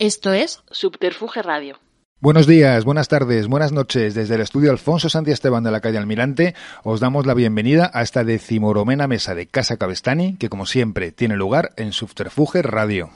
Esto 0.00 0.32
es 0.32 0.62
Subterfuge 0.70 1.42
Radio. 1.42 1.78
Buenos 2.20 2.46
días, 2.46 2.86
buenas 2.86 3.08
tardes, 3.08 3.48
buenas 3.48 3.70
noches. 3.70 4.14
Desde 4.14 4.36
el 4.36 4.40
estudio 4.40 4.70
Alfonso 4.70 5.10
Santi 5.10 5.30
Esteban 5.30 5.62
de 5.62 5.70
la 5.70 5.82
calle 5.82 5.98
Almirante 5.98 6.54
os 6.84 7.00
damos 7.00 7.26
la 7.26 7.34
bienvenida 7.34 7.90
a 7.92 8.00
esta 8.00 8.24
decimoromena 8.24 9.06
mesa 9.06 9.34
de 9.34 9.46
Casa 9.46 9.76
Cabestani 9.76 10.38
que 10.38 10.48
como 10.48 10.64
siempre 10.64 11.12
tiene 11.12 11.36
lugar 11.36 11.74
en 11.76 11.92
Subterfuge 11.92 12.62
Radio. 12.62 13.10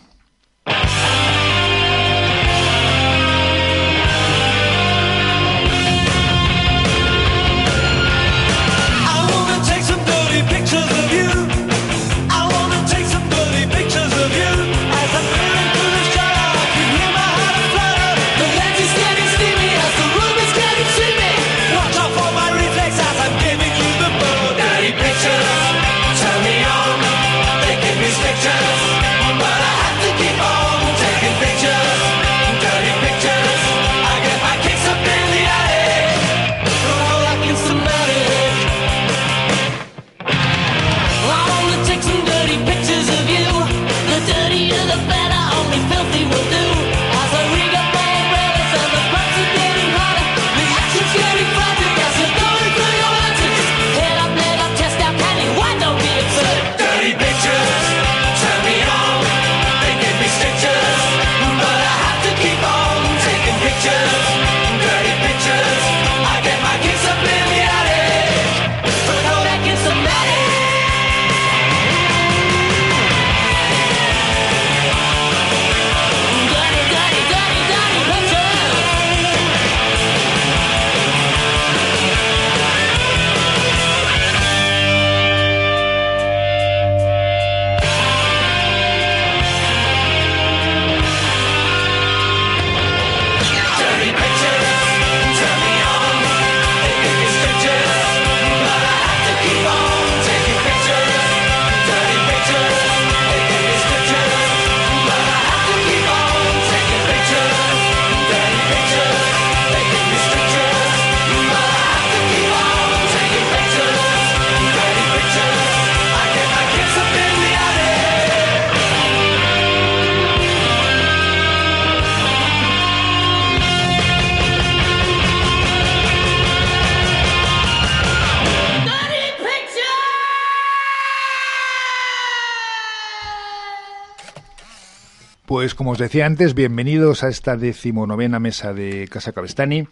Pues 135.65 135.75
como 135.75 135.93
os 135.93 135.99
decía 135.99 136.27
antes, 136.27 136.53
bienvenidos 136.53 137.25
a 137.25 137.31
esta 137.31 137.57
decimonovena 137.57 138.39
mesa 138.39 138.75
de 138.75 139.09
Casa 139.09 139.33
Cabestani. 139.33 139.89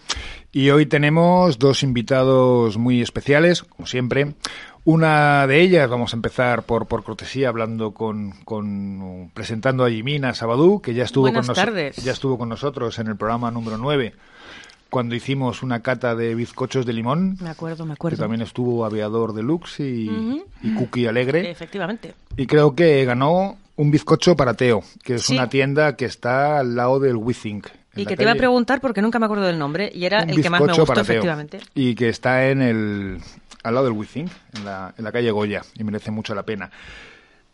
Y 0.52 0.68
hoy 0.68 0.84
tenemos 0.84 1.58
dos 1.58 1.82
invitados 1.82 2.76
muy 2.76 3.00
especiales, 3.00 3.62
como 3.62 3.86
siempre. 3.86 4.34
Una 4.84 5.46
de 5.46 5.62
ellas, 5.62 5.88
vamos 5.88 6.12
a 6.12 6.16
empezar 6.16 6.64
por, 6.64 6.84
por 6.88 7.04
cortesía, 7.04 7.48
hablando 7.48 7.92
con, 7.92 8.32
con 8.44 9.30
presentando 9.32 9.86
a 9.86 9.88
Jimina 9.88 10.34
Sabadú, 10.34 10.82
que 10.82 10.92
ya 10.92 11.04
estuvo 11.04 11.22
Buenas 11.22 11.46
con 11.46 11.54
tardes. 11.54 11.96
ya 11.96 12.12
estuvo 12.12 12.36
con 12.36 12.50
nosotros 12.50 12.98
en 12.98 13.06
el 13.06 13.16
programa 13.16 13.50
número 13.50 13.78
9, 13.78 14.12
cuando 14.90 15.14
hicimos 15.14 15.62
una 15.62 15.80
cata 15.80 16.14
de 16.14 16.34
bizcochos 16.34 16.84
de 16.84 16.92
limón. 16.92 17.38
Me 17.40 17.48
acuerdo, 17.48 17.86
me 17.86 17.92
Que 17.92 17.94
acuerdo. 17.94 18.18
también 18.18 18.42
estuvo 18.42 18.84
Aviador 18.84 19.32
Deluxe 19.32 19.80
y, 19.80 20.10
Ujú. 20.10 20.44
y 20.62 20.74
Cookie 20.74 21.06
Alegre. 21.06 21.50
Efectivamente. 21.50 22.12
Y 22.36 22.46
creo 22.46 22.74
que 22.74 23.06
ganó 23.06 23.56
un 23.76 23.90
bizcocho 23.90 24.36
para 24.36 24.54
Teo, 24.54 24.82
que 25.02 25.14
es 25.16 25.22
Sí. 25.22 25.34
una 25.34 25.48
tienda 25.48 25.96
que 25.96 26.04
está 26.04 26.58
al 26.58 26.74
lado 26.76 27.00
del 27.00 27.16
WeThink. 27.16 27.66
Y 27.94 28.06
que 28.06 28.16
te 28.16 28.22
iba 28.22 28.32
a 28.32 28.36
preguntar 28.36 28.80
porque 28.80 29.02
nunca 29.02 29.18
me 29.18 29.26
acuerdo 29.26 29.44
del 29.46 29.58
nombre 29.58 29.90
y 29.94 30.04
era 30.06 30.22
Un 30.22 30.30
el 30.30 30.42
que 30.42 30.48
más 30.50 30.60
me 30.62 30.68
gustó, 30.68 30.86
para 30.86 31.02
Teo. 31.02 31.12
efectivamente. 31.16 31.60
Y 31.74 31.94
que 31.94 32.08
está 32.08 32.48
en 32.48 32.62
el, 32.62 33.18
al 33.62 33.74
lado 33.74 33.86
del 33.86 33.94
WeThink, 33.94 34.30
en 34.56 34.64
la, 34.64 34.94
en 34.96 35.04
la 35.04 35.12
calle 35.12 35.30
Goya, 35.30 35.62
y 35.74 35.84
merece 35.84 36.10
mucho 36.10 36.34
la 36.34 36.42
pena. 36.42 36.70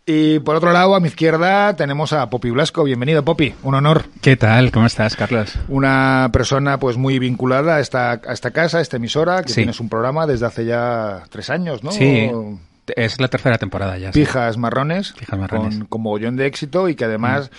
Y 0.06 0.38
por 0.38 0.56
otro 0.56 0.72
lado, 0.72 0.94
a 0.94 1.00
mi 1.00 1.08
izquierda, 1.08 1.76
tenemos 1.76 2.14
a 2.14 2.30
Popi 2.30 2.48
Blasco. 2.50 2.82
Bienvenido, 2.84 3.22
Popi. 3.24 3.54
Un 3.62 3.74
honor. 3.74 4.06
¿Qué 4.22 4.36
tal? 4.38 4.70
¿Cómo 4.72 4.86
estás, 4.86 5.16
Carlos? 5.16 5.52
Una 5.68 6.30
persona 6.32 6.78
pues 6.78 6.96
muy 6.96 7.18
vinculada 7.18 7.76
a 7.76 7.80
esta, 7.80 8.12
a 8.12 8.32
esta 8.32 8.50
casa, 8.52 8.78
a 8.78 8.80
esta 8.80 8.96
emisora, 8.96 9.42
que 9.42 9.50
Sí. 9.50 9.56
tienes 9.56 9.80
un 9.80 9.90
programa 9.90 10.26
desde 10.26 10.46
hace 10.46 10.64
ya 10.64 11.24
tres 11.28 11.50
años, 11.50 11.84
¿no? 11.84 11.90
Sí, 11.92 12.30
es 12.97 13.21
la 13.21 13.28
tercera 13.28 13.59
temporada 13.59 13.99
ya. 13.99 14.12
sí. 14.12 14.21
Pijas 14.21 14.56
Marrones, 14.56 15.12
Pijas 15.12 15.38
Marrones. 15.38 15.78
Con, 15.78 15.87
con 15.87 16.03
mogollón 16.03 16.37
de 16.37 16.47
éxito 16.47 16.88
y 16.88 16.94
que 16.94 17.04
además 17.04 17.50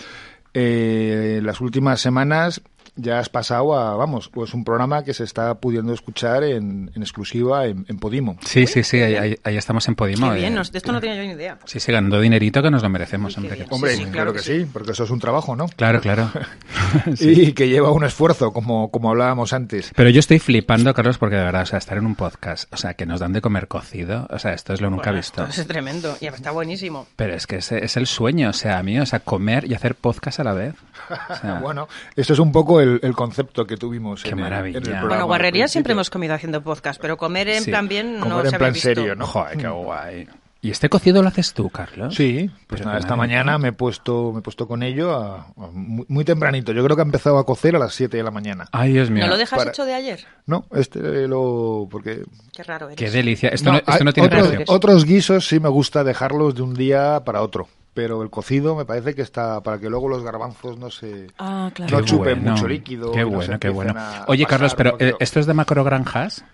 eh, 0.54 1.40
las 1.42 1.60
últimas 1.60 2.00
semanas 2.00 2.62
ya 3.00 3.18
has 3.18 3.28
pasado 3.28 3.74
a, 3.78 3.96
vamos, 3.96 4.28
pues 4.28 4.54
un 4.54 4.64
programa 4.64 5.04
que 5.04 5.14
se 5.14 5.24
está 5.24 5.54
pudiendo 5.60 5.92
escuchar 5.92 6.44
en, 6.44 6.90
en 6.94 7.02
exclusiva 7.02 7.66
en, 7.66 7.84
en 7.88 7.98
Podimo. 7.98 8.36
Sí, 8.44 8.66
sí, 8.66 8.82
sí, 8.82 9.00
ahí, 9.00 9.36
ahí- 9.42 9.56
estamos 9.56 9.86
en 9.88 9.94
Podimo. 9.94 10.30
Qué 10.30 10.36
bien, 10.38 10.52
eh. 10.52 10.56
nos- 10.56 10.72
de 10.72 10.78
esto 10.78 10.92
no 10.92 11.00
tenía 11.00 11.16
yo 11.16 11.22
ni 11.22 11.32
idea. 11.32 11.58
Sí, 11.64 11.80
sí, 11.80 11.92
ganando 11.92 12.20
dinerito 12.20 12.62
que 12.62 12.70
nos 12.70 12.82
lo 12.82 12.88
merecemos, 12.88 13.36
hombre. 13.36 13.56
que- 13.56 13.66
Hombre, 13.70 13.92
sí, 13.96 13.98
claro, 14.04 14.12
claro 14.12 14.32
que, 14.34 14.38
sí, 14.40 14.66
porque 14.72 14.92
eso 14.92 15.04
es 15.04 15.10
un 15.10 15.18
trabajo, 15.20 15.56
¿no? 15.56 15.66
Claro, 15.68 16.00
claro. 16.00 16.30
Sí. 17.16 17.30
Y 17.30 17.52
que 17.52 17.68
lleva 17.68 17.90
un 17.92 18.04
esfuerzo, 18.04 18.52
como, 18.52 18.90
como 18.90 19.10
hablábamos 19.10 19.52
antes. 19.52 19.92
Pero 19.94 20.10
yo 20.10 20.20
estoy 20.20 20.38
flipando, 20.38 20.92
Carlos, 20.94 21.18
porque 21.18 21.36
de 21.36 21.44
verdad, 21.44 21.62
o 21.62 21.66
sea, 21.66 21.78
estar 21.78 21.96
en 21.98 22.06
un 22.06 22.14
podcast, 22.16 22.72
o 22.72 22.76
sea, 22.76 22.94
que 22.94 23.06
nos 23.06 23.20
dan 23.20 23.32
de 23.32 23.40
comer 23.40 23.68
cocido, 23.68 24.26
o 24.30 24.38
sea, 24.38 24.52
esto 24.54 24.72
es 24.72 24.80
lo 24.80 24.90
nunca 24.90 25.04
Bueno, 25.10 25.18
visto. 25.18 25.44
esto 25.44 25.60
Es 25.60 25.66
tremendo 25.68 26.16
y 26.20 26.26
está 26.26 26.50
buenísimo. 26.50 27.06
Pero 27.16 27.34
es 27.34 27.46
que 27.46 27.56
es, 27.56 27.70
es 27.72 27.96
el 27.96 28.06
sueño, 28.06 28.50
o 28.50 28.52
sea, 28.52 28.78
a 28.78 28.82
mí, 28.82 28.98
o 28.98 29.06
sea, 29.06 29.20
comer 29.20 29.64
y 29.70 29.74
hacer 29.74 29.94
podcast 29.94 30.40
a 30.40 30.44
la 30.44 30.52
vez. 30.52 30.74
O 31.30 31.34
sea, 31.36 31.54
Bueno, 31.60 31.88
esto 32.16 32.32
es 32.32 32.38
un 32.38 32.52
poco 32.52 32.80
el, 32.80 33.00
el 33.02 33.12
concepto 33.14 33.66
que 33.66 33.76
tuvimos. 33.76 34.22
Qué 34.22 34.30
en 34.30 34.38
el- 34.40 34.46
en 34.46 34.52
el 34.52 34.72
Bueno, 34.72 34.82
programa 34.82 35.08
Bueno, 35.08 35.26
guarrería 35.26 35.68
siempre 35.68 35.92
hemos 35.92 36.10
comido 36.10 36.34
haciendo 36.34 36.62
podcast, 36.62 37.00
pero 37.00 37.16
comer 37.16 37.48
en 37.48 37.62
Sí, 37.64 37.70
plan 37.70 37.88
bien 37.88 38.18
no 38.18 38.24
comer 38.28 38.44
en 38.46 38.50
se 38.50 38.56
había 38.56 38.58
plan 38.58 38.72
visto. 38.72 38.88
serio, 38.88 39.14
¿no? 39.16 39.26
Joder, 39.26 39.56
qué 39.58 39.68
guay. 39.68 40.28
¿Y 40.62 40.70
este 40.70 40.90
cocido 40.90 41.22
lo 41.22 41.28
haces 41.28 41.54
tú, 41.54 41.70
Carlos? 41.70 42.14
Sí, 42.14 42.50
pues 42.66 42.80
Pero 42.80 42.84
nada, 42.84 42.98
esta 42.98 43.16
mañana 43.16 43.56
me 43.56 43.68
he 43.68 43.72
puesto 43.72 44.30
me 44.34 44.40
he 44.40 44.42
puesto 44.42 44.68
con 44.68 44.82
ello 44.82 45.14
a- 45.16 45.46
a 45.56 45.66
muy, 45.72 46.04
muy 46.08 46.22
tempranito. 46.22 46.72
Yo 46.72 46.84
creo 46.84 46.96
que 46.96 47.00
ha 47.00 47.04
empezado 47.06 47.38
a 47.38 47.46
cocer 47.46 47.76
a 47.76 47.78
las 47.78 47.94
7 47.94 48.18
de 48.18 48.22
la 48.22 48.30
mañana. 48.30 48.66
Ay, 48.70 48.92
Dios 48.92 49.08
mío. 49.08 49.24
¿No 49.24 49.30
lo 49.30 49.38
dejas 49.38 49.56
Para- 49.58 49.70
hecho 49.70 49.86
de 49.86 49.94
ayer? 49.94 50.20
No, 50.44 50.66
este 50.72 51.00
lo 51.26 51.88
porque 51.90 52.24
Qué 52.54 52.62
raro 52.62 52.88
eres. 52.90 52.98
Qué 52.98 53.10
delicia. 53.10 53.48
Esto 53.48 53.70
No, 53.70 53.72
no, 53.72 53.78
esto 53.78 53.92
hay 53.92 54.04
no 54.04 54.12
tiene 54.12 54.26
otros, 54.28 54.48
precio. 54.48 54.64
otros 54.74 55.04
guisos 55.06 55.48
sí 55.48 55.60
me 55.60 55.70
gusta 55.70 56.04
dejarlos 56.04 56.54
de 56.54 56.60
un 56.60 56.74
día 56.74 57.22
para 57.24 57.40
otro, 57.40 57.66
pero 57.94 58.22
el 58.22 58.30
cocido 58.30 58.76
me 58.76 58.84
parece 58.84 59.14
que 59.14 59.22
está 59.22 59.60
para 59.62 59.78
que 59.78 59.88
luego 59.90 60.08
los 60.08 60.22
garbanzos 60.22 60.78
no 60.78 60.90
se 60.90 61.26
Ah, 61.38 61.70
claro. 61.74 61.98
no 61.98 62.04
Qué 62.04 62.04
chupen 62.10 62.36
bueno. 62.40 62.52
mucho 62.52 62.68
líquido. 62.68 63.12
Qué 63.12 63.20
no 63.22 63.30
bueno, 63.30 63.58
qué 63.58 63.68
bueno. 63.68 63.94
Oye, 64.28 64.44
pasar, 64.44 64.58
Carlos, 64.58 64.74
pero 64.74 64.96
eh, 65.00 65.14
¿esto 65.20 65.40
es 65.40 65.46
de 65.46 65.54
macrogranjas? 65.54 66.44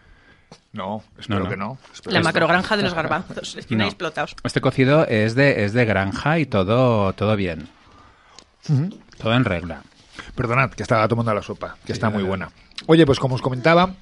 no, 0.73 1.03
espero 1.19 1.39
No, 1.41 1.45
no. 1.45 1.51
que 1.51 1.57
no. 1.57 1.79
Espero 1.93 2.13
La 2.15 2.21
macrogranja 2.23 2.77
de 2.77 2.83
los 2.83 2.95
garbanzos. 2.95 3.57
Están 3.57 3.81
explotados. 3.83 4.37
Este 4.45 4.61
cocido 4.61 5.07
es 5.07 5.35
de, 5.35 5.65
es 5.65 5.73
de 5.73 5.85
granja 5.85 6.39
y 6.39 6.47
todo, 6.47 7.13
todo 7.15 7.35
bien. 7.37 7.69
Todo 9.19 9.35
en 9.35 9.45
regla. 9.45 9.83
Perdonad, 10.35 10.71
que 10.71 10.83
estaba 10.83 11.07
tomando 11.09 11.33
la 11.35 11.43
sopa, 11.43 11.77
que 11.85 11.93
está 11.93 12.11
muy 12.11 12.23
buena. 12.23 12.51
Oye, 12.87 13.07
pues 13.07 13.19
como 13.19 13.35
os 13.37 13.43
comentaba, 13.43 13.95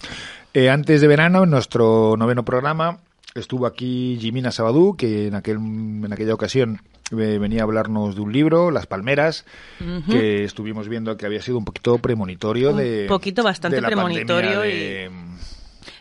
eh, 0.53 0.71
antes 0.71 1.01
de 1.01 1.07
verano, 1.09 1.45
en 1.45 1.51
nuestro 1.51 2.17
noveno 2.17 2.45
programa, 2.45 2.99
estuvo 3.35 3.67
aquí 3.67 4.19
Jimina 4.21 4.51
Sabadú, 4.51 4.97
que 4.97 5.29
en, 5.29 5.35
aquel, 5.35 5.57
en 5.57 6.13
aquella 6.13 6.35
ocasión 6.35 6.81
eh, 7.13 7.39
venía 7.39 7.61
a 7.61 7.65
hablarnos 7.65 8.15
de 8.15 8.21
un 8.23 8.33
libro, 8.33 8.71
Las 8.71 8.87
Palmeras, 8.87 9.45
que 10.11 10.45
estuvimos 10.45 10.89
viendo 10.89 11.17
que 11.17 11.27
había 11.27 11.43
sido 11.43 11.59
un 11.59 11.65
poquito 11.65 11.99
premonitorio 11.99 12.71
Un 12.71 12.79
de... 12.79 13.07
poquito 13.09 13.43
bastante 13.43 13.77
de 13.77 13.81
la 13.83 13.89
premonitorio 13.89 14.65
y- 14.65 14.71
de- 14.79 15.11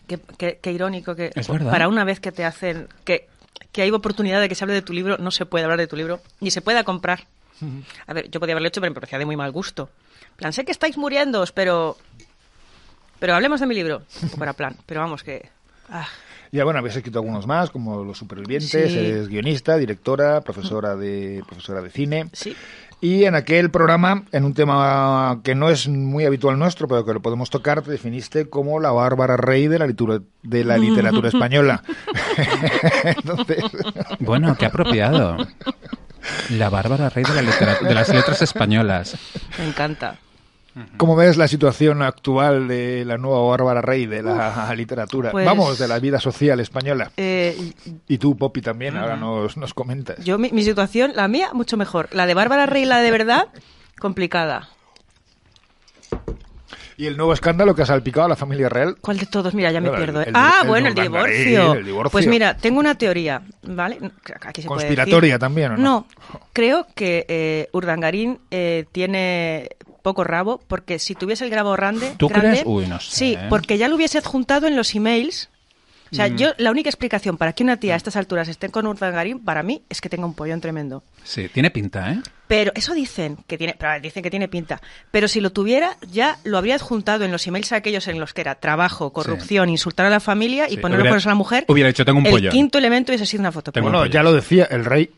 Qué, 0.07 0.19
qué- 0.37 0.59
qué 0.61 0.71
irónico 0.71 1.15
que 1.15 1.31
Es 1.33 1.47
para 1.47 1.87
una 1.87 2.03
vez 2.03 2.19
que 2.19 2.31
te 2.33 2.43
hacen 2.45 2.87
que, 3.05 3.27
que 3.71 3.81
hay 3.83 3.91
oportunidad 3.91 4.41
de 4.41 4.49
que 4.49 4.55
se 4.55 4.63
hable 4.65 4.73
de 4.73 4.81
tu 4.81 4.91
libro, 4.93 5.17
no 5.17 5.31
se 5.31 5.45
puede 5.45 5.63
hablar 5.63 5.79
de 5.79 5.87
tu 5.87 5.95
libro 5.95 6.19
ni 6.41 6.51
se 6.51 6.61
pueda 6.61 6.83
comprar. 6.83 7.25
A 8.07 8.13
ver, 8.13 8.29
yo 8.29 8.39
podía 8.41 8.53
haberlo 8.53 8.67
hecho, 8.67 8.81
pero 8.81 8.91
me 8.91 8.95
parecía 8.95 9.17
de 9.19 9.25
muy 9.25 9.37
mal 9.37 9.51
gusto. 9.51 9.89
En 10.31 10.35
plan, 10.37 10.51
sé 10.53 10.65
que 10.65 10.71
estáis 10.73 10.97
muriendo, 10.97 11.45
pero 11.53 11.97
pero 13.19 13.35
hablemos 13.35 13.59
de 13.61 13.67
mi 13.67 13.75
libro. 13.75 14.01
Era 14.41 14.51
plan, 14.53 14.75
pero 14.85 14.99
vamos 14.99 15.23
que 15.23 15.49
ah, 15.89 16.07
Ya 16.53 16.63
bueno, 16.63 16.79
habéis 16.79 16.95
escrito 16.95 17.19
algunos 17.19 17.47
más, 17.47 17.69
como 17.71 18.03
Los 18.03 18.17
Supervivientes, 18.19 18.69
Sí. 18.69 18.77
eres 18.97 19.27
guionista, 19.27 19.75
directora, 19.75 20.39
profesora 20.41 20.95
de, 20.95 21.43
profesora 21.47 21.81
de 21.81 21.89
cine. 21.89 22.27
sí. 22.31 22.55
Y 23.01 23.25
en 23.25 23.35
aquel 23.35 23.69
programa, 23.69 24.23
en 24.31 24.45
un 24.45 24.53
tema 24.53 25.41
que 25.43 25.55
no 25.55 25.69
es 25.69 25.89
muy 25.89 26.23
habitual 26.23 26.57
nuestro, 26.57 26.87
pero 26.87 27.03
que 27.05 27.11
lo 27.13 27.21
podemos 27.21 27.49
tocar, 27.49 27.81
te 27.81 27.91
definiste 27.91 28.49
como 28.49 28.79
la 28.79 28.91
Bárbara 28.91 29.35
Rey 29.35 29.67
de 29.67 29.77
la, 29.77 29.85
litura- 29.87 30.21
de 30.41 30.63
la 30.63 30.77
literatura 30.77 31.27
española. 31.33 31.83
Entonces, 33.03 33.57
Bueno, 34.19 34.55
qué 34.57 34.67
apropiado. 34.67 35.35
La 36.51 36.69
Bárbara 36.69 37.09
Rey 37.09 37.25
de, 37.25 37.33
la 37.33 37.41
litera- 37.41 37.79
de 37.81 37.93
las 37.93 38.07
letras 38.07 38.41
españolas. 38.41 39.17
Me 39.59 39.67
encanta. 39.67 40.15
¿Cómo 40.97 41.15
ves 41.15 41.37
la 41.37 41.47
situación 41.47 42.01
actual 42.01 42.67
de 42.67 43.03
la 43.05 43.17
nueva 43.17 43.41
Bárbara 43.47 43.81
Rey 43.81 44.05
de 44.05 44.23
la 44.23 44.73
literatura? 44.77 45.31
Pues- 45.31 45.45
Vamos, 45.45 45.77
de 45.79 45.87
la 45.87 45.99
vida 45.99 46.19
social 46.19 46.59
española. 46.59 47.11
Eh, 47.17 47.73
Y 48.07 48.17
tú, 48.17 48.35
Poppy, 48.37 48.61
también, 48.61 48.97
ahora 48.97 49.15
nos, 49.15 49.57
nos 49.57 49.73
comentas. 49.73 50.17
yo 50.23 50.37
mi, 50.37 50.51
mi 50.51 50.63
situación, 50.63 51.11
la 51.15 51.27
mía 51.27 51.49
mucho 51.53 51.77
mejor. 51.77 52.09
La 52.11 52.25
de 52.25 52.33
Bárbara 52.33 52.65
Rey, 52.65 52.85
la 52.85 52.99
de 52.99 53.11
verdad, 53.11 53.47
complicada. 53.99 54.69
Y 56.95 57.07
el 57.07 57.17
nuevo 57.17 57.33
escándalo 57.33 57.73
que 57.73 57.81
ha 57.81 57.85
salpicado 57.87 58.27
a 58.27 58.29
la 58.29 58.35
familia 58.35 58.69
real. 58.69 58.97
¿Cuál 59.01 59.17
de 59.17 59.25
todos? 59.25 59.55
Mira, 59.55 59.71
ya 59.71 59.81
me 59.81 59.89
el- 59.89 59.95
pierdo. 59.95 60.21
¿eh? 60.21 60.25
el- 60.27 60.33
ah, 60.35 60.59
el 60.61 60.67
bueno, 60.67 60.87
el 60.89 60.93
divorcio. 60.95 61.73
el 61.73 61.85
divorcio. 61.85 62.11
Pues 62.11 62.27
mira, 62.27 62.55
tengo 62.55 62.79
una 62.79 62.95
teoría, 62.95 63.41
¿vale? 63.63 63.97
Aquí 64.41 64.61
se 64.61 64.67
puede 64.67 64.81
Conspiratoria 64.81 65.33
decir. 65.33 65.39
también, 65.39 65.71
¿o 65.71 65.77
no? 65.77 65.83
No, 65.83 66.07
creo 66.53 66.85
que 66.93 67.25
eh, 67.27 67.67
Urdangarín 67.73 68.39
eh, 68.51 68.85
tiene 68.91 69.69
poco 70.03 70.23
rabo, 70.23 70.61
porque 70.67 70.99
si 70.99 71.15
tuviese 71.15 71.43
el 71.45 71.49
grabo 71.49 71.71
grande... 71.71 72.13
¿Tú 72.17 72.27
grande- 72.29 72.49
crees? 72.49 72.63
Uy, 72.67 72.85
no 72.85 72.99
sé, 72.99 73.15
Sí, 73.15 73.33
¿eh? 73.33 73.47
porque 73.49 73.79
ya 73.79 73.87
lo 73.87 73.95
hubiese 73.95 74.19
adjuntado 74.19 74.67
en 74.67 74.75
los 74.75 74.93
emails. 74.93 75.49
O 76.11 76.13
Mm. 76.13 76.15
sea, 76.15 76.27
yo 76.27 76.51
la 76.59 76.69
única 76.69 76.89
explicación 76.89 77.37
para 77.37 77.53
que 77.53 77.63
una 77.63 77.77
tía 77.77 77.95
a 77.95 77.97
estas 77.97 78.15
alturas 78.15 78.47
esté 78.47 78.69
con 78.69 78.85
Urdangarín, 78.85 79.39
para 79.39 79.63
mí, 79.63 79.81
es 79.89 79.99
que 79.99 80.09
tenga 80.09 80.27
un 80.27 80.35
pollón 80.35 80.61
tremendo. 80.61 81.01
Sí, 81.23 81.49
tiene 81.51 81.71
pinta, 81.71 82.11
¿eh? 82.11 82.19
Pero 82.47 82.71
eso 82.75 82.93
dicen 82.93 83.37
que 83.47 83.57
tiene, 83.57 83.73
pero 83.79 83.99
dicen 83.99 84.21
que 84.21 84.29
tiene 84.29 84.47
pinta. 84.47 84.79
Pero 85.09 85.27
si 85.27 85.41
lo 85.41 85.51
tuviera, 85.51 85.97
ya 86.11 86.37
lo 86.43 86.59
habría 86.59 86.75
adjuntado 86.75 87.25
en 87.25 87.31
los 87.31 87.47
emails 87.47 87.71
aquellos 87.71 88.07
en 88.07 88.19
los 88.19 88.33
que 88.33 88.41
era 88.41 88.53
trabajo, 88.55 89.11
corrupción, 89.11 89.69
insultar 89.69 90.05
a 90.05 90.11
la 90.11 90.19
familia 90.19 90.67
y 90.67 90.71
Sí, 90.75 90.77
poner 90.77 90.99
los 90.99 91.05
cuernos 91.07 91.25
a 91.25 91.29
la 91.29 91.35
mujer. 91.35 91.65
hubiera 91.67 91.87
dicho, 91.87 92.05
"Tengo 92.05 92.19
un 92.19 92.27
El 92.27 92.31
pollón". 92.31 92.51
quinto 92.51 92.77
elemento 92.77 93.11
hubiese 93.11 93.25
sido 93.25 93.41
una 93.41 93.51
foto. 93.51 93.71
Tengo 93.71 93.89
Bueno, 93.89 94.05
ya 94.05 94.21
lo 94.21 94.33
decía 94.33 94.65
el 94.69 94.85
rey 94.85 95.09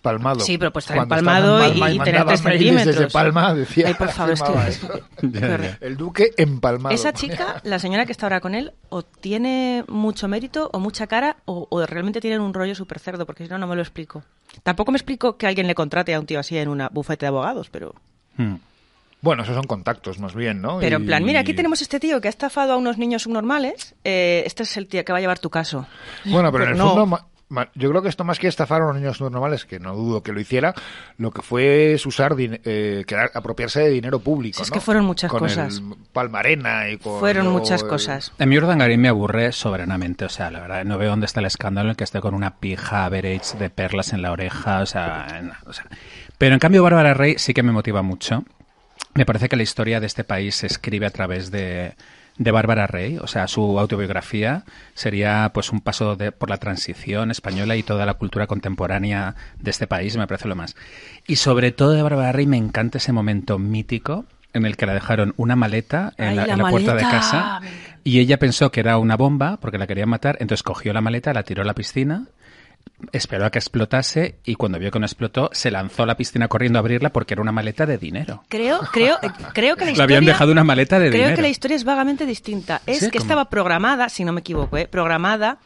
empalmado. 0.00 0.40
Sí, 0.40 0.56
pero 0.56 0.72
pues 0.72 0.86
estar 0.86 0.96
empalmado 0.96 1.58
estaba 1.58 1.72
en 1.72 1.78
Palma 1.78 1.90
y, 1.90 1.98
tener 1.98 2.24
tres 2.24 2.42
centímetros. 2.42 2.86
Desde 2.86 3.10
Palma 3.10 3.54
decía. 3.54 3.88
Ay, 3.88 3.94
por 3.94 4.08
favor. 4.08 4.34
El 5.80 5.96
duque 5.96 6.30
empalmado. 6.36 6.94
Esa 6.94 7.12
chica, 7.12 7.60
la 7.64 7.78
señora 7.78 8.06
que 8.06 8.12
está 8.12 8.26
ahora 8.26 8.40
con 8.40 8.54
él, 8.54 8.72
o 8.88 9.02
tiene 9.02 9.84
mucho 9.88 10.26
mérito 10.26 10.70
o 10.72 10.78
mucha 10.78 11.06
cara, 11.06 11.36
o, 11.44 11.66
o 11.70 11.86
realmente 11.86 12.20
tienen 12.20 12.40
un 12.40 12.54
rollo 12.54 12.74
súper 12.74 12.98
cerdo, 12.98 13.26
porque 13.26 13.44
si 13.44 13.50
no, 13.50 13.58
no 13.58 13.66
me 13.66 13.76
lo 13.76 13.82
explico. 13.82 14.22
Tampoco 14.62 14.90
me 14.90 14.96
explico 14.96 15.36
que 15.36 15.46
alguien 15.46 15.66
le 15.66 15.74
contrate 15.74 16.14
a 16.14 16.20
un 16.20 16.26
tío 16.26 16.40
así 16.40 16.56
en 16.56 16.68
una 16.68 16.88
bufete 16.88 17.26
de 17.26 17.28
abogados, 17.28 17.68
pero... 17.70 17.94
Hmm. 18.36 18.56
Bueno, 19.22 19.42
esos 19.42 19.54
son 19.54 19.66
contactos 19.66 20.18
más 20.18 20.34
bien, 20.34 20.62
¿no? 20.62 20.78
Pero 20.78 20.96
en 20.96 21.04
plan, 21.04 21.22
mira, 21.24 21.40
aquí 21.40 21.52
tenemos 21.52 21.82
este 21.82 22.00
tío 22.00 22.22
que 22.22 22.28
ha 22.28 22.30
estafado 22.30 22.72
a 22.72 22.76
unos 22.78 22.96
niños 22.96 23.22
subnormales, 23.24 23.94
eh, 24.02 24.42
este 24.46 24.62
es 24.62 24.74
el 24.78 24.86
tío 24.86 25.04
que 25.04 25.12
va 25.12 25.18
a 25.18 25.20
llevar 25.20 25.38
tu 25.38 25.50
caso. 25.50 25.86
Bueno, 26.24 26.50
pero 26.50 26.64
en 26.64 26.70
el 26.70 26.78
No. 26.78 26.94
fondo, 26.94 27.20
yo 27.74 27.90
creo 27.90 28.02
que 28.02 28.08
esto 28.08 28.24
más 28.24 28.38
que 28.38 28.46
estafar 28.48 28.80
a 28.82 28.86
los 28.86 28.96
niños 28.96 29.20
normales, 29.20 29.64
que 29.64 29.80
no 29.80 29.94
dudo 29.94 30.22
que 30.22 30.32
lo 30.32 30.40
hiciera, 30.40 30.74
lo 31.18 31.30
que 31.32 31.42
fue 31.42 31.94
es 31.94 32.06
usar, 32.06 32.34
din- 32.36 32.60
eh, 32.64 33.04
quedar- 33.06 33.32
apropiarse 33.34 33.80
de 33.80 33.90
dinero 33.90 34.20
público. 34.20 34.58
Si 34.58 34.62
es 34.62 34.70
¿no? 34.70 34.74
que 34.74 34.80
fueron 34.80 35.04
muchas 35.04 35.30
Con 35.30 35.40
cosas. 35.40 35.78
el 35.78 35.94
Palmarena 36.12 36.88
y 36.90 36.98
con. 36.98 37.18
Fueron 37.18 37.48
muchas 37.48 37.82
el- 37.82 37.88
cosas. 37.88 38.32
A 38.38 38.46
mí 38.46 38.56
Urdangarín 38.56 39.00
me 39.00 39.08
aburre 39.08 39.52
soberanamente, 39.52 40.24
o 40.24 40.28
sea, 40.28 40.50
la 40.50 40.60
verdad, 40.60 40.84
no 40.84 40.96
veo 40.98 41.10
dónde 41.10 41.26
está 41.26 41.40
el 41.40 41.46
escándalo 41.46 41.88
en 41.88 41.90
el 41.90 41.96
que 41.96 42.04
esté 42.04 42.20
con 42.20 42.34
una 42.34 42.56
pija 42.58 43.04
average 43.04 43.58
de 43.58 43.70
perlas 43.70 44.12
en 44.12 44.22
la 44.22 44.30
oreja, 44.32 44.80
o 44.80 44.86
sea, 44.86 45.26
en- 45.38 45.52
o 45.66 45.72
sea. 45.72 45.86
Pero 46.38 46.54
en 46.54 46.60
cambio 46.60 46.82
Bárbara 46.82 47.14
Rey 47.14 47.34
sí 47.38 47.52
que 47.52 47.62
me 47.62 47.72
motiva 47.72 48.02
mucho. 48.02 48.44
Me 49.14 49.26
parece 49.26 49.48
que 49.48 49.56
la 49.56 49.64
historia 49.64 49.98
de 49.98 50.06
este 50.06 50.22
país 50.22 50.54
se 50.54 50.66
escribe 50.68 51.04
a 51.06 51.10
través 51.10 51.50
de, 51.50 51.94
de 52.40 52.50
Bárbara 52.52 52.86
Rey, 52.86 53.18
o 53.20 53.26
sea, 53.26 53.46
su 53.48 53.78
autobiografía 53.78 54.64
sería 54.94 55.50
pues 55.52 55.70
un 55.72 55.80
paso 55.82 56.16
de- 56.16 56.32
por 56.32 56.48
la 56.48 56.56
transición 56.56 57.30
española 57.30 57.76
y 57.76 57.82
toda 57.82 58.06
la 58.06 58.14
cultura 58.14 58.46
contemporánea 58.46 59.34
de 59.58 59.70
este 59.70 59.86
país, 59.86 60.16
me 60.16 60.26
parece 60.26 60.48
lo 60.48 60.56
más. 60.56 60.74
Y 61.26 61.36
sobre 61.36 61.70
todo 61.70 61.92
de 61.92 62.02
Bárbara 62.02 62.32
Rey 62.32 62.46
me 62.46 62.56
encanta 62.56 62.96
ese 62.96 63.12
momento 63.12 63.58
mítico 63.58 64.24
en 64.54 64.64
el 64.64 64.78
que 64.78 64.86
la 64.86 64.94
dejaron 64.94 65.34
una 65.36 65.54
maleta 65.54 66.14
en, 66.16 66.28
Ay, 66.30 66.34
la, 66.36 66.46
la 66.46 66.52
en 66.54 66.58
la 66.62 66.70
puerta 66.70 66.94
de 66.94 67.02
casa 67.02 67.60
y 68.04 68.20
ella 68.20 68.38
pensó 68.38 68.72
que 68.72 68.80
era 68.80 68.96
una 68.96 69.18
bomba 69.18 69.58
porque 69.60 69.76
la 69.76 69.86
querían 69.86 70.08
matar, 70.08 70.38
entonces 70.40 70.62
cogió 70.62 70.94
la 70.94 71.02
maleta, 71.02 71.34
la 71.34 71.42
tiró 71.42 71.60
a 71.60 71.66
la 71.66 71.74
piscina, 71.74 72.24
esperó 73.12 73.46
a 73.46 73.50
que 73.50 73.58
explotase 73.58 74.38
y 74.44 74.56
cuando 74.56 74.78
vio 74.78 74.90
que 74.90 74.98
no 74.98 75.06
explotó 75.06 75.48
se 75.52 75.70
lanzó 75.70 76.02
a 76.02 76.06
la 76.06 76.16
piscina 76.16 76.48
corriendo 76.48 76.78
a 76.78 76.80
abrirla 76.80 77.10
porque 77.10 77.34
era 77.34 77.42
una 77.42 77.50
maleta 77.52 77.86
de 77.86 77.96
dinero. 77.98 78.42
Creo, 78.48 78.80
creo, 78.92 79.16
eh, 79.22 79.30
creo 79.54 79.76
que 79.76 79.80
la 79.84 79.86
Le 79.86 79.92
historia... 79.92 80.04
habían 80.04 80.24
dejado 80.26 80.52
una 80.52 80.64
maleta 80.64 80.98
de 80.98 81.08
Creo 81.08 81.20
dinero. 81.22 81.36
que 81.36 81.42
la 81.42 81.48
historia 81.48 81.76
es 81.76 81.84
vagamente 81.84 82.26
distinta. 82.26 82.82
Es 82.86 82.98
¿Sí? 83.00 83.10
que 83.10 83.18
estaba 83.18 83.48
programada, 83.48 84.08
si 84.10 84.24
no 84.24 84.32
me 84.32 84.40
equivoco, 84.40 84.76
¿eh? 84.76 84.86
programada 84.86 85.58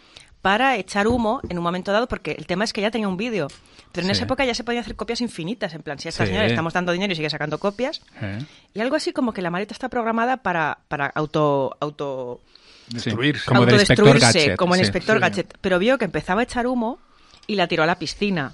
para 0.42 0.76
echar 0.76 1.08
humo 1.08 1.40
en 1.48 1.56
un 1.58 1.64
momento 1.64 1.90
dado, 1.90 2.06
porque 2.06 2.32
el 2.32 2.46
tema 2.46 2.64
es 2.64 2.72
que 2.74 2.82
ya 2.82 2.90
tenía 2.90 3.08
un 3.08 3.16
vídeo. 3.16 3.48
Pero 3.92 4.06
en 4.06 4.12
Sí. 4.14 4.18
esa 4.18 4.24
época 4.24 4.44
ya 4.44 4.54
se 4.54 4.62
podían 4.62 4.82
hacer 4.82 4.94
copias 4.94 5.20
infinitas. 5.22 5.72
En 5.74 5.82
plan, 5.82 5.98
si 5.98 6.08
a 6.08 6.10
esta 6.10 6.24
Sí. 6.24 6.28
señora 6.28 6.44
le 6.46 6.50
estamos 6.52 6.72
dando 6.74 6.92
dinero 6.92 7.12
y 7.12 7.16
sigue 7.16 7.30
sacando 7.30 7.58
copias. 7.58 8.02
¿Eh? 8.20 8.38
Y 8.74 8.80
algo 8.80 8.94
así 8.96 9.12
como 9.12 9.32
que 9.32 9.40
la 9.40 9.50
maleta 9.50 9.72
está 9.72 9.88
programada 9.88 10.36
para, 10.38 10.78
para 10.88 11.06
auto, 11.06 11.76
auto, 11.80 12.42
Destruirse. 12.88 13.44
Como 13.46 13.64
del 13.66 13.74
inspector 13.80 14.06
autodestruirse, 14.06 14.38
Gadget, 14.48 14.56
como 14.58 14.74
el 14.74 14.80
sí. 14.80 14.84
inspector 14.86 15.16
Sí. 15.16 15.20
Gadget. 15.20 15.58
Pero 15.60 15.78
vio 15.78 15.98
que 15.98 16.04
empezaba 16.04 16.40
a 16.40 16.44
echar 16.44 16.66
humo 16.66 16.98
y 17.46 17.54
la 17.56 17.66
tiró 17.68 17.82
a 17.82 17.86
la 17.86 17.98
piscina. 17.98 18.52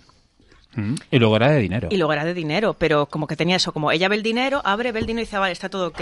Mm. 0.74 0.94
Y 1.10 1.18
luego 1.18 1.36
era 1.36 1.50
de 1.50 1.58
dinero. 1.60 1.88
Y 1.90 1.96
luego 1.96 2.12
era 2.12 2.24
de 2.24 2.32
dinero, 2.34 2.74
pero 2.74 3.06
como 3.06 3.26
que 3.26 3.34
tenía 3.36 3.56
eso, 3.56 3.72
como 3.72 3.90
ella 3.90 4.08
ve 4.08 4.16
el 4.16 4.22
dinero, 4.22 4.62
abre, 4.64 4.92
ve 4.92 5.00
el 5.00 5.06
dinero 5.06 5.22
y 5.22 5.26
dice, 5.26 5.36
"Ah, 5.36 5.40
vale, 5.40 5.52
está 5.52 5.68
todo 5.68 5.88
ok. 5.88 6.00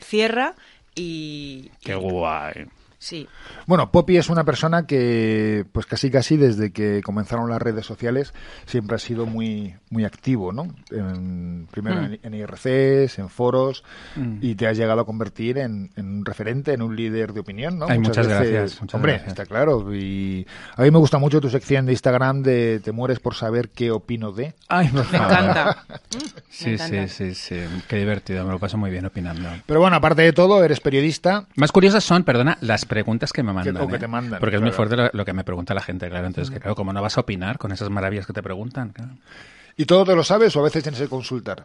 Cierra 0.00 0.54
y... 0.94 1.70
Qué 1.82 1.94
guay. 1.94 2.66
Sí. 3.00 3.28
Bueno, 3.66 3.92
Poppy 3.92 4.16
es 4.16 4.28
una 4.28 4.42
persona 4.44 4.86
que, 4.86 5.64
pues 5.72 5.86
casi 5.86 6.10
casi 6.10 6.36
desde 6.36 6.72
que 6.72 7.00
comenzaron 7.04 7.48
las 7.48 7.62
redes 7.62 7.86
sociales, 7.86 8.34
siempre 8.66 8.96
ha 8.96 8.98
sido 8.98 9.24
muy 9.24 9.74
muy 9.90 10.04
activo, 10.04 10.52
¿no? 10.52 10.66
En- 10.90 11.66
primero 11.70 12.02
Mm. 12.02 12.04
en, 12.04 12.20
en 12.22 12.34
IRCs, 12.34 13.18
en 13.20 13.28
foros, 13.30 13.84
Mm. 14.16 14.38
y 14.42 14.54
te 14.56 14.66
has 14.66 14.76
llegado 14.76 15.00
a 15.00 15.06
convertir 15.06 15.58
en, 15.58 15.90
en 15.96 16.06
un 16.08 16.24
referente, 16.24 16.72
en 16.74 16.82
un 16.82 16.94
líder 16.96 17.32
de 17.32 17.40
opinión, 17.40 17.78
¿no? 17.78 17.86
Ay, 17.88 17.98
muchas 18.00 18.26
gracias, 18.26 18.80
muchas 18.80 18.94
hombre, 18.96 19.12
gracias. 19.12 19.28
está 19.32 19.46
claro. 19.46 19.94
Y 19.94 20.46
a 20.76 20.82
mí 20.82 20.90
me 20.90 20.98
gusta 20.98 21.18
mucho 21.18 21.40
tu 21.40 21.48
sección 21.48 21.86
de 21.86 21.92
Instagram 21.92 22.42
de 22.42 22.80
Te 22.82 22.92
mueres 22.92 23.20
por 23.20 23.34
saber 23.34 23.70
qué 23.70 23.90
opino 23.92 24.32
de. 24.32 24.54
Ay, 24.68 24.90
Me 24.92 25.00
encanta. 25.00 25.84
Sí, 26.50 26.70
Me 26.70 26.78
sí, 26.78 26.84
encanta. 26.96 27.08
sí, 27.08 27.34
sí. 27.34 27.56
Qué 27.86 27.96
divertido, 27.96 28.44
me 28.44 28.50
lo 28.50 28.58
paso 28.58 28.76
muy 28.76 28.90
bien 28.90 29.06
opinando. 29.06 29.48
Pero 29.66 29.80
bueno, 29.80 29.96
aparte 29.96 30.22
de 30.22 30.32
todo, 30.32 30.64
eres 30.64 30.80
periodista. 30.80 31.46
Más 31.54 31.70
curiosas 31.72 32.02
son, 32.02 32.24
perdona, 32.24 32.58
las 32.60 32.84
preguntas 32.88 33.32
que 33.32 33.42
me 33.42 33.52
mandan. 33.52 33.76
o 33.76 33.86
que 33.86 33.96
¿eh? 33.96 33.98
te 33.98 34.08
mandan, 34.08 34.40
Porque 34.40 34.56
es 34.56 34.62
muy 34.62 34.72
fuerte 34.72 34.96
lo, 34.96 35.10
lo 35.12 35.24
que 35.24 35.32
me 35.32 35.44
pregunta 35.44 35.74
la 35.74 35.82
gente, 35.82 36.08
claro. 36.08 36.26
Entonces, 36.26 36.52
que 36.52 36.58
claro, 36.58 36.74
como 36.74 36.92
no 36.92 37.00
vas 37.00 37.16
a 37.16 37.20
opinar 37.20 37.58
con 37.58 37.70
esas 37.70 37.90
maravillas 37.90 38.26
que 38.26 38.32
te 38.32 38.42
preguntan. 38.42 38.90
claro. 38.90 39.12
¿Y 39.76 39.84
todo 39.84 40.04
te 40.04 40.16
lo 40.16 40.24
sabes 40.24 40.56
o 40.56 40.60
a 40.60 40.64
veces 40.64 40.82
tienes 40.82 41.00
que 41.00 41.06
consultar? 41.06 41.64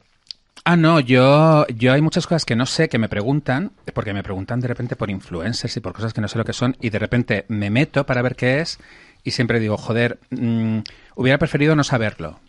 Ah, 0.65 0.77
no, 0.77 1.00
yo, 1.00 1.65
yo 1.68 1.92
hay 1.92 2.01
muchas 2.01 2.25
cosas 2.25 2.46
que 2.46 2.56
no 2.56 2.65
sé, 2.65 2.88
que 2.88 2.98
me 2.98 3.10
preguntan, 3.10 3.72
porque 3.94 4.13
me 4.13 4.24
preguntan 4.24 4.62
de 4.62 4.68
repente 4.68 4.96
por 4.96 5.10
influencers 5.10 5.75
y 5.75 5.80
por 5.82 5.94
cosas 5.94 6.13
que 6.13 6.22
no 6.22 6.27
sé 6.27 6.38
lo 6.38 6.46
que 6.46 6.53
son, 6.53 6.77
y 6.80 6.89
de 6.89 7.00
repente 7.00 7.46
me 7.50 7.70
meto 7.70 8.06
para 8.06 8.22
ver 8.22 8.36
qué 8.36 8.62
es, 8.62 8.80
y 9.24 9.32
siempre 9.32 9.60
digo, 9.60 9.77
joder, 9.77 10.20
mm, 10.30 10.80
hubiera 11.15 11.38
preferido 11.38 11.75
no 11.75 11.84
saberlo. 11.84 12.39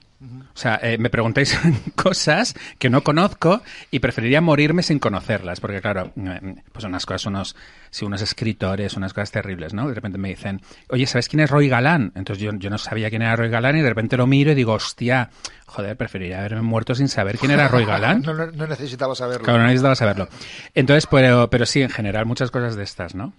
O 0.54 0.56
sea, 0.56 0.78
eh, 0.82 0.98
me 0.98 1.10
preguntáis 1.10 1.58
cosas 1.96 2.54
que 2.78 2.90
no 2.90 3.02
conozco 3.02 3.62
y 3.90 3.98
preferiría 3.98 4.40
morirme 4.40 4.82
sin 4.82 4.98
conocerlas, 4.98 5.60
porque 5.60 5.80
claro, 5.80 6.12
eh, 6.16 6.54
pues 6.72 6.84
unas 6.84 7.04
cosas, 7.06 7.26
unos, 7.26 7.56
si 7.90 8.04
unos 8.04 8.22
escritores, 8.22 8.96
unas 8.96 9.12
cosas 9.12 9.30
terribles, 9.32 9.74
¿no? 9.74 9.88
De 9.88 9.94
repente 9.94 10.18
me 10.18 10.28
dicen, 10.28 10.60
oye, 10.88 11.06
¿sabes 11.06 11.28
quién 11.28 11.40
es 11.40 11.50
Roy 11.50 11.68
Galán? 11.68 12.12
Entonces 12.14 12.42
yo, 12.42 12.52
yo 12.54 12.70
no 12.70 12.78
sabía 12.78 13.10
quién 13.10 13.22
era 13.22 13.36
Roy 13.36 13.48
Galán 13.50 13.76
y 13.76 13.82
de 13.82 13.88
repente 13.88 14.16
lo 14.16 14.26
miro 14.26 14.52
y 14.52 14.54
digo, 14.54 14.72
hostia, 14.74 15.30
joder, 15.66 15.96
preferiría 15.96 16.38
haberme 16.40 16.62
muerto 16.62 16.94
sin 16.94 17.08
saber 17.08 17.38
quién 17.38 17.50
era 17.50 17.68
Roy 17.68 17.84
Galán. 17.84 18.22
No, 18.24 18.32
no, 18.32 18.46
no 18.46 18.66
necesitaba 18.66 19.14
saberlo. 19.14 19.44
Claro, 19.44 19.58
no 19.60 19.66
necesitaba 19.66 19.94
saberlo. 19.94 20.28
Entonces, 20.74 21.06
pero, 21.10 21.50
pero 21.50 21.66
sí, 21.66 21.82
en 21.82 21.90
general, 21.90 22.26
muchas 22.26 22.50
cosas 22.50 22.76
de 22.76 22.84
estas, 22.84 23.14
¿no? 23.14 23.32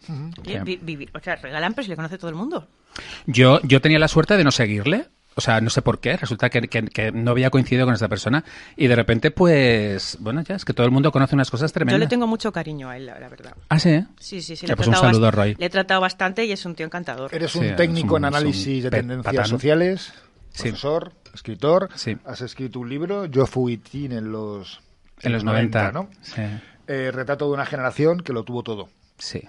Vi- 0.63 0.77
vivir- 0.81 1.09
o 1.13 1.19
sea, 1.19 1.35
regalan, 1.37 1.73
pero 1.73 1.83
si 1.83 1.89
le 1.89 1.95
conoce 1.95 2.17
todo 2.17 2.29
el 2.29 2.35
mundo. 2.35 2.67
Yo, 3.25 3.59
yo 3.63 3.81
tenía 3.81 3.99
la 3.99 4.07
suerte 4.07 4.37
de 4.37 4.43
no 4.43 4.51
seguirle. 4.51 5.07
O 5.37 5.41
sea, 5.41 5.59
no 5.59 5.69
sé 5.69 5.81
por 5.81 5.99
qué. 5.99 6.15
Resulta 6.15 6.49
que, 6.49 6.61
que- 6.61 6.85
que 6.85 7.11
no 7.11 7.31
había 7.31 7.49
coincidido 7.49 7.85
con 7.85 7.93
esta 7.93 8.07
persona. 8.07 8.43
Y 8.77 8.87
de 8.87 8.95
repente, 8.95 9.31
pues, 9.31 10.17
bueno, 10.21 10.41
ya 10.41 10.55
es 10.55 10.63
que 10.63 10.73
todo 10.73 10.85
el 10.85 10.91
mundo 10.93 11.11
conoce 11.11 11.35
unas 11.35 11.51
cosas 11.51 11.71
Yo 11.71 11.73
tremendas. 11.73 11.99
le 11.99 12.07
tengo 12.07 12.25
mucho 12.25 12.51
cariño 12.53 12.89
a 12.89 12.95
él, 12.97 13.05
la, 13.07 13.19
la 13.19 13.27
verdad. 13.27 13.53
Ah, 13.69 13.77
sí. 13.77 14.01
Sí, 14.17 14.41
sí, 14.41 14.55
sí. 14.55 14.65
Le 14.65 14.73
he 14.73 14.75
pues 14.77 14.87
un 14.87 14.93
tratado 14.93 15.11
saludo, 15.13 15.27
bast- 15.29 15.35
Roy. 15.35 15.55
Le 15.59 15.65
he 15.65 15.69
tratado 15.69 15.99
bastante 16.01 16.45
y 16.45 16.51
es 16.53 16.65
un 16.65 16.73
tío 16.75 16.85
encantador. 16.85 17.33
Eres 17.35 17.51
Sí, 17.51 17.59
un 17.59 17.65
es 17.65 17.75
técnico 17.75 18.15
un- 18.15 18.21
en 18.21 18.25
análisis 18.25 18.83
de 18.83 18.89
tendencias 18.89 19.35
patán. 19.35 19.49
sociales, 19.49 20.13
Sí. 20.53 20.63
profesor, 20.69 21.11
escritor. 21.33 21.89
Sí. 21.95 22.15
Has 22.25 22.39
escrito 22.41 22.79
un 22.79 22.87
libro, 22.89 23.25
Yo 23.25 23.45
fui 23.45 23.75
teen 23.77 24.13
en 24.13 24.31
los, 24.31 24.79
En 25.21 25.33
los 25.33 25.43
90. 25.43 25.91
¿no? 25.91 26.09
Sí. 26.21 26.41
Eh, 26.87 27.11
retrato 27.13 27.47
de 27.47 27.53
una 27.55 27.65
generación 27.65 28.21
que 28.21 28.31
lo 28.31 28.43
tuvo 28.43 28.63
todo. 28.63 28.87
Sí. 29.17 29.41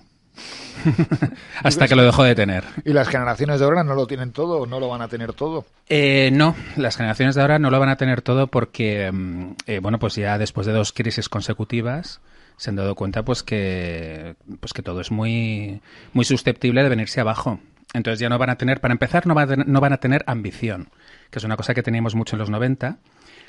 Hasta 1.63 1.89
que 1.89 1.97
lo 1.97 2.03
dejó 2.03 2.25
de 2.25 2.35
tener. 2.35 2.65
Y 2.85 2.93
las 2.93 3.09
generaciones 3.09 3.59
de 3.61 3.65
ahora 3.65 3.85
no 3.85 3.95
lo 3.95 4.07
tienen 4.07 4.33
todo 4.33 4.61
o 4.61 4.67
no 4.67 4.81
lo 4.81 4.89
van 4.89 5.03
a 5.03 5.09
tener 5.09 5.33
todo. 5.33 5.65
Eh, 5.89 6.31
no, 6.33 6.55
las 6.77 6.97
generaciones 6.97 7.35
de 7.35 7.41
ahora 7.41 7.59
no 7.59 7.71
lo 7.71 7.81
van 7.81 7.89
a 7.89 7.97
tener 7.97 8.23
todo 8.23 8.47
porque, 8.47 9.11
mm, 9.13 9.51
eh, 9.67 9.79
bueno, 9.81 9.99
pues 9.99 10.15
ya 10.15 10.39
después 10.39 10.67
de 10.67 10.73
dos 10.73 10.93
crisis 10.93 11.29
consecutivas 11.29 12.21
se 12.57 12.71
han 12.71 12.77
dado 12.77 12.95
cuenta 12.95 13.23
pues 13.23 13.43
que, 13.43 14.37
pues 14.61 14.73
que 14.73 14.83
todo 14.83 15.01
es 15.01 15.11
muy, 15.11 15.81
muy 16.13 16.25
susceptible 16.25 16.83
de 16.83 16.89
venirse 16.89 17.21
abajo. 17.21 17.61
Entonces 17.93 18.19
ya 18.19 18.29
no 18.29 18.39
van 18.39 18.51
a 18.51 18.57
tener, 18.57 18.81
para 18.81 18.93
empezar, 18.93 19.27
no 19.27 19.35
van 19.35 19.45
a 19.45 19.49
tener, 19.49 19.69
no 19.69 19.81
van 19.81 19.93
a 19.93 19.99
tener 19.99 20.25
ambición, 20.27 20.89
que 21.31 21.39
es 21.39 21.45
una 21.45 21.57
cosa 21.57 21.75
que 21.75 21.83
teníamos 21.83 22.15
mucho 22.15 22.37
en 22.37 22.41
los 22.41 22.51
90. 22.51 22.99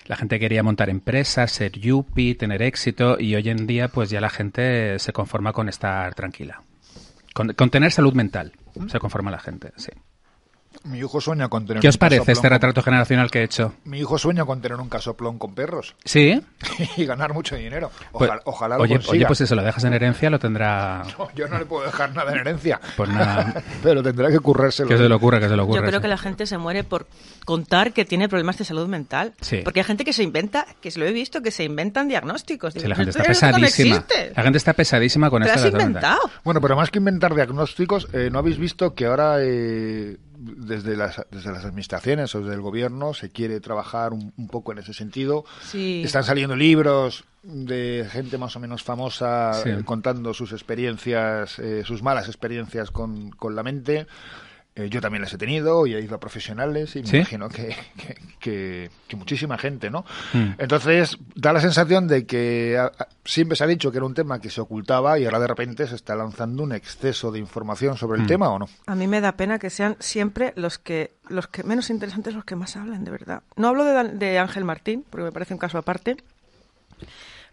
La 0.06 0.16
gente 0.16 0.40
quería 0.40 0.64
montar 0.64 0.90
empresas, 0.90 1.52
ser 1.52 1.74
yuppie, 1.74 2.36
tener 2.36 2.62
éxito 2.62 3.18
y 3.20 3.36
hoy 3.36 3.50
en 3.50 3.68
día 3.68 3.90
pues 3.90 4.10
ya 4.10 4.22
la 4.22 4.30
gente 4.30 5.00
se 5.00 5.12
conforma 5.12 5.52
con 5.52 5.68
estar 5.68 6.14
tranquila. 6.16 6.62
Con, 7.38 7.54
con 7.54 7.70
tener 7.70 7.92
salud 7.92 8.16
mental 8.16 8.52
se 8.88 8.98
conforma 8.98 9.30
la 9.30 9.38
gente, 9.38 9.72
sí. 9.76 9.92
Mi 10.88 11.00
hijo 11.00 11.20
sueña 11.22 11.48
con 11.50 11.66
tener 11.66 11.82
¿Qué 11.82 11.88
os 11.90 11.98
parece 11.98 12.32
este 12.32 12.48
con- 12.48 12.52
retrato 12.52 12.82
generacional 12.82 13.30
que 13.30 13.40
he 13.40 13.44
hecho? 13.44 13.74
Mi 13.86 14.00
hijo 14.00 14.18
sueña 14.18 14.46
con 14.46 14.62
tener 14.62 14.80
un 14.80 14.90
casoplón 14.90 15.38
con 15.38 15.54
perros 15.54 15.96
Sí. 16.06 16.42
y 16.98 17.06
ganar 17.06 17.34
mucho 17.34 17.56
dinero. 17.56 17.92
Pues, 18.12 18.32
Ojalá, 18.46 18.78
lo 18.78 18.84
oye, 18.84 18.96
consiga. 18.96 19.12
oye, 19.14 19.26
pues 19.26 19.40
si 19.40 19.48
se 19.48 19.56
lo 19.56 19.64
dejas 19.64 19.84
en 19.84 19.94
herencia 19.94 20.30
lo 20.30 20.40
tendrá... 20.40 21.04
No, 21.18 21.30
yo 21.36 21.48
no 21.48 21.58
le 21.60 21.66
puedo 21.66 21.86
dejar 21.86 22.14
nada 22.16 22.32
en 22.32 22.40
herencia. 22.40 22.80
Pues 22.96 23.10
nada. 23.10 23.62
Pero 23.84 24.02
tendrá 24.04 24.30
que 24.30 24.40
currárselo. 24.40 24.88
Que 24.90 24.98
se 24.98 25.08
le 25.10 25.14
ocurra, 25.16 25.40
que 25.40 25.50
se 25.50 25.56
le 25.56 25.62
ocurra. 25.62 25.82
Yo 25.82 25.86
creo 25.88 26.00
sí. 26.00 26.02
que 26.04 26.08
la 26.08 26.18
gente 26.18 26.46
se 26.46 26.58
muere 26.58 26.84
por 26.84 27.08
contar 27.46 27.94
que 27.94 28.06
tiene 28.06 28.30
problemas 28.30 28.58
de 28.58 28.66
salud 28.66 28.88
mental. 28.88 29.34
Sí. 29.42 29.62
Porque 29.64 29.80
hay 29.82 29.86
gente 29.86 30.04
que 30.06 30.14
se 30.14 30.24
inventa, 30.24 30.66
que 30.82 30.92
se 30.92 31.00
lo 31.00 31.06
he 31.06 31.12
visto, 31.12 31.42
que 31.42 31.52
se 31.52 31.64
inventan 31.64 32.08
diagnósticos. 32.08 32.74
Sí, 32.74 32.80
la 32.88 32.96
gente 32.96 33.12
"Esto 33.12 33.24
está 33.32 33.52
no 33.52 33.58
pesadísima. 33.60 33.96
existe". 33.98 34.34
La 34.36 34.44
gente 34.44 34.58
está 34.58 34.74
pesadísima 34.74 35.30
con 35.30 35.44
esto 35.44 35.56
has 35.56 35.64
mental. 35.64 35.82
inventado. 35.82 36.20
Bueno, 36.44 36.62
pero 36.62 36.76
más 36.76 36.92
que 36.92 37.00
inventar 37.00 37.34
diagnósticos, 37.36 38.08
eh, 38.14 38.30
¿no 38.32 38.40
habéis 38.40 38.58
visto 38.58 38.94
que 38.94 39.06
ahora 39.06 39.38
eh, 39.42 40.18
desde, 40.40 40.96
las, 40.96 41.22
desde 41.32 41.52
las 41.52 41.66
administraciones 41.66 42.34
o 42.36 42.42
desde 42.42 42.54
el 42.54 42.62
gobierno 42.62 43.14
se 43.14 43.30
quiere 43.30 43.60
trabajar 43.60 44.14
un, 44.14 44.34
un 44.38 44.48
poco 44.48 44.72
en 44.72 44.78
ese 44.80 44.94
sentido? 44.94 45.46
Sí. 45.64 46.04
Están 46.06 46.24
saliendo 46.24 46.56
libros 46.56 47.24
de 47.44 48.08
gente 48.12 48.38
más 48.38 48.56
o 48.56 48.60
menos 48.60 48.84
famosa 48.84 49.54
Sí. 49.64 49.70
eh, 49.70 49.82
contando 49.86 50.34
sus 50.34 50.52
experiencias, 50.52 51.60
eh, 51.60 51.84
sus 51.86 52.04
malas 52.04 52.28
experiencias 52.28 52.92
con, 52.92 53.32
con 53.32 53.56
la 53.56 53.64
mente. 53.64 54.06
Eh, 54.80 54.90
yo 54.90 55.02
también 55.02 55.24
las 55.24 55.34
he 55.34 55.40
tenido 55.40 55.88
y 55.88 55.96
he 55.96 56.00
ido 56.02 56.16
a 56.16 56.20
profesionales 56.20 56.96
y 56.96 57.02
me 57.02 57.08
¿Sí? 57.08 57.18
imagino 57.18 57.50
que, 57.50 57.76
que, 57.98 58.16
que- 58.40 58.92
que 59.08 59.16
muchísima 59.16 59.58
gente, 59.58 59.90
¿no? 59.90 60.06
Mm. 60.34 60.52
Entonces, 60.60 61.18
da 61.34 61.52
la 61.52 61.62
sensación 61.62 62.08
de 62.08 62.28
que 62.28 62.78
a- 62.78 62.86
a- 62.86 63.08
siempre 63.26 63.56
se 63.56 63.64
ha 63.64 63.68
dicho 63.68 63.90
que 63.92 63.98
era 63.98 64.06
un 64.06 64.14
tema 64.14 64.40
que 64.40 64.52
se 64.52 64.62
ocultaba 64.62 65.18
y 65.18 65.26
ahora 65.26 65.40
de 65.40 65.48
repente 65.48 65.88
se 65.88 65.96
está 65.96 66.16
lanzando 66.16 66.62
un 66.62 66.74
exceso 66.74 67.32
de 67.32 67.40
información 67.40 67.98
sobre 67.98 68.18
el 68.20 68.26
Mm. 68.26 68.28
tema, 68.28 68.50
¿o 68.50 68.60
no? 68.60 68.70
A 68.86 68.94
mí 68.94 69.08
me 69.08 69.20
da 69.20 69.32
pena 69.32 69.58
que 69.58 69.72
sean 69.72 69.96
siempre 70.00 70.54
los 70.56 70.78
que 70.78 71.16
los 71.28 71.48
que 71.48 71.64
menos 71.64 71.90
interesantes 71.90 72.36
los 72.36 72.46
que 72.46 72.56
más 72.56 72.76
hablan, 72.78 73.04
de 73.04 73.10
verdad. 73.12 73.42
No 73.56 73.70
hablo 73.70 73.84
de, 73.84 73.94
Dan- 73.94 74.20
de 74.20 74.38
Ángel 74.38 74.64
Martín, 74.64 75.04
porque 75.10 75.24
me 75.24 75.32
parece 75.32 75.54
un 75.56 75.60
caso 75.60 75.78
aparte, 75.80 76.18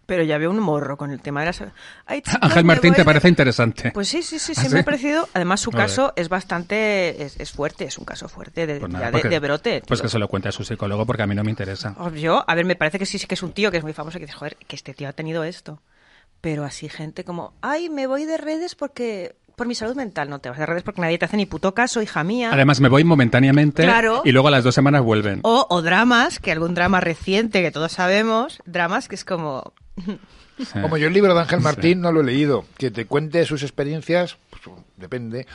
pero 0.05 0.23
ya 0.23 0.37
veo 0.37 0.51
un 0.51 0.59
morro 0.59 0.97
con 0.97 1.11
el 1.11 1.21
tema 1.21 1.39
de 1.41 1.45
las... 1.47 1.63
Ay, 2.05 2.21
chicos, 2.21 2.39
Ángel 2.41 2.63
Martín 2.65 2.93
te 2.93 3.03
parece 3.05 3.27
interesante. 3.29 3.91
Pues 3.91 4.07
sí, 4.07 4.21
sí, 4.23 4.39
sí, 4.39 4.53
¿Ah, 4.55 4.61
sí, 4.61 4.69
me 4.73 4.79
ha 4.81 4.83
parecido. 4.85 5.27
Además, 5.33 5.61
su 5.61 5.71
caso 5.71 6.13
es 6.15 6.29
bastante. 6.29 7.23
Es, 7.23 7.39
es 7.39 7.51
fuerte, 7.51 7.85
es 7.85 7.97
un 7.97 8.05
caso 8.05 8.27
fuerte 8.29 8.67
de, 8.67 8.79
Pues 8.79 8.91
nada, 8.91 9.07
de- 9.07 9.11
porque- 9.13 9.29
de 9.29 9.39
brote. 9.39 9.83
Pues 9.87 9.99
tío. 9.99 10.05
que 10.05 10.09
se 10.11 10.19
lo 10.19 10.27
cuente 10.27 10.49
a 10.49 10.51
su 10.51 10.63
psicólogo 10.63 11.05
porque 11.05 11.23
a 11.23 11.27
mí 11.27 11.35
no 11.35 11.43
me 11.43 11.49
interesa. 11.49 11.95
Oh, 11.99 12.09
Yo, 12.11 12.43
a 12.47 12.55
ver, 12.55 12.65
me 12.65 12.75
parece 12.75 12.99
que 12.99 13.05
sí, 13.05 13.17
sí 13.19 13.27
que 13.27 13.35
es 13.35 13.43
un 13.43 13.51
tío 13.53 13.71
que 13.71 13.77
es 13.77 13.83
muy 13.83 13.93
famoso 13.93 14.19
que 14.19 14.25
dices, 14.25 14.35
joder, 14.35 14.55
que 14.67 14.75
este 14.75 14.93
tío 14.93 15.07
ha 15.09 15.13
tenido 15.13 15.43
esto. 15.43 15.81
Pero 16.41 16.63
así 16.63 16.89
gente 16.89 17.23
como, 17.23 17.53
ay, 17.61 17.89
me 17.89 18.07
voy 18.07 18.25
de 18.25 18.37
redes 18.37 18.75
porque. 18.75 19.35
Por 19.55 19.67
mi 19.67 19.73
salud 19.73 19.95
mental, 19.95 20.29
no 20.29 20.39
te 20.39 20.49
vas 20.49 20.57
de 20.59 20.65
redes 20.65 20.83
porque 20.83 20.99
nadie 20.99 21.17
te 21.17 21.23
hace 21.23 21.37
ni 21.37 21.45
puto 21.45 21.73
caso, 21.73 22.01
hija 22.01 22.25
mía. 22.25 22.49
Además, 22.51 22.81
me 22.81 22.89
voy 22.89 23.05
momentáneamente 23.05 23.83
Claro. 23.83 24.21
y 24.25 24.33
luego 24.33 24.49
a 24.49 24.51
las 24.51 24.65
dos 24.65 24.75
semanas 24.75 25.01
vuelven. 25.01 25.39
O, 25.43 25.65
o 25.69 25.81
dramas, 25.81 26.39
que 26.39 26.51
algún 26.51 26.75
drama 26.75 26.99
reciente 26.99 27.61
que 27.61 27.71
todos 27.71 27.93
sabemos, 27.93 28.59
dramas 28.65 29.07
que 29.07 29.15
es 29.15 29.23
como. 29.23 29.71
Como 30.81 30.97
yo 30.97 31.07
el 31.07 31.13
libro 31.13 31.33
de 31.33 31.41
Ángel. 31.41 31.59
Martín 31.61 32.01
no 32.01 32.11
lo 32.11 32.21
he 32.21 32.23
leído, 32.23 32.65
que 32.77 32.91
te 32.91 33.05
cuente 33.05 33.45
sus 33.45 33.63
experiencias, 33.63 34.37
pues, 34.49 34.77
depende. 34.95 35.47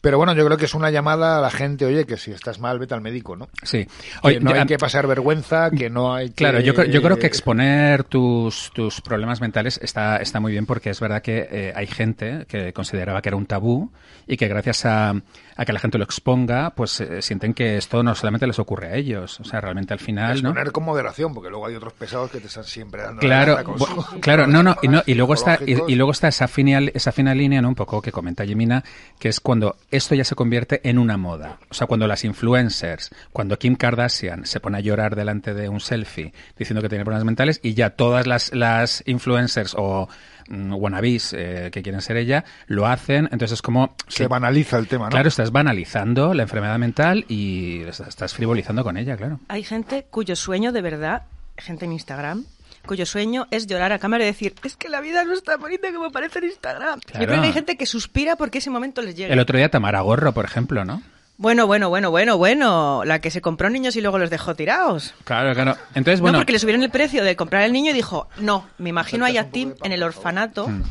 Pero 0.00 0.16
bueno, 0.16 0.32
yo 0.34 0.44
creo 0.46 0.56
que 0.56 0.66
es 0.66 0.74
una 0.74 0.90
llamada 0.90 1.38
a 1.38 1.40
la 1.40 1.50
gente, 1.50 1.84
oye, 1.84 2.06
que 2.06 2.16
si 2.16 2.30
estás 2.30 2.60
mal, 2.60 2.78
vete 2.78 2.94
al 2.94 3.00
médico, 3.00 3.34
¿no? 3.34 3.48
Sí. 3.62 3.86
Que 4.22 4.40
no 4.40 4.52
hay 4.52 4.66
que 4.66 4.78
pasar 4.78 5.06
vergüenza, 5.06 5.70
que 5.70 5.90
no 5.90 6.14
hay 6.14 6.28
que... 6.28 6.36
Claro, 6.36 6.60
yo, 6.60 6.72
yo 6.84 7.02
creo 7.02 7.18
que 7.18 7.26
exponer 7.26 8.04
tus, 8.04 8.70
tus 8.74 9.00
problemas 9.00 9.40
mentales 9.40 9.80
está, 9.82 10.18
está 10.18 10.38
muy 10.38 10.52
bien 10.52 10.66
porque 10.66 10.90
es 10.90 11.00
verdad 11.00 11.20
que 11.20 11.48
eh, 11.50 11.72
hay 11.74 11.86
gente 11.86 12.46
que 12.48 12.72
consideraba 12.72 13.20
que 13.22 13.28
era 13.28 13.36
un 13.36 13.46
tabú 13.46 13.90
y 14.26 14.36
que 14.36 14.46
gracias 14.46 14.84
a, 14.86 15.14
a 15.58 15.64
que 15.64 15.72
la 15.72 15.80
gente 15.80 15.98
lo 15.98 16.04
exponga, 16.04 16.70
pues 16.70 17.00
eh, 17.00 17.20
sienten 17.20 17.52
que 17.52 17.76
esto 17.76 18.02
no 18.04 18.14
solamente 18.14 18.46
les 18.46 18.58
ocurre 18.60 18.88
a 18.88 18.94
ellos. 18.94 19.40
O 19.40 19.44
sea, 19.44 19.60
realmente 19.60 19.92
al 19.92 19.98
final, 19.98 20.40
¿no? 20.40 20.50
Exponer 20.50 20.72
con 20.72 20.84
moderación, 20.84 21.34
porque 21.34 21.50
luego 21.50 21.66
hay 21.66 21.74
otros 21.74 21.94
pesados 21.94 22.30
que 22.30 22.38
te 22.38 22.46
están 22.46 22.62
siempre 22.62 23.02
dando 23.02 23.20
la 23.22 23.26
Claro, 23.28 23.52
lata 23.54 23.64
con 23.64 23.78
sus 23.78 24.06
claro, 24.20 24.46
no, 24.46 24.62
no, 24.62 24.76
y, 24.82 24.88
no, 24.88 25.02
y 25.04 25.14
luego 25.14 25.34
está 25.34 25.58
y, 25.66 25.94
luego 25.96 26.12
está 26.12 26.28
esa 26.28 26.46
fina 26.46 26.78
esa 26.94 27.10
fina 27.10 27.34
línea, 27.34 27.60
¿no? 27.60 27.68
Un 27.68 27.74
poco 27.74 28.00
que 28.00 28.12
comenta 28.12 28.44
Jimina, 28.44 28.84
que 29.18 29.30
es 29.30 29.40
cuando 29.40 29.76
esto 29.90 30.14
ya 30.14 30.24
se 30.24 30.34
convierte 30.34 30.80
en 30.88 30.98
una 30.98 31.16
moda. 31.16 31.58
O 31.70 31.74
sea, 31.74 31.86
cuando 31.86 32.06
las 32.06 32.24
influencers, 32.24 33.10
cuando 33.32 33.58
Kim 33.58 33.76
Kardashian 33.76 34.44
se 34.44 34.60
pone 34.60 34.78
a 34.78 34.80
llorar 34.80 35.16
delante 35.16 35.54
de 35.54 35.68
un 35.68 35.80
selfie 35.80 36.32
diciendo 36.58 36.82
que 36.82 36.88
tiene 36.88 37.04
problemas 37.04 37.24
mentales 37.24 37.60
y 37.62 37.74
ya 37.74 37.90
todas 37.90 38.26
las, 38.26 38.54
las 38.54 39.02
influencers 39.06 39.74
o 39.76 40.08
mm, 40.48 40.74
wannabes 40.74 41.32
eh, 41.32 41.70
que 41.72 41.82
quieren 41.82 42.00
ser 42.00 42.16
ella 42.16 42.44
lo 42.66 42.86
hacen, 42.86 43.28
entonces 43.32 43.52
es 43.52 43.62
como 43.62 43.94
Se 44.08 44.24
sí, 44.24 44.26
banaliza 44.26 44.78
el 44.78 44.88
tema, 44.88 45.06
¿no? 45.06 45.10
Claro, 45.10 45.28
estás 45.28 45.52
banalizando 45.52 46.34
la 46.34 46.42
enfermedad 46.42 46.78
mental 46.78 47.24
y 47.28 47.82
estás 47.82 48.08
estás 48.08 48.34
frivolizando 48.34 48.82
con 48.82 48.96
ella, 48.96 49.16
claro. 49.16 49.38
Hay 49.48 49.62
gente 49.62 50.06
cuyo 50.10 50.34
sueño 50.34 50.72
de 50.72 50.82
verdad, 50.82 51.22
gente 51.56 51.84
en 51.84 51.92
Instagram, 51.92 52.44
cuyo 52.88 53.06
sueño 53.06 53.46
es 53.52 53.68
llorar 53.68 53.92
a 53.92 54.00
cámara 54.00 54.24
y 54.24 54.26
decir, 54.26 54.54
es 54.64 54.76
que 54.76 54.88
la 54.88 55.00
vida 55.00 55.22
no 55.22 55.32
es 55.32 55.44
tan 55.44 55.60
bonita 55.60 55.92
como 55.92 56.10
parece 56.10 56.40
en 56.40 56.46
Instagram. 56.46 56.98
Claro. 56.98 57.20
Yo 57.20 57.26
creo 57.28 57.40
que 57.40 57.46
hay 57.46 57.52
gente 57.52 57.76
que 57.76 57.86
suspira 57.86 58.34
porque 58.34 58.58
ese 58.58 58.70
momento 58.70 59.00
les 59.00 59.14
llega. 59.14 59.32
El 59.32 59.38
otro 59.38 59.56
día 59.56 59.68
Tamara 59.70 60.00
Gorro, 60.00 60.32
por 60.32 60.44
ejemplo, 60.44 60.84
¿no? 60.84 61.00
Bueno, 61.36 61.68
bueno, 61.68 61.88
bueno, 61.88 62.10
bueno, 62.10 62.36
bueno. 62.36 63.02
La 63.04 63.20
que 63.20 63.30
se 63.30 63.40
compró 63.40 63.70
niños 63.70 63.94
y 63.94 64.00
luego 64.00 64.18
los 64.18 64.28
dejó 64.28 64.56
tirados. 64.56 65.14
Claro, 65.22 65.54
claro. 65.54 65.76
Entonces, 65.94 66.20
bueno, 66.20 66.32
No, 66.32 66.40
porque 66.40 66.52
le 66.54 66.58
subieron 66.58 66.82
el 66.82 66.90
precio 66.90 67.22
de 67.22 67.36
comprar 67.36 67.62
el 67.62 67.72
niño 67.72 67.92
y 67.92 67.94
dijo, 67.94 68.26
no, 68.38 68.66
me 68.78 68.88
imagino 68.88 69.24
ahí 69.24 69.36
a 69.36 69.44
Tim 69.48 69.74
en 69.84 69.92
el 69.92 70.02
orfanato 70.02 70.66
Mm. 70.66 70.82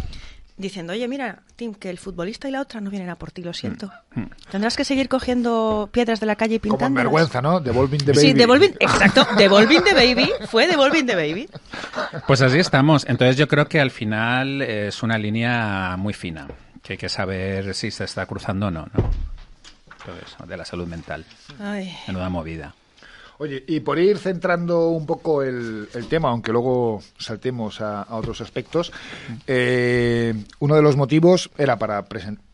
Diciendo, 0.58 0.94
oye, 0.94 1.08
mira, 1.08 1.44
Tim, 1.56 1.74
que 1.76 1.90
el 1.90 1.98
futbolista 2.00 2.48
y 2.48 2.52
la 2.52 2.62
otra 2.62 2.82
no 2.82 2.90
vienen 2.90 3.10
a 3.10 3.16
por 3.16 3.32
ti, 3.32 3.44
lo 3.44 3.54
siento. 3.54 3.92
Mm. 4.16 4.24
Tendrás 4.52 4.76
que 4.76 4.84
seguir 4.84 5.08
cogiendo 5.08 5.90
piedras 5.92 6.20
de 6.20 6.26
la 6.26 6.36
calle 6.36 6.56
y 6.56 6.60
Como 6.60 6.74
en 6.74 6.78
pintando. 6.80 6.98
vergüenza, 7.00 7.42
¿no? 7.42 7.60
Devolving 7.60 8.00
the 8.00 8.12
baby. 8.14 8.20
Sí, 8.20 8.34
Devolving, 8.34 8.76
exacto, 8.80 9.26
Devolving 9.38 9.84
the 9.84 9.94
Baby, 9.94 10.32
fue 10.48 10.68
Devolving 10.68 11.06
the 11.06 11.16
Baby. 11.16 11.50
Pues 12.26 12.42
así 12.42 12.58
estamos. 12.60 13.06
Entonces 13.08 13.38
yo 13.38 13.48
creo 13.48 13.68
que 13.68 13.80
al 13.80 13.92
final 13.92 14.62
es 14.64 15.04
una 15.04 15.18
línea 15.18 15.96
muy 15.98 16.14
fina, 16.14 16.48
que 16.82 16.94
hay 16.94 16.98
que 16.98 17.10
saber 17.10 17.76
si 17.76 17.92
se 17.92 18.04
está 18.06 18.26
cruzando 18.26 18.68
o 18.68 18.72
no, 18.72 18.88
¿no? 18.94 19.10
Todo 20.06 20.16
eso, 20.26 20.46
de 20.48 20.58
la 20.58 20.66
salud 20.66 20.88
mental. 20.88 21.26
Ay. 21.60 21.96
Menuda 22.08 22.30
movida. 22.30 22.74
Oye, 23.39 23.63
y 23.67 23.79
por 23.82 24.00
ir 24.00 24.17
centrando 24.17 24.88
un 24.89 25.06
poco 25.06 25.44
el, 25.44 25.88
el 25.94 26.08
tema, 26.08 26.29
aunque 26.29 26.51
luego 26.51 27.01
saltemos 27.20 27.82
a, 27.82 28.01
a 28.01 28.15
otros 28.15 28.41
aspectos, 28.41 28.91
eh, 29.46 30.34
uno 30.60 30.75
de 30.75 30.82
los 30.82 30.96
motivos 30.96 31.50
era 31.58 31.77
para 31.77 32.03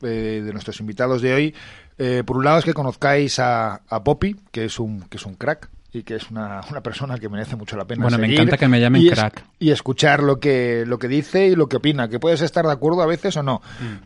eh, 0.02 0.42
de 0.44 0.52
nuestros 0.52 0.80
invitados 0.80 1.22
de 1.22 1.34
hoy, 1.34 1.56
eh, 1.98 2.24
por 2.26 2.38
un 2.38 2.46
lado 2.46 2.60
es 2.60 2.66
que 2.66 2.74
conozcáis 2.74 3.40
a, 3.40 3.76
a 3.88 4.04
Poppy, 4.04 4.36
que 4.52 4.66
es 4.66 4.80
un 4.80 5.02
que 5.04 5.18
es 5.18 5.26
un 5.26 5.36
crack 5.36 5.70
y 5.94 6.02
que 6.04 6.16
es 6.16 6.30
una, 6.32 6.62
una 6.72 6.82
persona 6.82 7.18
que 7.20 7.30
merece 7.30 7.56
mucho 7.56 7.78
la 7.78 7.86
pena 7.86 8.02
Bueno, 8.04 8.18
me 8.18 8.24
seguir, 8.26 8.40
encanta 8.42 8.58
que 8.58 8.68
me 8.68 8.82
llamen 8.82 9.02
y 9.04 9.08
es- 9.08 9.14
crack. 9.14 9.44
y 9.60 9.72
escuchar 9.72 10.24
lo 10.24 10.40
que 10.40 10.86
lo 10.88 10.98
que 11.00 11.08
dice 11.08 11.48
y 11.48 11.56
lo 11.56 11.70
que 11.70 11.78
opina, 11.78 12.10
que 12.10 12.20
puedes 12.20 12.42
estar 12.42 12.66
de 12.66 12.72
acuerdo 12.72 13.02
a 13.04 13.06
veces 13.06 13.38
o 13.38 13.44
no, 13.44 13.62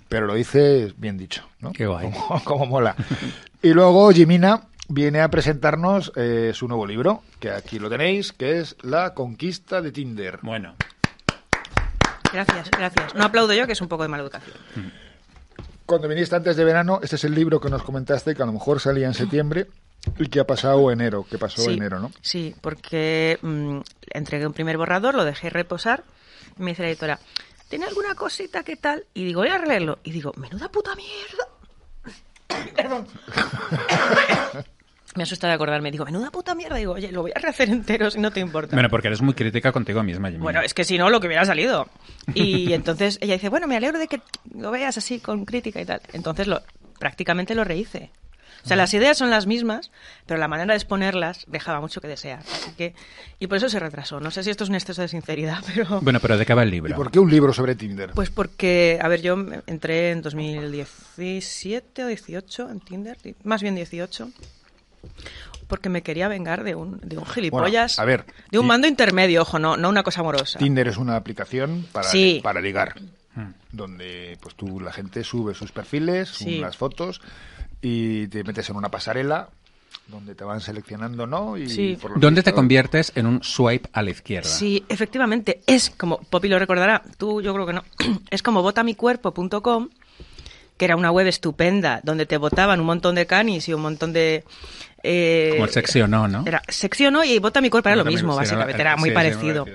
pero 0.09 0.27
lo 0.27 0.33
dice 0.35 0.93
bien 0.97 1.17
dicho, 1.17 1.43
¿no? 1.61 1.69
Mm. 1.69 1.73
Qué 1.73 1.87
guay. 1.87 2.11
Como, 2.11 2.43
como 2.43 2.65
mola. 2.65 2.95
Y 3.63 3.69
luego 3.69 4.11
Jimina 4.11 4.61
viene 4.87 5.21
a 5.21 5.29
presentarnos 5.29 6.11
eh, 6.15 6.51
su 6.53 6.67
nuevo 6.67 6.85
libro, 6.85 7.23
que 7.39 7.51
aquí 7.51 7.79
lo 7.79 7.89
tenéis, 7.89 8.33
que 8.33 8.59
es 8.59 8.75
La 8.81 9.13
conquista 9.13 9.81
de 9.81 9.91
Tinder. 9.91 10.39
Bueno, 10.41 10.75
Gracias, 12.31 12.69
gracias. 12.71 13.15
No 13.15 13.23
aplaudo 13.23 13.53
yo, 13.53 13.65
que 13.65 13.73
es 13.73 13.81
un 13.81 13.87
poco 13.87 14.03
de 14.03 14.09
mala 14.09 14.23
educación. 14.23 14.57
Cuando 15.85 16.07
viniste 16.07 16.35
antes 16.35 16.57
de 16.57 16.63
verano, 16.65 16.99
este 17.01 17.15
es 17.15 17.23
el 17.23 17.33
libro 17.33 17.61
que 17.61 17.69
nos 17.69 17.83
comentaste, 17.83 18.35
que 18.35 18.43
a 18.43 18.45
lo 18.45 18.51
mejor 18.51 18.79
salía 18.79 19.07
en 19.07 19.13
septiembre, 19.13 19.67
¿Y 20.17 20.27
qué 20.27 20.39
ha 20.39 20.47
pasado 20.47 20.89
enero? 20.91 21.25
¿Qué 21.29 21.37
pasó 21.37 21.61
Sí, 21.61 21.73
enero, 21.73 21.99
no? 21.99 22.11
Sí, 22.21 22.55
porque 22.61 23.39
mm, 23.41 23.79
entregué 24.11 24.47
un 24.47 24.53
primer 24.53 24.77
borrador, 24.77 25.15
lo 25.15 25.25
dejé 25.25 25.49
reposar. 25.49 26.03
y 26.57 26.63
me 26.63 26.71
dice 26.71 26.83
la 26.83 26.89
editora, 26.89 27.19
¿tiene 27.67 27.85
alguna 27.85 28.15
cosita 28.15 28.63
que 28.63 28.77
tal? 28.77 29.05
Y 29.13 29.25
digo, 29.25 29.41
voy 29.41 29.49
a 29.49 29.57
releerlo. 29.57 29.99
Y 30.03 30.11
digo, 30.11 30.31
menuda 30.37 30.69
puta 30.69 30.91
mierda. 30.95 31.47
Perdón. 32.75 33.07
Me 35.17 35.23
asusta 35.23 35.47
de 35.47 35.53
acordarme. 35.53 35.91
Digo, 35.91 36.05
menuda 36.05 36.31
puta 36.31 36.55
mierda. 36.55 36.77
Digo, 36.77 36.93
oye, 36.93 37.11
lo 37.11 37.23
voy 37.23 37.31
a 37.35 37.39
rehacer 37.39 37.69
entero 37.69 38.09
si 38.09 38.19
no 38.19 38.31
te 38.31 38.39
importa. 38.39 38.75
Bueno, 38.75 38.89
porque 38.89 39.07
eres 39.07 39.21
muy 39.21 39.33
crítica 39.33 39.71
contigo 39.71 40.03
misma, 40.03 40.29
Jimmy. 40.29 40.41
Bueno, 40.41 40.61
es 40.61 40.73
que 40.73 40.83
si 40.83 40.97
no, 40.97 41.09
lo 41.09 41.19
que 41.19 41.27
hubiera 41.27 41.45
salido. 41.45 41.87
Y 42.33 42.73
entonces 42.73 43.17
ella 43.21 43.33
dice, 43.33 43.49
bueno, 43.49 43.67
me 43.67 43.75
alegro 43.75 43.99
de 43.99 44.07
que 44.07 44.21
lo 44.55 44.71
veas 44.71 44.97
así 44.97 45.19
con 45.19 45.45
crítica 45.45 45.81
y 45.81 45.85
tal. 45.85 46.01
Entonces 46.13 46.47
lo, 46.47 46.61
prácticamente 46.99 47.55
lo 47.55 47.63
rehice. 47.63 48.11
O 48.63 48.67
sea, 48.67 48.75
las 48.75 48.93
ideas 48.93 49.17
son 49.17 49.29
las 49.29 49.47
mismas, 49.47 49.91
pero 50.25 50.39
la 50.39 50.49
manera 50.49 50.73
de 50.73 50.77
exponerlas 50.77 51.45
dejaba 51.47 51.79
mucho 51.79 52.01
que 52.01 52.07
desear. 52.07 52.39
Así 52.39 52.71
que, 52.71 52.95
y 53.39 53.47
por 53.47 53.57
eso 53.57 53.69
se 53.69 53.79
retrasó. 53.79 54.19
No 54.19 54.29
sé 54.29 54.43
si 54.43 54.49
esto 54.49 54.65
es 54.65 54.69
un 54.69 54.75
exceso 54.75 55.01
de 55.01 55.07
sinceridad, 55.07 55.63
pero... 55.73 56.01
Bueno, 56.01 56.19
pero 56.19 56.37
¿de 56.37 56.45
qué 56.45 56.53
va 56.53 56.63
el 56.63 56.69
¿Y 56.69 56.71
libro? 56.71 56.95
por 56.95 57.09
qué 57.09 57.19
un 57.19 57.29
libro 57.29 57.53
sobre 57.53 57.75
Tinder? 57.75 58.11
Pues 58.13 58.29
porque, 58.29 58.99
a 59.01 59.07
ver, 59.07 59.21
yo 59.21 59.37
entré 59.67 60.11
en 60.11 60.21
2017 60.21 62.03
o 62.03 62.07
18 62.07 62.69
en 62.69 62.79
Tinder, 62.81 63.17
más 63.43 63.61
bien 63.61 63.75
18, 63.75 64.31
porque 65.67 65.89
me 65.89 66.01
quería 66.01 66.27
vengar 66.27 66.63
de 66.63 66.75
un, 66.75 66.99
de 67.01 67.17
un 67.17 67.25
gilipollas. 67.25 67.99
a 67.99 68.05
ver, 68.05 68.25
de 68.51 68.59
un 68.59 68.67
mando 68.67 68.87
intermedio, 68.87 69.41
ojo, 69.41 69.59
no, 69.59 69.75
no 69.77 69.89
una 69.89 70.03
cosa 70.03 70.21
amorosa. 70.21 70.59
Tinder 70.59 70.87
es 70.87 70.97
una 70.97 71.15
aplicación 71.17 71.85
para, 71.91 72.07
Sí. 72.07 72.39
para 72.41 72.61
ligar, 72.61 72.95
donde 73.71 74.37
pues 74.41 74.55
tú 74.55 74.79
la 74.79 74.91
gente 74.93 75.23
sube 75.23 75.53
sus 75.53 75.71
perfiles, 75.71 76.29
Sí. 76.29 76.59
unas 76.59 76.77
fotos 76.77 77.21
y 77.81 78.27
te 78.27 78.43
metes 78.43 78.69
en 78.69 78.75
una 78.77 78.89
pasarela 78.89 79.49
donde 80.07 80.35
te 80.35 80.45
van 80.45 80.61
seleccionando, 80.61 81.27
¿no? 81.27 81.57
Y 81.57 81.69
Sí. 81.69 81.97
por 82.01 82.11
lo 82.11 82.19
¿Dónde 82.19 82.41
te 82.41 82.53
conviertes 82.53 83.11
en 83.15 83.25
un 83.25 83.43
swipe 83.43 83.89
a 83.91 84.01
la 84.01 84.11
izquierda? 84.11 84.47
Sí, 84.49 84.85
efectivamente, 84.87 85.61
es 85.67 85.89
como, 85.89 86.19
Poppy 86.19 86.47
lo 86.47 86.57
recordará, 86.59 87.03
tú 87.17 87.41
yo 87.41 87.53
creo 87.53 87.65
que 87.65 87.73
no, 87.73 87.83
es 88.31 88.41
como 88.41 88.61
votamicuerpo.com, 88.61 89.89
que 90.77 90.85
era 90.85 90.95
una 90.95 91.11
web 91.11 91.27
estupenda, 91.27 91.99
donde 92.03 92.25
te 92.25 92.37
votaban 92.37 92.79
un 92.79 92.85
montón 92.85 93.15
de 93.15 93.25
canis 93.25 93.67
y 93.67 93.73
un 93.73 93.81
montón 93.81 94.13
de... 94.13 94.43
eh, 95.03 95.49
Como 95.53 95.65
el 95.65 95.71
sexy 95.71 96.01
o 96.01 96.07
no, 96.07 96.27
¿no? 96.27 96.43
Era 96.45 96.61
sexy 96.67 97.05
o 97.05 97.11
no 97.11 97.23
y 97.23 97.39
vota 97.39 97.61
mi 97.61 97.69
cuerpo 97.69 97.89
era 97.89 97.95
lo 97.95 98.05
mismo, 98.05 98.35
básicamente, 98.35 98.81
era 98.81 98.95
muy 98.97 99.11
parecido. 99.11 99.65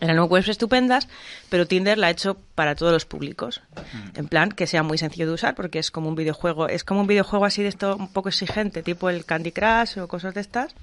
Eran 0.00 0.18
webs 0.20 0.48
estupendas, 0.48 1.06
pero 1.50 1.66
Tinder 1.66 1.98
la 1.98 2.06
ha 2.06 2.10
hecho 2.10 2.38
para 2.54 2.74
todos 2.74 2.92
los 2.92 3.04
públicos. 3.04 3.60
Mm. 3.92 4.18
En 4.20 4.26
plan, 4.28 4.50
que 4.50 4.66
sea 4.66 4.82
muy 4.82 4.96
sencillo 4.96 5.26
de 5.26 5.32
usar, 5.34 5.54
porque 5.54 5.78
es 5.78 5.90
como 5.90 6.08
un 6.08 6.14
videojuego, 6.14 6.66
es 6.68 6.82
como 6.82 7.02
un 7.02 7.06
videojuego 7.06 7.44
así 7.44 7.62
de 7.62 7.68
esto 7.68 7.96
un 7.96 8.10
poco 8.10 8.30
exigente, 8.30 8.82
tipo 8.82 9.10
el 9.10 9.26
Candy 9.26 9.52
Crush 9.52 9.98
o 9.98 10.08
cosas 10.08 10.32
de 10.32 10.40
estas. 10.40 10.74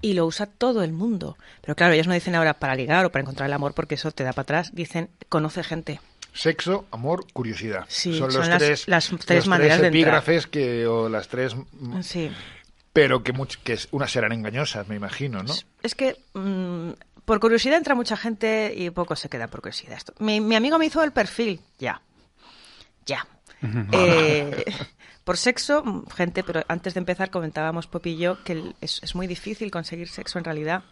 Y 0.00 0.14
lo 0.14 0.24
usa 0.26 0.46
todo 0.46 0.82
el 0.82 0.92
mundo. 0.92 1.36
Pero 1.60 1.76
claro, 1.76 1.92
ellos 1.92 2.08
no 2.08 2.14
dicen 2.14 2.34
ahora 2.34 2.54
para 2.54 2.74
ligar 2.74 3.04
o 3.04 3.12
para 3.12 3.20
encontrar 3.20 3.48
el 3.48 3.52
amor, 3.52 3.74
porque 3.74 3.94
eso 3.96 4.10
te 4.10 4.24
da 4.24 4.32
para 4.32 4.42
atrás. 4.42 4.70
Dicen, 4.74 5.10
conoce 5.28 5.62
gente. 5.62 6.00
Sexo, 6.32 6.86
amor, 6.90 7.26
curiosidad. 7.34 7.84
Sí, 7.88 8.18
son, 8.18 8.32
son 8.32 8.40
los 8.40 8.48
las- 8.48 8.58
tres, 8.58 8.88
las 8.88 9.12
los 9.12 9.20
tres 9.26 9.46
maneras 9.46 9.80
de 9.80 9.88
entrar. 9.88 10.00
epígrafes 10.02 10.46
que 10.46 10.86
o 10.86 11.08
las 11.10 11.28
tres 11.28 11.54
Sí. 12.00 12.32
Pero 12.92 13.22
que 13.22 13.32
much- 13.32 13.58
que 13.62 13.72
es- 13.74 13.88
unas 13.90 14.10
serán 14.12 14.32
engañosas, 14.32 14.88
me 14.88 14.96
imagino, 14.96 15.42
¿no? 15.42 15.54
Es 15.82 15.94
que 15.94 16.16
mm, 16.34 16.90
por 17.24 17.40
curiosidad 17.40 17.76
entra 17.78 17.94
mucha 17.94 18.16
gente 18.16 18.74
y 18.76 18.90
poco 18.90 19.16
se 19.16 19.28
queda 19.28 19.48
por 19.48 19.60
curiosidad. 19.62 19.96
Esto- 19.96 20.14
Mi, 20.18 20.40
mi 20.40 20.56
amigo 20.56 20.78
me 20.78 20.86
hizo 20.86 21.02
el 21.02 21.12
perfil, 21.12 21.60
ya. 21.78 22.00
Ya. 23.06 23.26
Eh, 23.92 24.64
por 25.24 25.36
sexo, 25.36 25.82
mm, 25.84 26.06
gente, 26.10 26.42
pero 26.44 26.62
antes 26.68 26.94
de 26.94 26.98
empezar 27.00 27.30
comentábamos 27.30 27.86
Popi 27.86 28.10
y 28.10 28.16
yo 28.18 28.42
que 28.44 28.74
es, 28.80 29.00
es 29.02 29.14
muy 29.14 29.26
difícil 29.26 29.70
conseguir 29.70 30.08
sexo 30.08 30.38
en 30.38 30.44
realidad. 30.44 30.82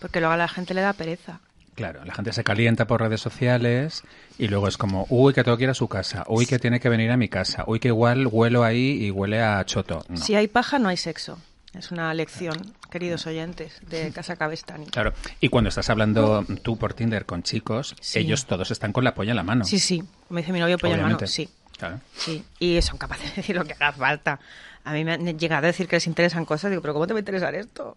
Porque 0.00 0.20
luego 0.20 0.34
a 0.34 0.36
la 0.36 0.48
gente 0.48 0.74
le 0.74 0.80
da 0.82 0.92
pereza. 0.92 1.40
Claro, 1.74 2.04
la 2.04 2.14
gente 2.14 2.32
se 2.32 2.44
calienta 2.44 2.86
por 2.86 3.00
redes 3.00 3.20
sociales 3.20 4.02
y 4.38 4.48
luego 4.48 4.68
es 4.68 4.76
como, 4.76 5.06
uy, 5.08 5.32
que 5.34 5.42
tengo 5.42 5.56
que 5.56 5.64
ir 5.64 5.70
a 5.70 5.74
su 5.74 5.88
casa, 5.88 6.24
uy, 6.28 6.46
que 6.46 6.58
tiene 6.58 6.78
que 6.80 6.88
venir 6.88 7.10
a 7.10 7.16
mi 7.16 7.28
casa, 7.28 7.64
uy, 7.66 7.80
que 7.80 7.88
igual 7.88 8.28
huelo 8.30 8.62
ahí 8.64 9.04
y 9.04 9.10
huele 9.10 9.42
a 9.42 9.64
choto. 9.64 10.04
No. 10.08 10.16
Si 10.16 10.34
hay 10.34 10.46
paja, 10.48 10.78
no 10.78 10.88
hay 10.88 10.96
sexo. 10.96 11.38
Es 11.76 11.90
una 11.90 12.14
lección, 12.14 12.54
queridos 12.88 13.26
oyentes, 13.26 13.80
de 13.88 14.12
Casa 14.12 14.36
Cabestani. 14.36 14.86
Claro, 14.86 15.12
y 15.40 15.48
cuando 15.48 15.68
estás 15.70 15.90
hablando 15.90 16.46
tú 16.62 16.76
por 16.76 16.94
Tinder 16.94 17.26
con 17.26 17.42
chicos, 17.42 17.96
Sí. 18.00 18.20
ellos 18.20 18.46
todos 18.46 18.70
están 18.70 18.92
con 18.92 19.02
la 19.02 19.14
polla 19.14 19.30
en 19.32 19.36
la 19.36 19.42
mano. 19.42 19.64
Sí, 19.64 19.80
sí. 19.80 20.04
Me 20.28 20.42
dice 20.42 20.52
mi 20.52 20.60
novio 20.60 20.78
pollo 20.78 20.94
en 20.94 21.00
mano. 21.02 21.16
Obviamente. 21.16 21.26
Sí. 21.26 21.48
Claro. 21.76 21.98
Sí, 22.16 22.44
y 22.60 22.80
son 22.82 22.96
capaces 22.98 23.30
de 23.30 23.36
decir 23.36 23.56
lo 23.56 23.64
que 23.64 23.72
haga 23.72 23.90
falta. 23.90 24.38
A 24.84 24.92
mí 24.92 25.04
me 25.04 25.14
han 25.14 25.36
llegado 25.36 25.64
a 25.64 25.66
decir 25.66 25.88
que 25.88 25.96
les 25.96 26.06
interesan 26.06 26.44
cosas. 26.44 26.70
Digo, 26.70 26.80
pero 26.80 26.94
¿cómo 26.94 27.08
te 27.08 27.14
va 27.14 27.18
a 27.18 27.22
interesar 27.22 27.56
esto? 27.56 27.96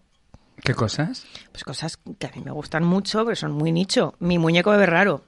¿Qué 0.62 0.74
cosas? 0.74 1.24
Pues 1.52 1.64
cosas 1.64 1.98
que 2.18 2.26
a 2.26 2.30
mí 2.34 2.42
me 2.44 2.50
gustan 2.50 2.84
mucho, 2.84 3.24
pero 3.24 3.36
son 3.36 3.52
muy 3.52 3.72
nicho. 3.72 4.14
Mi 4.18 4.38
muñeco 4.38 4.70
bebé 4.70 4.86
raro. 4.86 5.24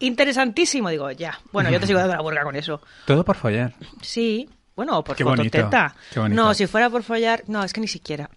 Interesantísimo, 0.00 0.88
digo, 0.90 1.10
ya. 1.12 1.38
Bueno, 1.52 1.70
yo 1.70 1.78
te 1.80 1.86
sigo 1.86 1.98
dando 1.98 2.14
la 2.16 2.22
burga 2.22 2.42
con 2.42 2.56
eso. 2.56 2.80
Todo 3.06 3.24
por 3.24 3.36
follar. 3.36 3.74
Sí, 4.02 4.48
bueno, 4.74 4.98
o 4.98 5.04
por 5.04 5.16
Qué 5.16 5.22
bonito, 5.24 5.70
qué 6.12 6.20
bonito. 6.20 6.42
No, 6.42 6.52
si 6.54 6.66
fuera 6.66 6.90
por 6.90 7.02
follar, 7.02 7.44
no, 7.46 7.62
es 7.62 7.72
que 7.72 7.80
ni 7.80 7.88
siquiera. 7.88 8.28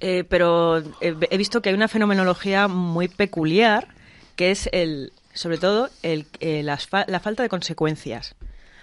Eh, 0.00 0.24
pero 0.28 0.78
eh, 0.78 1.14
he 1.30 1.36
visto 1.36 1.60
que 1.60 1.68
hay 1.68 1.74
una 1.74 1.88
fenomenología 1.88 2.68
muy 2.68 3.08
peculiar, 3.08 3.88
que 4.36 4.50
es 4.50 4.68
el, 4.72 5.12
sobre 5.34 5.58
todo, 5.58 5.90
el, 6.02 6.26
eh, 6.40 6.64
fa- 6.88 7.04
la 7.06 7.20
falta 7.20 7.42
de 7.42 7.50
consecuencias. 7.50 8.34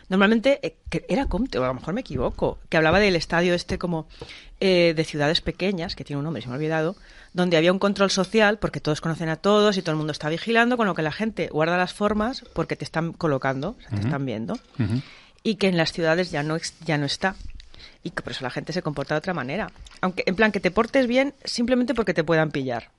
Normalmente, 0.10 0.60
eh, 0.64 0.78
que 0.90 1.06
era 1.10 1.26
Comte, 1.26 1.60
o 1.60 1.64
a 1.64 1.68
lo 1.68 1.74
mejor 1.74 1.94
me 1.94 2.02
equivoco, 2.02 2.60
que 2.70 2.78
hablaba 2.78 3.00
del 3.00 3.16
estadio 3.16 3.54
este 3.54 3.78
como 3.78 4.08
eh, 4.60 4.94
de 4.96 5.04
ciudades 5.04 5.42
pequeñas, 5.42 5.96
que 5.96 6.04
tiene 6.04 6.20
un 6.20 6.24
nombre, 6.24 6.42
se 6.42 6.48
me 6.48 6.54
ha 6.54 6.58
olvidado, 6.58 6.96
donde 7.34 7.58
había 7.58 7.74
un 7.74 7.80
control 7.80 8.10
social 8.10 8.58
porque 8.58 8.80
todos 8.80 9.02
conocen 9.02 9.30
a 9.30 9.36
todos 9.36 9.78
y 9.78 9.82
todo 9.82 9.92
el 9.92 9.98
mundo 9.98 10.12
está 10.12 10.30
vigilando, 10.30 10.78
con 10.78 10.88
lo 10.88 10.96
que 10.96 11.02
la 11.02 11.12
gente 11.12 11.50
guarda 11.50 11.78
las 11.78 11.94
formas 11.94 12.44
porque 12.54 12.76
te 12.76 12.86
están 12.86 13.12
colocando, 13.14 13.76
o 13.78 13.82
sea, 13.82 13.90
te 13.90 14.06
están 14.06 14.26
viendo 14.26 14.58
y 15.48 15.56
que 15.56 15.68
en 15.68 15.78
las 15.78 15.94
ciudades 15.94 16.30
ya 16.30 16.44
no, 16.44 16.58
ya 16.86 16.98
no 16.98 17.06
está. 17.06 17.36
Y 18.04 18.12
que 18.12 18.22
por 18.22 18.32
eso 18.34 18.44
la 18.44 18.50
gente 18.50 18.74
se 18.74 18.82
comporta 18.82 19.16
de 19.16 19.20
otra 19.20 19.34
manera. 19.34 19.72
Aunque, 20.02 20.24
en 20.26 20.36
plan, 20.36 20.52
que 20.52 20.60
te 20.60 20.72
portes 20.72 21.08
bien 21.08 21.34
simplemente 21.46 21.94
porque 21.94 22.14
te 22.14 22.24
puedan 22.24 22.52
pillar. 22.52 22.90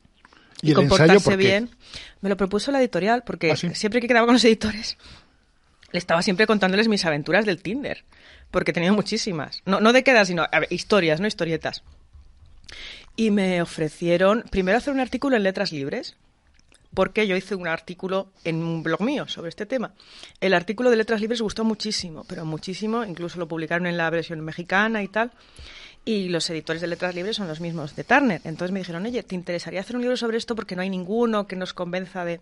¿Y 0.62 0.70
el 0.70 0.76
comportarse 0.76 1.14
ensayo 1.14 1.36
bien. 1.36 1.70
Me 2.22 2.30
lo 2.30 2.38
propuso 2.38 2.72
la 2.72 2.80
editorial 2.80 3.22
porque 3.24 3.52
¿Ah, 3.52 3.56
sí? 3.56 3.68
siempre 3.74 4.00
que 4.00 4.08
quedaba 4.08 4.26
con 4.26 4.34
los 4.34 4.44
editores, 4.44 4.96
le 5.90 5.98
estaba 5.98 6.22
siempre 6.22 6.46
contándoles 6.46 6.88
mis 6.88 7.04
aventuras 7.04 7.44
del 7.44 7.62
Tinder. 7.62 8.04
Porque 8.50 8.72
tenía 8.72 8.92
muchísimas. 8.92 9.62
No, 9.66 9.80
no 9.80 9.92
de 9.92 10.02
quedas, 10.02 10.28
sino 10.28 10.46
historias, 10.70 11.20
no 11.20 11.26
historietas. 11.26 11.82
Y 13.16 13.30
me 13.30 13.60
ofrecieron 13.60 14.44
primero 14.50 14.78
hacer 14.78 14.94
un 14.94 15.00
artículo 15.00 15.36
en 15.36 15.42
letras 15.42 15.72
libres, 15.72 16.16
porque 16.94 17.26
yo 17.26 17.36
hice 17.36 17.54
un 17.54 17.68
artículo 17.68 18.30
en 18.44 18.62
un 18.62 18.82
blog 18.82 19.02
mío 19.02 19.28
sobre 19.28 19.48
este 19.50 19.66
tema. 19.66 19.92
El 20.40 20.54
artículo 20.54 20.90
de 20.90 20.96
letras 20.96 21.20
libres 21.20 21.42
gustó 21.42 21.64
muchísimo, 21.64 22.24
pero 22.28 22.44
muchísimo, 22.44 23.04
incluso 23.04 23.38
lo 23.38 23.48
publicaron 23.48 23.86
en 23.86 23.96
la 23.96 24.08
versión 24.08 24.40
mexicana 24.40 25.02
y 25.02 25.08
tal. 25.08 25.32
Y 26.04 26.28
los 26.28 26.48
editores 26.48 26.80
de 26.80 26.86
letras 26.86 27.14
libres 27.14 27.36
son 27.36 27.48
los 27.48 27.60
mismos 27.60 27.94
de 27.96 28.04
Turner. 28.04 28.40
Entonces 28.44 28.72
me 28.72 28.78
dijeron, 28.78 29.04
oye, 29.04 29.22
¿te 29.22 29.34
interesaría 29.34 29.80
hacer 29.80 29.96
un 29.96 30.02
libro 30.02 30.16
sobre 30.16 30.38
esto? 30.38 30.54
Porque 30.54 30.76
no 30.76 30.82
hay 30.82 30.88
ninguno 30.88 31.46
que 31.46 31.56
nos 31.56 31.74
convenza 31.74 32.24
de... 32.24 32.40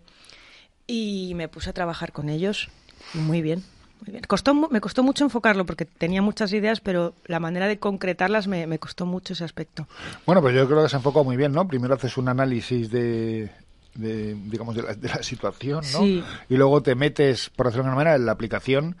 Y 0.85 1.33
me 1.35 1.49
puse 1.49 1.71
a 1.71 1.73
trabajar 1.73 2.13
con 2.13 2.29
ellos 2.29 2.69
muy 3.13 3.41
bien. 3.41 3.63
Muy 4.01 4.11
bien. 4.11 4.23
Costó, 4.27 4.53
me 4.53 4.79
costó 4.79 5.01
mucho 5.01 5.23
enfocarlo 5.23 5.65
porque 5.65 5.85
tenía 5.85 6.21
muchas 6.21 6.53
ideas, 6.53 6.81
pero 6.81 7.13
la 7.25 7.39
manera 7.39 7.67
de 7.67 7.79
concretarlas 7.79 8.47
me, 8.47 8.67
me 8.67 8.77
costó 8.77 9.05
mucho 9.05 9.33
ese 9.33 9.43
aspecto. 9.43 9.87
Bueno, 10.25 10.41
pues 10.41 10.55
yo 10.55 10.67
creo 10.67 10.83
que 10.83 10.89
se 10.89 10.97
enfoca 10.97 11.23
muy 11.23 11.35
bien, 11.35 11.51
¿no? 11.51 11.67
Primero 11.67 11.95
haces 11.95 12.15
un 12.17 12.29
análisis 12.29 12.91
de, 12.91 13.49
de, 13.95 14.35
digamos, 14.35 14.75
de 14.75 14.83
la, 14.83 14.93
de 14.93 15.07
la 15.07 15.23
situación, 15.23 15.83
¿no? 15.93 15.99
Sí. 15.99 16.23
Y 16.47 16.55
luego 16.57 16.83
te 16.83 16.93
metes, 16.93 17.49
por 17.49 17.65
decirlo 17.65 17.83
de 17.83 17.89
alguna 17.89 18.03
manera, 18.03 18.15
en 18.15 18.25
la 18.27 18.33
aplicación 18.33 18.97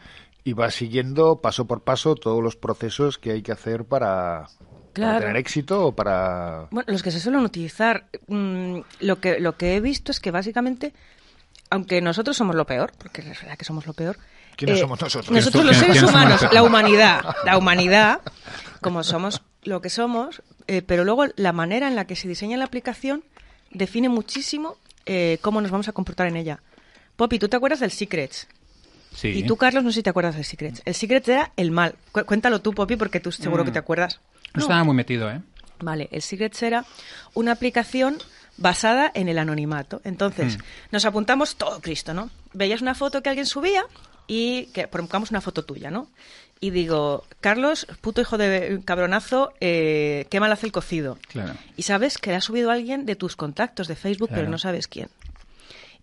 y 0.47 0.53
vas 0.53 0.75
siguiendo 0.75 1.41
paso 1.41 1.67
por 1.67 1.81
paso 1.81 2.15
todos 2.15 2.41
los 2.41 2.55
procesos 2.55 3.17
que 3.17 3.31
hay 3.31 3.41
que 3.41 3.51
hacer 3.51 3.83
para, 3.83 4.47
tener 4.93 5.35
éxito 5.35 5.87
o 5.87 5.95
para... 5.95 6.67
Bueno, 6.71 6.91
los 6.91 7.03
que 7.03 7.11
se 7.11 7.19
suelen 7.19 7.41
utilizar, 7.41 8.07
mm, 8.27 8.79
lo, 9.01 9.19
que, 9.19 9.41
lo 9.41 9.57
que 9.57 9.75
he 9.75 9.81
visto 9.81 10.11
es 10.11 10.21
que 10.21 10.31
básicamente, 10.31 10.93
aunque 11.69 12.01
nosotros 12.01 12.35
somos 12.37 12.55
lo 12.55 12.65
peor, 12.65 12.91
porque 12.97 13.21
es 13.21 13.41
verdad 13.41 13.57
que 13.57 13.65
somos 13.65 13.85
lo 13.85 13.93
peor. 13.93 14.17
¿Quiénes 14.55 14.79
somos 14.79 14.99
nosotros? 14.99 15.29
Nosotros 15.31 15.63
¿Quién- 15.63 15.67
los 15.67 15.77
seres 15.77 16.03
humanos, 16.03 16.45
la 16.51 16.63
humanidad, 16.63 17.23
la 17.45 17.57
humanidad, 17.57 18.21
como 18.81 19.03
somos 19.03 19.41
lo 19.63 19.81
que 19.81 19.89
somos, 19.89 20.41
eh, 20.67 20.81
pero 20.81 21.03
luego 21.03 21.25
la 21.35 21.53
manera 21.53 21.87
en 21.87 21.95
la 21.95 22.05
que 22.05 22.15
se 22.15 22.27
diseña 22.27 22.57
la 22.57 22.65
aplicación 22.65 23.23
define 23.71 24.09
muchísimo 24.09 24.77
eh, 25.05 25.37
cómo 25.41 25.61
nos 25.61 25.71
vamos 25.71 25.87
a 25.87 25.91
comportar 25.91 26.27
en 26.27 26.35
ella. 26.37 26.59
Poppy, 27.15 27.39
¿tú 27.39 27.47
te 27.49 27.55
acuerdas 27.57 27.79
del 27.81 27.91
Secrets? 27.91 28.47
Sí. 29.13 29.29
Y 29.29 29.43
tú, 29.43 29.57
Carlos, 29.57 29.83
no 29.83 29.91
sé 29.91 29.95
si 29.99 30.03
te 30.03 30.09
acuerdas 30.09 30.35
del 30.35 30.43
Secrets. 30.45 30.81
El 30.85 30.93
Secrets 30.95 31.27
era 31.29 31.51
el 31.55 31.71
mal. 31.71 31.95
Cu- 32.11 32.25
cuéntalo 32.25 32.59
tú, 32.61 32.73
Poppy, 32.73 32.95
porque 32.97 33.19
tú 33.19 33.31
seguro 33.31 33.63
que 33.65 33.71
te 33.71 33.79
acuerdas. 33.79 34.19
No 34.53 34.61
estaba 34.63 34.83
muy 34.83 34.95
metido, 34.95 35.29
¿eh? 35.31 35.41
Vale, 35.79 36.07
el 36.11 36.21
Secrets 36.21 36.61
era 36.63 36.85
una 37.35 37.51
aplicación 37.53 38.17
basada 38.57 39.11
en 39.13 39.27
el 39.29 39.37
anonimato. 39.39 40.01
Entonces, 40.03 40.57
Mm. 40.57 40.61
nos 40.91 41.05
apuntamos 41.05 41.55
todo 41.55 41.79
Cristo, 41.81 42.13
¿no? 42.13 42.29
Veías 42.53 42.81
una 42.81 42.95
foto 42.95 43.21
que 43.21 43.29
alguien 43.29 43.45
subía 43.45 43.85
y 44.27 44.65
que 44.67 44.87
pongamos 44.87 45.31
una 45.31 45.41
foto 45.41 45.63
tuya, 45.63 45.89
¿no? 45.91 46.07
Y 46.59 46.71
digo, 46.71 47.23
Carlos, 47.39 47.85
puto 48.01 48.19
hijo 48.19 48.37
de 48.39 48.81
cabronazo, 48.83 49.53
eh, 49.61 50.25
qué 50.31 50.39
mal 50.39 50.51
hace 50.51 50.65
el 50.65 50.71
cocido. 50.71 51.19
Claro. 51.27 51.53
Y 51.75 51.83
sabes 51.83 52.17
que 52.17 52.31
le 52.31 52.37
ha 52.37 52.41
subido 52.41 52.71
alguien 52.71 53.05
de 53.05 53.15
tus 53.15 53.35
contactos 53.35 53.87
de 53.87 53.95
Facebook, 53.95 54.29
pero 54.33 54.49
no 54.49 54.57
sabes 54.57 54.87
quién. 54.87 55.07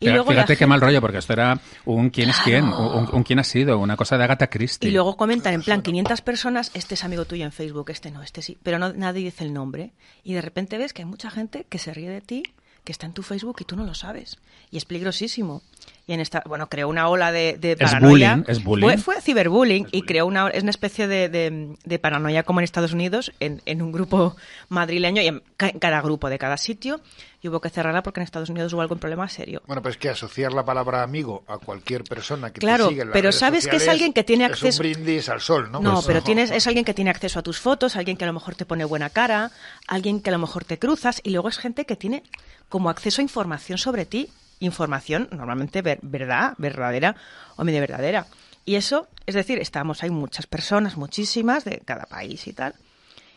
Y 0.01 0.07
Pero 0.07 0.17
luego 0.17 0.31
fíjate 0.31 0.55
qué 0.55 0.57
gente- 0.59 0.67
mal 0.67 0.81
rollo, 0.81 1.01
porque 1.01 1.19
esto 1.19 1.33
era 1.33 1.59
un 1.85 2.11
quién 2.11 2.31
es 2.31 2.37
quién, 2.41 2.67
Claro. 2.67 2.99
un, 2.99 3.15
un 3.15 3.23
quién 3.23 3.39
ha 3.39 3.45
sido, 3.45 3.79
una 3.79 3.97
cosa 3.97 4.19
de 4.19 4.25
Agatha 4.25 4.49
Christie. 4.49 4.89
Y 4.91 4.93
luego 4.93 5.17
comentan 5.17 5.55
en 5.55 5.63
plan 5.63 5.83
500 5.83 6.21
personas, 6.21 6.71
este 6.75 6.95
es 6.95 7.05
amigo 7.05 7.25
tuyo 7.25 7.45
en 7.45 7.53
Facebook, 7.53 7.91
este 7.91 8.11
no, 8.11 8.23
este 8.23 8.43
sí, 8.43 8.59
pero 8.63 8.79
no, 8.79 8.93
nadie 8.93 9.25
dice 9.25 9.45
el 9.45 9.53
nombre. 9.55 9.93
Y 10.23 10.35
de 10.35 10.41
repente 10.43 10.79
ves 10.79 10.93
que 10.93 11.03
hay 11.03 11.07
mucha 11.07 11.31
gente 11.31 11.65
que 11.69 11.79
se 11.79 11.95
ríe 11.95 12.09
de 12.11 12.21
ti, 12.21 12.43
que 12.85 12.93
está 12.93 13.07
en 13.07 13.13
tu 13.15 13.23
Facebook 13.23 13.57
y 13.61 13.65
tú 13.65 13.77
no 13.77 13.85
lo 13.85 13.95
sabes. 13.95 14.37
Y 14.71 14.77
es 14.77 14.85
peligrosísimo. 14.85 15.63
Y 16.07 16.13
en 16.13 16.21
esta, 16.21 16.43
bueno, 16.47 16.69
creó 16.69 16.89
una 16.89 17.09
ola 17.09 17.33
de, 17.33 17.57
de 17.59 17.73
Es 17.73 17.79
paranoia. 17.79 18.35
bullying, 18.37 18.45
es 18.47 18.63
bullying. 18.63 18.85
Fue, 18.87 18.99
fue 18.99 19.21
ciberbullying 19.23 19.89
y 19.91 20.03
creó 20.03 20.27
una, 20.27 20.49
es 20.49 20.63
una 20.63 20.69
especie 20.71 21.09
de, 21.09 21.31
de- 21.31 21.77
de 21.83 21.99
paranoia 21.99 22.43
como 22.43 22.61
en 22.61 22.65
Estados 22.65 22.93
Unidos, 22.93 23.33
en, 23.41 23.63
en 23.65 23.81
un 23.81 23.91
grupo 23.91 24.37
madrileño 24.69 25.23
y 25.23 25.29
en 25.29 25.43
ca- 25.57 25.69
en 25.71 25.79
cada 25.79 26.03
grupo 26.03 26.29
de 26.29 26.39
cada 26.39 26.59
sitio. 26.59 27.01
Y 27.41 27.49
hubo 27.49 27.61
que 27.61 27.71
cerrarla 27.71 28.03
porque 28.03 28.21
en 28.21 28.25
Estados 28.25 28.51
Unidos 28.51 28.73
hubo 28.75 28.83
algún 28.83 28.99
problema 28.99 29.27
serio. 29.31 29.63
Bueno, 29.67 29.81
pues 29.81 29.97
que 29.97 30.11
asociar 30.11 30.53
la 30.53 30.65
palabra 30.65 31.03
amigo 31.03 31.43
a 31.47 31.57
cualquier 31.59 32.05
persona 32.05 32.53
que 32.53 32.61
Claro, 32.61 32.85
te 32.85 32.91
sigue 32.91 33.03
en 33.03 33.09
las 33.09 33.13
pero 33.15 33.25
redes 33.31 33.39
sabes 33.39 33.67
que 33.67 33.77
es 33.77 33.89
alguien 33.89 34.13
que 34.13 34.25
tiene 34.25 34.45
Es 34.45 34.53
acceso- 34.53 34.83
un 34.83 34.93
brindis 34.93 35.29
al 35.31 35.41
sol, 35.41 35.71
¿no? 35.73 35.81
No, 35.81 35.95
Pues- 35.95 36.07
pero 36.07 36.23
tienes, 36.23 36.51
es 36.51 36.67
alguien 36.67 36.85
que 36.85 36.93
tiene 36.93 37.11
acceso 37.11 37.39
a 37.39 37.43
tus 37.43 37.59
fotos, 37.61 37.97
alguien 37.97 38.19
que 38.19 38.25
a 38.25 38.27
lo 38.27 38.33
mejor 38.35 38.55
te 38.57 38.67
pone 38.67 38.85
buena 38.85 39.09
cara, 39.09 39.51
alguien 39.87 40.21
que 40.21 40.29
a 40.29 40.33
lo 40.35 40.39
mejor 40.39 40.65
te 40.65 40.79
cruzas 40.79 41.21
y 41.25 41.31
luego 41.31 41.49
es 41.49 41.57
gente 41.59 41.87
que 41.87 41.97
tiene 41.97 42.23
como 42.69 42.91
acceso 42.91 43.21
a 43.21 43.25
información 43.25 43.79
sobre 43.79 44.05
ti, 44.07 44.29
información 44.65 45.29
normalmente 45.31 45.83
ver- 45.83 45.99
verdad, 46.03 46.55
verdadera 46.59 47.15
o 47.57 47.65
medio 47.65 47.81
verdadera. 47.81 48.27
Y 48.65 48.77
eso, 48.77 49.09
es 49.27 49.35
decir, 49.35 49.59
estamos, 49.59 50.03
hay 50.03 50.11
muchas 50.11 50.47
personas, 50.47 50.97
muchísimas 50.97 51.65
de 51.65 51.83
cada 51.85 52.05
país 52.07 52.47
y 52.47 52.53
tal, 52.53 52.75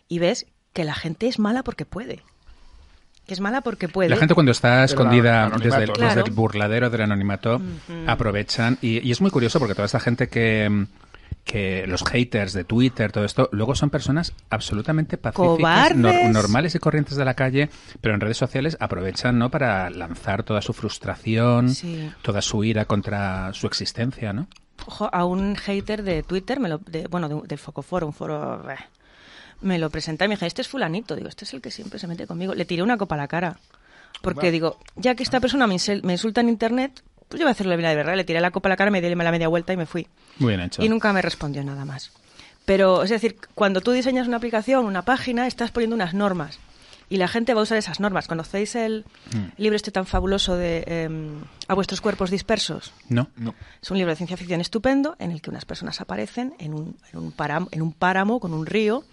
y 0.08 0.20
ves 0.20 0.46
que 0.74 0.84
la 0.86 0.94
gente 0.96 1.28
es 1.28 1.38
mala 1.40 1.64
porque 1.64 1.86
puede. 1.86 2.22
Que 3.26 3.34
es 3.34 3.42
mala 3.42 3.60
porque 3.60 3.90
puede. 3.90 4.10
La 4.10 4.16
gente 4.16 4.34
cuando 4.34 4.54
está 4.54 4.86
escondida 4.86 5.50
desde 5.50 6.22
el 6.22 6.32
burladero 6.32 6.90
del 6.90 7.02
anonimato 7.02 7.62
aprovechan 8.08 8.78
y, 8.82 9.06
y 9.06 9.12
es 9.12 9.20
muy 9.22 9.32
curioso 9.32 9.60
porque 9.60 9.74
toda 9.76 9.86
esta 9.86 10.00
gente 10.00 10.30
que 10.30 10.70
mm, 10.70 10.88
que 11.48 11.88
los 11.88 12.04
haters 12.04 12.52
de 12.54 12.64
Twitter, 12.66 13.12
todo 13.12 13.24
esto, 13.26 13.48
luego 13.54 13.74
son 13.74 13.90
personas 13.90 14.34
absolutamente 14.50 15.18
pacíficas, 15.18 15.96
normales 15.96 16.76
y 16.76 16.80
corrientes 16.80 17.16
de 17.16 17.24
la 17.26 17.34
calle, 17.36 17.70
pero 18.02 18.14
en 18.14 18.22
redes 18.22 18.38
sociales 18.38 18.76
aprovechan, 18.80 19.40
¿no? 19.40 19.50
Para 19.50 19.90
lanzar 19.90 20.44
toda 20.44 20.62
su 20.62 20.74
frustración, 20.74 21.70
Sí. 21.74 22.12
toda 22.22 22.42
su 22.42 22.64
ira 22.64 22.86
contra 22.86 23.54
su 23.54 23.66
existencia, 23.66 24.34
¿no? 24.34 24.48
Ojo, 24.86 25.10
a 25.12 25.26
un 25.26 25.56
hater 25.56 26.04
de 26.04 26.22
Twitter, 26.22 26.60
me 26.60 26.70
lo, 26.70 26.78
de, 26.80 27.08
bueno, 27.08 27.30
de- 27.30 27.48
del 27.48 27.58
Focoforo, 27.58 28.06
un 28.06 28.14
foro, 28.14 28.70
eh, 28.70 28.76
me 29.62 29.80
lo 29.80 29.90
presenta 29.90 30.26
y 30.26 30.28
me 30.28 30.36
dice, 30.36 30.46
este 30.48 30.62
es 30.62 30.68
fulanito, 30.68 31.16
digo, 31.16 31.30
este 31.30 31.46
es 31.46 31.54
el 31.54 31.62
que 31.62 31.72
siempre 31.72 31.98
se 31.98 32.08
mete 32.08 32.28
conmigo. 32.28 32.54
Le 32.54 32.66
tiré 32.66 32.84
una 32.84 32.98
copa 32.98 33.16
a 33.16 33.18
la 33.18 33.28
cara, 33.28 33.58
porque 34.22 34.52
digo, 34.52 34.78
ya 34.96 35.16
que 35.16 35.24
esta 35.24 35.40
persona 35.40 35.66
me 35.66 35.76
insulta 35.76 36.42
en 36.42 36.50
internet, 36.50 37.02
pues 37.28 37.40
yo 37.40 37.46
voy 37.46 37.50
a 37.50 37.52
hacerle 37.52 37.78
la 37.78 37.90
de 37.90 37.96
verdad. 37.96 38.16
Le 38.16 38.24
tiré 38.24 38.40
la 38.42 38.52
copa 38.52 38.70
a 38.70 38.72
la 38.72 38.76
cara, 38.78 38.92
me 38.92 39.02
di 39.02 39.14
la 39.14 39.32
media 39.32 39.48
vuelta 39.48 39.74
y 39.74 39.78
me 39.78 39.86
fui. 39.86 40.08
Muy 40.40 40.50
bien 40.50 40.62
hecho. 40.62 40.82
Y 40.84 40.90
nunca 40.90 41.12
me 41.14 41.22
respondió 41.22 41.64
nada 41.64 41.86
más. 41.86 42.12
Pero, 42.66 43.04
es 43.04 43.10
decir, 43.10 43.38
cuando 43.56 43.82
tú 43.82 43.92
diseñas 43.92 44.28
una 44.28 44.38
aplicación, 44.38 44.86
una 44.86 45.04
página, 45.04 45.48
estás 45.48 45.72
poniendo 45.72 45.96
unas 45.96 46.14
normas. 46.14 46.60
Y 47.10 47.16
la 47.16 47.30
gente 47.30 47.54
va 47.54 47.62
a 47.62 47.64
usar 47.64 47.78
esas 47.78 48.02
normas. 48.02 48.28
¿Conocéis 48.28 48.76
el 48.76 49.06
Mm. 49.34 49.62
libro 49.62 49.78
este 49.78 49.92
tan 49.92 50.06
fabuloso 50.06 50.58
de 50.58 50.84
em, 50.88 51.42
A 51.70 51.74
vuestros 51.74 52.02
cuerpos 52.02 52.30
dispersos? 52.30 52.94
¿No? 53.08 53.30
No. 53.38 53.56
Es 53.82 53.90
un 53.92 53.98
libro 53.98 54.12
de 54.12 54.18
ciencia 54.18 54.36
ficción 54.36 54.60
estupendo 54.60 55.16
en 55.20 55.32
el 55.32 55.42
que 55.42 55.50
unas 55.50 55.64
personas 55.64 56.02
aparecen 56.02 56.54
en 56.60 56.74
un, 56.74 56.98
en 57.14 57.20
un, 57.20 57.32
páramo, 57.32 57.70
en 57.72 57.82
un 57.82 57.94
páramo 57.94 58.42
con 58.42 58.54
un 58.54 58.66
río 58.66 59.06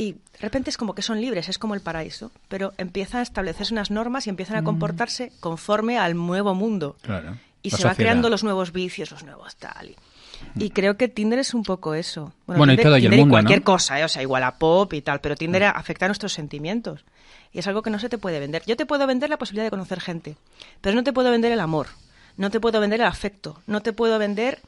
y 0.00 0.12
de 0.12 0.38
repente 0.40 0.70
es 0.70 0.76
como 0.78 0.94
que 0.94 1.02
son 1.02 1.20
libres, 1.20 1.48
es 1.48 1.58
como 1.58 1.74
el 1.74 1.82
paraíso, 1.82 2.30
pero 2.48 2.72
empiezan 2.78 3.20
a 3.20 3.22
establecerse 3.22 3.74
unas 3.74 3.90
normas 3.90 4.26
y 4.26 4.30
empiezan 4.30 4.56
a 4.56 4.64
comportarse 4.64 5.30
conforme 5.40 5.98
al 5.98 6.16
nuevo 6.16 6.54
mundo. 6.54 6.96
Claro. 7.02 7.36
Y 7.62 7.70
se 7.70 7.84
va 7.84 7.94
creando 7.94 8.30
los 8.30 8.42
nuevos 8.42 8.72
vicios, 8.72 9.10
los 9.10 9.22
nuevos 9.24 9.56
tal. 9.56 9.94
Y, 10.56 10.64
y 10.64 10.70
creo 10.70 10.96
que 10.96 11.08
Tinder 11.08 11.38
es 11.38 11.52
un 11.52 11.62
poco 11.64 11.92
eso. 11.92 12.32
Bueno, 12.46 12.72
y 12.72 12.76
Tinder- 12.76 12.82
todo, 12.84 12.96
y 12.96 13.04
el 13.04 13.10
Tinder 13.10 13.18
mundo, 13.20 13.32
cualquier 13.34 13.58
¿no? 13.58 13.64
cosa, 13.66 14.00
¿eh? 14.00 14.04
o 14.04 14.08
sea, 14.08 14.22
igual 14.22 14.42
a 14.44 14.56
pop 14.56 14.90
y 14.94 15.02
tal, 15.02 15.20
pero 15.20 15.36
Tinder 15.36 15.64
afecta 15.64 16.06
a 16.06 16.08
nuestros 16.08 16.32
sentimientos. 16.32 17.04
Y 17.52 17.58
es 17.58 17.66
algo 17.66 17.82
que 17.82 17.90
no 17.90 17.98
se 17.98 18.08
te 18.08 18.16
puede 18.16 18.40
vender. 18.40 18.62
Yo 18.66 18.76
te 18.76 18.86
puedo 18.86 19.06
vender 19.06 19.28
la 19.28 19.36
posibilidad 19.36 19.66
de 19.66 19.70
conocer 19.70 20.00
gente, 20.00 20.36
pero 20.80 20.96
no 20.96 21.04
te 21.04 21.12
puedo 21.12 21.30
vender 21.30 21.52
el 21.52 21.60
amor, 21.60 21.88
no 22.38 22.50
te 22.50 22.58
puedo 22.60 22.80
vender 22.80 23.00
el 23.02 23.06
afecto, 23.06 23.60
no 23.66 23.82
te 23.82 23.92
puedo 23.92 24.18
vender 24.18 24.60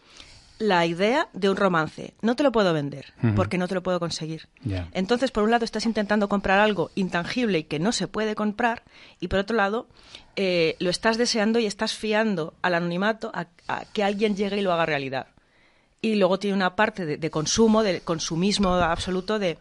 la 0.62 0.87
idea 0.87 1.29
de 1.33 1.51
un 1.51 1.57
romance. 1.57 2.14
No 2.22 2.37
te 2.37 2.42
lo 2.44 2.53
puedo 2.53 2.72
vender, 2.72 3.12
porque 3.35 3.59
no 3.59 3.66
te 3.66 3.75
lo 3.75 3.83
puedo 3.83 3.98
conseguir. 3.98 4.48
Entonces, 4.92 5.31
por 5.33 5.42
un 5.42 5.51
lado, 5.51 5.64
estás 5.64 5.87
intentando 5.87 6.29
comprar 6.29 6.61
algo 6.61 6.90
intangible 6.94 7.59
y 7.59 7.64
que 7.64 7.81
no 7.81 7.90
se 7.90 8.07
puede 8.07 8.35
comprar, 8.35 8.85
y 9.20 9.29
por 9.29 9.40
otro 9.40 9.57
lado, 9.57 9.88
eh, 10.37 10.77
lo 10.79 10.88
estás 10.88 11.18
deseando 11.18 11.59
y 11.59 11.66
estás 11.66 11.94
fiando 11.94 12.55
al 12.62 12.75
anonimato 12.75 13.33
a, 13.35 13.48
a 13.66 13.85
que 13.92 14.05
alguien 14.05 14.37
llegue 14.37 14.59
y 14.59 14.62
lo 14.62 14.72
haga 14.72 14.87
realidad. 14.87 15.27
Y 16.01 16.14
luego 16.14 16.38
tiene 16.38 16.57
una 16.57 16.77
parte 16.77 17.07
de, 17.07 17.16
de 17.16 17.31
consumo, 17.31 17.83
de 17.83 18.01
consumismo 18.01 18.75
absoluto, 18.75 19.38
de 19.38 19.59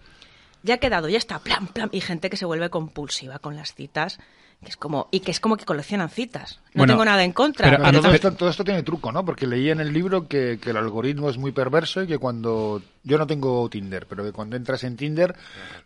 ya 0.63 0.75
ha 0.75 0.77
quedado, 0.77 1.09
ya 1.09 1.17
está, 1.17 1.39
plan, 1.39 1.67
plan, 1.67 1.89
y 1.91 2.01
gente 2.01 2.29
que 2.29 2.37
se 2.37 2.45
vuelve 2.45 2.69
compulsiva 2.69 3.39
con 3.39 3.55
las 3.55 3.73
citas, 3.73 4.19
que 4.63 4.69
es 4.69 4.77
como, 4.77 5.07
y 5.09 5.21
que 5.21 5.31
es 5.31 5.39
como 5.39 5.57
que 5.57 5.65
coleccionan 5.65 6.09
citas. 6.09 6.59
No 6.75 6.81
Bueno, 6.81 6.93
tengo 6.93 7.05
nada 7.05 7.23
en 7.23 7.31
contra. 7.33 7.67
pero 7.67 7.83
Pero 7.83 8.01
todo, 8.01 8.13
esto, 8.13 8.31
todo 8.33 8.49
esto 8.49 8.63
tiene 8.63 8.83
truco, 8.83 9.11
¿no? 9.11 9.25
Porque 9.25 9.47
leí 9.47 9.71
en 9.71 9.79
el 9.79 9.91
libro 9.91 10.27
que, 10.27 10.59
que 10.61 10.69
el 10.69 10.77
algoritmo 10.77 11.31
es 11.31 11.37
muy 11.39 11.51
perverso 11.51 12.03
y 12.03 12.07
que 12.07 12.19
cuando... 12.19 12.79
Yo 13.03 13.17
no 13.17 13.25
tengo 13.25 13.67
Tinder, 13.69 14.05
pero 14.05 14.23
que 14.23 14.31
cuando 14.31 14.55
entras 14.55 14.83
en 14.83 14.95
Tinder, 14.95 15.35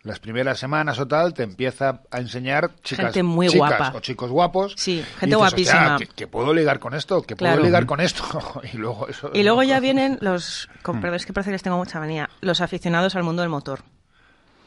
las 0.02 0.18
primeras 0.18 0.58
semanas 0.58 0.98
o 0.98 1.08
tal, 1.08 1.32
te 1.32 1.42
empieza 1.44 2.02
a 2.10 2.18
enseñar 2.20 2.70
chicas, 2.82 3.06
Gente 3.06 3.22
muy 3.22 3.48
chicas 3.48 3.78
guapa. 3.78 3.92
o 3.96 4.00
chicos 4.00 4.30
guapos. 4.30 4.74
Sí, 4.76 4.98
y 4.98 5.02
gente 5.02 5.24
dices, 5.26 5.38
guapísima. 5.38 5.92
"Hostia, 5.94 6.06
que, 6.08 6.14
que 6.14 6.26
puedo 6.26 6.52
ligar 6.52 6.78
con 6.78 6.92
esto, 6.92 7.22
que 7.22 7.34
Claro. 7.34 7.54
puedo 7.56 7.64
ligar 7.66 7.86
con 7.86 8.00
esto. 8.02 8.22
y 8.74 8.76
luego 8.76 9.08
eso... 9.08 9.30
Y 9.32 9.42
luego 9.42 9.62
ya 9.62 9.80
vienen 9.80 10.18
los, 10.20 10.68
con- 10.82 11.00
perdón, 11.00 11.16
es 11.16 11.24
que 11.24 11.32
parece 11.32 11.48
que 11.48 11.52
les 11.52 11.62
tengo 11.62 11.78
mucha 11.78 11.98
manía, 11.98 12.28
los 12.42 12.60
aficionados 12.60 13.16
al 13.16 13.22
mundo 13.22 13.40
del 13.40 13.48
motor. 13.50 13.80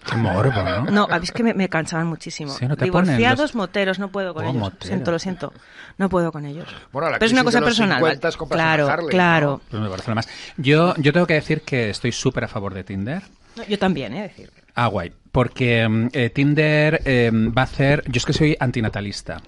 Qué 0.06 0.16
morbo, 0.16 0.64
¿no? 0.64 0.86
No, 0.86 1.08
es 1.22 1.32
que 1.32 1.44
me, 1.44 1.54
me 1.54 1.68
cansaban 1.70 2.08
muchísimo. 2.08 2.52
Sí, 2.54 2.66
no 2.66 2.76
Divorciados, 2.76 3.40
los- 3.40 3.56
moteros, 3.56 4.00
no 4.00 4.10
puedo 4.10 4.34
con 4.34 4.46
Oh, 4.46 4.50
ellos. 4.50 4.60
moteros. 4.62 4.88
Siento, 4.88 5.12
lo 5.12 5.20
siento. 5.20 5.54
No 5.98 6.10
puedo 6.10 6.32
con 6.32 6.46
ellos. 6.46 6.68
Bueno, 6.92 7.10
la 7.10 7.20
Pero 7.20 7.28
es 7.28 7.34
una 7.34 7.44
cosa 7.44 7.58
de 7.58 7.62
los 7.62 7.70
personal. 7.70 7.98
50 8.00 8.20
¿vale? 8.22 8.30
es 8.30 8.38
comprarse 8.38 8.64
claro, 8.64 8.88
Harley, 8.90 9.10
claro. 9.10 9.62
Pues 9.70 9.82
me 9.84 9.90
parece 9.90 10.10
lo 10.10 10.16
más. 10.16 10.30
Yo, 10.58 10.96
yo 10.98 11.12
tengo 11.14 11.28
que 11.28 11.34
decir 11.36 11.62
que 11.62 11.90
estoy 11.90 12.12
súper 12.12 12.46
a 12.46 12.48
favor 12.48 12.74
de 12.74 12.84
Tinder. 12.84 13.22
No, 13.58 13.64
Yo 13.66 13.78
también, 13.78 14.14
¿eh? 14.14 14.22
Decir. 14.24 14.50
Ah, 14.76 14.88
guay. 14.88 15.12
Porque 15.32 15.88
mm, 15.88 16.08
eh, 16.14 16.30
Tinder 16.30 17.02
eh, 17.06 17.30
va 17.34 17.64
a 17.64 17.66
hacer... 17.66 18.04
Yo 18.08 18.18
es 18.18 18.26
que 18.26 18.34
soy 18.34 18.56
antinatalista. 18.60 19.42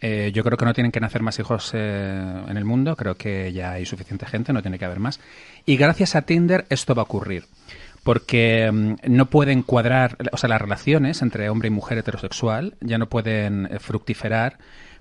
Eh, 0.00 0.30
yo 0.32 0.44
creo 0.44 0.56
que 0.56 0.64
no 0.64 0.74
tienen 0.74 0.92
que 0.92 1.00
nacer 1.00 1.22
más 1.22 1.38
hijos 1.38 1.70
eh, 1.74 2.42
en 2.48 2.56
el 2.56 2.64
mundo. 2.64 2.94
Creo 2.96 3.14
que 3.16 3.52
ya 3.52 3.72
hay 3.72 3.86
suficiente 3.86 4.26
gente, 4.26 4.52
no 4.52 4.62
tiene 4.62 4.78
que 4.78 4.84
haber 4.84 5.00
más. 5.00 5.18
Y 5.66 5.76
gracias 5.76 6.14
a 6.16 6.22
Tinder 6.22 6.66
esto 6.70 6.94
va 6.94 7.02
a 7.02 7.04
ocurrir. 7.04 7.46
Porque 8.04 8.70
mm, 8.72 8.94
no 9.08 9.26
pueden 9.26 9.62
cuadrar, 9.62 10.16
o 10.32 10.36
sea, 10.36 10.48
las 10.48 10.60
relaciones 10.60 11.22
entre 11.22 11.48
hombre 11.50 11.68
y 11.68 11.70
mujer 11.70 11.98
heterosexual 11.98 12.76
ya 12.80 12.98
no 12.98 13.08
pueden 13.08 13.66
eh, 13.70 13.78
fructiferar 13.78 14.58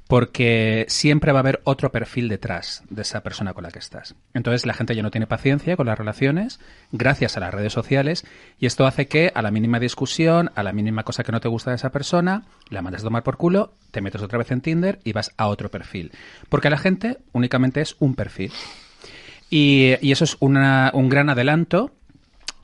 porque 0.09 0.85
siempre 0.87 1.33
va 1.33 1.39
a 1.39 1.41
haber 1.41 1.59
otro 1.65 1.91
perfil 1.91 2.29
detrás 2.29 2.81
de 2.89 3.01
esa 3.01 3.23
persona 3.23 3.53
con 3.53 3.63
la 3.63 3.71
que 3.71 3.79
estás. 3.79 4.15
Entonces 4.33 4.65
la 4.65 4.73
gente 4.73 4.95
ya 4.95 5.03
no 5.03 5.11
tiene 5.11 5.27
paciencia 5.27 5.75
con 5.75 5.85
las 5.85 5.97
relaciones 5.97 6.61
gracias 6.93 7.35
a 7.35 7.41
las 7.41 7.53
redes 7.53 7.73
sociales 7.73 8.25
y 8.57 8.67
esto 8.67 8.87
hace 8.87 9.07
que 9.07 9.33
a 9.35 9.41
la 9.41 9.51
mínima 9.51 9.81
discusión, 9.81 10.49
a 10.55 10.63
la 10.63 10.71
mínima 10.71 11.03
cosa 11.03 11.25
que 11.25 11.33
no 11.33 11.41
te 11.41 11.49
gusta 11.49 11.71
de 11.71 11.75
esa 11.75 11.91
persona, 11.91 12.45
la 12.69 12.81
mandas 12.81 13.01
a 13.01 13.05
tomar 13.05 13.23
por 13.23 13.35
culo, 13.35 13.73
te 13.91 13.99
metes 13.99 14.21
otra 14.21 14.37
vez 14.37 14.49
en 14.51 14.61
Tinder 14.61 14.99
y 15.03 15.11
vas 15.11 15.33
a 15.35 15.47
otro 15.47 15.69
perfil. 15.69 16.13
Porque 16.47 16.69
la 16.69 16.77
gente 16.77 17.17
únicamente 17.33 17.81
es 17.81 17.97
un 17.99 18.15
perfil. 18.15 18.53
Y, 19.49 19.95
y 20.01 20.11
eso 20.13 20.23
es 20.23 20.37
una- 20.39 20.89
un 20.93 21.09
gran 21.09 21.29
adelanto 21.29 21.91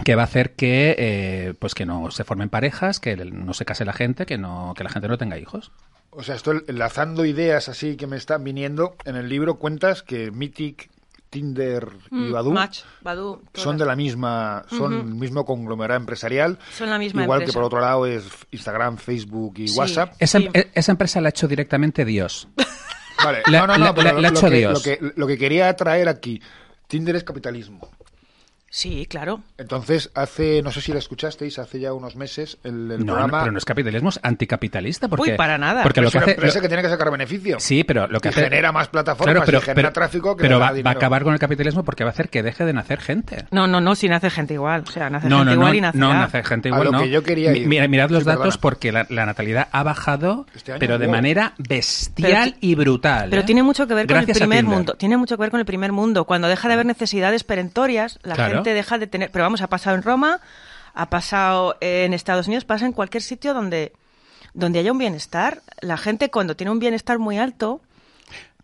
que 0.04 0.16
va 0.16 0.22
a 0.24 0.26
hacer 0.26 0.54
que 0.54 0.96
eh, 0.98 1.54
pues 1.60 1.76
que 1.76 1.86
no 1.86 2.10
se 2.12 2.24
formen 2.24 2.50
parejas, 2.50 3.00
que 3.00 3.16
no 3.16 3.54
se 3.54 3.66
case 3.66 3.86
la 3.86 3.94
gente, 3.94 4.26
que 4.26 4.38
no 4.38 4.74
que 4.76 4.84
la 4.84 4.90
gente 4.90 5.08
no 5.08 5.18
tenga 5.18 5.38
hijos. 5.38 5.72
O 6.12 6.22
sea, 6.24 6.36
estoy 6.36 6.64
enlazando 6.68 7.26
ideas 7.26 7.70
así 7.70 7.96
que 7.96 8.06
me 8.08 8.18
están 8.18 8.44
viniendo. 8.44 8.96
En 9.06 9.16
el 9.16 9.30
libro 9.30 9.56
cuentas 9.56 10.04
que 10.04 10.30
Mythic, 10.32 10.90
Tinder 11.32 11.88
y 12.12 12.16
Mm, 12.16 12.32
Badoo 12.32 12.52
Match, 12.54 12.82
Badoo, 13.02 13.38
todas. 13.52 13.64
son 13.64 13.78
de 13.80 13.86
la 13.86 13.96
misma, 13.96 14.64
son 14.70 14.94
el 14.94 15.04
mismo 15.06 15.44
conglomerado 15.46 16.00
empresarial. 16.00 16.60
Son 16.78 16.90
la 16.92 17.00
misma 17.00 17.24
Igual 17.24 17.44
que 17.46 17.52
por 17.52 17.64
otro 17.64 17.80
lado 17.80 18.06
es 18.06 18.24
Instagram, 18.52 18.98
Facebook 18.98 19.56
y 19.58 19.68
Sí. 19.68 19.80
WhatsApp. 19.80 20.14
Esa, 20.20 20.38
Sí. 20.40 20.50
e- 20.54 20.70
esa 20.76 20.92
empresa 20.92 21.20
la 21.22 21.30
ha 21.30 21.32
hecho 21.32 21.48
directamente 21.48 22.06
Dios. 22.06 22.48
Vale, 23.24 23.42
La- 23.48 23.62
no, 23.62 23.68
no, 23.68 23.78
la- 23.78 23.86
no, 23.88 23.96
pero 23.96 24.08
la- 24.10 24.14
lo, 24.14 24.22
lo 24.22 24.28
hecho 24.28 24.50
que, 24.50 24.58
Dios. 24.58 24.74
lo, 24.74 24.82
que, 24.84 25.14
lo 25.16 25.26
que 25.28 25.38
quería 25.40 25.76
traer 25.76 26.08
aquí, 26.10 26.40
Tinder 26.88 27.16
es 27.16 27.24
capitalismo. 27.24 27.90
Sí, 28.76 29.06
claro. 29.08 29.42
Entonces, 29.60 30.10
hace, 30.16 30.64
no 30.64 30.72
sé 30.72 30.82
si 30.82 30.92
la 30.94 30.98
escuchasteis, 30.98 31.60
hace 31.60 31.80
ya 31.80 31.94
unos 31.94 32.16
meses, 32.16 32.58
el, 32.64 32.90
el 32.90 33.06
No, 33.06 33.14
programa... 33.14 33.42
pero 33.42 33.52
no 33.52 33.60
es 33.60 33.66
capitalismo, 33.66 34.10
es 34.10 34.20
anticapitalista. 34.24 35.08
Porque, 35.08 35.32
Uy, 35.34 35.38
para 35.38 35.60
nada. 35.60 35.84
Porque 35.84 36.02
Pero 36.02 36.06
lo 36.06 36.08
es 36.08 36.12
que 36.14 36.18
una 36.18 36.24
hace, 36.26 36.32
empresa 36.32 36.58
lo- 36.58 36.62
que 36.64 36.68
tiene 36.70 36.82
que 36.82 36.90
sacar 36.90 37.12
beneficio. 37.12 37.60
Sí, 37.60 37.84
pero 37.84 38.08
lo 38.08 38.20
que 38.20 38.30
Y 38.30 38.32
hace... 38.32 38.44
genera 38.46 38.72
más 38.72 38.88
plataformas 38.88 39.48
y 39.48 39.62
genera 39.62 39.94
tráfico 39.94 40.36
que 40.36 40.42
pero 40.42 40.58
va, 40.60 40.72
va 40.72 40.90
a 40.90 40.94
acabar 40.94 41.24
con 41.24 41.34
el 41.34 41.40
capitalismo 41.40 41.84
porque 41.84 42.04
va 42.04 42.10
a 42.10 42.14
hacer 42.14 42.30
que 42.30 42.42
deje 42.42 42.66
de 42.66 42.74
nacer 42.74 43.00
gente. 43.00 43.46
No, 43.52 43.68
no, 43.68 43.80
no, 43.80 43.94
si 43.94 44.10
nace 44.10 44.32
gente 44.32 44.56
igual. 44.56 44.84
O 44.88 44.92
sea, 44.92 45.08
nace 45.08 45.30
No, 45.30 45.38
gente 45.38 45.46
no, 45.52 45.54
igual 45.54 45.70
no, 45.70 45.76
y 45.78 45.82
nacerá. 45.82 46.00
no 46.08 46.14
nace 46.16 46.44
gente 46.44 46.70
A 46.70 46.72
igual, 46.72 46.86
lo 46.86 46.92
no. 46.94 47.00
que 47.04 47.10
yo 47.12 47.22
quería 47.22 47.52
Mi- 47.52 47.60
ir. 47.60 47.68
mira- 47.68 47.88
mirad 47.88 48.10
los 48.10 48.24
Sí, 48.24 48.28
datos 48.28 48.58
perdona. 48.58 48.62
porque 48.62 48.92
la, 48.92 49.06
la 49.12 49.28
natalidad 49.28 49.68
ha 49.72 49.84
bajado, 49.84 50.48
Este 50.56 50.72
año, 50.72 50.80
pero 50.80 50.98
de 50.98 51.06
wow. 51.06 51.16
manera 51.16 51.54
bestial 51.60 52.56
Pero 52.56 52.58
y 52.60 52.74
brutal. 52.74 53.30
Pero 53.30 53.44
¿eh? 53.44 53.46
tiene 53.46 53.62
mucho 53.62 53.86
que 53.86 53.94
ver 53.94 54.08
con 54.08 54.18
el 54.18 54.24
a 54.24 54.34
primer 54.34 54.64
mundo. 54.64 54.96
Tiene 54.96 55.16
mucho 55.18 55.38
que 55.38 55.42
ver 55.42 55.52
con 55.52 55.60
el 55.60 55.66
primer 55.68 55.92
mundo. 55.92 56.26
Cuando 56.26 56.48
deja 56.48 56.68
de 56.68 56.74
haber 56.74 56.88
necesidades 56.88 57.44
perentorias, 57.44 58.18
la 58.24 58.34
Deja 58.72 58.98
de 58.98 59.08
tener. 59.08 59.32
Pero 59.32 59.44
vamos, 59.44 59.62
ha 59.62 59.68
pasado 59.68 59.96
en 59.96 60.04
Roma, 60.04 60.40
ha 60.94 61.10
pasado 61.10 61.78
en 61.82 62.14
Estados 62.14 62.48
Unidos, 62.48 62.66
pasa 62.66 62.86
en 62.86 62.94
cualquier 62.94 63.24
sitio 63.24 63.54
donde, 63.54 63.94
donde 64.54 64.80
haya 64.80 64.92
un 64.92 64.98
bienestar. 64.98 65.62
La 65.82 65.98
gente, 65.98 66.30
cuando 66.32 66.56
tiene 66.56 66.72
un 66.72 66.80
bienestar 66.80 67.20
muy 67.20 67.38
alto, 67.38 67.82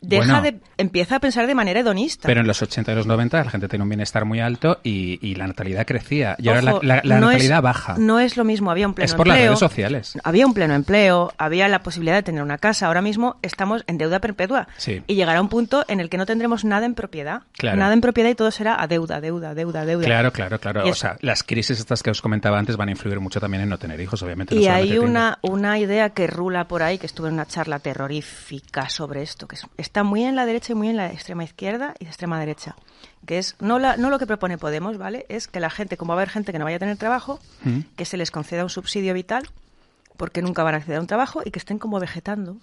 deja 0.02 0.40
Bueno. 0.40 0.42
de. 0.42 0.60
empieza 0.78 1.18
a 1.18 1.20
pensar 1.20 1.46
de 1.48 1.56
manera 1.56 1.80
hedonista. 1.82 2.28
Pero 2.28 2.42
en 2.42 2.48
los 2.48 2.62
80 2.62 2.92
y 2.92 2.96
los 2.96 3.06
90 3.08 3.44
la 3.44 3.50
gente 3.50 3.68
tenía 3.68 3.84
un 3.84 3.90
bienestar 3.90 4.26
muy 4.26 4.40
alto 4.40 4.80
y, 4.84 5.20
y 5.28 5.36
la 5.36 5.48
natalidad 5.48 5.86
crecía. 5.86 6.36
Y 6.40 6.48
ahora 6.48 6.62
la, 6.62 6.80
la- 6.82 7.02
la 7.04 7.20
no 7.20 7.28
natalidad 7.28 7.58
es, 7.58 7.64
baja. 7.64 7.96
No 7.98 8.20
es 8.20 8.38
lo 8.38 8.44
mismo, 8.46 8.72
había 8.72 8.88
un 8.88 8.94
pleno 8.94 9.06
Es 9.06 9.14
por 9.16 9.28
las 9.28 9.36
empleo. 9.38 9.50
redes 9.52 9.60
sociales. 9.60 10.18
Había 10.24 10.46
un 10.46 10.54
pleno 10.54 10.74
empleo, 10.74 11.34
había 11.38 11.68
la 11.68 11.80
posibilidad 11.84 12.16
de 12.16 12.24
tener 12.24 12.42
una 12.44 12.58
casa. 12.58 12.88
Ahora 12.88 13.02
mismo 13.02 13.38
estamos 13.42 13.84
en 13.88 13.98
deuda 13.98 14.20
perpetua. 14.20 14.68
Sí. 14.78 15.02
Y 15.08 15.16
llegará 15.16 15.42
un 15.42 15.50
punto 15.50 15.84
en 15.88 16.00
el 16.00 16.10
que 16.10 16.18
no 16.18 16.26
tendremos 16.26 16.64
nada 16.66 16.86
en 16.86 16.96
propiedad. 16.96 17.42
Claro. 17.58 17.78
Nada 17.78 17.94
en 17.94 18.02
propiedad 18.02 18.30
y 18.30 18.36
todo 18.36 18.52
será 18.52 18.82
a 18.82 18.88
deuda, 18.88 19.20
deuda, 19.22 19.54
deuda, 19.54 19.86
deuda. 19.86 20.06
Claro, 20.06 20.32
claro, 20.32 20.60
claro. 20.60 20.86
Y 20.86 20.90
O 20.90 20.92
es- 20.94 21.00
sea, 21.00 21.18
las 21.22 21.44
crisis 21.44 21.80
estas 21.80 22.04
que 22.04 22.10
os 22.12 22.22
comentaba 22.22 22.58
antes 22.58 22.78
van 22.78 22.88
a 22.90 22.92
influir 22.92 23.20
mucho 23.20 23.40
también 23.40 23.64
en 23.64 23.70
no 23.70 23.78
tener 23.78 24.00
hijos, 24.00 24.22
obviamente. 24.24 24.56
no 24.56 24.62
Y 24.62 24.68
hay 24.68 24.98
una, 24.98 25.40
una 25.42 25.78
idea 25.80 26.10
que 26.12 26.28
rula 26.28 26.68
por 26.68 26.84
ahí, 26.84 26.98
que 26.98 27.06
estuve 27.06 27.28
en 27.28 27.34
una 27.34 27.46
charla 27.46 27.80
terrorífica 27.80 28.90
sobre 28.90 29.22
esto, 29.22 29.48
que 29.48 29.56
es- 29.56 29.66
está 29.90 30.04
muy 30.04 30.24
en 30.24 30.36
la 30.36 30.46
derecha 30.46 30.74
y 30.74 30.76
muy 30.76 30.88
en 30.90 30.98
la 30.98 31.08
extrema 31.12 31.44
izquierda 31.44 31.96
y 31.98 32.06
extrema 32.06 32.40
derecha, 32.40 32.76
que 33.26 33.40
es 33.40 33.56
no, 33.60 33.80
la, 33.80 33.98
no 33.98 34.12
lo 34.12 34.20
que 34.20 34.28
propone 34.28 34.60
Podemos, 34.60 35.00
¿vale? 35.00 35.26
Es 35.30 35.48
que 35.48 35.60
la 35.60 35.72
gente, 35.72 35.98
como 35.98 36.10
va 36.14 36.14
a 36.14 36.22
haber 36.22 36.30
gente 36.30 36.52
que 36.52 36.60
no 36.60 36.66
vaya 36.66 36.76
a 36.78 36.80
tener 36.80 36.96
trabajo, 36.98 37.40
Mm. 37.64 37.80
que 37.96 38.06
se 38.06 38.16
les 38.16 38.30
conceda 38.30 38.62
un 38.64 38.70
subsidio 38.70 39.16
vital, 39.16 39.50
porque 40.16 40.44
nunca 40.44 40.62
van 40.62 40.76
a 40.76 40.78
acceder 40.78 40.98
a 41.00 41.02
un 41.02 41.08
trabajo 41.08 41.42
y 41.44 41.50
que 41.50 41.58
estén 41.58 41.80
como 41.80 42.00
vegetando. 42.00 42.58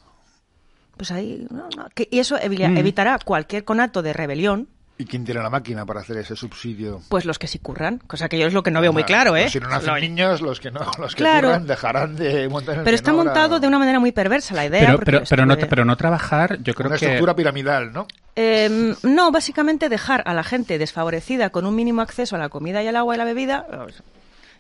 Pues 0.96 1.10
ahí, 1.10 1.48
no, 1.50 1.68
no, 1.76 1.88
que- 1.96 2.06
y 2.12 2.20
eso 2.20 2.36
Mm. 2.36 2.76
evitará 2.76 3.18
cualquier 3.18 3.64
conato 3.64 4.02
de 4.02 4.12
rebelión, 4.12 4.68
¿Y 4.98 5.04
quién 5.04 5.26
tiene 5.26 5.42
la 5.42 5.50
máquina 5.50 5.85
para 5.85 6.00
hacer 6.00 6.16
ese 6.16 6.35
subsidio? 6.37 7.02
pues 7.11 7.26
los 7.26 7.38
que 7.38 7.46
sí 7.46 7.59
curran, 7.59 7.98
cosa 8.06 8.30
que 8.30 8.38
yo 8.38 8.46
es 8.46 8.54
lo 8.54 8.62
que 8.62 8.70
no 8.70 8.80
veo 8.80 8.94
muy 8.94 9.04
claro, 9.04 9.37
¿eh? 9.37 9.50
Si 9.50 9.61
no 9.61 9.68
nacen 9.68 9.92
Lo- 9.94 10.00
niños, 10.00 10.40
los 10.40 10.59
que 10.59 10.70
no, 10.70 10.80
los 10.98 11.14
que 11.14 11.18
Claro. 11.22 11.48
curran 11.48 11.66
dejarán 11.66 12.16
de 12.16 12.48
montar 12.48 12.74
en 12.74 12.78
el 12.80 12.85
Pero 12.85 12.94
está 12.94 13.12
montado 13.12 13.61
de 13.61 13.68
una 13.68 13.78
manera 13.78 14.00
muy 14.00 14.12
perversa 14.12 14.54
la 14.54 14.64
idea. 14.64 14.80
Pero, 14.87 14.98
pero, 15.00 15.22
pero, 15.28 15.44
no, 15.44 15.52
estuve- 15.52 15.68
pero 15.68 15.85
no 15.85 15.96
trabajar, 15.96 16.59
yo 16.62 16.72
creo 16.74 16.88
Una 16.88 16.96
que... 16.98 17.04
estructura 17.04 17.37
piramidal, 17.37 17.92
¿no? 17.92 18.06
Eh, 18.37 18.94
no, 19.02 19.30
básicamente 19.30 19.88
dejar 19.90 20.22
a 20.26 20.32
la 20.32 20.44
gente 20.44 20.78
desfavorecida 20.78 21.50
con 21.50 21.66
un 21.66 21.74
mínimo 21.74 22.00
acceso 22.00 22.37
a 22.37 22.38
la 22.38 22.48
comida 22.48 22.82
y 22.82 22.87
al 22.88 22.96
agua 22.96 23.14
y 23.14 23.18
la 23.18 23.24
bebida 23.24 23.66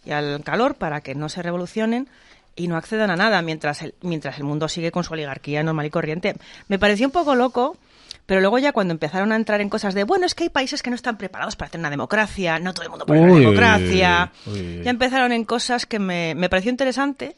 y 0.04 0.10
al 0.12 0.42
calor 0.44 0.74
para 0.74 1.00
que 1.00 1.14
no 1.14 1.28
se 1.30 1.42
revolucionen 1.42 2.08
y 2.54 2.68
no 2.68 2.76
accedan 2.76 3.10
a 3.10 3.16
nada 3.16 3.42
mientras 3.42 3.82
el, 3.82 3.94
mientras 4.02 4.38
el 4.38 4.44
mundo 4.44 4.68
sigue 4.68 4.90
con 4.92 5.02
su 5.04 5.12
oligarquía 5.14 5.62
normal 5.62 5.86
y 5.86 5.90
corriente. 5.90 6.36
Me 6.68 6.78
pareció 6.78 7.06
un 7.06 7.12
poco 7.12 7.34
loco, 7.34 7.76
pero 8.26 8.40
luego 8.40 8.58
ya 8.58 8.72
cuando 8.72 8.92
empezaron 8.92 9.32
a 9.32 9.36
entrar 9.36 9.60
en 9.60 9.68
cosas 9.68 9.94
de, 9.94 10.04
bueno, 10.04 10.26
es 10.26 10.34
que 10.34 10.44
hay 10.44 10.50
países 10.50 10.82
que 10.82 10.90
no 10.90 10.96
están 10.96 11.16
preparados 11.16 11.56
para 11.56 11.68
hacer 11.68 11.78
una 11.80 11.90
democracia, 11.90 12.58
no 12.58 12.74
todo 12.74 12.82
el 12.84 12.90
mundo 12.90 13.06
puede 13.06 13.20
una 13.20 13.34
democracia, 13.38 14.32
uy. 14.46 14.82
ya 14.84 14.90
empezaron 14.90 15.32
en 15.32 15.44
cosas 15.44 15.86
que 15.86 15.98
me, 15.98 16.34
me 16.34 16.48
pareció 16.48 16.70
interesante 16.70 17.36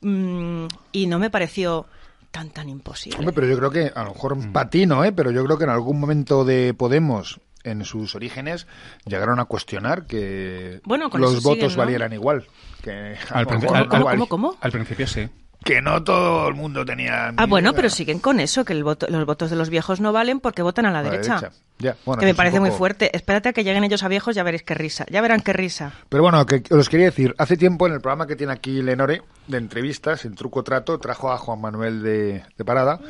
mm, 0.00 0.66
y 0.92 1.06
no 1.06 1.18
me 1.18 1.30
pareció 1.30 1.86
tan, 2.30 2.50
tan 2.50 2.68
imposible. 2.68 3.18
Hombre, 3.18 3.34
pero 3.34 3.46
yo 3.46 3.58
creo 3.58 3.70
que, 3.70 3.92
a 3.94 4.04
lo 4.04 4.10
mejor 4.14 4.52
patino, 4.52 5.04
¿eh? 5.04 5.12
Pero 5.12 5.30
yo 5.30 5.44
creo 5.44 5.58
que 5.58 5.64
en 5.64 5.70
algún 5.70 6.00
momento 6.00 6.44
de 6.44 6.72
Podemos, 6.74 7.40
en 7.64 7.84
sus 7.84 8.14
orígenes, 8.14 8.66
llegaron 9.04 9.38
a 9.38 9.44
cuestionar 9.44 10.06
que 10.06 10.80
Bueno, 10.84 11.10
los 11.14 11.42
votos 11.42 11.54
siguen, 11.54 11.70
¿no? 11.72 11.76
valieran 11.76 12.12
igual. 12.12 12.46
Que 12.82 13.16
Al, 13.30 13.44
lo 13.44 13.50
princi- 13.50 13.60
mejor 13.62 13.76
al- 13.76 13.82
no 13.84 13.88
¿Cómo, 13.90 14.04
val- 14.04 14.14
cómo, 14.16 14.28
cómo? 14.28 14.56
al 14.60 14.72
principio 14.72 15.06
sí. 15.06 15.28
Que 15.64 15.80
no 15.80 16.02
todo 16.02 16.48
el 16.48 16.54
mundo 16.54 16.84
tenía... 16.84 17.28
Ah, 17.36 17.46
bueno, 17.46 17.70
idea. 17.70 17.76
pero 17.76 17.90
siguen 17.90 18.18
con 18.18 18.40
eso, 18.40 18.64
que 18.64 18.72
el 18.72 18.82
voto, 18.84 19.06
los 19.08 19.24
votos 19.26 19.50
de 19.50 19.56
los 19.56 19.70
viejos 19.70 20.00
no 20.00 20.12
valen 20.12 20.40
porque 20.40 20.62
votan 20.62 20.86
a 20.86 20.90
la 20.90 21.00
A 21.00 21.02
derecha. 21.02 21.36
derecha. 21.36 21.56
Ya, 21.78 21.96
bueno, 22.04 22.20
que 22.20 22.26
me 22.26 22.34
parece 22.34 22.60
muy 22.60 22.70
fuerte. 22.70 23.16
Espérate 23.16 23.48
a 23.48 23.52
que 23.52 23.64
lleguen 23.64 23.84
ellos 23.84 24.02
a 24.02 24.08
viejos, 24.08 24.34
ya 24.34 24.42
veréis 24.42 24.62
qué 24.62 24.74
risa. 24.74 25.04
Ya 25.10 25.20
verán 25.20 25.40
qué 25.40 25.52
risa. 25.52 25.92
Pero 26.08 26.22
bueno, 26.22 26.44
que 26.46 26.62
os 26.70 26.88
quería 26.88 27.06
decir, 27.06 27.34
hace 27.38 27.56
tiempo 27.56 27.86
en 27.86 27.92
el 27.94 28.00
programa 28.00 28.26
que 28.26 28.36
tiene 28.36 28.52
aquí 28.52 28.82
Lenore, 28.82 29.22
de 29.48 29.58
entrevistas, 29.58 30.24
en 30.24 30.34
Truco 30.34 30.62
Trato, 30.62 30.98
trajo 30.98 31.32
a 31.32 31.38
Juan 31.38 31.60
Manuel 31.60 32.02
de, 32.02 32.42
de 32.56 32.64
Parada 32.64 33.00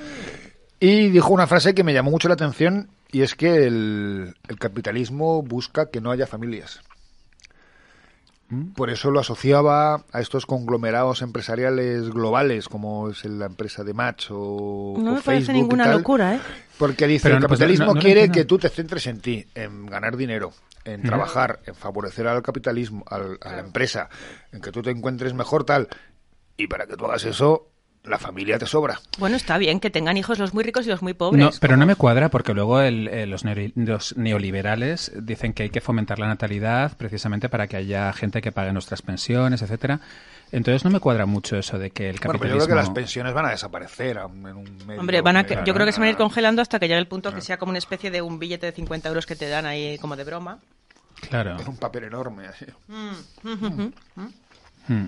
y 0.80 1.10
dijo 1.10 1.32
una 1.32 1.46
frase 1.46 1.74
que 1.74 1.84
me 1.84 1.92
llamó 1.92 2.10
mucho 2.10 2.28
la 2.28 2.34
atención 2.34 2.88
y 3.10 3.22
es 3.22 3.34
que 3.34 3.66
el, 3.66 4.34
el 4.48 4.58
capitalismo 4.58 5.42
busca 5.42 5.90
que 5.90 6.00
no 6.00 6.10
haya 6.10 6.26
familias. 6.26 6.80
Por 8.74 8.90
eso 8.90 9.10
lo 9.10 9.20
asociaba 9.20 10.04
a 10.12 10.20
estos 10.20 10.46
conglomerados 10.46 11.22
empresariales 11.22 12.10
globales, 12.10 12.68
como 12.68 13.08
es 13.10 13.24
la 13.24 13.46
empresa 13.46 13.84
de 13.84 13.94
Match 13.94 14.26
o, 14.30 14.94
No 14.98 15.12
o 15.12 15.14
me 15.16 15.22
parece 15.22 15.46
Facebook 15.46 15.56
y 15.56 15.60
ninguna 15.62 15.84
tal. 15.84 15.92
locura, 15.98 16.34
¿eh? 16.34 16.40
Porque 16.78 17.06
dice, 17.06 17.24
Pero 17.24 17.36
el 17.36 17.42
no, 17.42 17.48
pues, 17.48 17.58
capitalismo 17.58 17.86
no- 17.86 17.92
no 17.92 17.96
lo 17.96 18.00
quiere 18.02 18.30
que 18.30 18.44
tú 18.44 18.58
te 18.58 18.68
centres 18.68 19.06
en 19.06 19.20
ti, 19.20 19.46
en 19.54 19.86
ganar 19.86 20.16
dinero, 20.16 20.52
en 20.84 21.02
trabajar, 21.02 21.60
en 21.66 21.74
favorecer 21.74 22.26
al 22.26 22.42
capitalismo, 22.42 23.04
al- 23.08 23.38
a 23.42 23.52
la 23.52 23.60
empresa, 23.60 24.08
en 24.52 24.60
que 24.60 24.72
tú 24.72 24.82
te 24.82 24.90
encuentres 24.90 25.32
mejor 25.34 25.64
tal. 25.64 25.88
Y 26.56 26.66
para 26.66 26.86
que 26.86 26.96
tú 26.96 27.04
hagas 27.06 27.24
eso, 27.24 27.68
la 28.04 28.18
familia 28.18 28.58
te 28.58 28.66
sobra. 28.66 29.00
Bueno, 29.18 29.36
está 29.36 29.58
bien 29.58 29.78
que 29.78 29.88
tengan 29.90 30.16
hijos 30.16 30.38
los 30.40 30.54
muy 30.54 30.64
ricos 30.64 30.86
y 30.86 30.88
los 30.90 31.02
muy 31.02 31.14
pobres. 31.14 31.40
No, 31.44 31.50
pero 31.60 31.76
no 31.76 31.86
me 31.86 31.94
cuadra 31.94 32.28
porque 32.30 32.52
luego 32.52 32.80
el- 32.80 33.06
eh, 33.08 33.26
los, 33.26 33.44
neoli- 33.44 33.72
los 33.76 34.16
neoliberales 34.16 35.12
dicen 35.14 35.52
que 35.52 35.62
hay 35.64 35.70
que 35.70 35.80
fomentar 35.80 36.18
la 36.18 36.26
natalidad 36.26 36.96
precisamente 36.96 37.48
para 37.48 37.68
que 37.68 37.76
haya 37.76 38.12
gente 38.12 38.42
que 38.42 38.50
pague 38.50 38.72
nuestras 38.72 39.02
pensiones, 39.02 39.62
etcétera. 39.62 40.00
Entonces 40.50 40.84
no 40.84 40.90
me 40.90 41.00
cuadra 41.00 41.26
mucho 41.26 41.56
eso 41.56 41.78
de 41.78 41.90
que 41.90 42.10
el 42.10 42.16
Bueno, 42.18 42.20
pero 42.20 42.32
capitalismo... 42.32 42.58
yo 42.60 42.64
creo 42.66 42.76
que 42.76 42.82
las 42.86 42.90
pensiones 42.90 43.32
van 43.32 43.46
a 43.46 43.50
desaparecer 43.50 44.16
en 44.18 44.26
un 44.56 44.76
medio. 44.86 45.00
Hombre, 45.00 45.20
van 45.22 45.36
a, 45.36 45.46
que- 45.46 45.58
yo 45.64 45.72
creo 45.72 45.86
que 45.86 45.92
se 45.92 46.00
van 46.00 46.08
a 46.08 46.10
ir 46.10 46.16
congelando 46.16 46.60
hasta 46.60 46.78
que 46.78 46.88
llegue 46.88 46.98
el 46.98 47.06
punto 47.08 47.32
que 47.32 47.40
sea 47.40 47.56
como 47.56 47.70
una 47.70 47.78
especie 47.78 48.10
de 48.10 48.20
un 48.20 48.38
billete 48.38 48.66
de 48.66 48.72
50 48.72 49.08
euros 49.08 49.26
que 49.26 49.36
te 49.36 49.48
dan 49.48 49.64
ahí 49.64 49.96
como 49.98 50.16
de 50.16 50.24
broma. 50.24 50.58
Claro. 51.30 51.56
En 51.60 51.68
un 51.68 51.76
papel 51.76 52.04
enorme, 52.04 52.48
así. 52.48 52.66
Mm. 54.88 55.04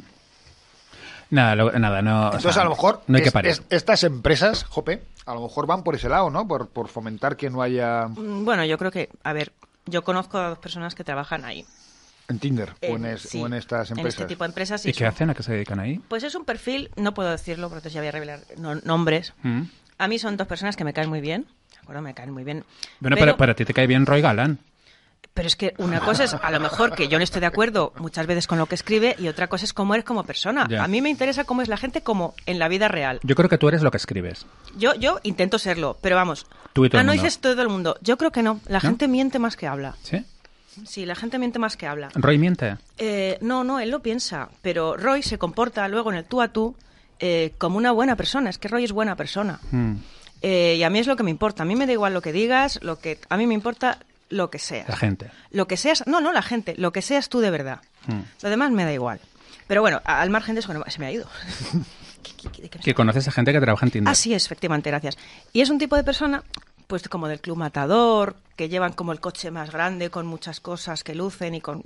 Nada, 1.35 1.55
lo- 1.57 1.73
nada, 1.73 2.01
no... 2.01 2.23
o 2.23 2.25
Entonces, 2.27 2.53
sea, 2.55 2.63
a 2.63 2.65
lo 2.65 2.71
mejor, 2.71 3.03
No 3.07 3.17
hay 3.17 3.23
que 3.25 3.33
parar. 3.33 3.51
es- 3.51 3.63
estas 3.71 4.05
empresas, 4.05 4.65
Jope, 4.65 5.03
a 5.27 5.35
lo 5.35 5.41
mejor 5.43 5.67
van 5.67 5.83
por 5.83 5.95
ese 5.95 6.09
lado, 6.09 6.31
¿no? 6.31 6.47
Por, 6.47 6.69
por 6.69 6.89
fomentar 6.89 7.37
que 7.37 7.51
no 7.51 7.61
haya 7.63 8.07
Mm, 8.09 8.45
Bueno, 8.45 8.65
yo 8.65 8.79
creo 8.79 8.91
que, 8.91 9.09
a 9.25 9.33
ver, 9.33 9.53
yo 9.87 10.03
conozco 10.05 10.39
a 10.39 10.51
dos 10.51 10.59
personas 10.59 10.95
que 10.95 11.03
trabajan 11.05 11.45
ahí. 11.45 11.65
en 12.29 12.39
Tinder 12.39 12.71
o, 12.71 12.97
en 12.97 13.05
es- 13.05 13.23
sí, 13.23 13.43
o 13.43 13.47
en 13.47 13.53
estas 13.55 13.91
En 13.91 13.99
empresas. 13.99 14.21
este 14.21 14.29
tipo 14.33 14.45
de 14.45 14.49
empresas. 14.49 14.87
y 14.87 14.91
¿Y 14.91 14.93
qué 14.93 15.07
hacen? 15.07 15.29
¿A 15.29 15.35
qué 15.35 15.43
se 15.43 15.53
dedican 15.53 15.79
ahí? 15.81 16.01
Pues 16.09 16.23
es 16.23 16.35
un 16.35 16.45
perfil, 16.45 16.91
no 16.97 17.13
puedo 17.15 17.31
decirlo 17.31 17.69
porque 17.69 17.91
ya 17.91 18.01
voy 18.01 18.09
a 18.09 18.13
revelar 18.13 18.41
no- 18.57 18.77
nombres. 18.77 19.35
Mm. 19.43 19.63
A 19.99 20.09
mí 20.09 20.19
son 20.19 20.37
dos 20.37 20.47
personas 20.47 20.77
que 20.77 20.85
me 20.85 20.93
caen 20.95 21.09
muy 21.11 21.21
bien. 21.21 21.47
¿De 21.73 21.79
acuerdo? 21.83 22.01
Me 22.01 22.15
caen 22.15 22.31
muy 22.31 22.45
bien. 22.45 22.65
Bueno, 23.01 23.17
pero, 23.17 23.33
para, 23.33 23.37
para 23.37 23.55
ti 23.55 23.65
te 23.67 23.75
cae 23.75 23.87
bien 23.87 24.07
Roy 24.07 24.23
Galán. 24.23 24.59
Pero 25.35 25.49
es 25.49 25.57
que 25.57 25.75
una 25.79 26.01
cosa 26.01 26.25
es 26.25 26.35
a 26.35 26.51
lo 26.53 26.61
mejor 26.61 26.95
que 26.95 27.09
yo 27.09 27.19
no 27.19 27.25
estoy 27.25 27.41
de 27.41 27.47
acuerdo 27.47 27.93
muchas 27.99 28.27
veces 28.29 28.47
con 28.47 28.57
lo 28.57 28.67
que 28.67 28.77
escribe 28.77 29.17
y 29.19 29.27
otra 29.27 29.49
cosa 29.49 29.65
es 29.65 29.73
cómo 29.73 29.95
eres 29.95 30.05
como 30.05 30.23
persona. 30.23 30.69
A 30.81 30.87
mí 30.87 31.03
me 31.03 31.11
interesa 31.11 31.43
cómo 31.43 31.61
es 31.61 31.69
la 31.69 31.77
gente 31.77 32.03
como 32.03 32.35
en 32.47 32.61
la 32.61 32.69
vida 32.69 32.87
real. 32.87 33.19
Yo 33.25 33.35
creo 33.35 33.49
que 33.49 33.59
tú 33.59 33.67
eres 33.67 33.83
lo 33.83 33.91
que 33.91 33.97
escribes. 33.97 34.47
Yo, 34.77 34.95
yo 34.95 35.19
intento 35.25 35.59
serlo, 35.59 35.99
pero 36.01 36.15
vamos. 36.15 36.47
Tú 36.73 36.85
y 36.85 36.89
todo 36.89 36.99
ah, 36.99 37.01
el 37.01 37.07
no 37.09 37.13
dices 37.13 37.39
todo 37.39 37.61
el 37.61 37.69
mundo. 37.69 37.97
Yo 38.01 38.17
creo 38.17 38.31
que 38.31 38.45
no. 38.45 38.61
La 38.67 38.79
¿No? 38.79 38.81
gente 38.81 39.09
miente 39.09 39.41
más 39.41 39.57
que 39.57 39.67
habla. 39.67 39.97
¿Sí? 40.03 40.25
Sí, 40.87 41.05
la 41.05 41.17
gente 41.17 41.39
miente 41.39 41.59
más 41.59 41.77
que 41.77 41.89
habla. 41.89 42.11
Roy 42.15 42.39
miente. 42.39 42.77
Eh, 42.99 43.39
no, 43.41 43.65
no, 43.65 43.81
él 43.81 43.91
lo 43.91 44.01
piensa, 44.03 44.49
pero 44.63 44.97
Roy 44.97 45.23
se 45.23 45.39
comporta 45.39 45.87
luego 45.89 46.13
en 46.13 46.19
el 46.19 46.25
tú 46.25 46.43
a 46.43 46.49
tú 46.49 46.77
eh, 47.19 47.55
como 47.59 47.77
una 47.77 47.91
buena 47.91 48.15
persona. 48.15 48.51
Es 48.51 48.59
que 48.59 48.69
Roy 48.69 48.85
es 48.85 48.93
buena 48.93 49.17
persona. 49.17 49.59
Mm. 49.73 49.95
Eh, 50.43 50.77
y 50.79 50.83
a 50.85 50.91
mí 50.91 50.99
es 51.01 51.09
lo 51.09 51.17
que 51.17 51.25
me 51.25 51.31
importa. 51.31 51.65
A 51.65 51.67
mí 51.67 51.75
me 51.75 51.87
da 51.87 51.93
igual 51.93 52.15
lo 52.15 52.23
que 52.23 52.33
digas, 52.33 52.79
lo 52.83 52.99
que 52.99 53.19
a 53.29 53.37
mí 53.37 53.47
me 53.49 53.55
importa 53.55 53.99
lo 54.35 54.51
que 54.51 54.59
seas. 54.59 54.89
La 54.89 54.97
gente. 54.97 55.31
Lo 55.51 55.67
que 55.67 55.77
seas, 55.77 56.07
no, 56.07 56.21
no 56.21 56.33
la 56.33 56.43
gente, 56.43 56.75
lo 56.77 56.93
que 56.93 57.03
seas 57.03 57.29
tú 57.29 57.41
de 57.41 57.51
verdad. 57.51 57.81
Mm. 58.07 58.21
Lo 58.43 58.49
demás 58.51 58.71
me 58.71 58.85
da 58.85 58.93
igual. 58.93 59.21
Pero 59.67 59.81
bueno, 59.81 60.01
al 60.05 60.29
margen 60.31 60.55
de 60.55 60.61
eso, 60.61 60.69
bueno, 60.69 60.85
se 60.89 60.99
me 60.99 61.07
ha 61.07 61.13
ido. 61.13 61.27
¿Qué- 62.53 62.69
Que 62.69 62.95
conoces 62.95 63.27
a 63.29 63.33
gente 63.33 63.53
que 63.53 63.61
trabaja 63.61 63.87
en 63.87 63.93
Tinder. 63.93 64.11
Así 64.13 64.35
es, 64.35 64.45
efectivamente, 64.47 64.91
gracias. 64.91 65.17
Y 65.53 65.61
es 65.63 65.71
un 65.71 65.79
tipo 65.79 65.97
de 65.97 66.05
persona, 66.05 66.43
pues 66.87 67.09
como 67.09 67.29
del 67.29 67.41
club 67.41 67.57
matador, 67.57 68.37
que 68.57 68.69
llevan 68.69 68.93
como 68.93 69.13
el 69.13 69.21
coche 69.21 69.51
más 69.51 69.71
grande 69.71 70.11
con 70.11 70.27
muchas 70.27 70.61
cosas 70.61 71.03
que 71.05 71.15
lucen 71.15 71.55
y 71.55 71.61
con 71.61 71.83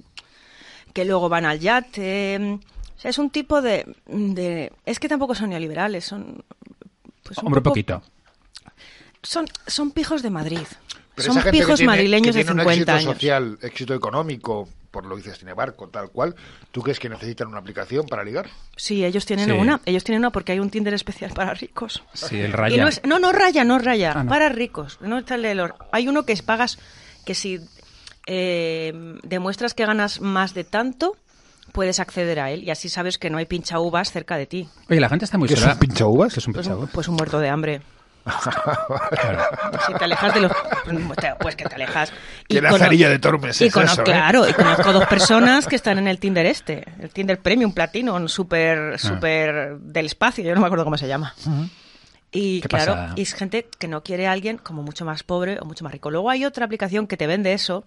que 0.93 1.05
luego 1.05 1.29
van 1.29 1.45
al 1.45 1.61
yate. 1.61 2.59
O 2.97 3.01
sea, 3.01 3.11
es 3.11 3.19
un 3.19 3.31
tipo 3.31 3.63
de, 3.63 3.87
de- 4.07 4.73
es 4.85 4.99
que 4.99 5.09
tampoco 5.09 5.35
son 5.37 5.51
neoliberales, 5.51 6.05
son 6.05 6.43
pues 7.23 7.39
un 7.39 7.47
Hombre, 7.47 7.61
poco- 7.61 7.71
poquito. 7.71 8.03
son 9.23 9.47
son 9.67 9.91
pijos 9.93 10.23
de 10.23 10.31
Madrid. 10.31 10.67
Pero 11.19 11.27
Son 11.33 11.33
esa 11.39 11.43
gente 11.43 11.59
que 11.59 11.63
pijos 11.65 11.77
tiene- 11.79 11.93
madrileños 11.93 12.35
que 12.35 12.39
de 12.39 12.45
tiene 12.45 12.63
50 12.63 12.65
un 12.65 12.73
éxito 12.73 12.93
años. 12.93 13.05
social, 13.15 13.59
éxito 13.63 13.95
económico, 13.95 14.69
por 14.91 15.05
lo 15.05 15.17
que 15.17 15.23
dices, 15.23 15.39
tiene 15.39 15.53
barco, 15.53 15.89
tal 15.89 16.11
cual. 16.11 16.35
¿Tú 16.73 16.81
crees 16.83 16.99
que 16.99 17.09
necesitan 17.09 17.49
una 17.49 17.59
aplicación 17.59 18.07
para 18.07 18.25
ligar? 18.25 18.49
Sí, 18.77 19.05
ellos 19.05 19.27
tienen 19.27 19.47
Sí. 19.47 19.53
una. 19.53 19.81
Ellos 19.85 20.03
tienen 20.05 20.21
una 20.21 20.31
porque 20.31 20.53
hay 20.53 20.61
un 20.61 20.71
Tinder 20.71 20.95
especial 20.95 21.33
para 21.35 21.53
ricos. 21.55 22.03
Sí, 22.15 22.37
el 22.41 22.51
Y 22.51 22.53
raya. 22.53 22.83
no, 22.83 22.89
es- 22.89 23.03
no, 23.05 23.19
no 23.19 23.33
raya, 23.33 23.65
no 23.65 23.79
raya. 23.79 24.13
Ah, 24.17 24.25
no. 24.25 24.31
Para 24.31 24.49
ricos. 24.49 24.99
No 25.03 25.19
está 25.19 25.35
el 25.35 25.43
de 25.43 25.69
Hay 25.93 26.09
uno 26.09 26.25
que 26.25 26.33
es 26.33 26.43
pagas 26.43 26.79
que 27.27 27.35
si 27.35 27.61
eh, 28.27 28.93
demuestras 29.23 29.75
que 29.75 29.87
ganas 29.87 30.21
más 30.21 30.55
de 30.55 30.65
tanto, 30.65 31.17
puedes 31.73 32.01
acceder 32.01 32.41
a 32.41 32.51
él 32.51 32.63
y 32.65 32.71
así 32.71 32.89
sabes 32.89 33.19
que 33.19 33.31
no 33.31 33.39
hay 33.39 33.47
pincha 33.47 33.79
uvas 33.81 34.11
cerca 34.13 34.37
de 34.37 34.47
ti. 34.47 34.69
Oye, 34.91 35.01
la 35.01 35.09
gente 35.09 35.25
está 35.25 35.39
muy 35.39 35.49
¿Qué 35.49 35.55
es 35.55 35.63
un 35.65 35.79
pinchauvas? 35.79 36.33
¿Qué 36.35 36.41
es 36.41 36.47
un 36.47 36.53
Pues, 36.55 36.67
un, 36.67 36.89
pues 36.89 37.09
un 37.09 37.17
muerto 37.17 37.39
de 37.41 37.49
hambre. 37.49 37.83
Si 39.87 39.95
te 39.95 40.05
alejas 40.05 40.35
de 40.35 40.41
los... 40.41 40.53
Pues 41.41 41.57
que 41.57 41.65
te 41.65 41.75
alejas. 41.75 42.13
Que 42.49 42.61
la 42.61 42.71
cono- 42.71 42.85
zarilla 42.85 43.09
de 43.09 43.19
Tormes 43.19 43.61
y 43.61 43.67
es 43.67 43.73
cono- 43.73 43.87
eso, 43.87 44.01
¿eh? 44.03 44.05
Claro, 44.05 44.49
y 44.49 44.53
conozco 44.53 44.93
dos 44.93 45.07
personas 45.07 45.67
que 45.67 45.77
están 45.77 45.99
en 45.99 46.09
el 46.09 46.19
Tinder 46.19 46.47
este. 46.47 46.85
El 47.01 47.11
Tinder 47.11 47.39
Premium 47.39 47.73
Platinum, 47.73 48.29
súper, 48.29 48.99
súper 48.99 49.77
del 49.79 50.07
espacio. 50.07 50.45
Yo 50.45 50.55
no 50.55 50.61
me 50.61 50.67
acuerdo 50.67 50.85
cómo 50.85 50.97
se 50.99 51.07
llama. 51.09 51.35
Y 52.31 52.61
Qué 52.61 52.69
claro, 52.69 52.93
pasada. 52.93 53.13
y 53.17 53.23
es 53.23 53.33
gente 53.33 53.67
que 53.79 53.89
no 53.89 54.03
quiere 54.03 54.27
a 54.27 54.33
alguien 54.33 54.59
como 54.59 54.83
mucho 54.83 55.07
más 55.07 55.23
pobre 55.23 55.59
o 55.61 55.65
mucho 55.65 55.83
más 55.85 55.93
rico. 55.95 56.11
Luego 56.11 56.29
hay 56.29 56.45
otra 56.45 56.67
aplicación 56.67 57.07
que 57.07 57.17
te 57.17 57.27
vende 57.27 57.55
eso, 57.55 57.85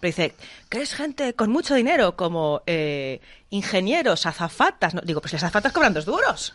pero 0.00 0.08
dice 0.08 0.34
que 0.68 0.82
es 0.82 0.94
gente 0.94 1.34
con 1.34 1.50
mucho 1.50 1.76
dinero, 1.76 2.16
como 2.16 2.62
eh, 2.66 3.20
ingenieros, 3.50 4.26
azafatas. 4.26 4.94
No, 4.94 5.00
digo, 5.02 5.20
pues 5.20 5.32
las 5.34 5.44
azafatas 5.44 5.72
cobran 5.72 5.94
dos 5.94 6.06
duros. 6.06 6.54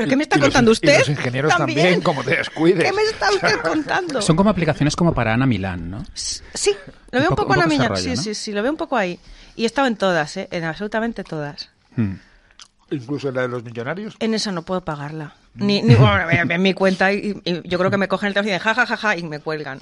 ¿Pero 0.00 0.10
qué 0.10 0.16
me 0.16 0.22
está 0.24 0.38
Y 0.38 0.40
contando 0.40 0.70
usted? 0.72 0.94
Y 0.94 0.98
los 0.98 1.08
ingenieros 1.08 1.56
también, 1.56 2.00
como 2.00 2.22
te 2.24 2.36
descuides. 2.36 2.84
¿Qué 2.84 2.92
me 2.92 3.02
está 3.02 3.30
usted 3.32 3.60
contando? 3.62 4.22
Son 4.22 4.36
como 4.36 4.50
aplicaciones 4.50 4.96
como 4.96 5.14
para 5.14 5.34
Ana 5.34 5.46
Milán, 5.46 5.90
¿no? 5.90 6.04
Sí, 6.14 6.74
lo 7.10 7.20
veo 7.20 7.30
un 7.30 7.36
poco- 7.36 7.48
poco, 7.54 7.60
un 7.66 7.72
ese 7.72 7.88
rollo, 7.88 8.00
Sí, 8.02 8.10
¿no? 8.10 8.16
sí, 8.16 8.34
sí, 8.34 8.52
lo 8.52 8.62
veo 8.62 8.70
un 8.72 8.78
poco 8.78 8.96
ahí. 8.96 9.18
Y 9.56 9.64
he 9.64 9.66
estado 9.66 9.86
en 9.88 9.96
todas, 9.96 10.36
¿eh? 10.36 10.48
En 10.50 10.64
absolutamente 10.64 11.24
todas. 11.24 11.70
Hmm. 11.96 12.14
Incluso 12.90 13.28
en 13.28 13.34
la 13.36 13.42
de 13.42 13.48
los 13.48 13.62
millonarios. 13.62 14.16
En 14.20 14.34
esa 14.34 14.50
no 14.52 14.62
puedo 14.62 14.80
pagarla. 14.80 15.34
Ni, 15.54 15.82
ni 15.82 15.94
bueno, 15.96 16.30
en 16.30 16.50
en 16.50 16.62
mi 16.62 16.74
cuenta 16.74 17.12
y, 17.12 17.40
y 17.44 17.68
yo 17.68 17.78
creo 17.78 17.90
que 17.90 17.96
me 17.96 18.08
cogen 18.08 18.28
el 18.28 18.34
teléfono 18.34 18.50
y 18.50 18.58
dicen 18.58 18.64
ja, 18.64 18.74
ja, 18.74 18.86
ja, 18.86 18.96
ja, 18.96 19.16
y 19.16 19.22
me 19.24 19.40
cuelgan. 19.40 19.80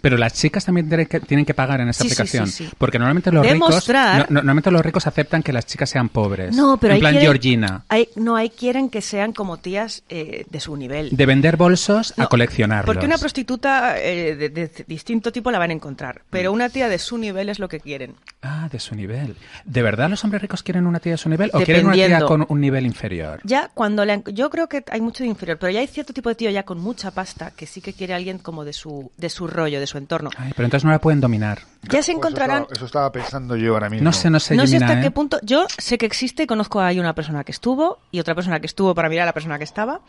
Pero 0.00 0.16
las 0.16 0.32
chicas 0.34 0.64
también 0.64 0.88
tienen 0.88 1.06
que, 1.06 1.20
tienen 1.20 1.44
que 1.46 1.54
pagar 1.54 1.80
en 1.80 1.92
Sí, 1.92 2.00
sí, 2.02 2.06
aplicación. 2.08 2.46
sí, 2.46 2.66
sí. 2.66 2.70
Porque 2.78 2.98
normalmente 2.98 3.30
los 3.30 3.46
Demostrar- 3.46 4.14
ricos. 4.16 4.30
no- 4.30 4.34
no- 4.34 4.40
normalmente 4.42 4.70
los 4.70 4.82
ricos 4.84 5.06
aceptan 5.06 5.42
que 5.42 5.52
las 5.52 5.66
chicas 5.66 5.90
sean 5.90 6.08
pobres. 6.08 6.54
No, 6.56 6.76
pero 6.78 6.92
En 6.92 6.96
ahí 6.96 7.00
plan 7.00 7.12
quieren, 7.12 7.26
Georgina. 7.26 7.84
ahí- 7.88 8.08
no, 8.16 8.36
ahí 8.36 8.50
quieren 8.50 8.88
que 8.90 9.00
sean 9.02 9.32
como 9.32 9.56
tías 9.58 10.02
eh, 10.08 10.46
de 10.50 10.60
su 10.60 10.76
nivel. 10.76 11.10
De 11.16 11.26
vender 11.26 11.56
bolsos 11.56 12.14
a 12.18 12.26
coleccionarlos. 12.26 12.86
Porque 12.86 13.06
una 13.06 13.18
prostituta 13.18 13.98
eh, 14.00 14.36
de, 14.36 14.48
de 14.48 14.70
distinto 14.86 15.32
tipo 15.32 15.50
la 15.50 15.58
van 15.58 15.70
a 15.70 15.74
encontrar, 15.74 16.22
pero 16.30 16.52
una 16.52 16.68
tía 16.68 16.88
de 16.88 16.98
su 16.98 17.18
nivel 17.18 17.48
es 17.48 17.58
lo 17.58 17.68
que 17.68 17.80
quieren. 17.80 18.14
Ah, 18.42 18.68
de 18.70 18.78
su 18.80 18.94
nivel. 18.94 19.36
¿De 19.64 19.82
verdad 19.82 20.10
los 20.10 20.22
hombres 20.24 20.42
ricos 20.42 20.62
quieren 20.62 20.86
una 20.86 21.00
tía 21.00 21.12
de 21.12 21.18
su 21.18 21.28
nivel 21.28 21.50
o 21.54 21.60
quieren 21.60 21.86
una 21.86 21.94
tía 21.94 22.20
con 22.22 22.44
un 22.48 22.60
nivel 22.60 22.84
inferior? 22.86 23.40
Ya 23.44 23.70
cuando 23.74 24.04
la, 24.04 24.22
yo 24.26 24.50
creo 24.50 24.68
que 24.68 24.84
hay 24.90 25.00
mucho 25.00 25.24
de 25.24 25.30
inferior, 25.30 25.58
pero 25.58 25.70
ya 25.72 25.80
hay 25.80 25.86
cierto 25.86 26.12
tipo 26.12 26.28
de 26.28 26.34
tío 26.34 26.50
ya 26.50 26.62
con 26.64 26.78
mucha 26.80 27.10
pasta 27.10 27.52
que 27.52 27.66
sí 27.66 27.80
que 27.80 27.92
quiere 27.92 28.12
a 28.12 28.16
alguien 28.16 28.38
como 28.38 28.64
de 28.64 28.72
su 28.72 29.10
de 29.16 29.28
su 29.30 29.46
rollo, 29.46 29.73
de 29.80 29.86
su 29.86 29.98
entorno. 29.98 30.30
Ay, 30.36 30.52
pero 30.54 30.66
entonces 30.66 30.84
no 30.84 30.90
la 30.90 31.00
pueden 31.00 31.20
dominar. 31.20 31.60
Ya 31.82 32.02
se 32.02 32.12
encontrarán. 32.12 32.62
Eso 32.62 32.64
estaba, 32.64 32.76
eso 32.76 32.86
estaba 32.86 33.12
pensando 33.12 33.56
yo 33.56 33.72
ahora 33.74 33.90
mismo. 33.90 34.04
No 34.04 34.12
sé, 34.12 34.30
no 34.30 34.40
sé, 34.40 34.54
No 34.54 34.66
sé 34.66 34.76
hasta 34.76 34.98
¿eh? 34.98 35.02
qué 35.02 35.10
punto. 35.10 35.38
Yo 35.42 35.66
sé 35.78 35.98
que 35.98 36.06
existe 36.06 36.44
y 36.44 36.46
conozco 36.46 36.80
ahí 36.80 36.98
una 36.98 37.14
persona 37.14 37.44
que 37.44 37.52
estuvo 37.52 37.98
y 38.10 38.20
otra 38.20 38.34
persona 38.34 38.60
que 38.60 38.66
estuvo 38.66 38.94
para 38.94 39.08
mirar 39.08 39.24
a 39.24 39.26
la 39.26 39.34
persona 39.34 39.58
que 39.58 39.64
estaba. 39.64 40.00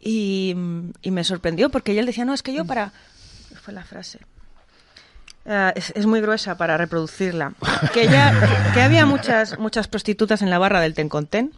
Y, 0.00 0.54
y 1.02 1.10
me 1.10 1.24
sorprendió 1.24 1.70
porque 1.70 1.98
él 1.98 2.06
decía, 2.06 2.24
no, 2.24 2.34
es 2.34 2.42
que 2.42 2.52
yo 2.52 2.64
para. 2.64 2.92
¿qué 3.48 3.56
Fue 3.56 3.74
la 3.74 3.84
frase. 3.84 4.20
Ah, 5.46 5.72
es, 5.74 5.92
es 5.96 6.04
muy 6.04 6.20
gruesa 6.20 6.56
para 6.58 6.76
reproducirla. 6.76 7.54
Que 7.94 8.08
había 8.82 9.06
muchas, 9.06 9.58
muchas 9.58 9.88
prostitutas 9.88 10.42
en 10.42 10.50
la 10.50 10.58
barra 10.58 10.80
del 10.80 10.94
Ten 10.94 11.08
con 11.08 11.26
Ten, 11.26 11.52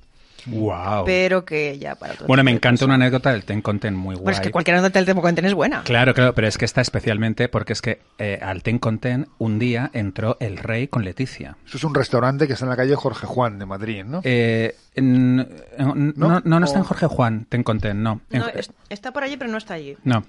Wow. 0.46 1.04
pero 1.04 1.44
que 1.44 1.78
ya 1.78 1.94
para 1.94 2.14
otro 2.14 2.26
Bueno, 2.26 2.44
me 2.44 2.50
encanta 2.50 2.84
una 2.84 2.94
anécdota 2.94 3.32
del 3.32 3.44
Ten 3.44 3.62
con 3.62 3.78
Ten 3.78 3.94
muy 3.94 4.14
guay. 4.14 4.24
Bueno, 4.24 4.36
es 4.36 4.40
que 4.40 4.50
cualquier 4.50 4.76
anécdota 4.76 4.98
del 4.98 5.06
Ten 5.06 5.20
con 5.20 5.34
Ten 5.34 5.44
es 5.44 5.54
buena. 5.54 5.82
Claro, 5.84 6.14
claro, 6.14 6.34
pero 6.34 6.46
es 6.48 6.56
que 6.58 6.64
está 6.64 6.80
especialmente 6.80 7.48
porque 7.48 7.72
es 7.72 7.82
que 7.82 8.00
eh, 8.18 8.38
al 8.42 8.62
Ten 8.62 8.78
con 8.78 8.98
Ten 8.98 9.28
un 9.38 9.58
día 9.58 9.90
entró 9.92 10.36
el 10.40 10.56
rey 10.56 10.88
con 10.88 11.04
Leticia. 11.04 11.56
Eso 11.66 11.76
es 11.76 11.84
un 11.84 11.94
restaurante 11.94 12.46
que 12.46 12.54
está 12.54 12.64
en 12.64 12.70
la 12.70 12.76
calle 12.76 12.94
Jorge 12.96 13.26
Juan 13.26 13.58
de 13.58 13.66
Madrid, 13.66 14.04
¿no? 14.04 14.20
Eh, 14.24 14.74
en- 14.94 15.40
en- 15.78 16.14
no, 16.16 16.40
no, 16.44 16.60
no 16.60 16.64
está 16.64 16.78
en 16.78 16.84
Jorge 16.84 17.06
Juan, 17.06 17.46
Ten 17.48 17.62
con 17.62 17.78
Ten, 17.80 18.02
no. 18.02 18.20
En- 18.30 18.40
No, 18.40 18.48
es- 18.48 18.70
está 18.88 19.12
por 19.12 19.22
allí, 19.24 19.36
pero 19.36 19.50
no 19.50 19.58
está 19.58 19.74
allí. 19.74 19.96
no. 20.04 20.24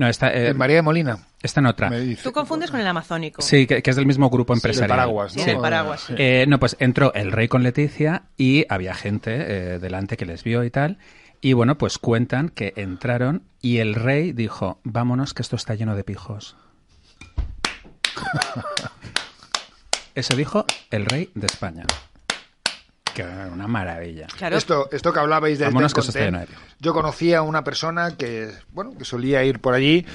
No, 0.00 0.08
está, 0.08 0.32
eh, 0.32 0.48
En 0.48 0.56
María 0.56 0.76
de 0.76 0.82
Molina. 0.82 1.18
está 1.42 1.60
en 1.60 1.66
otra. 1.66 1.90
Tú 2.22 2.32
confundes 2.32 2.70
con 2.70 2.80
el 2.80 2.86
Amazónico. 2.86 3.42
Sí, 3.42 3.66
que, 3.66 3.82
que 3.82 3.90
es 3.90 3.96
del 3.96 4.06
mismo 4.06 4.30
grupo 4.30 4.54
Sí, 4.54 4.58
empresarial. 4.60 4.90
el 4.92 4.96
paraguas, 4.96 5.36
¿no? 5.36 5.44
Sí, 5.44 5.50
el 5.50 5.58
paraguas, 5.58 6.00
sí. 6.00 6.14
Eh, 6.16 6.46
no, 6.48 6.58
pues 6.58 6.74
entró 6.80 7.12
el 7.12 7.32
rey 7.32 7.48
con 7.48 7.62
Leticia 7.62 8.22
y 8.38 8.64
había 8.70 8.94
gente 8.94 9.30
eh, 9.74 9.78
delante 9.78 10.16
que 10.16 10.24
les 10.24 10.42
vio 10.42 10.64
y 10.64 10.70
tal. 10.70 10.96
Y 11.42 11.52
bueno, 11.52 11.76
pues 11.76 11.98
cuentan 11.98 12.48
que 12.48 12.72
entraron 12.76 13.42
y 13.60 13.76
el 13.76 13.94
rey 13.94 14.32
dijo, 14.32 14.80
vámonos 14.84 15.34
que 15.34 15.42
esto 15.42 15.56
está 15.56 15.74
lleno 15.74 15.94
de 15.94 16.02
pijos. 16.02 16.56
Eso 20.14 20.34
dijo 20.34 20.64
el 20.90 21.04
rey 21.04 21.30
de 21.34 21.46
España. 21.46 21.84
Que 23.14 23.22
una 23.24 23.66
maravilla. 23.66 24.26
Claro. 24.36 24.56
Esto, 24.56 24.88
esto 24.92 25.12
que 25.12 25.18
hablabais 25.18 25.58
del 25.58 25.72
Ten 26.12 26.46
yo 26.78 26.92
conocía 26.94 27.38
a 27.38 27.42
una 27.42 27.64
persona 27.64 28.16
que, 28.16 28.50
bueno, 28.72 28.92
que 28.96 29.04
solía 29.04 29.42
ir 29.44 29.60
por 29.60 29.74
allí 29.74 30.06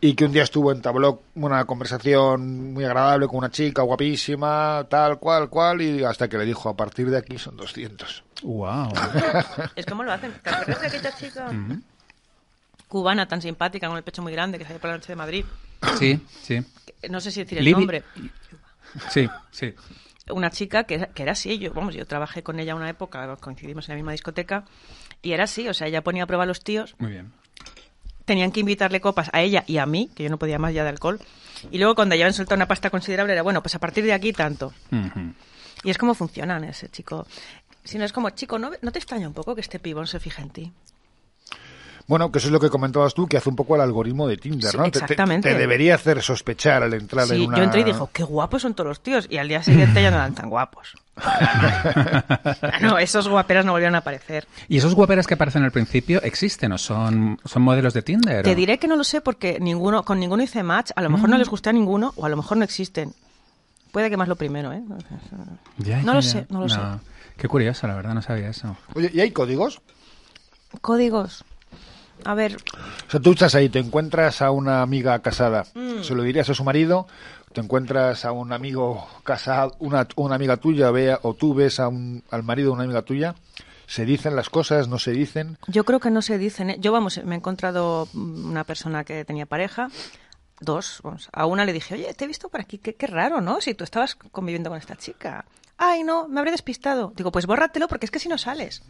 y 0.00 0.14
que 0.14 0.24
un 0.24 0.32
día 0.32 0.42
estuvo 0.42 0.72
entabló 0.72 1.22
una 1.34 1.64
conversación 1.64 2.72
muy 2.72 2.84
agradable 2.84 3.26
con 3.28 3.36
una 3.38 3.50
chica 3.50 3.82
guapísima, 3.82 4.86
tal 4.90 5.18
cual, 5.18 5.48
cual, 5.48 5.80
y 5.82 6.02
hasta 6.04 6.28
que 6.28 6.38
le 6.38 6.44
dijo, 6.44 6.68
a 6.68 6.76
partir 6.76 7.08
de 7.10 7.18
aquí 7.18 7.38
son 7.38 7.56
200. 7.56 8.24
Wow. 8.42 8.92
Es 9.76 9.86
como 9.86 10.02
lo 10.02 10.12
hacen. 10.12 10.32
¿Te 10.42 10.50
acuerdas 10.50 10.80
de 10.80 10.86
aquella 10.88 11.14
chica 11.16 11.50
cubana 12.88 13.28
tan 13.28 13.40
simpática 13.40 13.86
con 13.88 13.96
el 13.96 14.02
pecho 14.02 14.22
muy 14.22 14.32
grande 14.32 14.58
que 14.58 14.64
salió 14.64 14.80
por 14.80 14.90
la 14.90 14.96
noche 14.96 15.12
de 15.12 15.16
Madrid? 15.16 15.44
Sí, 15.98 16.20
sí. 16.42 16.62
No 17.08 17.20
sé 17.20 17.30
si 17.30 17.40
decir 17.40 17.58
el 17.58 17.64
Libi- 17.64 17.72
nombre. 17.78 18.02
Sí, 19.10 19.28
sí. 19.50 19.74
Una 20.32 20.50
chica 20.50 20.84
que 20.84 20.94
era, 20.94 21.06
que 21.06 21.22
era 21.22 21.32
así. 21.32 21.58
Yo, 21.58 21.72
vamos, 21.72 21.94
yo 21.94 22.06
trabajé 22.06 22.42
con 22.42 22.58
ella 22.60 22.74
una 22.74 22.88
época, 22.88 23.36
coincidimos 23.36 23.88
en 23.88 23.92
la 23.92 23.96
misma 23.96 24.12
discoteca, 24.12 24.64
y 25.22 25.32
era 25.32 25.44
así. 25.44 25.68
O 25.68 25.74
sea, 25.74 25.86
ella 25.86 26.02
ponía 26.02 26.24
a 26.24 26.26
prueba 26.26 26.44
a 26.44 26.46
los 26.46 26.62
tíos, 26.62 26.94
Muy 26.98 27.12
bien. 27.12 27.32
tenían 28.24 28.52
que 28.52 28.60
invitarle 28.60 29.00
copas 29.00 29.30
a 29.32 29.40
ella 29.42 29.64
y 29.66 29.78
a 29.78 29.86
mí, 29.86 30.10
que 30.14 30.22
yo 30.24 30.30
no 30.30 30.38
podía 30.38 30.58
más 30.58 30.72
ya 30.74 30.82
de 30.82 30.90
alcohol. 30.90 31.20
Y 31.70 31.78
luego, 31.78 31.94
cuando 31.94 32.14
ya 32.14 32.24
habían 32.24 32.34
soltado 32.34 32.56
una 32.56 32.68
pasta 32.68 32.90
considerable, 32.90 33.32
era 33.32 33.42
bueno, 33.42 33.62
pues 33.62 33.74
a 33.74 33.78
partir 33.78 34.04
de 34.04 34.12
aquí 34.12 34.32
tanto. 34.32 34.72
Y 35.82 35.90
es 35.90 35.98
como 35.98 36.14
funcionan 36.14 36.64
ese 36.64 36.88
chico. 36.88 37.26
Si 37.84 37.98
no 37.98 38.04
es 38.04 38.12
como, 38.12 38.30
chico, 38.30 38.58
¿no, 38.58 38.70
¿no 38.82 38.92
te 38.92 38.98
extraña 38.98 39.26
un 39.26 39.34
poco 39.34 39.54
que 39.54 39.60
este 39.62 39.78
pibón 39.78 40.06
se 40.06 40.20
fije 40.20 40.42
en 40.42 40.50
ti? 40.50 40.72
Bueno, 42.10 42.30
que 42.32 42.38
eso 42.40 42.48
es 42.48 42.52
lo 42.52 42.58
que 42.58 42.68
comentabas 42.70 43.14
tú, 43.14 43.28
que 43.28 43.36
hace 43.36 43.48
un 43.48 43.54
poco 43.54 43.76
el 43.76 43.80
algoritmo 43.82 44.26
de 44.26 44.36
Tinder, 44.36 44.72
Sí, 44.72 44.76
¿no? 44.76 44.82
Te- 44.82 44.90
te- 44.90 44.98
exactamente. 44.98 45.48
Te, 45.52 45.56
debería 45.56 45.94
hacer 45.94 46.20
sospechar 46.22 46.82
al 46.82 46.92
entrar 46.92 47.26
Sí, 47.28 47.36
en 47.44 47.48
una... 47.48 47.56
yo 47.58 47.62
entré 47.62 47.82
y 47.82 47.84
dijo, 47.84 48.10
qué 48.12 48.24
guapos 48.24 48.62
son 48.62 48.74
todos 48.74 48.88
los 48.88 49.00
tíos. 49.00 49.28
Y 49.30 49.38
al 49.38 49.46
día 49.46 49.62
siguiente 49.62 50.02
ya 50.02 50.10
no 50.10 50.16
eran 50.16 50.34
tan 50.34 50.50
guapos. 50.50 50.92
No, 52.80 52.98
esos 52.98 53.28
guaperas 53.28 53.64
no 53.64 53.72
volvieron 53.72 53.94
a 53.94 53.98
aparecer. 53.98 54.46
¿Y 54.68 54.78
esos 54.78 54.94
guaperas 54.94 55.26
que 55.26 55.34
aparecen 55.34 55.62
al 55.62 55.70
principio 55.70 56.20
existen 56.22 56.72
o 56.72 56.78
son, 56.78 57.38
son 57.44 57.62
modelos 57.62 57.94
de 57.94 58.02
Tinder? 58.02 58.42
Te 58.42 58.52
o? 58.52 58.54
diré 58.54 58.78
que 58.78 58.88
no 58.88 58.96
lo 58.96 59.04
sé 59.04 59.20
porque 59.20 59.58
ninguno, 59.60 60.02
con 60.02 60.18
ninguno 60.18 60.42
hice 60.42 60.62
match. 60.62 60.90
A 60.96 61.02
lo 61.02 61.10
mejor 61.10 61.28
no 61.28 61.38
les 61.38 61.48
gusté 61.48 61.70
a 61.70 61.72
ninguno 61.72 62.12
o 62.16 62.26
a 62.26 62.28
lo 62.28 62.36
mejor 62.36 62.56
no 62.56 62.64
existen. 62.64 63.12
Puede 63.92 64.08
que 64.10 64.16
más 64.16 64.28
lo 64.28 64.36
primero, 64.36 64.72
¿eh? 64.72 64.82
Ya, 65.78 65.98
No 65.98 66.04
ya, 66.06 66.14
lo 66.14 66.20
ya. 66.20 66.28
sé, 66.30 66.46
no 66.48 66.60
lo 66.60 66.68
sé. 66.68 66.80
Qué 67.36 67.48
curioso, 67.48 67.86
la 67.86 67.94
verdad, 67.94 68.14
no 68.14 68.22
sabía 68.22 68.48
eso. 68.48 68.76
Oye, 68.94 69.10
¿y 69.12 69.20
hay 69.20 69.30
códigos? 69.30 69.80
Códigos. 70.80 71.44
A 72.24 72.34
ver, 72.34 72.56
O 72.56 73.10
sea, 73.10 73.20
tú 73.20 73.32
estás 73.32 73.54
ahí, 73.54 73.68
te 73.68 73.78
encuentras 73.78 74.42
a 74.42 74.50
una 74.50 74.82
amiga 74.82 75.18
casada, 75.20 75.64
Mm. 75.74 76.02
se 76.02 76.14
lo 76.14 76.22
dirías 76.22 76.48
a 76.50 76.54
su 76.54 76.64
marido, 76.64 77.06
te 77.52 77.60
encuentras 77.60 78.24
a 78.24 78.32
un 78.32 78.52
amigo 78.52 79.06
casado, 79.24 79.74
una, 79.80 80.06
una 80.16 80.34
amiga 80.36 80.56
tuya, 80.56 80.90
vea, 80.90 81.18
o 81.22 81.34
tú 81.34 81.54
ves 81.54 81.80
a 81.80 81.88
un, 81.88 82.22
al 82.30 82.42
marido 82.42 82.68
de 82.70 82.74
una 82.74 82.84
amiga 82.84 83.02
tuya, 83.02 83.34
se 83.86 84.04
dicen 84.04 84.36
las 84.36 84.48
cosas, 84.50 84.86
no 84.86 84.98
se 85.00 85.10
dicen. 85.10 85.58
yo 85.66 85.84
creo 85.84 85.98
que 85.98 86.10
no 86.10 86.22
se 86.22 86.38
dicen. 86.38 86.70
¿eh? 86.70 86.76
Yo, 86.78 86.92
vamos, 86.92 87.20
me 87.24 87.34
he 87.34 87.38
encontrado 87.38 88.08
una 88.14 88.62
persona 88.62 89.02
que 89.02 89.24
tenía 89.24 89.46
pareja. 89.46 89.88
Dos, 90.60 91.00
vamos. 91.02 91.28
A 91.32 91.46
una 91.46 91.64
le 91.64 91.72
dije, 91.72 91.94
oye, 91.94 92.12
te 92.14 92.24
he 92.24 92.28
visto 92.28 92.48
por 92.50 92.60
aquí, 92.60 92.78
qué, 92.78 92.94
qué 92.94 93.06
raro, 93.06 93.40
¿no? 93.40 93.60
Si 93.60 93.74
tú 93.74 93.82
estabas 93.82 94.14
conviviendo 94.14 94.70
con 94.70 94.78
esta 94.78 94.94
chica. 94.94 95.44
Ay, 95.82 96.04
no, 96.04 96.28
me 96.28 96.38
habré 96.40 96.50
despistado. 96.50 97.12
Digo, 97.16 97.32
pues 97.32 97.46
bórratelo 97.46 97.88
porque 97.88 98.04
es 98.04 98.10
que 98.10 98.18
si 98.18 98.28
no 98.28 98.36
sales. 98.36 98.82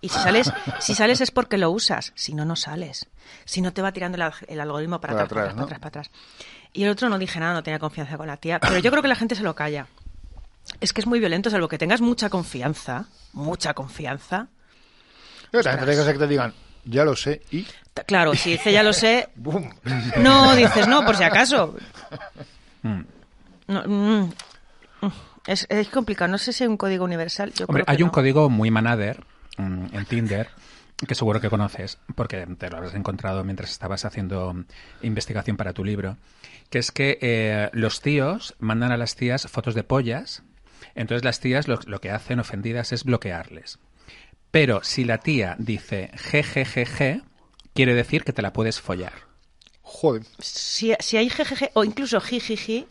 Y 0.00 0.08
si 0.10 0.14
sales, 0.20 0.52
si 0.78 0.94
sales 0.94 1.20
es 1.20 1.32
porque 1.32 1.58
lo 1.58 1.72
usas. 1.72 2.12
Si 2.14 2.34
no, 2.34 2.44
no 2.44 2.54
sales. 2.54 3.08
Si 3.44 3.60
no 3.60 3.72
te 3.72 3.82
va 3.82 3.90
tirando 3.90 4.14
el, 4.14 4.22
al- 4.22 4.34
el 4.46 4.60
algoritmo 4.60 5.00
para, 5.00 5.14
Para 5.14 5.24
atrás, 5.24 5.38
para 5.38 5.50
atrás, 5.50 5.54
para 5.56 5.76
atrás, 5.76 5.80
para 5.80 6.28
atrás. 6.28 6.70
Y 6.72 6.84
el 6.84 6.90
otro 6.90 7.08
no 7.08 7.18
dije 7.18 7.40
nada, 7.40 7.52
no 7.54 7.62
tenía 7.64 7.80
confianza 7.80 8.16
con 8.16 8.28
la 8.28 8.36
tía. 8.36 8.60
Pero 8.60 8.78
yo 8.78 8.90
creo 8.92 9.02
que 9.02 9.08
la 9.08 9.16
gente 9.16 9.34
se 9.34 9.42
lo 9.42 9.56
calla. 9.56 9.88
Es 10.80 10.92
que 10.92 11.00
es 11.00 11.06
muy 11.08 11.18
violento, 11.18 11.50
salvo 11.50 11.66
que 11.68 11.78
tengas 11.78 12.00
mucha 12.00 12.30
confianza, 12.30 13.06
mucha 13.32 13.74
confianza. 13.74 14.46
También 15.50 15.86
dejas 15.96 16.12
que 16.12 16.18
te 16.18 16.26
digan, 16.28 16.54
ya 16.84 17.04
lo 17.04 17.16
sé 17.16 17.42
y... 17.50 17.66
Claro, 18.06 18.34
si 18.34 18.50
dice 18.52 18.70
ya 18.72 18.82
lo 18.84 18.92
sé, 18.92 19.30
no 20.18 20.54
dices 20.54 20.86
no, 20.86 21.04
por 21.04 21.16
si 21.16 21.24
acaso. 21.24 21.74
No, 23.68 23.82
mm, 23.84 24.30
mm, 25.00 25.10
es, 25.46 25.66
es 25.68 25.88
complicado, 25.88 26.30
no 26.30 26.38
sé 26.38 26.52
si 26.52 26.64
hay 26.64 26.68
un 26.68 26.76
código 26.76 27.04
universal. 27.04 27.52
Yo 27.54 27.66
Hombre, 27.66 27.84
creo 27.84 27.86
que 27.86 27.92
hay 27.98 28.02
un 28.02 28.08
no. 28.08 28.12
código 28.12 28.50
muy 28.50 28.70
manader 28.70 29.24
mm, 29.58 29.86
en 29.94 30.04
Tinder 30.06 30.48
que 31.06 31.14
seguro 31.14 31.40
que 31.42 31.50
conoces 31.50 31.98
porque 32.14 32.46
te 32.58 32.70
lo 32.70 32.78
habrás 32.78 32.94
encontrado 32.94 33.44
mientras 33.44 33.70
estabas 33.70 34.06
haciendo 34.06 34.64
investigación 35.02 35.58
para 35.58 35.74
tu 35.74 35.84
libro, 35.84 36.16
que 36.70 36.78
es 36.78 36.90
que 36.90 37.18
eh, 37.20 37.68
los 37.74 38.00
tíos 38.00 38.54
mandan 38.60 38.92
a 38.92 38.96
las 38.96 39.14
tías 39.14 39.46
fotos 39.46 39.74
de 39.74 39.84
pollas, 39.84 40.42
entonces 40.94 41.22
las 41.22 41.38
tías 41.40 41.68
lo, 41.68 41.78
lo 41.86 42.00
que 42.00 42.10
hacen 42.10 42.40
ofendidas 42.40 42.92
es 42.92 43.04
bloquearles. 43.04 43.78
Pero 44.50 44.82
si 44.82 45.04
la 45.04 45.18
tía 45.18 45.54
dice 45.58 46.10
jejejeje, 46.14 47.20
quiere 47.74 47.94
decir 47.94 48.24
que 48.24 48.32
te 48.32 48.40
la 48.40 48.54
puedes 48.54 48.80
follar. 48.80 49.12
Joder. 49.82 50.22
Si, 50.38 50.94
si 50.98 51.16
hay 51.18 51.28
jejeje 51.28 51.70
o 51.74 51.84
incluso 51.84 52.20
jijiji, 52.20 52.86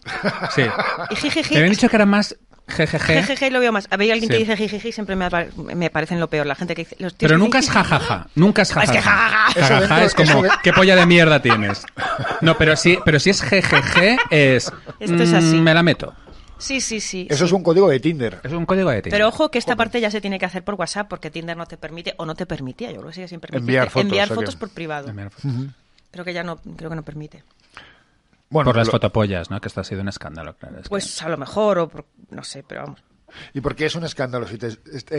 Sí. 0.51 0.61
y 1.09 1.15
jijiji, 1.15 1.49
Te 1.49 1.57
habían 1.57 1.71
dicho 1.71 1.89
que 1.89 1.95
era 1.95 2.05
más 2.05 2.37
jejeje, 2.67 3.13
jejeje 3.21 3.51
lo 3.51 3.59
veo 3.59 3.71
más. 3.71 3.87
Había 3.91 4.13
alguien 4.13 4.29
que 4.29 4.37
dice 4.37 4.57
jijiji, 4.57 4.91
siempre 4.91 5.15
me, 5.15 5.25
apare- 5.25 5.51
me 5.55 5.89
parecen 5.89 6.19
lo 6.19 6.29
peor. 6.29 6.45
La 6.45 6.55
gente 6.55 6.75
que 6.75 6.83
dice. 6.83 6.95
Los 6.99 7.13
tíos 7.15 7.29
pero 7.29 7.37
nunca 7.37 7.59
es 7.59 7.69
jajaja, 7.69 8.27
nunca 8.35 8.61
es 8.63 8.71
jajaja. 8.73 8.91
Es 8.93 8.97
que 8.97 9.01
jajaja. 9.01 9.51
Eso 9.51 9.59
Jajaja 9.61 9.99
dentro- 9.99 10.23
es 10.23 10.29
como, 10.31 10.43
¿qué 10.63 10.73
polla 10.73 10.95
de 10.95 11.05
mierda 11.05 11.41
tienes? 11.41 11.85
No, 12.41 12.57
pero 12.57 12.75
sí, 12.75 12.97
pero 13.05 13.19
si 13.19 13.29
es 13.29 13.41
jejeje, 13.41 14.17
es... 14.29 14.71
Esto 14.99 15.23
es 15.23 15.31
mm, 15.31 15.35
así. 15.35 15.55
Me 15.61 15.73
la 15.73 15.83
meto. 15.83 16.13
Sí, 16.57 16.79
sí, 16.81 16.99
sí. 17.01 17.27
Eso 17.29 17.39
sí. 17.39 17.45
es 17.45 17.51
un 17.51 17.63
código 17.63 17.89
de 17.89 17.99
Tinder. 17.99 18.39
Es 18.43 18.51
un 18.53 18.65
código 18.65 18.89
de 18.89 19.01
Tinder. 19.01 19.17
Pero 19.19 19.27
ojo 19.27 19.51
que 19.51 19.59
esta 19.59 19.75
parte 19.75 19.99
ya 20.01 20.09
se 20.09 20.21
tiene 20.21 20.39
que 20.39 20.45
hacer 20.45 20.63
por 20.63 20.75
WhatsApp 20.75 21.07
porque 21.07 21.29
Tinder 21.29 21.55
no 21.57 21.65
te 21.65 21.77
permite, 21.77 22.13
o 22.17 22.25
no 22.25 22.33
te 22.35 22.45
permitía, 22.45 22.89
yo 22.91 22.97
creo 22.97 23.09
que 23.09 23.15
sigue 23.15 23.27
sin 23.27 23.39
permitirte, 23.39 23.63
Enviar 23.71 23.89
fotos, 23.89 24.03
enviar 24.05 24.57
por 24.57 24.69
privado. 24.69 25.13
Creo 26.11 26.23
que 26.23 26.33
ya 26.33 26.43
no, 26.43 26.57
creo 26.77 26.89
que 26.89 26.95
no 26.95 27.03
permite. 27.03 27.43
Bueno, 28.55 28.69
Por 28.69 28.77
las 28.77 28.87
lo- 28.87 28.91
fotopollas, 28.91 29.49
¿no? 29.51 29.59
Que 29.59 29.67
esto 29.67 29.81
ha 29.81 29.83
sido 29.83 30.01
un 30.01 30.07
escándalo, 30.07 30.55
claro. 30.55 30.77
es 30.77 30.83
que- 30.83 30.89
Pues 30.89 31.21
a 31.21 31.27
lo 31.29 31.37
mejor, 31.37 31.77
o 31.79 31.89
por- 31.89 32.05
no 32.29 32.43
sé, 32.43 32.63
pero 32.67 32.83
vamos. 32.83 33.03
¿Y 33.53 33.59
por 33.59 33.75
qué 33.75 33.85
es 33.85 33.95
un 33.95 34.05
escándalo? 34.05 34.47
Si 34.47 34.57
te 34.57 34.69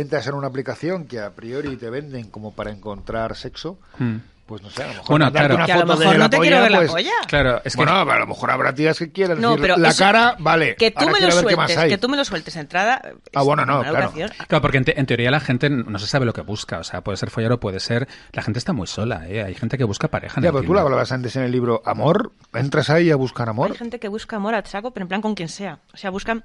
entras 0.01 0.27
en 0.27 0.35
una 0.35 0.47
aplicación 0.47 1.05
que 1.07 1.21
a 1.21 1.35
priori 1.35 1.77
te 1.77 1.91
venden 1.91 2.31
como 2.31 2.55
para 2.55 2.71
encontrar 2.71 3.37
sexo, 3.37 3.79
Mm. 3.99 4.17
Pues 4.47 4.63
no 4.63 4.71
sé, 4.71 4.83
a 4.85 4.87
lo 4.87 4.93
mejor 4.95 5.09
Bueno, 5.09 5.33
claro. 5.33 5.55
una 5.57 5.67
Que 5.67 5.73
a 5.73 5.77
lo 5.77 5.81
foto 5.83 5.93
de 5.95 5.99
mejor 5.99 6.17
la 6.19 6.25
no 6.25 6.31
te 6.31 6.37
polla, 6.37 6.49
quiero 6.49 6.63
ver 6.63 6.71
la 6.71 6.79
pues- 6.79 6.91
polla. 6.93 7.11
Claro, 7.27 7.61
es 7.65 7.73
que... 7.75 7.77
Bueno, 7.85 7.93
a 8.13 8.19
lo 8.19 8.27
mejor 8.27 8.51
habrá 8.51 8.75
tías 8.75 8.99
que 8.99 9.11
quieran 9.11 9.41
No, 9.41 9.57
pero 9.57 9.77
la 9.77 9.89
eso- 9.89 10.05
cara, 10.05 10.37
vale. 10.39 10.77
Que 10.77 10.91
tú 10.93 11.09
me 11.09 11.21
lo 11.21 11.31
sueltes, 11.33 11.77
hay. 11.77 11.89
que 11.89 11.99
tú 11.99 12.09
me 12.09 12.17
lo 12.17 12.25
sueltes 12.25 12.55
entrada. 12.57 13.03
Ah, 13.35 13.43
bueno, 13.43 13.67
no, 13.67 13.81
claro. 13.83 13.99
educación. 13.99 14.31
Claro, 14.47 14.63
porque 14.63 14.79
en, 14.79 14.85
te- 14.85 15.01
en 15.01 15.07
teoría 15.07 15.31
la 15.31 15.41
gente 15.41 15.69
no 15.69 15.99
se 15.99 16.07
sabe 16.07 16.27
lo 16.27 16.33
que 16.33 16.43
busca. 16.43 16.79
O 16.79 16.85
sea, 16.85 17.01
puede 17.03 17.17
ser 17.19 17.31
follar 17.31 17.53
o 17.53 17.61
puede 17.61 17.81
ser... 17.81 18.07
La 18.33 18.43
gente 18.43 18.59
está 18.59 18.73
muy 18.73 18.87
sola, 18.87 19.29
¿eh? 19.29 19.43
Hay 19.43 19.55
gente 19.55 19.77
que 19.77 19.85
busca 19.85 20.09
pareja 20.09 20.41
Ya, 20.41 20.53
pero 20.53 20.65
tú 20.65 20.73
lo 20.75 20.81
hablabas 20.81 21.11
antes 21.13 21.35
en 21.37 21.43
el 21.43 21.51
libro 21.53 21.83
Amor. 21.85 22.33
¿Entras 22.55 22.89
ahí 22.91 23.11
a 23.11 23.17
buscar 23.17 23.49
amor? 23.49 23.73
Hay 23.73 23.77
gente 23.79 23.99
que 23.99 24.09
busca 24.09 24.37
amor 24.37 24.55
a 24.55 24.65
saco, 24.65 24.93
pero 24.93 25.05
en 25.05 25.09
plan 25.09 25.23
con 25.23 25.35
quien 25.35 25.49
sea. 25.49 25.81
O 25.93 25.97
sea, 25.97 26.11
buscan 26.11 26.45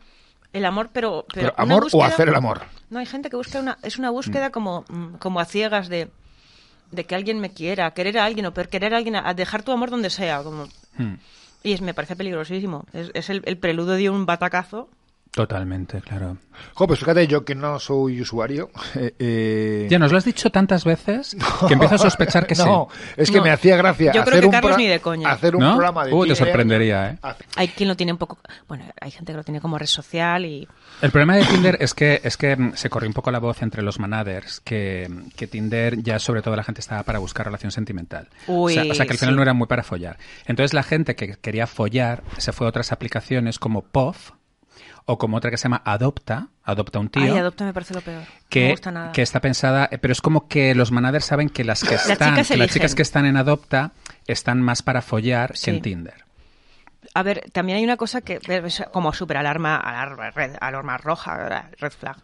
el 0.53 0.65
amor, 0.65 0.89
pero. 0.91 1.25
Pero 1.33 1.53
¿Amor 1.55 1.87
o 1.93 2.03
hacer 2.03 2.27
el 2.27 2.35
amor? 2.35 2.61
No, 2.89 2.99
hay 2.99 3.05
gente 3.05 3.29
que 3.29 3.37
busca 3.37 3.59
una. 3.59 3.77
Es 3.83 3.97
una 3.97 4.09
búsqueda 4.09 4.49
como, 4.49 4.83
mm, 4.89 5.13
como 5.15 5.39
a 5.39 5.45
ciegas 5.45 5.87
de. 5.87 6.09
De 6.91 7.05
que 7.05 7.15
alguien 7.15 7.39
me 7.39 7.51
quiera, 7.51 7.93
querer 7.93 8.17
a 8.17 8.25
alguien 8.25 8.45
o 8.45 8.53
querer 8.53 8.93
a 8.93 8.97
alguien, 8.97 9.15
a, 9.15 9.33
dejar 9.33 9.63
tu 9.63 9.71
amor 9.71 9.89
donde 9.89 10.09
sea. 10.09 10.43
Como... 10.43 10.65
Mm. 10.97 11.15
Y 11.63 11.73
es, 11.73 11.81
me 11.81 11.93
parece 11.93 12.15
peligrosísimo. 12.15 12.85
Es, 12.93 13.11
es 13.13 13.29
el, 13.29 13.41
el 13.45 13.57
preludio 13.57 13.93
de 13.93 14.09
un 14.09 14.25
batacazo. 14.25 14.89
Totalmente, 15.31 16.01
claro. 16.01 16.37
Jo, 16.73 16.87
pues 16.87 16.99
fíjate, 16.99 17.25
yo 17.25 17.45
que 17.45 17.55
no 17.55 17.79
soy 17.79 18.19
usuario. 18.19 18.69
eh, 18.95 19.13
eh, 19.17 19.87
Ya 19.89 19.97
nos 19.97 20.11
lo 20.11 20.17
has 20.17 20.25
dicho 20.25 20.49
tantas 20.49 20.83
veces 20.83 21.37
que 21.67 21.73
empiezo 21.73 21.95
a 21.95 21.97
sospechar 21.99 22.45
que 22.45 22.53
no, 22.57 22.89
sí. 22.93 23.11
es 23.15 23.31
que 23.31 23.37
No. 23.37 23.43
me 23.43 23.51
hacía 23.51 23.77
gracia 23.77 24.11
Yo 24.11 24.23
creo 24.23 24.33
hacer 24.33 24.39
que 24.41 24.45
un 24.47 24.51
Carlos 24.51 24.77
ni 24.77 24.87
de 24.87 24.99
coña. 24.99 25.31
hacer 25.31 25.55
un 25.55 25.61
¿No? 25.63 25.71
programa 25.71 26.05
de 26.05 26.13
Uh, 26.13 26.25
te 26.25 26.35
sorprendería, 26.35 27.11
¿eh? 27.11 27.17
hacer- 27.21 27.45
Hay 27.55 27.69
quien 27.69 27.87
lo 27.87 27.95
tiene 27.95 28.11
un 28.11 28.17
poco. 28.17 28.39
Bueno, 28.67 28.83
hay 28.99 29.09
gente 29.11 29.31
que 29.31 29.37
lo 29.37 29.43
tiene 29.45 29.61
como 29.61 29.77
red 29.77 29.85
social 29.87 30.43
y. 30.45 30.67
El 31.01 31.11
problema 31.11 31.37
de 31.37 31.45
Tinder 31.45 31.77
es 31.79 31.93
que 31.93 32.19
es 32.23 32.35
que 32.35 32.55
mm, 32.57 32.73
se 32.75 32.89
corrió 32.89 33.07
un 33.07 33.13
poco 33.13 33.31
la 33.31 33.39
voz 33.39 33.61
entre 33.61 33.81
los 33.83 33.99
manaders 33.99 34.59
que, 34.59 35.09
que 35.37 35.47
Tinder 35.47 36.03
ya 36.03 36.19
sobre 36.19 36.41
todo 36.41 36.57
la 36.57 36.63
gente 36.65 36.81
estaba 36.81 37.03
para 37.03 37.19
buscar 37.19 37.45
relación 37.45 37.71
sentimental. 37.71 38.27
Uy, 38.47 38.77
o, 38.77 38.83
sea, 38.83 38.91
o 38.91 38.95
sea, 38.95 39.05
que 39.05 39.13
al 39.13 39.17
final 39.17 39.33
sí. 39.33 39.37
no 39.37 39.41
era 39.43 39.53
muy 39.53 39.67
para 39.67 39.83
follar. 39.83 40.17
Entonces 40.45 40.73
la 40.73 40.83
gente 40.83 41.15
que 41.15 41.35
quería 41.37 41.67
follar 41.67 42.21
se 42.37 42.51
fue 42.51 42.67
a 42.67 42.69
otras 42.69 42.91
aplicaciones 42.91 43.57
como 43.59 43.81
POF 43.81 44.31
o 45.05 45.17
como 45.17 45.37
otra 45.37 45.51
que 45.51 45.57
se 45.57 45.63
llama 45.63 45.81
Adopta, 45.85 46.47
Adopta 46.63 46.99
un 46.99 47.09
tío. 47.09 47.23
Ay, 47.23 47.37
adopta 47.37 47.65
me 47.65 47.73
parece 47.73 47.93
lo 47.93 48.01
peor. 48.01 48.21
no 48.21 48.27
que, 48.49 48.65
me 48.65 48.71
gusta 48.71 48.91
nada. 48.91 49.11
que 49.11 49.21
está 49.21 49.39
pensada, 49.41 49.89
eh, 49.91 49.97
pero 49.97 50.11
es 50.11 50.21
como 50.21 50.47
que 50.47 50.75
los 50.75 50.91
manaders 50.91 51.25
saben 51.25 51.49
que 51.49 51.63
las 51.63 51.83
que 51.83 51.95
están, 51.95 52.35
chicas 52.35 52.47
que 52.47 52.57
las 52.57 52.71
chicas 52.71 52.95
que 52.95 53.01
están 53.01 53.25
en 53.25 53.35
Adopta 53.37 53.91
están 54.27 54.61
más 54.61 54.81
para 54.83 55.01
follar 55.01 55.57
Sí. 55.57 55.65
que 55.65 55.71
en 55.77 55.81
Tinder. 55.81 56.25
A 57.13 57.23
ver, 57.23 57.49
también 57.51 57.77
hay 57.79 57.83
una 57.83 57.97
cosa 57.97 58.21
que 58.21 58.39
es 58.47 58.83
como 58.91 59.11
súper 59.11 59.37
alarma, 59.37 59.75
alarma, 59.75 60.29
red, 60.31 60.55
alarma 60.61 60.97
roja, 60.97 61.65
red 61.79 61.91
flag. 61.91 62.17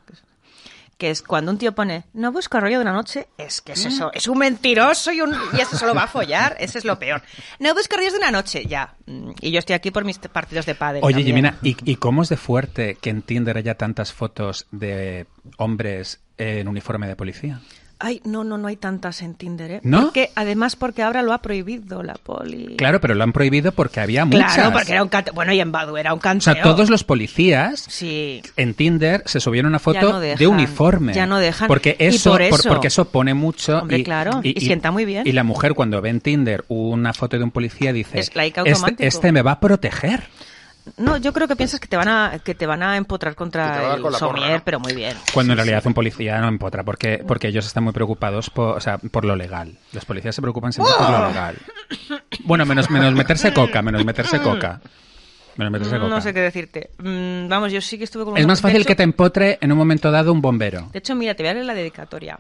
Que 0.98 1.12
es 1.12 1.22
cuando 1.22 1.52
un 1.52 1.60
tío 1.60 1.74
pone, 1.76 2.06
no 2.14 2.32
busco 2.32 2.60
rollo 2.60 2.78
de 2.78 2.82
una 2.82 2.92
noche, 2.94 3.28
es 3.38 3.62
que 3.62 3.74
es 3.74 3.86
Mm. 3.86 3.88
eso, 3.88 4.12
es 4.14 4.28
un 4.28 4.40
mentiroso 4.40 5.12
y, 5.12 5.22
un, 5.22 5.32
y 5.54 5.62
ese 5.62 5.78
solo 5.78 5.94
va 5.94 6.04
a 6.04 6.08
follar, 6.08 6.56
ese 6.60 6.80
es 6.80 6.86
lo 6.86 6.98
peor. 6.98 7.22
No 7.60 7.74
busco 7.76 7.96
rollos 7.98 8.14
de 8.14 8.18
una 8.20 8.32
noche, 8.32 8.66
ya. 8.66 8.96
Mm, 9.06 9.32
Y 9.42 9.52
yo 9.52 9.60
estoy 9.60 9.76
aquí 9.76 9.92
por 9.92 10.04
mis 10.06 10.18
partidos 10.18 10.66
de 10.66 10.74
pádel. 10.74 11.04
Oye, 11.04 11.14
también. 11.18 11.28
Jimena, 11.36 11.58
¿y, 11.62 11.78
y 11.92 11.96
cómo 11.98 12.24
es 12.24 12.30
de 12.30 12.38
fuerte 12.38 12.96
que 13.00 13.12
en 13.12 13.22
Tinder 13.22 13.58
haya 13.58 13.76
tantas 13.76 14.12
fotos 14.12 14.66
de 14.72 15.28
hombres 15.58 16.20
en 16.40 16.68
uniforme 16.68 17.08
de 17.08 17.16
policía? 17.16 17.62
Ay, 18.00 18.22
no, 18.26 18.44
no, 18.44 18.60
no 18.60 18.68
hay 18.68 18.76
tantas 18.76 19.24
en 19.24 19.34
Tinder, 19.34 19.72
¿eh? 19.72 19.80
¿No? 19.84 20.04
Porque, 20.04 20.30
además, 20.36 20.76
porque 20.76 21.02
ahora 21.02 21.24
lo 21.24 21.34
ha 21.34 21.40
prohibido 21.42 22.04
la 22.04 22.14
poli. 22.14 22.76
Claro, 22.78 23.02
pero 23.02 23.16
lo 23.16 23.24
han 23.24 23.34
prohibido 23.34 23.72
porque 23.72 24.00
había 24.00 24.24
muchas. 24.24 24.54
Claro, 24.54 24.72
porque 24.72 24.92
era 24.92 25.02
un 25.02 25.10
cante... 25.10 25.32
Bueno, 25.32 25.52
y 25.52 25.60
en 25.60 25.72
Badu 25.72 25.98
era 25.98 26.14
un 26.14 26.20
O 26.20 26.22
canteo. 26.22 26.54
sea, 26.54 26.62
todos 26.62 26.92
los 26.92 27.04
policías 27.04 27.86
Sí. 27.90 28.44
en 28.56 28.76
Tinder 28.76 29.24
se 29.26 29.40
subieron 29.40 29.70
una 29.70 29.80
foto 29.80 30.12
no 30.14 30.20
dejan, 30.20 30.38
de 30.38 30.46
uniforme. 30.48 31.14
ya 31.14 31.26
no 31.26 31.40
dejan. 31.40 31.68
Porque 31.68 31.98
Y 32.00 32.04
eso, 32.06 32.30
por 32.32 32.48
por- 32.50 32.60
eso- 32.60 32.70
porque 32.70 32.88
eso 32.88 33.06
pone 33.10 33.34
mucho. 33.34 33.80
Hombre, 33.80 34.04
claro, 34.04 34.42
y 34.44 34.54
sienta 34.62 34.92
muy 34.92 35.04
bien. 35.06 35.26
Y 35.26 35.32
la 35.32 35.44
mujer 35.44 35.74
cuando 35.74 36.00
ve 36.00 36.10
en 36.10 36.22
Tinder 36.22 36.66
una 36.68 37.14
foto 37.14 37.38
de 37.40 37.44
un 37.46 37.52
policía 37.52 37.94
dice, 37.94 38.20
Es 38.20 38.36
like 38.36 38.60
este, 38.60 38.72
automático". 38.74 39.04
este 39.04 39.32
me 39.32 39.42
va 39.42 39.54
a 39.54 39.60
proteger. 39.60 40.24
No, 40.98 41.18
yo 41.18 41.34
creo 41.34 41.48
que 41.48 41.56
piensas 41.56 41.80
que 41.80 41.88
te 41.88 41.98
van 41.98 42.08
a, 42.08 42.40
que 42.44 42.56
te 42.56 42.66
van 42.66 42.82
a 42.84 42.96
empotrar 42.98 43.34
a 43.34 43.36
contra 43.36 43.96
el 43.96 44.02
con 44.02 44.12
la 44.12 44.20
porra, 44.20 44.40
somier, 44.40 44.58
¿no? 44.60 44.62
pero 44.66 44.80
muy 44.80 44.94
bien. 44.94 45.16
Cuando 45.34 45.54
en 45.54 45.58
realidad 45.58 45.82
un 45.86 45.94
policía 45.94 46.40
no 46.40 46.48
empotra, 46.48 46.84
porque, 46.84 47.24
porque 47.28 47.48
ellos 47.50 47.66
están 47.66 47.84
muy 47.84 47.94
preocupados 47.94 48.50
por, 48.50 48.78
o 48.78 48.80
sea, 48.80 48.98
por 48.98 49.26
lo 49.26 49.36
legal. 49.36 49.78
Los 49.94 50.06
policías 50.06 50.34
se 50.36 50.42
preocupan 50.42 50.72
siempre 50.74 50.94
por 50.98 51.08
¡Oh! 51.08 51.12
lo 51.20 51.28
legal. 51.28 51.56
Bueno, 52.46 52.66
menos, 52.66 52.90
menos 52.90 53.14
meterse 53.14 53.54
coca, 53.54 53.82
menos 53.82 54.06
meterse 54.06 54.40
coca. 54.42 54.80
Menos 55.58 55.72
meterse 55.72 55.98
coca. 55.98 56.08
No 56.10 56.22
sé 56.22 56.34
qué 56.34 56.42
decirte. 56.42 56.92
Mm, 57.00 57.48
vamos, 57.50 57.72
yo 57.72 57.82
sí 57.82 57.98
que 57.98 58.04
estuve 58.04 58.26
con 58.26 58.38
Es 58.38 58.46
más 58.46 58.62
fácil 58.62 58.82
hecho- 58.82 58.88
que 58.90 58.96
te 58.96 59.04
empotre 59.04 59.58
en 59.60 59.72
un 59.72 59.78
momento 59.78 60.12
dado 60.12 60.32
un 60.32 60.42
bombero. 60.42 60.90
De 60.94 61.00
hecho, 61.00 61.16
mira, 61.16 61.34
te 61.34 61.44
voy 61.44 61.50
a 61.50 61.54
leer 61.56 61.66
la 61.66 61.74
dedicatoria. 61.74 62.40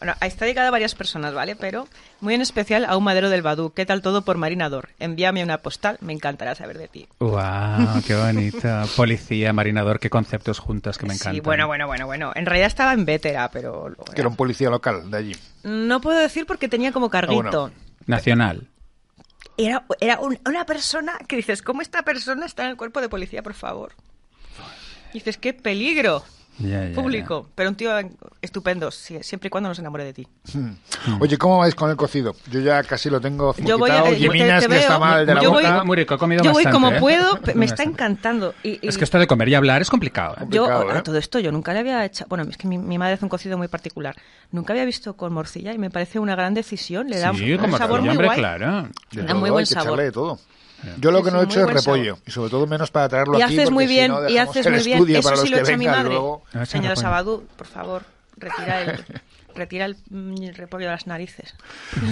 Bueno, 0.00 0.14
está 0.22 0.46
dedicada 0.46 0.68
a 0.68 0.70
varias 0.70 0.94
personas, 0.94 1.34
¿vale? 1.34 1.56
Pero 1.56 1.86
muy 2.20 2.34
en 2.34 2.40
especial 2.40 2.86
a 2.86 2.96
un 2.96 3.04
madero 3.04 3.28
del 3.28 3.42
Badú. 3.42 3.72
¿Qué 3.74 3.84
tal 3.84 4.00
todo 4.00 4.22
por 4.22 4.38
Marinador? 4.38 4.88
Envíame 4.98 5.42
una 5.44 5.58
postal, 5.58 5.98
me 6.00 6.14
encantará 6.14 6.54
saber 6.54 6.78
de 6.78 6.88
ti. 6.88 7.06
¡Wow! 7.18 8.02
¡Qué 8.06 8.14
bonito! 8.14 8.68
Policía, 8.96 9.52
marinador, 9.52 10.00
qué 10.00 10.08
conceptos 10.08 10.58
juntos 10.58 10.96
que 10.96 11.04
me 11.06 11.12
encantan. 11.12 11.34
Sí, 11.34 11.40
bueno, 11.40 11.66
bueno, 11.66 11.86
bueno, 11.86 12.06
bueno. 12.06 12.32
En 12.34 12.46
realidad 12.46 12.68
estaba 12.68 12.94
en 12.94 13.04
Vétera, 13.04 13.50
pero... 13.52 13.94
Que 14.14 14.22
era 14.22 14.28
un 14.30 14.36
policía 14.36 14.70
local 14.70 15.10
de 15.10 15.16
allí. 15.18 15.36
No 15.64 16.00
puedo 16.00 16.18
decir 16.18 16.46
porque 16.46 16.68
tenía 16.68 16.92
como 16.92 17.10
carguito. 17.10 17.46
Ah, 17.46 17.50
bueno. 17.68 17.72
Nacional. 18.06 18.68
Era, 19.58 19.84
era 20.00 20.18
un- 20.20 20.38
una 20.46 20.64
persona 20.64 21.18
que 21.28 21.36
dices, 21.36 21.60
¿cómo 21.60 21.82
esta 21.82 22.02
persona 22.04 22.46
está 22.46 22.64
en 22.64 22.70
el 22.70 22.76
cuerpo 22.78 23.02
de 23.02 23.10
policía, 23.10 23.42
por 23.42 23.52
favor? 23.52 23.92
Y 25.10 25.14
dices, 25.18 25.36
qué 25.36 25.52
peligro 25.52 26.24
Público. 26.94 27.48
Pero 27.54 27.70
un 27.70 27.74
tío 27.74 27.90
estupendo, 28.42 28.90
si- 28.90 29.22
siempre 29.22 29.48
y 29.48 29.50
cuando 29.50 29.68
no 29.68 29.74
se 29.74 29.80
enamore 29.80 30.04
de 30.04 30.12
ti. 30.12 30.26
Hmm. 30.52 30.70
Oye, 31.20 31.38
¿cómo 31.38 31.58
vais 31.58 31.74
con 31.74 31.90
el 31.90 31.96
cocido? 31.96 32.34
Yo 32.50 32.60
ya 32.60 32.82
casi 32.82 33.08
lo 33.10 33.20
tengo 33.20 33.54
Yo 33.58 33.78
voy 33.78 33.90
a- 33.90 34.10
yo 34.10 34.30
te- 34.30 34.38
te 34.38 34.44
que 34.68 34.76
está 34.76 34.88
veo. 34.90 35.00
mal 35.00 35.26
de 35.26 35.34
la 35.34 35.42
Yo 35.42 35.50
boca. 35.50 35.62
ya. 35.62 35.84
Muy 35.84 35.96
rico, 35.96 36.14
he 36.14 36.18
comido 36.18 36.42
Yo 36.44 36.52
voy 36.52 36.64
como 36.66 36.90
¿eh? 36.90 37.00
puedo, 37.00 37.38
me 37.54 37.64
está 37.66 37.82
encantando. 37.82 38.54
Y, 38.62 38.78
y 38.84 38.88
Es 38.88 38.98
que 38.98 39.04
esto 39.04 39.18
de 39.18 39.26
comer 39.26 39.48
y 39.48 39.54
hablar 39.54 39.82
es 39.82 39.90
complicado. 39.90 40.34
¿eh? 40.34 40.46
yo, 40.50 40.62
complicado, 40.64 40.90
a 40.90 40.98
¿eh? 40.98 41.02
todo 41.02 41.16
esto, 41.18 41.38
yo 41.38 41.50
nunca 41.52 41.72
le 41.72 41.80
había 41.80 42.04
hecho. 42.04 42.24
Bueno, 42.28 42.44
es 42.48 42.56
que 42.56 42.68
mi, 42.68 42.78
mi 42.78 42.98
madre 42.98 43.14
hace 43.14 43.24
un 43.24 43.28
cocido 43.30 43.56
muy 43.58 43.68
particular. 43.68 44.14
Nunca 44.52 44.72
había 44.72 44.84
visto 44.84 45.14
con 45.16 45.32
morcilla 45.32 45.72
y 45.72 45.78
me 45.78 45.90
parece 45.90 46.18
una 46.18 46.34
gran 46.34 46.54
decisión. 46.54 47.08
Le 47.08 47.18
da 47.18 47.32
sí, 47.34 47.52
un 47.52 47.58
como 47.58 47.78
sabor 47.78 48.00
muy 48.00 48.10
hombre, 48.10 48.26
guay. 48.26 48.38
claro. 48.38 48.88
De 49.12 49.22
Da 49.22 49.28
todo, 49.28 49.38
muy 49.40 49.50
buen 49.50 49.62
hay 49.62 49.68
que 49.68 49.74
sabor. 49.74 49.88
echarle 49.88 50.04
de 50.04 50.12
todo. 50.12 50.38
Yo 50.98 51.10
lo 51.10 51.22
que 51.22 51.30
no 51.30 51.40
he 51.40 51.44
hecho 51.44 51.60
es 51.64 51.72
repollo. 51.72 52.18
Y 52.26 52.30
sobre 52.30 52.50
todo 52.50 52.66
menos 52.66 52.90
para 52.90 53.08
traerlo 53.08 53.38
Y 53.38 53.42
aquí. 53.42 53.58
haces 53.58 53.70
muy 53.70 53.86
si 53.86 53.92
bien, 53.94 54.10
no 54.12 54.28
y 54.28 54.38
haces 54.38 54.66
el 54.66 54.72
muy 54.72 54.82
bien. 54.82 55.16
Eso 55.16 55.22
para 55.28 55.36
sí 55.36 55.48
los 55.48 55.50
lo 55.50 55.56
que 55.58 55.62
echa 55.70 55.76
mi 55.78 55.84
vengan 55.86 55.98
madre. 56.02 56.10
luego. 56.14 56.42
No, 56.52 56.62
echa 56.62 56.66
Señora. 56.72 56.96
Sabadú, 56.96 57.46
por 57.56 57.66
favor, 57.66 58.02
retira 58.36 58.82
el, 58.82 59.04
retira 59.54 59.84
el 59.84 59.96
mm, 60.10 60.54
repollo 60.54 60.86
de 60.86 60.92
las 60.92 61.06
narices. 61.06 61.54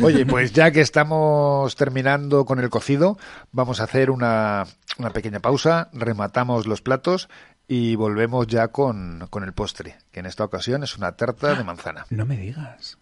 Oye, 0.03 0.27
pues 0.27 0.53
ya 0.55 0.71
que 0.71 0.81
estamos 0.81 1.75
terminando 1.77 2.45
con 2.45 2.59
el 2.61 2.69
cocido, 2.71 3.19
vamos 3.53 3.81
a 3.81 3.85
hacer 3.85 4.11
una, 4.11 4.67
una 4.99 5.11
pequeña 5.11 5.41
pausa, 5.41 5.89
rematamos 5.93 6.67
los 6.67 6.83
platos 6.83 7.29
y 7.67 7.97
volvemos 7.97 8.47
ya 8.47 8.69
con, 8.69 9.27
con 9.31 9.45
el 9.45 9.53
postre, 9.53 9.97
que 10.11 10.21
en 10.21 10.27
esta 10.27 10.45
ocasión 10.45 10.83
es 10.83 10.97
una 10.97 11.13
tarta 11.13 11.55
de 11.55 11.65
manzana. 11.65 12.07
No 12.11 12.25
me 12.27 12.37
digas. 12.37 12.99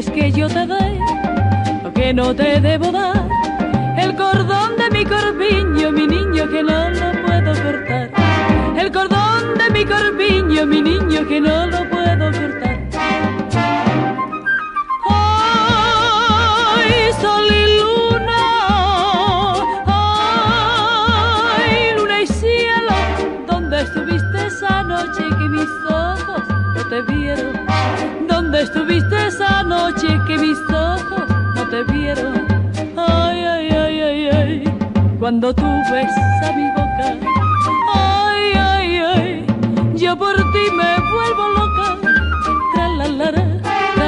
Quieres 0.00 0.10
que 0.10 0.38
yo 0.38 0.48
te 0.48 0.66
dé 0.66 1.00
lo 1.82 1.92
que 1.92 2.12
no 2.12 2.34
te 2.34 2.60
debo 2.60 2.92
dar. 2.92 3.28
El 3.96 4.14
cordón 4.14 4.76
de 4.76 4.90
mi 4.90 5.04
corpiño, 5.04 5.90
mi 5.90 6.06
niño, 6.06 6.48
que 6.48 6.62
no 6.62 6.90
lo 6.90 7.12
puedo 7.26 7.52
cortar. 7.62 8.10
El 8.76 8.92
cordón 8.92 9.58
de 9.58 9.70
mi 9.70 9.84
corpiño, 9.84 10.66
mi 10.66 10.82
niño, 10.82 11.26
que 11.26 11.40
no 11.40 11.66
lo 11.66 11.88
puedo 11.90 11.97
cuando 35.28 35.52
tú 35.52 35.66
besas 35.92 36.56
mi 36.56 36.70
boca, 36.70 37.14
ay, 37.94 38.52
ay, 38.56 38.96
ay, 38.96 39.46
yo 39.94 40.16
por 40.16 40.34
ti 40.34 40.64
me 40.74 40.96
vuelvo 41.12 41.48
loca, 41.48 41.98
tra 42.74 42.88
la 42.88 43.08
la 43.08 43.30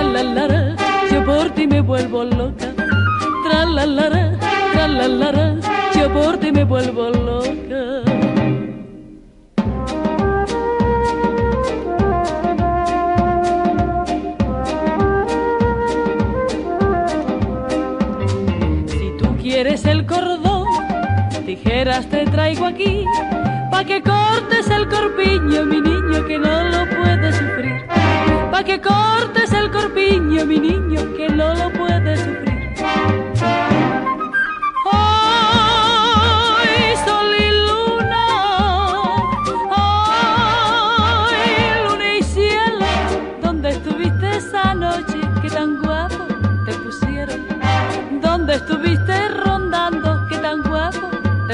la, 0.03 0.23
la 0.23 0.77
yo 1.13 1.23
por 1.23 1.51
ti 1.51 1.67
me 1.67 1.83
vuelvo 1.83 2.25
loca, 2.25 2.69
tra 3.45 3.67
la 3.67 3.85
la 3.85 4.09
la 4.89 5.09
la, 5.09 5.57
yo 5.95 6.11
por 6.11 6.39
ti 6.39 6.53
me 6.53 6.65
vuelvo 6.65 7.11
loca. 7.11 7.70
Te 21.85 22.27
traigo 22.27 22.67
aquí, 22.67 23.07
pa' 23.71 23.85
que 23.85 24.03
cortes 24.03 24.69
el 24.69 24.87
corpiño, 24.87 25.65
mi 25.65 25.81
niño, 25.81 26.27
que 26.27 26.39
no 26.39 26.65
lo 26.65 26.87
puede 26.91 27.33
sufrir. 27.33 27.87
Pa' 28.51 28.63
que 28.63 28.79
cortes 28.83 29.51
el 29.55 29.71
corpiño, 29.71 30.45
mi 30.45 30.59
niño, 30.59 31.15
que 31.17 31.31
no 31.31 31.55
lo 31.55 31.71
puede 31.73 31.80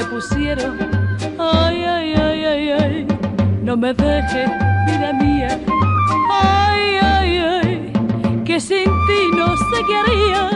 pusieron? 0.09 0.77
Ay, 1.39 1.83
ay, 1.83 2.13
ay, 2.13 2.45
ay, 2.45 2.69
ay, 2.71 3.07
no 3.63 3.75
me 3.77 3.93
dejes, 3.93 4.49
vida 4.87 5.13
mía. 5.13 5.59
Ay, 6.31 6.97
ay, 7.01 7.37
ay, 7.37 7.93
que 8.45 8.59
sin 8.59 8.85
ti 8.85 9.19
no 9.35 9.55
sé 9.55 9.77
qué 9.87 9.95
haría. 9.97 10.49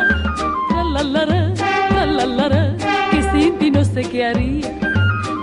Tra 0.70 0.84
la 0.84 1.04
la 1.04 1.26
tra 1.89 2.06
la 2.06 2.26
la 2.26 2.78
que 3.12 3.24
sin 3.32 3.58
ti 3.58 3.72
no 3.72 3.84
sé 3.84 4.02
qué 4.02 4.26
haría. 4.26 4.80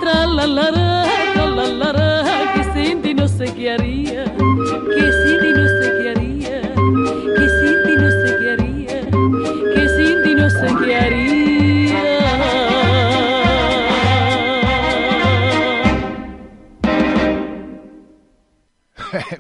Tra 0.00 0.26
la 0.26 0.46
la 0.46 0.70
tra 1.34 1.46
la 1.46 1.66
la, 1.66 2.52
que 2.54 2.64
sin 2.74 3.02
ti 3.02 3.14
no 3.14 3.28
sé 3.28 3.52
qué 3.54 3.72
haría. 3.72 4.24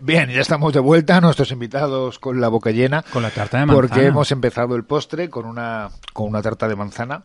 Bien, 0.08 0.30
ya 0.30 0.40
estamos 0.40 0.72
de 0.72 0.80
vuelta, 0.80 1.20
nuestros 1.20 1.52
invitados 1.52 2.18
con 2.18 2.40
la 2.40 2.48
boca 2.48 2.70
llena. 2.70 3.02
Con 3.12 3.22
la 3.22 3.28
tarta 3.28 3.58
de 3.58 3.66
manzana. 3.66 3.88
Porque 3.88 4.06
hemos 4.06 4.32
empezado 4.32 4.74
el 4.74 4.84
postre 4.84 5.28
con 5.28 5.44
una, 5.44 5.90
con 6.14 6.28
una 6.28 6.40
tarta 6.40 6.66
de 6.66 6.76
manzana. 6.76 7.24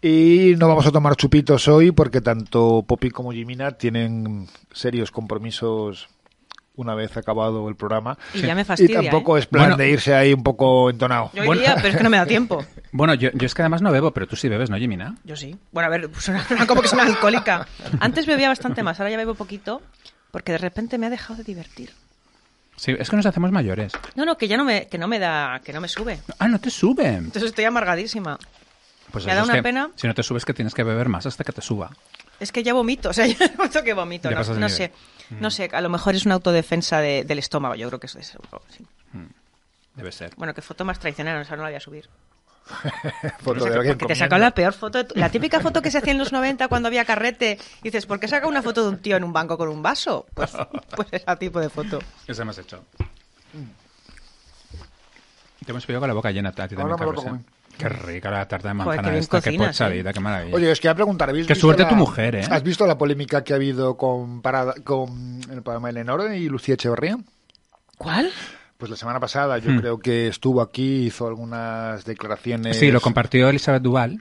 Y 0.00 0.54
no 0.56 0.66
vamos 0.66 0.86
a 0.86 0.90
tomar 0.90 1.16
chupitos 1.16 1.68
hoy 1.68 1.90
porque 1.90 2.22
tanto 2.22 2.82
Poppy 2.88 3.10
como 3.10 3.30
Jimina 3.32 3.72
tienen 3.72 4.48
serios 4.72 5.10
compromisos 5.10 6.08
una 6.76 6.94
vez 6.94 7.14
acabado 7.18 7.68
el 7.68 7.76
programa. 7.76 8.16
Y 8.32 8.40
ya 8.40 8.54
me 8.54 8.64
fastidia, 8.64 9.00
Y 9.00 9.02
tampoco 9.02 9.36
¿eh? 9.36 9.40
es 9.40 9.46
plan 9.46 9.64
Bueno. 9.64 9.76
de 9.76 9.90
irse 9.90 10.14
ahí 10.14 10.32
un 10.32 10.42
poco 10.42 10.88
entonado. 10.88 11.30
Yo 11.34 11.44
iría, 11.52 11.74
pero 11.74 11.88
es 11.88 11.96
que 11.98 12.02
no 12.04 12.08
me 12.08 12.16
da 12.16 12.24
tiempo. 12.24 12.64
Bueno, 12.96 13.12
yo, 13.12 13.28
yo 13.34 13.44
es 13.44 13.54
que 13.54 13.60
además 13.60 13.82
no 13.82 13.90
bebo, 13.92 14.12
pero 14.12 14.26
tú 14.26 14.36
sí 14.36 14.48
bebes, 14.48 14.70
¿no, 14.70 14.78
Jimina? 14.78 15.16
Yo 15.24 15.36
sí. 15.36 15.58
Bueno, 15.72 15.88
a 15.88 15.90
ver, 15.90 16.08
suena, 16.16 16.42
suena 16.46 16.66
como 16.66 16.80
que 16.80 16.88
soy 16.88 17.00
una 17.00 17.08
alcohólica. 17.08 17.66
Antes 18.00 18.24
bebía 18.24 18.48
bastante 18.48 18.82
más, 18.82 18.98
ahora 18.98 19.10
ya 19.10 19.16
bebo 19.18 19.34
poquito, 19.34 19.82
porque 20.30 20.52
de 20.52 20.58
repente 20.58 20.96
me 20.96 21.06
ha 21.06 21.10
dejado 21.10 21.36
de 21.36 21.44
divertir. 21.44 21.90
Sí, 22.84 22.94
es 22.98 23.08
que 23.08 23.16
nos 23.16 23.24
hacemos 23.24 23.50
mayores. 23.50 23.92
No, 24.14 24.26
no, 24.26 24.36
que 24.36 24.46
ya 24.46 24.58
no 24.58 24.64
me, 24.64 24.88
que 24.88 24.98
no 24.98 25.08
me 25.08 25.18
da, 25.18 25.60
que 25.64 25.72
no 25.72 25.80
me 25.80 25.88
sube. 25.88 26.18
Ah, 26.38 26.48
no 26.48 26.58
te 26.60 26.68
sube. 26.68 27.06
Entonces 27.06 27.44
estoy 27.44 27.64
amargadísima. 27.64 28.38
Pues 29.10 29.24
Me 29.24 29.32
es 29.32 29.42
una 29.42 29.54
que 29.54 29.62
pena. 29.62 29.90
Si 29.96 30.06
no 30.06 30.12
te 30.14 30.22
subes, 30.22 30.44
que 30.44 30.52
tienes 30.52 30.74
que 30.74 30.82
beber 30.82 31.08
más 31.08 31.24
hasta 31.24 31.44
que 31.44 31.52
te 31.52 31.62
suba. 31.62 31.90
Es 32.40 32.52
que 32.52 32.62
ya 32.62 32.74
vomito, 32.74 33.08
o 33.10 33.12
sea, 33.14 33.26
ya 33.26 33.38
noto 33.56 33.82
que 33.82 33.94
vomito. 33.94 34.28
Ya 34.30 34.36
No, 34.42 34.54
no 34.56 34.68
sé, 34.68 34.92
no 35.30 35.50
sé, 35.50 35.70
a 35.72 35.80
lo 35.80 35.88
mejor 35.88 36.14
es 36.14 36.26
una 36.26 36.34
autodefensa 36.34 37.00
de- 37.00 37.24
del 37.24 37.38
estómago, 37.38 37.74
yo 37.74 37.88
creo 37.88 38.00
que 38.00 38.06
eso 38.06 38.18
es. 38.18 38.36
sí. 38.76 38.84
Debe 39.94 40.12
ser. 40.12 40.34
Bueno, 40.36 40.52
que 40.52 40.60
foto 40.60 40.84
más 40.84 40.98
traicionera, 40.98 41.40
esa 41.40 41.56
no 41.56 41.62
la 41.62 41.68
voy 41.70 41.76
a 41.76 41.80
subir. 41.80 42.08
Foto 43.40 43.56
No 43.60 43.64
sé, 43.64 43.70
de 43.70 43.76
alguien 43.76 43.98
porque 43.98 44.14
te 44.14 44.18
sacó 44.18 44.38
la 44.38 44.50
peor 44.52 44.72
foto, 44.72 44.98
de 44.98 45.04
tu- 45.04 45.14
la 45.18 45.28
típica 45.30 45.60
foto 45.60 45.82
que 45.82 45.90
se 45.90 45.98
hacía 45.98 46.12
en 46.12 46.18
los 46.18 46.32
90 46.32 46.68
cuando 46.68 46.88
había 46.88 47.04
carrete. 47.04 47.58
Y 47.80 47.84
dices, 47.84 48.06
¿por 48.06 48.18
qué 48.18 48.26
saca 48.28 48.46
una 48.46 48.62
foto 48.62 48.82
de 48.84 48.88
un 48.88 48.98
tío 48.98 49.16
en 49.16 49.24
un 49.24 49.32
banco 49.32 49.58
con 49.58 49.68
un 49.68 49.82
vaso? 49.82 50.26
Pues, 50.34 50.50
pues 50.96 51.08
ese 51.12 51.36
tipo 51.36 51.60
de 51.60 51.68
foto. 51.68 51.98
Eso 52.26 52.42
hemos 52.42 52.56
hecho. 52.58 52.82
Te 55.64 55.70
hemos 55.70 55.86
pillado 55.86 56.00
con 56.00 56.08
la 56.08 56.14
boca 56.14 56.30
llena 56.30 56.50
a 56.50 56.52
ti 56.52 56.74
también, 56.74 56.88
me 56.90 56.96
Carlos. 56.96 57.24
¿eh? 57.24 57.40
Qué 57.78 57.88
rica 57.88 58.30
la 58.30 58.46
tarta 58.46 58.68
de 58.68 58.74
Joder, 58.74 58.86
manzana 58.86 59.02
qué 59.02 59.10
bien 59.10 59.20
esta, 59.22 59.40
qué 59.40 59.44
cocinas, 59.50 59.68
pochadita, 59.78 60.10
¿eh? 60.10 60.12
qué 60.12 60.20
maravilla. 60.20 60.56
Oye, 60.56 60.70
os 60.72 60.78
quería 60.80 60.94
preguntar, 60.94 61.28
¿habéis 61.30 61.46
Qué 61.46 61.54
visto 61.54 61.66
suerte 61.66 61.82
la- 61.82 61.88
tu 61.88 61.96
mujer, 61.96 62.34
¿eh? 62.36 62.46
¿Has 62.50 62.62
visto 62.62 62.86
la 62.86 62.96
polémica 62.96 63.42
que 63.42 63.52
ha 63.52 63.56
habido 63.56 63.96
con, 63.96 64.42
Parada, 64.42 64.74
con 64.84 65.40
el 65.50 65.62
programa 65.62 65.88
de 65.88 65.94
Lenore 65.94 66.38
y 66.38 66.48
Lucía 66.48 66.74
Echeverría? 66.74 67.18
¿Cuál? 67.98 68.30
Pues 68.78 68.90
la 68.90 68.96
semana 68.96 69.20
pasada 69.20 69.58
yo 69.58 69.70
Hmm. 69.70 69.78
creo 69.78 69.98
que 69.98 70.26
estuvo 70.28 70.60
aquí, 70.60 71.06
hizo 71.06 71.26
algunas 71.28 72.04
declaraciones. 72.04 72.76
Sí, 72.78 72.90
lo 72.90 73.00
compartió 73.00 73.48
Elizabeth 73.48 73.82
Duval, 73.82 74.20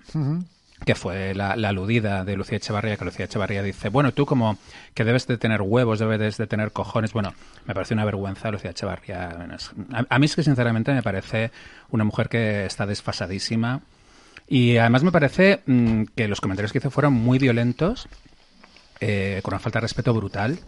que 0.86 0.95
fue 0.95 1.34
la, 1.34 1.56
la 1.56 1.70
aludida 1.70 2.24
de 2.24 2.36
Lucía 2.36 2.58
Echevarría, 2.58 2.95
que 2.97 3.06
Lucía 3.06 3.26
Echevarría 3.26 3.64
dice, 3.64 3.89
bueno, 3.89 4.12
tú 4.14 4.26
como 4.26 4.58
que 4.93 5.04
debes 5.04 5.26
de 5.28 5.38
tener 5.38 5.62
huevos, 5.62 5.99
debes 5.99 6.38
de 6.38 6.45
tener 6.47 6.72
cojones. 6.72 7.14
Bueno, 7.14 7.34
me 7.66 7.74
parece 7.74 7.93
una 7.93 8.06
vergüenza 8.06 8.51
Lucía 8.51 8.72
Echevarría. 8.72 9.47
A 10.10 10.20
mí 10.20 10.26
es 10.26 10.36
que 10.36 10.43
sinceramente 10.43 10.93
me 10.93 11.01
parece 11.01 11.51
una 11.89 12.04
mujer 12.04 12.30
que 12.30 12.66
está 12.66 12.86
desfasadísima. 12.86 13.82
Y 14.47 14.78
además 14.78 15.04
me 15.04 15.12
parece 15.12 15.62
mm, 15.66 16.04
que 16.16 16.28
los 16.28 16.41
comentarios 16.41 16.72
que 16.74 16.78
hizo 16.78 16.91
fueron 16.91 17.14
muy 17.14 17.39
violentos, 17.39 18.08
eh, 18.99 19.39
con 19.41 19.54
una 19.54 19.60
falta 19.60 19.80
de 19.80 19.84
respeto 19.84 20.14
brutal. 20.14 20.60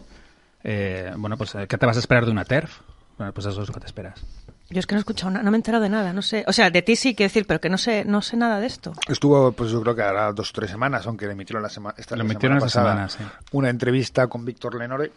Eh, 0.63 1.11
bueno, 1.17 1.38
pues, 1.38 1.53
eh, 1.55 1.67
¿qué 1.67 1.77
te 1.77 1.86
vas 1.86 1.97
a 1.97 1.99
esperar 1.99 2.25
de 2.25 2.31
una 2.31 2.45
TERF? 2.45 2.79
Bueno, 3.18 3.34
pues 3.34 3.45
eso 3.47 3.61
es 3.61 3.68
lo 3.68 3.74
que 3.74 3.80
te 3.80 3.86
esperas. 3.88 4.22
Yo 4.70 4.80
es 4.80 4.88
que 4.88 4.95
no 4.95 4.99
he 4.99 5.01
escuchado 5.01 5.32
nada, 5.32 5.43
no 5.43 5.51
me 5.51 5.57
he 5.57 5.59
enterado 5.59 5.84
de 5.84 5.89
nada, 5.89 6.11
no 6.11 6.22
sé. 6.22 6.43
O 6.47 6.53
sea, 6.53 6.70
de 6.72 6.82
ti 6.82 6.95
sí 6.95 7.13
quiero 7.16 7.30
decir, 7.30 7.45
pero 7.45 7.61
que 7.61 7.70
no 7.70 7.78
sé, 7.78 8.03
no 8.03 8.22
sé 8.22 8.36
nada 8.36 8.59
de 8.59 8.66
esto. 8.68 8.93
Estuvo, 9.07 9.51
pues 9.51 9.70
yo 9.72 9.82
creo 9.82 9.95
que 9.95 10.01
hará 10.01 10.34
dos 10.34 10.49
o 10.49 10.53
tres 10.53 10.72
semanas, 10.72 11.05
aunque 11.07 11.28
le 11.28 11.34
emitieron 11.34 11.61
la, 11.61 11.70
sema- 11.70 11.93
esta, 11.97 12.16
Lo 12.16 12.24
la 12.24 12.32
emitieron 12.32 12.57
semana 12.59 12.68
esta 12.68 12.80
pasada 12.82 13.09
semana, 13.09 13.39
sí. 13.41 13.47
una 13.51 13.70
entrevista 13.70 14.28
con 14.28 14.43
Víctor 14.43 14.76
Lenore. 14.76 15.11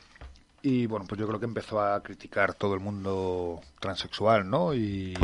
Y 0.62 0.86
bueno, 0.86 1.06
pues 1.08 1.18
yo 1.20 1.26
creo 1.26 1.38
que 1.40 1.46
empezó 1.46 1.80
a 1.80 2.02
criticar 2.02 2.52
todo 2.54 2.74
el 2.74 2.80
mundo 2.80 3.60
transexual, 3.80 4.48
¿no? 4.48 4.74
Y 4.74 5.14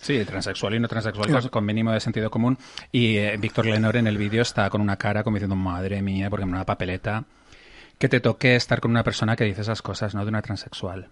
Sí, 0.00 0.24
transexual 0.24 0.74
y 0.74 0.80
no 0.80 0.88
transexual, 0.88 1.28
Claro. 1.28 1.50
con 1.50 1.64
mínimo 1.64 1.90
de 1.92 2.00
sentido 2.00 2.30
común. 2.30 2.58
Y 2.92 3.16
eh, 3.16 3.36
Víctor 3.38 3.66
Lenore 3.66 3.98
en 4.00 4.06
el 4.06 4.18
vídeo 4.18 4.42
está 4.42 4.68
con 4.70 4.80
una 4.80 4.96
cara 4.96 5.22
como 5.22 5.36
diciendo, 5.36 5.56
madre 5.56 6.02
mía, 6.02 6.28
porque 6.30 6.44
me 6.46 6.52
una 6.52 6.64
papeleta. 6.64 7.24
Que 7.98 8.08
te 8.08 8.20
toque 8.20 8.56
estar 8.56 8.80
con 8.80 8.90
una 8.90 9.02
persona 9.04 9.36
que 9.36 9.44
dice 9.44 9.60
esas 9.62 9.80
cosas, 9.82 10.14
¿no? 10.14 10.22
De 10.24 10.28
una 10.28 10.42
transexual. 10.42 11.08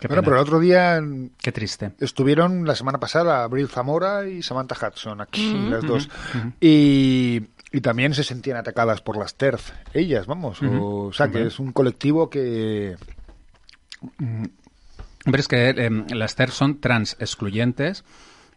Qué, 0.00 0.08
bueno, 0.08 0.22
pena. 0.22 0.22
pero 0.22 0.36
el 0.36 0.42
otro 0.42 0.60
día 0.60 1.00
mm, 1.00 1.30
Qué 1.40 1.52
triste. 1.52 1.92
estuvieron 2.00 2.66
la 2.66 2.74
semana 2.74 2.98
pasada 2.98 3.42
Abril 3.44 3.68
Zamora 3.68 4.28
y 4.28 4.42
Samantha 4.42 4.76
Hudson 4.86 5.20
aquí, 5.20 5.52
las 5.70 5.84
dos. 5.84 6.08
y, 6.60 7.42
y 7.72 7.80
también 7.80 8.14
se 8.14 8.24
sentían 8.24 8.56
atacadas 8.56 9.00
por 9.00 9.16
las 9.16 9.34
TERF, 9.34 9.70
ellas, 9.94 10.26
vamos. 10.26 10.62
o, 10.62 11.06
o 11.06 11.12
sea, 11.12 11.28
que 11.30 11.46
es 11.46 11.58
un 11.58 11.72
colectivo 11.72 12.30
que... 12.30 12.96
Hombre, 15.26 15.40
es 15.40 15.48
que 15.48 15.68
eh, 15.70 15.90
las 16.14 16.36
TERF 16.36 16.52
son 16.54 16.80
trans 16.80 17.16
excluyentes. 17.18 18.04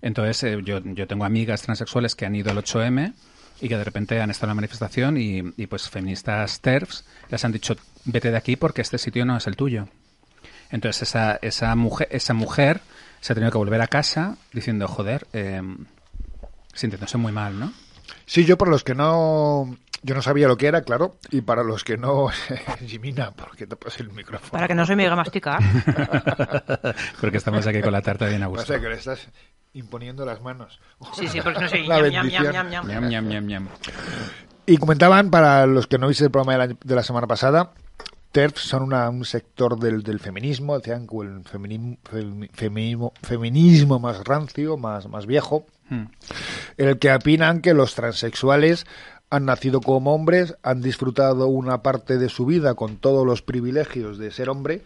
Entonces, 0.01 0.43
eh, 0.43 0.59
yo, 0.63 0.79
yo 0.83 1.07
tengo 1.07 1.25
amigas 1.25 1.61
transexuales 1.61 2.15
que 2.15 2.25
han 2.25 2.35
ido 2.35 2.51
al 2.51 2.57
8M 2.57 3.13
y 3.61 3.67
que 3.69 3.77
de 3.77 3.83
repente 3.83 4.19
han 4.21 4.31
estado 4.31 4.47
en 4.47 4.51
la 4.51 4.55
manifestación 4.55 5.17
y, 5.17 5.43
y, 5.57 5.67
pues 5.67 5.89
feministas 5.89 6.61
TERFs 6.61 7.05
les 7.29 7.45
han 7.45 7.51
dicho, 7.51 7.75
vete 8.05 8.31
de 8.31 8.37
aquí 8.37 8.55
porque 8.55 8.81
este 8.81 8.97
sitio 8.97 9.25
no 9.25 9.37
es 9.37 9.45
el 9.47 9.55
tuyo. 9.55 9.87
Entonces, 10.71 11.03
esa, 11.03 11.37
esa 11.41 11.75
mujer, 11.75 12.07
esa 12.11 12.33
mujer 12.33 12.81
se 13.19 13.33
ha 13.33 13.35
tenido 13.35 13.51
que 13.51 13.57
volver 13.57 13.81
a 13.81 13.87
casa 13.87 14.37
diciendo, 14.53 14.87
joder, 14.87 15.27
eh, 15.33 15.61
sintiéndose 16.73 17.17
muy 17.17 17.31
mal, 17.31 17.59
¿no? 17.59 17.71
Sí, 18.25 18.45
yo 18.45 18.57
por 18.57 18.69
los 18.69 18.83
que 18.83 18.95
no... 18.95 19.77
Yo 20.03 20.15
no 20.15 20.23
sabía 20.23 20.47
lo 20.47 20.57
que 20.57 20.65
era, 20.65 20.81
claro, 20.81 21.17
y 21.29 21.41
para 21.41 21.61
los 21.63 21.83
que 21.83 21.95
no... 21.95 22.29
Jimina, 22.87 23.29
¿por 23.31 23.55
qué 23.55 23.67
tapas 23.67 23.99
el 23.99 24.09
micrófono? 24.09 24.51
Para 24.51 24.67
que 24.67 24.73
no 24.73 24.83
se 24.87 24.95
me 24.95 25.03
diga 25.03 25.15
masticar. 25.15 25.59
Porque 27.21 27.37
estamos 27.37 27.67
aquí 27.67 27.81
con 27.81 27.91
la 27.91 28.01
tarta 28.01 28.25
bien 28.27 28.41
a 28.41 28.47
gusto. 28.47 28.65
Pasa 28.65 28.81
que 28.81 28.89
le 28.89 28.95
estás 28.95 29.27
imponiendo 29.73 30.25
las 30.25 30.41
manos. 30.41 30.79
Sí, 31.13 31.27
sí, 31.27 31.39
porque 31.41 31.59
no 31.61 31.69
sé. 31.69 31.79
La 31.87 32.01
ñam, 32.01 32.27
ñam, 32.27 32.43
bendición. 32.87 33.29
ñam, 33.29 33.45
ñam. 33.47 33.67
Y 34.65 34.77
comentaban, 34.77 35.29
para 35.29 35.65
los 35.67 35.85
que 35.87 35.97
no 35.99 36.07
viste 36.07 36.23
el 36.25 36.31
programa 36.31 36.53
del 36.53 36.61
año- 36.61 36.77
de 36.83 36.95
la 36.95 37.03
semana 37.03 37.27
pasada, 37.27 37.71
TERF 38.31 38.57
son 38.57 38.83
una- 38.83 39.09
un 39.09 39.25
sector 39.25 39.77
del, 39.79 40.03
del 40.03 40.19
feminismo, 40.19 40.77
decían 40.77 41.07
que 41.07 41.17
el 41.21 41.43
feminismo, 41.43 41.97
feminismo, 42.53 43.13
feminismo 43.21 43.99
más 43.99 44.23
rancio, 44.23 44.77
más, 44.77 45.07
más 45.07 45.25
viejo, 45.25 45.65
Mm. 45.89 46.05
en 46.77 46.87
el 46.87 46.99
que 46.99 47.11
opinan 47.13 47.59
que 47.61 47.73
los 47.73 47.95
transexuales 47.95 48.85
han 49.29 49.43
nacido 49.45 49.81
como 49.81 50.13
hombres, 50.15 50.55
han 50.63 50.81
disfrutado 50.81 51.47
una 51.47 51.81
parte 51.81 52.17
de 52.17 52.29
su 52.29 52.45
vida 52.45 52.75
con 52.75 52.95
todos 52.97 53.25
los 53.25 53.41
privilegios 53.41 54.17
de 54.17 54.31
ser 54.31 54.49
hombre 54.49 54.81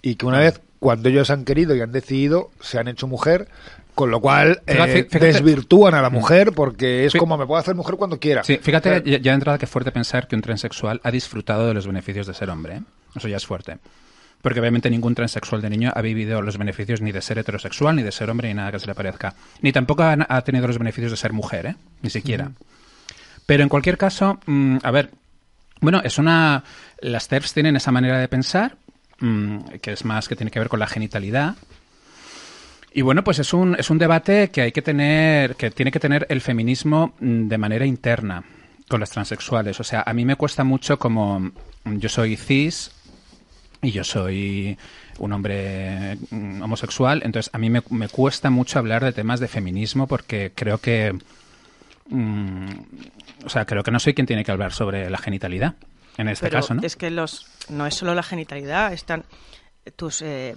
y 0.00 0.14
que 0.14 0.24
una 0.26 0.38
vez, 0.40 0.60
cuando 0.78 1.08
ellos 1.10 1.28
han 1.30 1.44
querido 1.44 1.74
y 1.76 1.80
han 1.82 1.92
decidido, 1.92 2.50
se 2.60 2.78
han 2.78 2.88
hecho 2.88 3.06
mujer, 3.06 3.48
con 3.96 4.10
lo 4.12 4.20
cual 4.20 4.62
eh, 4.66 4.74
Fíjate- 5.08 5.18
desvirtúan 5.18 5.94
a 5.94 6.02
la 6.02 6.10
mujer 6.10 6.52
porque 6.52 7.06
es 7.06 7.14
como 7.14 7.36
me 7.36 7.46
puedo 7.46 7.58
hacer 7.58 7.74
mujer 7.74 7.96
cuando 7.96 8.20
quiera. 8.20 8.44
Sí, 8.44 8.58
fíjate, 8.62 8.90
Claro. 8.90 9.04
ya, 9.04 9.18
ya 9.18 9.30
de 9.32 9.34
entrada 9.34 9.58
que 9.58 9.66
fuerte 9.66 9.90
pensar 9.90 10.28
que 10.28 10.36
un 10.36 10.42
transexual 10.42 11.00
ha 11.02 11.10
disfrutado 11.10 11.66
de 11.66 11.74
los 11.74 11.86
beneficios 11.88 12.28
de 12.28 12.34
ser 12.34 12.48
hombre. 12.50 12.76
¿eh? 12.76 12.82
Eso 13.16 13.26
ya 13.26 13.38
es 13.38 13.46
fuerte. 13.46 13.78
Porque 14.42 14.60
obviamente 14.60 14.90
ningún 14.90 15.14
transexual 15.14 15.60
de 15.62 15.70
niño 15.70 15.90
ha 15.96 16.02
vivido 16.02 16.40
los 16.42 16.58
beneficios 16.58 17.00
ni 17.00 17.10
de 17.10 17.22
ser 17.22 17.38
heterosexual, 17.38 17.96
ni 17.96 18.02
de 18.02 18.12
ser 18.12 18.30
hombre, 18.30 18.48
ni 18.48 18.54
nada 18.54 18.70
que 18.70 18.78
se 18.78 18.86
le 18.86 18.94
parezca. 18.94 19.34
Ni 19.62 19.72
tampoco 19.72 20.02
ha, 20.04 20.14
ha 20.28 20.42
tenido 20.42 20.66
los 20.68 20.78
beneficios 20.78 21.10
de 21.10 21.16
ser 21.16 21.32
mujer, 21.32 21.66
¿eh? 21.66 21.76
Ni 22.02 22.10
siquiera. 22.10 22.52
Pero 23.46 23.62
en 23.62 23.68
cualquier 23.68 23.96
caso, 23.96 24.38
mm, 24.46 24.76
a 24.82 24.90
ver, 24.90 25.10
bueno, 25.80 26.00
es 26.04 26.18
una... 26.18 26.62
Las 27.00 27.28
TERFs 27.28 27.54
tienen 27.54 27.76
esa 27.76 27.90
manera 27.92 28.18
de 28.18 28.28
pensar, 28.28 28.76
mm, 29.20 29.58
que 29.80 29.92
es 29.92 30.04
más 30.04 30.28
que 30.28 30.36
tiene 30.36 30.50
que 30.50 30.58
ver 30.58 30.68
con 30.68 30.80
la 30.80 30.86
genitalidad, 30.86 31.54
y 32.96 33.02
bueno, 33.02 33.22
pues 33.22 33.38
es 33.38 33.52
un, 33.52 33.76
es 33.78 33.90
un 33.90 33.98
debate 33.98 34.48
que 34.48 34.62
hay 34.62 34.72
que 34.72 34.80
tener, 34.80 35.54
que 35.56 35.70
tiene 35.70 35.92
que 35.92 36.00
tener 36.00 36.26
el 36.30 36.40
feminismo 36.40 37.12
mm, 37.20 37.46
de 37.46 37.58
manera 37.58 37.84
interna 37.84 38.42
con 38.88 39.00
las 39.00 39.10
transexuales. 39.10 39.78
O 39.80 39.84
sea, 39.84 40.02
a 40.06 40.14
mí 40.14 40.24
me 40.24 40.36
cuesta 40.36 40.64
mucho 40.64 40.98
como 40.98 41.40
mm, 41.40 41.52
yo 41.98 42.08
soy 42.08 42.36
cis 42.36 42.90
y 43.82 43.90
yo 43.90 44.02
soy 44.02 44.78
un 45.18 45.30
hombre 45.34 46.16
mm, 46.30 46.62
homosexual, 46.62 47.20
entonces 47.22 47.52
a 47.52 47.58
mí 47.58 47.68
me, 47.68 47.82
me 47.90 48.08
cuesta 48.08 48.48
mucho 48.48 48.78
hablar 48.78 49.04
de 49.04 49.12
temas 49.12 49.40
de 49.40 49.48
feminismo 49.48 50.06
porque 50.06 50.52
creo 50.54 50.78
que, 50.78 51.12
mm, 52.08 52.66
o 53.44 53.50
sea, 53.50 53.66
creo 53.66 53.82
que 53.82 53.90
no 53.90 54.00
soy 54.00 54.14
quien 54.14 54.26
tiene 54.26 54.42
que 54.42 54.52
hablar 54.52 54.72
sobre 54.72 55.10
la 55.10 55.18
genitalidad 55.18 55.74
en 56.16 56.28
este 56.28 56.46
Pero 56.46 56.62
caso, 56.62 56.72
¿no? 56.72 56.80
es 56.82 56.96
que 56.96 57.10
los 57.10 57.46
no 57.68 57.86
es 57.86 57.94
solo 57.94 58.14
la 58.14 58.22
genitalidad, 58.22 58.94
están 58.94 59.24
tus 59.96 60.22
eh, 60.22 60.56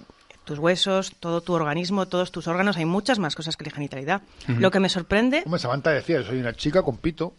tus 0.50 0.58
huesos, 0.58 1.12
todo 1.20 1.42
tu 1.42 1.52
organismo, 1.52 2.08
todos 2.08 2.32
tus 2.32 2.48
órganos, 2.48 2.76
hay 2.76 2.84
muchas 2.84 3.20
más 3.20 3.36
cosas 3.36 3.56
que 3.56 3.64
la 3.66 3.70
genitalidad. 3.70 4.20
Lo 4.48 4.72
que 4.72 4.80
me 4.80 4.88
sorprende, 4.88 5.42
Hombre, 5.46 5.60
Samantha 5.60 5.90
decía, 5.90 6.24
soy 6.24 6.40
una 6.40 6.54
chica 6.54 6.82
con 6.82 6.96
pito, 6.96 7.34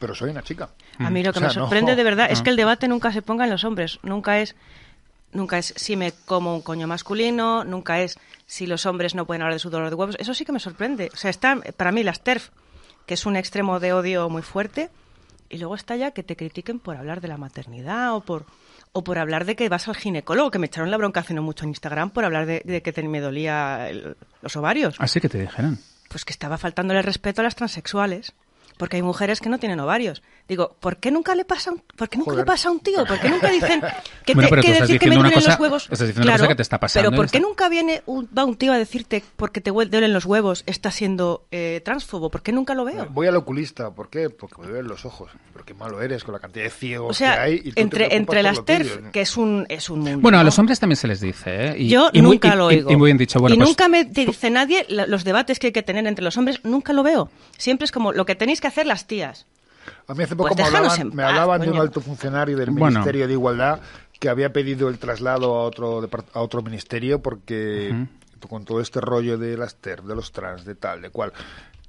pero 0.00 0.12
soy 0.12 0.30
una 0.30 0.42
chica. 0.42 0.70
a 0.98 1.08
mí 1.08 1.22
lo 1.22 1.32
que 1.32 1.38
O 1.38 1.40
sea, 1.40 1.48
me 1.50 1.54
no. 1.54 1.60
sorprende 1.60 1.94
de 1.94 2.02
verdad 2.02 2.26
es 2.28 2.42
que 2.42 2.50
el 2.50 2.56
debate 2.56 2.88
nunca 2.88 3.12
se 3.12 3.22
ponga 3.22 3.44
en 3.44 3.50
los 3.50 3.62
hombres, 3.62 4.00
nunca 4.02 4.40
es 4.40 4.56
nunca 5.30 5.56
es 5.58 5.72
si 5.76 5.94
me 5.94 6.10
como 6.26 6.52
un 6.52 6.62
coño 6.62 6.88
masculino, 6.88 7.62
nunca 7.62 8.00
es 8.00 8.18
si 8.46 8.66
los 8.66 8.86
hombres 8.86 9.14
no 9.14 9.24
pueden 9.24 9.42
hablar 9.42 9.54
de 9.54 9.60
su 9.60 9.70
dolor 9.70 9.90
de 9.90 9.94
huevos, 9.94 10.16
eso 10.18 10.34
sí 10.34 10.44
que 10.44 10.50
me 10.50 10.58
sorprende. 10.58 11.10
O 11.14 11.16
sea, 11.16 11.30
están 11.30 11.62
para 11.76 11.92
mí 11.92 12.02
las 12.02 12.22
TERF, 12.24 12.48
que 13.06 13.14
es 13.14 13.24
un 13.24 13.36
extremo 13.36 13.78
de 13.78 13.92
odio 13.92 14.28
muy 14.28 14.42
fuerte, 14.42 14.90
y 15.48 15.58
luego 15.58 15.76
está 15.76 15.94
ya 15.94 16.10
que 16.10 16.24
te 16.24 16.34
critiquen 16.34 16.80
por 16.80 16.96
hablar 16.96 17.20
de 17.20 17.28
la 17.28 17.36
maternidad 17.36 18.14
o 18.16 18.20
por 18.20 18.46
o 18.92 19.04
por 19.04 19.18
hablar 19.18 19.44
de 19.44 19.56
que 19.56 19.68
vas 19.68 19.88
al 19.88 19.96
ginecólogo, 19.96 20.50
que 20.50 20.58
me 20.58 20.66
echaron 20.66 20.90
la 20.90 20.96
bronca 20.96 21.20
hace 21.20 21.34
no 21.34 21.42
mucho 21.42 21.64
en 21.64 21.70
Instagram 21.70 22.10
por 22.10 22.24
hablar 22.24 22.46
de, 22.46 22.62
de 22.64 22.82
que 22.82 22.92
te- 22.92 23.02
me 23.06 23.20
dolía 23.20 23.88
el- 23.90 24.16
los 24.42 24.56
ovarios. 24.56 24.96
Así 24.98 25.20
que 25.20 25.28
te 25.28 25.38
dijeron. 25.38 25.78
Pues 26.08 26.24
que 26.24 26.32
estaba 26.32 26.56
faltándole 26.58 27.02
respeto 27.02 27.40
a 27.40 27.44
las 27.44 27.54
transexuales. 27.56 28.32
Porque 28.78 28.96
hay 28.96 29.02
mujeres 29.02 29.40
que 29.40 29.48
no 29.48 29.58
tienen 29.58 29.80
ovarios. 29.80 30.22
Digo, 30.48 30.74
¿por 30.80 30.96
qué 30.96 31.10
nunca 31.10 31.34
le 31.34 31.44
pasa 31.44 31.70
un, 31.72 31.82
¿por 31.94 32.08
qué 32.08 32.16
nunca 32.16 32.30
Joder. 32.30 32.44
le 32.44 32.46
pasa 32.46 32.70
a 32.70 32.72
un 32.72 32.80
tío? 32.80 33.04
¿Por 33.04 33.20
qué 33.20 33.28
nunca 33.28 33.50
dicen 33.50 33.82
que, 34.24 34.32
Bueno, 34.34 34.48
te- 34.48 34.50
pero 34.50 34.62
que 34.62 34.68
tú 34.68 34.72
estás 34.72 34.88
decir 34.88 34.98
que 35.00 35.08
me 35.10 35.16
duelen 35.16 35.44
los 35.44 35.58
huevos? 35.60 35.82
estás 35.90 36.08
diciendo 36.08 36.22
una 36.22 36.32
cosa 36.38 36.48
que 36.48 36.54
te 36.54 36.62
está 36.62 36.80
pasando 36.80 37.10
Pero 37.10 37.16
¿por 37.16 37.26
está- 37.26 37.36
qué 37.38 37.42
nunca 37.42 37.68
viene 37.68 38.02
un, 38.06 38.26
va 38.36 38.44
un 38.46 38.56
tío 38.56 38.72
a 38.72 38.78
decirte 38.78 39.22
porque 39.36 39.60
te 39.60 39.70
duelen 39.70 40.14
los 40.14 40.24
huevos 40.24 40.64
está 40.66 40.90
siendo 40.90 41.44
eh, 41.50 41.82
transfobo? 41.84 42.30
¿Por 42.30 42.42
qué 42.42 42.52
nunca 42.52 42.74
lo 42.74 42.86
veo? 42.86 43.06
Voy 43.10 43.26
al 43.26 43.36
oculista, 43.36 43.90
¿por 43.90 44.08
qué? 44.08 44.30
Porque 44.30 44.62
me 44.62 44.68
duelen 44.68 44.88
los 44.88 45.04
ojos. 45.04 45.30
Pero 45.52 45.66
qué 45.66 45.74
malo 45.74 46.00
eres 46.00 46.24
con 46.24 46.32
la 46.32 46.40
cantidad 46.40 46.64
de 46.64 46.70
ciegos 46.70 47.10
O 47.10 47.12
sea, 47.14 47.34
que 47.34 47.40
hay. 47.40 47.54
y 47.64 47.72
tú 47.72 47.80
entre, 47.82 48.16
entre 48.16 48.42
las 48.42 48.64
TERF, 48.64 49.10
que 49.12 49.20
es 49.20 49.36
un, 49.36 49.66
es 49.68 49.90
un 49.90 50.00
mundo. 50.00 50.20
Bueno, 50.20 50.38
a 50.38 50.44
los 50.44 50.58
hombres 50.58 50.80
también 50.80 50.96
se 50.96 51.08
les 51.08 51.20
dice, 51.20 51.66
¿eh? 51.72 51.74
Y- 51.78 51.88
Yo 51.90 52.08
y 52.10 52.22
nunca 52.22 52.54
lo 52.54 52.72
y- 52.72 52.76
oigo. 52.76 52.90
Y, 52.90 52.96
muy 52.96 53.08
bien 53.08 53.18
dicho. 53.18 53.38
Bueno, 53.38 53.54
y 53.54 53.58
pues- 53.58 53.68
nunca 53.68 53.88
me 53.88 54.04
dice 54.04 54.48
nadie 54.48 54.86
los 54.88 55.24
debates 55.24 55.58
que 55.58 55.66
hay 55.66 55.72
que 55.74 55.82
tener 55.82 56.06
entre 56.06 56.24
los 56.24 56.38
hombres, 56.38 56.60
nunca 56.64 56.94
lo 56.94 57.02
veo. 57.02 57.30
Siempre 57.58 57.84
es 57.84 57.92
como 57.92 58.12
lo 58.14 58.24
que 58.24 58.34
tenéis 58.34 58.62
que 58.62 58.68
hacer 58.68 58.86
las 58.86 59.06
tías. 59.06 59.44
A 60.06 60.14
mí 60.14 60.24
hace 60.24 60.36
poco 60.36 60.54
Pues 60.54 60.58
me 60.70 60.76
hablaban, 60.78 61.10
me 61.14 61.22
hablaban 61.22 61.60
de 61.60 61.70
un 61.70 61.78
alto 61.78 62.00
funcionario 62.00 62.56
del 62.56 62.70
Bueno. 62.70 62.86
Ministerio 63.00 63.26
de 63.26 63.32
Igualdad 63.32 63.80
que 64.18 64.28
había 64.28 64.52
pedido 64.52 64.88
el 64.88 64.98
traslado 64.98 65.54
a 65.54 65.62
otro 65.64 66.08
a 66.34 66.40
otro 66.40 66.62
ministerio 66.62 67.20
porque 67.20 67.94
con 68.48 68.64
todo 68.64 68.80
este 68.80 69.00
rollo 69.00 69.38
de 69.38 69.56
las 69.56 69.76
TER, 69.76 70.02
de 70.02 70.14
los 70.14 70.32
trans, 70.32 70.64
de 70.64 70.74
tal, 70.74 71.02
de 71.02 71.10
cual, 71.10 71.32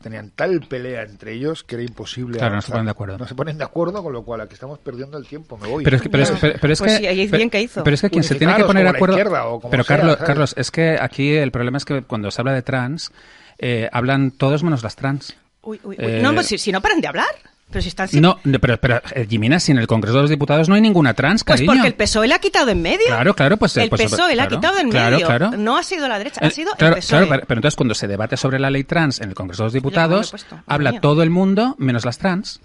tenían 0.01 0.31
tal 0.31 0.61
pelea 0.61 1.03
entre 1.03 1.33
ellos 1.33 1.63
que 1.63 1.75
era 1.75 1.83
imposible. 1.83 2.37
Claro, 2.39 2.55
no 2.55 2.61
se 2.61 2.71
ponen 2.71 2.85
de 2.85 2.91
acuerdo. 2.91 3.17
No 3.17 3.27
se 3.27 3.35
ponen 3.35 3.57
de 3.57 3.63
acuerdo, 3.63 4.01
con 4.01 4.13
lo 4.13 4.23
cual 4.23 4.41
aquí 4.41 4.53
estamos 4.53 4.79
perdiendo 4.79 5.17
el 5.17 5.27
tiempo. 5.27 5.57
Me 5.57 5.67
voy. 5.67 5.83
Pero 5.83 5.95
es 5.97 6.01
que, 6.01 6.09
pero 6.09 6.23
es, 6.23 6.31
pero- 6.39 6.55
pero 6.61 6.73
es 6.73 6.79
Pues 6.79 6.91
que, 6.93 6.97
sí, 6.99 7.07
ahí 7.07 7.21
es 7.21 7.29
pero- 7.29 7.37
bien 7.37 7.49
que 7.49 7.61
hizo. 7.61 7.83
pero 7.83 7.93
es 7.95 8.01
que 8.01 8.09
quien 8.09 8.23
se 8.23 8.35
tiene 8.35 8.55
que 8.55 8.63
poner 8.63 8.83
de 8.83 8.89
acuerdo. 8.89 9.15
izquierda 9.17 9.45
o 9.47 9.59
como 9.59 9.69
pero 9.71 9.83
sea, 9.83 9.97
Carlos, 9.97 10.13
¿sabes? 10.15 10.27
Carlos, 10.27 10.53
es 10.57 10.71
que 10.71 10.97
aquí 10.99 11.35
el 11.35 11.51
problema 11.51 11.77
es 11.77 11.85
que 11.85 12.01
cuando 12.03 12.31
se 12.31 12.41
habla 12.41 12.53
de 12.53 12.61
trans 12.61 13.11
eh, 13.57 13.89
hablan 13.91 14.31
todos 14.31 14.63
menos 14.63 14.81
las 14.83 14.95
trans. 14.95 15.35
Uy, 15.61 15.79
uy, 15.83 15.95
uy. 15.99 16.05
Eh, 16.05 16.19
No, 16.23 16.33
pues 16.33 16.47
si, 16.47 16.57
si 16.57 16.71
no 16.71 16.81
paran 16.81 17.01
de 17.01 17.07
hablar. 17.09 17.25
Pero 17.71 17.81
si 17.83 17.89
están 17.89 18.07
sin- 18.07 18.21
No, 18.21 18.39
pero, 18.61 18.77
pero 18.79 18.99
eh, 19.13 19.27
Jimena, 19.29 19.59
si 19.59 19.71
en 19.71 19.77
el 19.77 19.85
Congreso 19.85 20.15
de 20.15 20.21
los 20.23 20.29
Diputados 20.31 20.67
no 20.69 20.75
hay 20.75 20.81
ninguna 20.81 21.13
trans, 21.13 21.43
Pues 21.43 21.57
cariño. 21.57 21.73
porque 21.73 21.87
el 21.87 21.93
PSOE 21.93 22.27
le 22.27 22.33
ha 22.33 22.39
quitado 22.39 22.69
en 22.71 22.81
medio. 22.81 23.05
Claro, 23.05 23.35
claro, 23.35 23.57
pues, 23.57 23.77
eh, 23.77 23.83
El 23.83 23.89
pues, 23.89 24.01
PSOE 24.03 24.35
le 24.35 24.41
ha 24.41 24.47
quitado 24.47 24.79
en 24.79 24.89
claro, 24.89 25.15
medio. 25.17 25.27
claro. 25.27 25.51
No 25.51 25.77
ha 25.77 25.83
sido 25.83 26.07
la 26.07 26.17
derecha, 26.17 26.39
ha 26.43 26.47
Eh, 26.47 26.51
sido 26.51 26.71
el 26.71 26.77
PSOE. 26.95 27.27
claro, 27.27 27.43
pero, 27.47 27.59
entonces 27.59 27.75
cuando 27.75 27.93
se 27.93 28.07
debate 28.07 28.37
sobre 28.37 28.57
la 28.59 28.71
ley 28.71 28.83
trans 28.85 29.21
en 29.21 29.29
el 29.29 29.35
Congreso 29.35 29.63
de 29.63 29.67
los 29.67 29.73
Diputados, 29.73 30.33
habla 30.65 30.99
todo 30.99 31.21
el 31.21 31.29
mundo 31.29 31.75
menos 31.77 32.05
las 32.05 32.17
trans. 32.17 32.59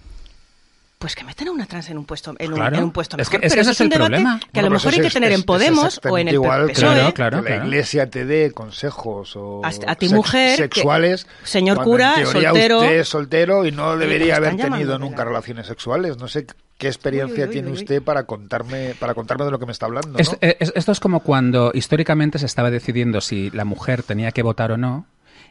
Pues 0.97 1.13
que 1.13 1.23
metan 1.25 1.49
a 1.49 1.51
una 1.51 1.65
trans 1.65 1.89
en 1.89 1.97
un 1.97 2.05
puesto, 2.05 2.33
en 2.39 2.53
un, 2.53 2.57
Claro. 2.57 2.77
en 2.77 2.83
un 2.85 2.91
puesto 2.91 3.17
Es 3.17 3.29
que 3.29 3.35
ese- 3.37 3.49
pero 3.49 3.61
ese 3.61 3.71
es 3.71 3.75
es 3.75 3.79
un 3.81 3.83
el 3.85 3.89
debate 3.91 4.09
problema. 4.11 4.39
que 4.39 4.59
a 4.59 4.63
lo 4.63 4.69
Bueno, 4.69 4.69
mejor 4.75 4.83
pues 4.83 4.95
hay 4.95 5.01
que 5.01 5.07
es- 5.07 5.13
tener 5.13 5.29
es- 5.31 5.35
en 5.35 5.39
es 5.41 5.45
Podemos 5.45 6.01
o 6.09 6.17
en 6.17 6.27
el 6.29 6.33
igual 6.35 6.67
que- 6.67 6.73
PSOE. 6.73 6.93
Claro, 6.95 7.13
claro. 7.13 7.43
que 7.43 7.49
la 7.49 7.65
iglesia 7.65 8.09
te 8.09 8.25
dé 8.25 8.51
consejos 8.51 9.35
o 9.35 9.61
a 9.65 9.71
ti, 9.95 10.07
sex- 10.07 10.13
mujer, 10.13 10.55
que- 10.55 10.63
sexuales 10.63 11.27
señor 11.43 11.83
cura, 11.83 12.15
en 12.17 12.25
soltero. 12.27 12.79
usted 12.79 12.99
es 12.99 13.07
soltero 13.09 13.65
y 13.65 13.71
no 13.73 13.97
debería 13.97 14.37
haber 14.37 14.55
tenido 14.55 14.97
nunca 14.97 15.17
¿verdad? 15.17 15.25
relaciones 15.31 15.67
sexuales 15.67 16.17
no 16.17 16.27
sé 16.29 16.47
qué 16.77 16.87
experiencia 16.87 17.35
Uy, 17.35 17.41
uy, 17.43 17.47
uy, 17.47 17.51
tiene 17.53 17.67
uy. 17.71 17.73
usted 17.75 18.01
para 18.01 18.23
contarme 18.23 18.95
para 18.97 19.13
contarme 19.13 19.43
de 19.45 19.51
lo 19.51 19.59
que 19.59 19.65
me 19.65 19.73
está 19.73 19.85
hablando 19.87 20.17
Es- 20.17 20.31
¿no? 20.31 20.37
eh, 20.41 20.55
es- 20.61 20.71
esto 20.75 20.91
es 20.93 20.99
como 21.01 21.19
cuando 21.19 21.71
históricamente 21.73 22.39
se 22.39 22.45
estaba 22.45 22.71
decidiendo 22.71 23.19
si 23.21 23.49
la 23.51 23.65
mujer 23.65 24.01
tenía 24.01 24.31
que 24.31 24.43
votar 24.43 24.71
o 24.71 24.77
no 24.77 25.07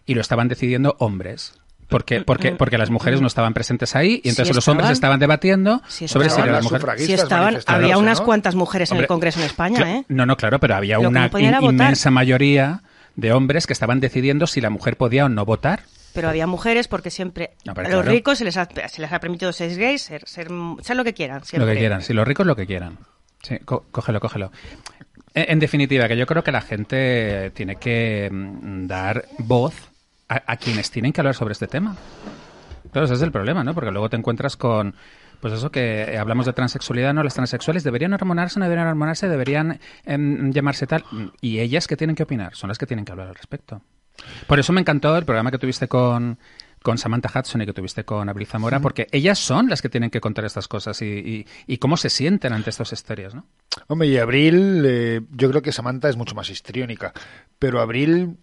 y 0.06 0.14
lo 0.14 0.22
estaban 0.22 0.48
decidiendo 0.48 0.96
hombres. 0.98 1.54
Porque, 1.88 2.22
porque, 2.22 2.52
porque 2.52 2.78
las 2.78 2.90
mujeres 2.90 3.20
no 3.20 3.26
estaban 3.26 3.52
presentes 3.54 3.94
ahí 3.94 4.14
y 4.14 4.22
Sí 4.22 4.28
entonces 4.30 4.48
los 4.54 4.58
estaban. 4.62 4.78
hombres 4.80 4.92
estaban 4.92 5.20
debatiendo 5.20 5.82
Sí 5.86 6.08
sobre 6.08 6.30
si 6.30 6.40
las 6.40 6.62
mujer. 6.64 6.80
sufragistas 6.80 7.06
Si 7.06 7.22
estaban, 7.22 7.58
había 7.66 7.98
unas 7.98 8.20
¿no? 8.20 8.24
cuantas 8.26 8.54
mujeres 8.54 8.90
en 8.92 8.98
el 8.98 9.06
Congreso 9.06 9.40
en 9.40 9.46
España, 9.46 9.96
¿eh? 9.96 10.04
No, 10.08 10.26
no, 10.26 10.36
claro, 10.36 10.58
pero 10.60 10.74
había 10.76 10.98
Lo 10.98 11.08
una 11.08 11.24
no 11.24 11.30
podían 11.30 11.48
era 11.50 11.58
in- 11.58 11.62
votar. 11.64 11.74
inmensa 11.74 12.10
mayoría 12.10 12.82
de 13.16 13.32
hombres 13.32 13.66
que 13.66 13.72
estaban 13.72 14.00
decidiendo 14.00 14.46
si 14.46 14.60
la 14.60 14.70
mujer 14.70 14.96
podía 14.96 15.26
o 15.26 15.28
no 15.28 15.44
votar. 15.44 15.82
Pero 16.14 16.28
había 16.28 16.46
mujeres 16.46 16.88
porque 16.88 17.10
siempre 17.10 17.50
No, 17.64 17.72
a 17.72 17.74
los 17.82 17.88
claro. 17.88 18.02
ricos 18.10 18.38
se 18.38 18.44
les, 18.44 18.56
ha, 18.56 18.68
se 18.88 19.00
les 19.02 19.12
ha 19.12 19.20
permitido 19.20 19.52
ser 19.52 19.76
gays, 19.76 20.00
ser, 20.02 20.22
ser, 20.26 20.48
ser 20.80 20.96
lo 20.96 21.04
que 21.04 21.12
quieran. 21.12 21.42
Lo 21.52 21.66
que 21.66 21.76
quieran, 21.76 22.02
si 22.02 22.12
los 22.12 22.26
ricos 22.26 22.46
lo 22.46 22.56
que 22.56 22.66
quieran. 22.66 22.98
Sí, 23.42 23.58
có- 23.64 23.84
cógelo, 23.90 24.20
cógelo. 24.20 24.50
En, 25.34 25.44
en 25.52 25.58
definitiva, 25.58 26.08
que 26.08 26.16
yo 26.16 26.26
creo 26.26 26.42
que 26.42 26.52
la 26.52 26.60
gente 26.60 27.50
tiene 27.54 27.76
que 27.76 28.30
mm, 28.32 28.86
dar 28.86 29.26
voz 29.38 29.74
a, 30.34 30.42
a 30.52 30.56
quienes 30.56 30.90
tienen 30.90 31.12
que 31.12 31.20
hablar 31.20 31.34
sobre 31.34 31.52
este 31.52 31.66
tema. 31.66 31.96
Claro, 32.92 33.06
ese 33.06 33.14
es 33.14 33.22
el 33.22 33.32
problema, 33.32 33.64
¿no? 33.64 33.74
Porque 33.74 33.90
luego 33.90 34.08
te 34.08 34.16
encuentras 34.16 34.56
con, 34.56 34.94
pues 35.40 35.52
eso 35.54 35.70
que 35.70 36.16
hablamos 36.18 36.46
de 36.46 36.52
transexualidad, 36.52 37.12
¿no? 37.14 37.22
Las 37.24 37.34
transexuales 37.34 37.82
deberían 37.82 38.12
hormonarse, 38.12 38.58
no 38.60 38.64
deberían 38.66 38.86
hormonarse, 38.88 39.28
deberían 39.28 39.80
em, 40.04 40.52
llamarse 40.52 40.86
tal. 40.86 41.04
Y 41.40 41.58
ellas 41.60 41.86
que 41.88 41.96
tienen 41.96 42.14
que 42.14 42.22
opinar, 42.22 42.54
son 42.54 42.68
las 42.68 42.78
que 42.78 42.86
tienen 42.86 43.04
que 43.04 43.12
hablar 43.12 43.28
al 43.28 43.34
respecto. 43.34 43.82
Por 44.46 44.60
eso 44.60 44.72
me 44.72 44.80
encantó 44.80 45.16
el 45.16 45.24
programa 45.24 45.50
que 45.50 45.58
tuviste 45.58 45.88
con, 45.88 46.38
con 46.84 46.98
Samantha 46.98 47.36
Hudson 47.36 47.62
y 47.62 47.66
que 47.66 47.72
tuviste 47.72 48.04
con 48.04 48.28
Abril 48.28 48.46
Zamora, 48.46 48.78
porque 48.78 49.08
ellas 49.10 49.40
son 49.40 49.68
las 49.68 49.82
que 49.82 49.88
tienen 49.88 50.10
que 50.10 50.20
contar 50.20 50.44
estas 50.44 50.68
cosas 50.68 51.02
y, 51.02 51.06
y- 51.06 51.46
y 51.66 51.78
cómo 51.78 51.96
se 51.96 52.10
sienten 52.10 52.52
ante 52.52 52.70
estas 52.70 52.92
historias, 52.92 53.34
¿no? 53.34 53.44
Hombre, 53.88 54.06
y 54.06 54.18
Abril, 54.18 54.84
eh, 54.86 55.20
yo 55.32 55.50
creo 55.50 55.62
que 55.62 55.72
Samantha 55.72 56.08
es 56.08 56.16
mucho 56.16 56.36
más 56.36 56.48
histriónica, 56.48 57.12
pero 57.58 57.80
Abril 57.80 58.36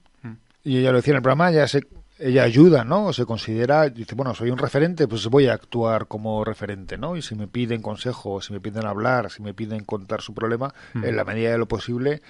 Y 0.64 0.78
ella 0.78 0.92
lo 0.92 0.98
decía 0.98 1.12
en 1.12 1.18
el 1.18 1.24
programa, 1.24 1.50
ella, 1.50 1.68
se, 1.68 1.82
ella 2.20 2.44
ayuda, 2.44 2.84
¿no? 2.84 3.08
O 3.08 3.14
se 3.14 3.26
considera, 3.26 3.90
dice, 3.90 4.16
bueno, 4.16 4.36
soy 4.36 4.52
un 4.52 4.58
referente, 4.58 5.08
pues 5.08 5.28
voy 5.28 5.48
a 5.48 5.54
actuar 5.54 6.08
como 6.08 6.44
referente, 6.44 6.98
¿no? 6.98 7.16
Y 7.16 7.22
si 7.22 7.36
me 7.36 7.48
piden 7.48 7.82
consejo, 7.82 8.42
si 8.42 8.54
me 8.54 8.60
piden 8.60 8.86
hablar, 8.86 9.32
si 9.32 9.42
me 9.42 9.54
piden 9.54 9.84
contar 9.84 10.22
su 10.22 10.34
problema, 10.34 10.74
en 10.94 11.16
la 11.16 11.24
medida 11.24 11.52
de 11.52 11.58
lo 11.58 11.68
posible, 11.68 12.22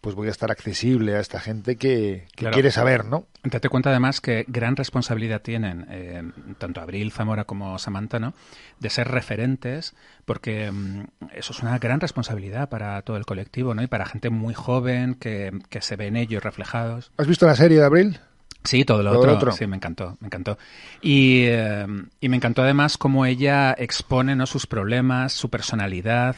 pues 0.00 0.14
voy 0.14 0.28
a 0.28 0.30
estar 0.30 0.50
accesible 0.50 1.16
a 1.16 1.20
esta 1.20 1.40
gente 1.40 1.76
que, 1.76 2.26
que 2.30 2.36
Claro. 2.36 2.54
quiere 2.54 2.70
saber, 2.70 3.04
¿no? 3.04 3.26
Date 3.42 3.68
cuenta 3.68 3.90
además 3.90 4.20
que 4.20 4.44
gran 4.48 4.76
responsabilidad 4.76 5.42
tienen 5.42 5.86
eh, 5.90 6.22
tanto 6.58 6.80
Abril 6.80 7.10
Zamora 7.12 7.44
como 7.44 7.78
Samantha, 7.78 8.18
¿no? 8.18 8.32
De 8.78 8.90
ser 8.90 9.08
referentes, 9.08 9.94
porque 10.24 10.70
mm, 10.70 11.04
eso 11.34 11.52
es 11.52 11.60
una 11.60 11.78
gran 11.78 12.00
responsabilidad 12.00 12.68
para 12.68 13.00
todo 13.02 13.16
el 13.16 13.26
colectivo, 13.26 13.74
¿no? 13.74 13.82
Y 13.82 13.86
para 13.88 14.06
gente 14.06 14.30
muy 14.30 14.54
joven 14.54 15.14
que, 15.14 15.52
que 15.68 15.80
se 15.80 15.96
ven 15.96 16.16
ellos 16.16 16.42
reflejados. 16.42 17.10
¿Has 17.16 17.26
visto 17.26 17.46
la 17.46 17.56
serie 17.56 17.78
de 17.78 17.84
Abril? 17.84 18.20
Sí, 18.64 18.84
todo 18.84 19.02
lo, 19.02 19.10
Todo 19.10 19.18
otro. 19.20 19.30
lo 19.30 19.36
otro. 19.36 19.52
Sí, 19.52 19.66
me 19.66 19.76
encantó, 19.76 20.16
me 20.20 20.26
encantó. 20.26 20.58
Y, 21.00 21.44
eh, 21.46 21.86
y 22.20 22.28
me 22.28 22.36
encantó 22.36 22.62
además 22.62 22.98
cómo 22.98 23.24
ella 23.24 23.74
expone 23.78 24.36
¿no? 24.36 24.46
sus 24.46 24.66
problemas, 24.66 25.32
su 25.32 25.48
personalidad, 25.48 26.36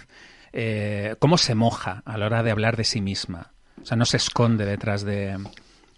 eh, 0.52 1.16
cómo 1.18 1.38
se 1.38 1.54
moja 1.54 2.02
a 2.04 2.18
la 2.18 2.26
hora 2.26 2.42
de 2.42 2.50
hablar 2.50 2.76
de 2.76 2.84
sí 2.84 3.00
misma. 3.00 3.52
O 3.82 3.86
sea, 3.86 3.96
no 3.96 4.04
se 4.04 4.16
esconde 4.18 4.64
detrás 4.66 5.02
de, 5.04 5.36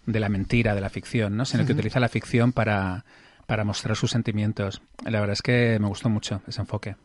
de 0.05 0.19
la 0.19 0.29
mentira, 0.29 0.73
de 0.75 0.81
la 0.81 0.89
ficción, 0.89 1.35
¿no? 1.37 1.45
sino 1.45 1.65
que 1.65 1.73
utiliza 1.73 1.99
la 1.99 2.07
ficción 2.09 2.51
para, 2.53 3.03
para 3.45 3.63
mostrar 3.63 3.95
sus 3.95 4.11
sentimientos. 4.11 4.81
La 5.05 5.19
verdad 5.19 5.33
es 5.33 5.41
que 5.41 5.77
me 5.81 5.87
gustó 5.87 6.09
mucho 6.09 6.41
ese 6.47 6.61
enfoque. 6.61 6.95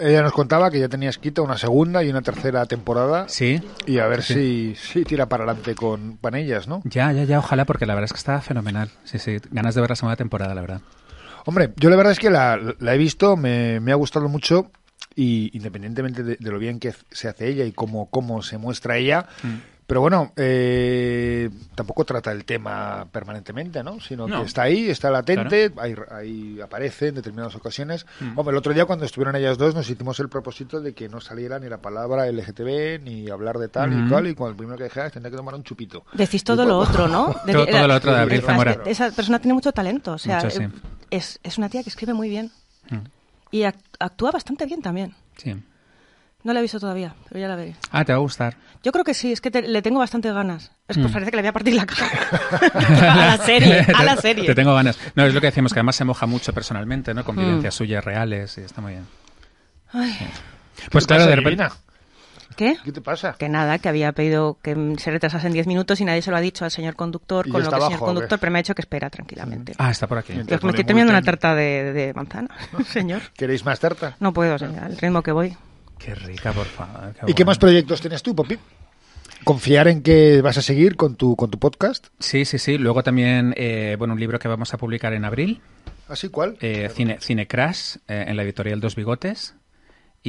Ella 0.00 0.22
nos 0.22 0.32
contaba 0.32 0.70
que 0.70 0.78
ya 0.78 0.88
tenía 0.88 1.10
escrita 1.10 1.42
una 1.42 1.58
segunda 1.58 2.04
y 2.04 2.08
una 2.10 2.22
tercera 2.22 2.64
temporada. 2.66 3.28
Sí, 3.28 3.60
Y 3.84 3.98
a 3.98 4.06
ver 4.06 4.22
Sí. 4.22 4.34
si, 4.34 4.74
si 4.76 5.04
tira 5.04 5.26
para 5.26 5.42
adelante 5.42 5.74
con, 5.74 6.18
con 6.18 6.36
ellas, 6.36 6.68
¿no? 6.68 6.82
ya, 6.84 7.10
ya, 7.10 7.24
ya, 7.24 7.40
ojalá, 7.40 7.64
porque 7.64 7.84
la 7.84 7.94
verdad 7.94 8.04
es 8.04 8.12
que 8.12 8.18
está 8.18 8.40
fenomenal. 8.40 8.90
Sí, 9.02 9.18
sí, 9.18 9.38
ganas 9.50 9.74
de 9.74 9.80
ver 9.80 9.90
la 9.90 9.96
segunda 9.96 10.14
temporada, 10.14 10.54
la 10.54 10.60
verdad. 10.60 10.80
Hombre, 11.46 11.72
yo 11.76 11.90
la 11.90 11.96
verdad 11.96 12.12
es 12.12 12.20
que 12.20 12.30
la, 12.30 12.56
la 12.78 12.94
he 12.94 12.98
visto, 12.98 13.36
me, 13.36 13.80
me 13.80 13.90
ha 13.90 13.96
gustado 13.96 14.28
mucho 14.28 14.70
y 15.20 15.50
independientemente 15.56 16.22
de, 16.22 16.36
de 16.38 16.50
lo 16.52 16.60
bien 16.60 16.78
que 16.78 16.94
se 17.10 17.26
hace 17.26 17.48
ella 17.48 17.64
y 17.64 17.72
cómo, 17.72 18.06
cómo 18.08 18.40
se 18.40 18.56
muestra 18.56 18.96
ella, 18.98 19.26
Mm. 19.42 19.56
pero 19.88 20.00
bueno, 20.00 20.32
eh, 20.36 21.50
tampoco 21.74 22.04
trata 22.04 22.30
el 22.30 22.44
tema 22.44 23.04
permanentemente, 23.10 23.82
¿no? 23.82 23.98
Sino 24.00 24.28
No. 24.28 24.40
que 24.42 24.46
está 24.46 24.62
ahí, 24.62 24.88
está 24.88 25.10
latente, 25.10 25.72
ahí, 25.76 25.94
ahí 26.12 26.60
aparece 26.60 27.08
en 27.08 27.16
determinadas 27.16 27.56
ocasiones. 27.56 28.06
Mm. 28.20 28.38
Hombre, 28.38 28.52
el 28.52 28.58
otro 28.58 28.72
día 28.72 28.84
cuando 28.84 29.04
estuvieron 29.06 29.34
ellas 29.34 29.58
dos 29.58 29.74
nos 29.74 29.90
hicimos 29.90 30.20
el 30.20 30.28
propósito 30.28 30.80
de 30.80 30.92
que 30.94 31.08
no 31.08 31.20
saliera 31.20 31.58
ni 31.58 31.68
la 31.68 31.78
palabra 31.78 32.26
LGTB 32.30 33.00
ni 33.02 33.28
hablar 33.28 33.58
de 33.58 33.68
tal 33.68 33.90
Ujú. 33.92 34.06
y 34.06 34.08
cual 34.08 34.26
y 34.28 34.34
cuando 34.34 34.50
el 34.52 34.56
primero 34.56 34.78
que 34.78 34.84
dijera 34.84 35.10
tendría 35.10 35.32
que 35.32 35.36
tomar 35.36 35.54
un 35.56 35.64
chupito. 35.64 36.04
Decís 36.12 36.44
todo 36.44 36.64
lo 36.64 36.78
otro, 36.78 37.08
¿no? 37.08 37.34
De- 37.44 37.52
Todo- 37.54 37.66
todo 37.66 37.88
lo 37.88 37.94
otro 37.96 38.12
de 38.12 38.18
Abril 38.20 38.38
es- 38.38 38.44
Zamora. 38.46 38.78
Esa 38.86 39.10
persona 39.10 39.40
tiene 39.40 39.54
mucho 39.54 39.72
talento, 39.72 40.12
o 40.12 40.18
sea, 40.18 40.36
Mucho, 40.44 40.50
sí. 40.50 40.62
es, 41.10 41.40
es 41.42 41.58
una 41.58 41.68
tía 41.68 41.82
que 41.82 41.90
escribe 41.90 42.14
muy 42.14 42.28
bien 42.28 42.52
Mm. 42.90 42.98
Y 43.50 43.60
ac- 43.60 43.74
actúa 43.98 44.30
bastante 44.30 44.66
bien 44.66 44.82
también. 44.82 45.14
Sí. 45.36 45.54
No 46.44 46.52
la 46.52 46.60
he 46.60 46.62
visto 46.62 46.78
todavía, 46.78 47.14
pero 47.28 47.40
ya 47.40 47.48
la 47.48 47.56
veré. 47.56 47.74
Ah, 47.90 48.04
te 48.04 48.12
va 48.12 48.18
a 48.18 48.20
gustar. 48.22 48.56
Yo 48.84 48.92
creo 48.92 49.04
que 49.04 49.12
sí, 49.12 49.32
es 49.32 49.40
que 49.40 49.50
te- 49.50 49.62
le 49.62 49.82
tengo 49.82 49.98
bastante 49.98 50.32
ganas. 50.32 50.70
Es 50.86 50.96
que 50.96 51.02
Mm. 51.02 51.12
parece 51.12 51.30
que 51.32 51.36
le 51.36 51.42
voy 51.42 51.48
a 51.48 51.52
partir 51.52 51.74
la 51.74 51.84
cara. 51.84 52.08
a 53.12 53.36
la 53.36 53.38
serie, 53.38 53.80
a 53.94 54.04
la 54.04 54.14
Te- 54.16 54.22
serie. 54.22 54.46
Te 54.46 54.54
tengo 54.54 54.72
ganas. 54.74 54.96
No, 55.16 55.24
es 55.24 55.34
lo 55.34 55.40
que 55.40 55.48
decimos, 55.48 55.72
que 55.72 55.80
además 55.80 55.96
se 55.96 56.04
moja 56.04 56.26
mucho 56.26 56.52
personalmente, 56.52 57.12
¿no? 57.12 57.24
Con 57.24 57.34
Mm. 57.36 57.40
vivencias 57.40 57.74
suyas 57.74 58.04
reales 58.04 58.56
y 58.58 58.60
está 58.62 58.80
muy 58.80 58.92
bien. 58.92 59.06
Ay, 59.92 60.16
Pues 60.92 61.04
¿Qué 61.04 61.08
te 61.08 61.16
claro, 61.16 61.26
de 61.26 61.36
repente... 61.36 61.62
Irina? 61.64 61.72
¿Qué? 62.58 62.76
¿Qué 62.84 62.90
te 62.90 63.00
pasa? 63.00 63.36
Que 63.38 63.48
nada, 63.48 63.78
que 63.78 63.88
había 63.88 64.10
pedido 64.10 64.58
que 64.60 64.74
se 64.98 65.12
retrasasen 65.12 65.52
10 65.52 65.68
minutos 65.68 66.00
y 66.00 66.04
nadie 66.04 66.22
se 66.22 66.32
lo 66.32 66.36
ha 66.36 66.40
dicho 66.40 66.64
al 66.64 66.72
señor 66.72 66.96
conductor, 66.96 67.46
¿Y 67.46 67.50
con 67.52 67.62
lo 67.62 67.70
que 67.70 67.76
el 67.76 67.82
señor 67.82 68.00
qué? 68.00 68.04
conductor, 68.04 68.38
pero 68.40 68.50
me 68.50 68.58
ha 68.58 68.62
dicho 68.62 68.74
que 68.74 68.82
espera 68.82 69.08
tranquilamente. 69.10 69.74
Ah, 69.78 69.92
está 69.92 70.08
por 70.08 70.18
aquí. 70.18 70.32
Me 70.32 70.40
estoy 70.42 70.84
terminando 70.84 71.12
una 71.12 71.22
tarta 71.22 71.54
de, 71.54 71.92
de 71.92 72.12
manzana, 72.14 72.48
señor. 72.88 73.22
¿Queréis 73.36 73.64
más 73.64 73.78
tarta? 73.78 74.16
No 74.18 74.32
puedo, 74.32 74.58
señor, 74.58 74.82
al 74.82 74.98
ritmo 74.98 75.22
que 75.22 75.30
voy. 75.30 75.56
Qué 76.00 76.14
rica, 76.16 76.52
por 76.52 76.66
favor. 76.66 77.14
¿Y 77.28 77.32
qué 77.34 77.44
más 77.44 77.58
proyectos 77.58 78.00
tienes 78.00 78.22
tú, 78.24 78.34
Popi? 78.34 78.58
Confiar 79.44 79.86
en 79.88 80.02
que 80.02 80.42
vas 80.42 80.58
a 80.58 80.62
seguir 80.62 80.96
con 80.96 81.14
tu, 81.14 81.36
con 81.36 81.50
tu 81.50 81.58
podcast. 81.60 82.08
Sí, 82.18 82.44
sí, 82.44 82.58
sí. 82.58 82.76
Luego 82.76 83.02
también, 83.04 83.54
eh, 83.56 83.94
bueno, 83.98 84.14
un 84.14 84.20
libro 84.20 84.38
que 84.40 84.48
vamos 84.48 84.74
a 84.74 84.78
publicar 84.78 85.12
en 85.12 85.24
abril, 85.24 85.60
¿Así 86.08 86.28
cuál? 86.28 86.56
eh, 86.60 86.90
Cine, 86.92 87.18
Cine 87.20 87.46
Crash, 87.46 87.96
eh, 88.08 88.24
en 88.28 88.36
la 88.36 88.42
editorial 88.42 88.80
Dos 88.80 88.96
Bigotes. 88.96 89.54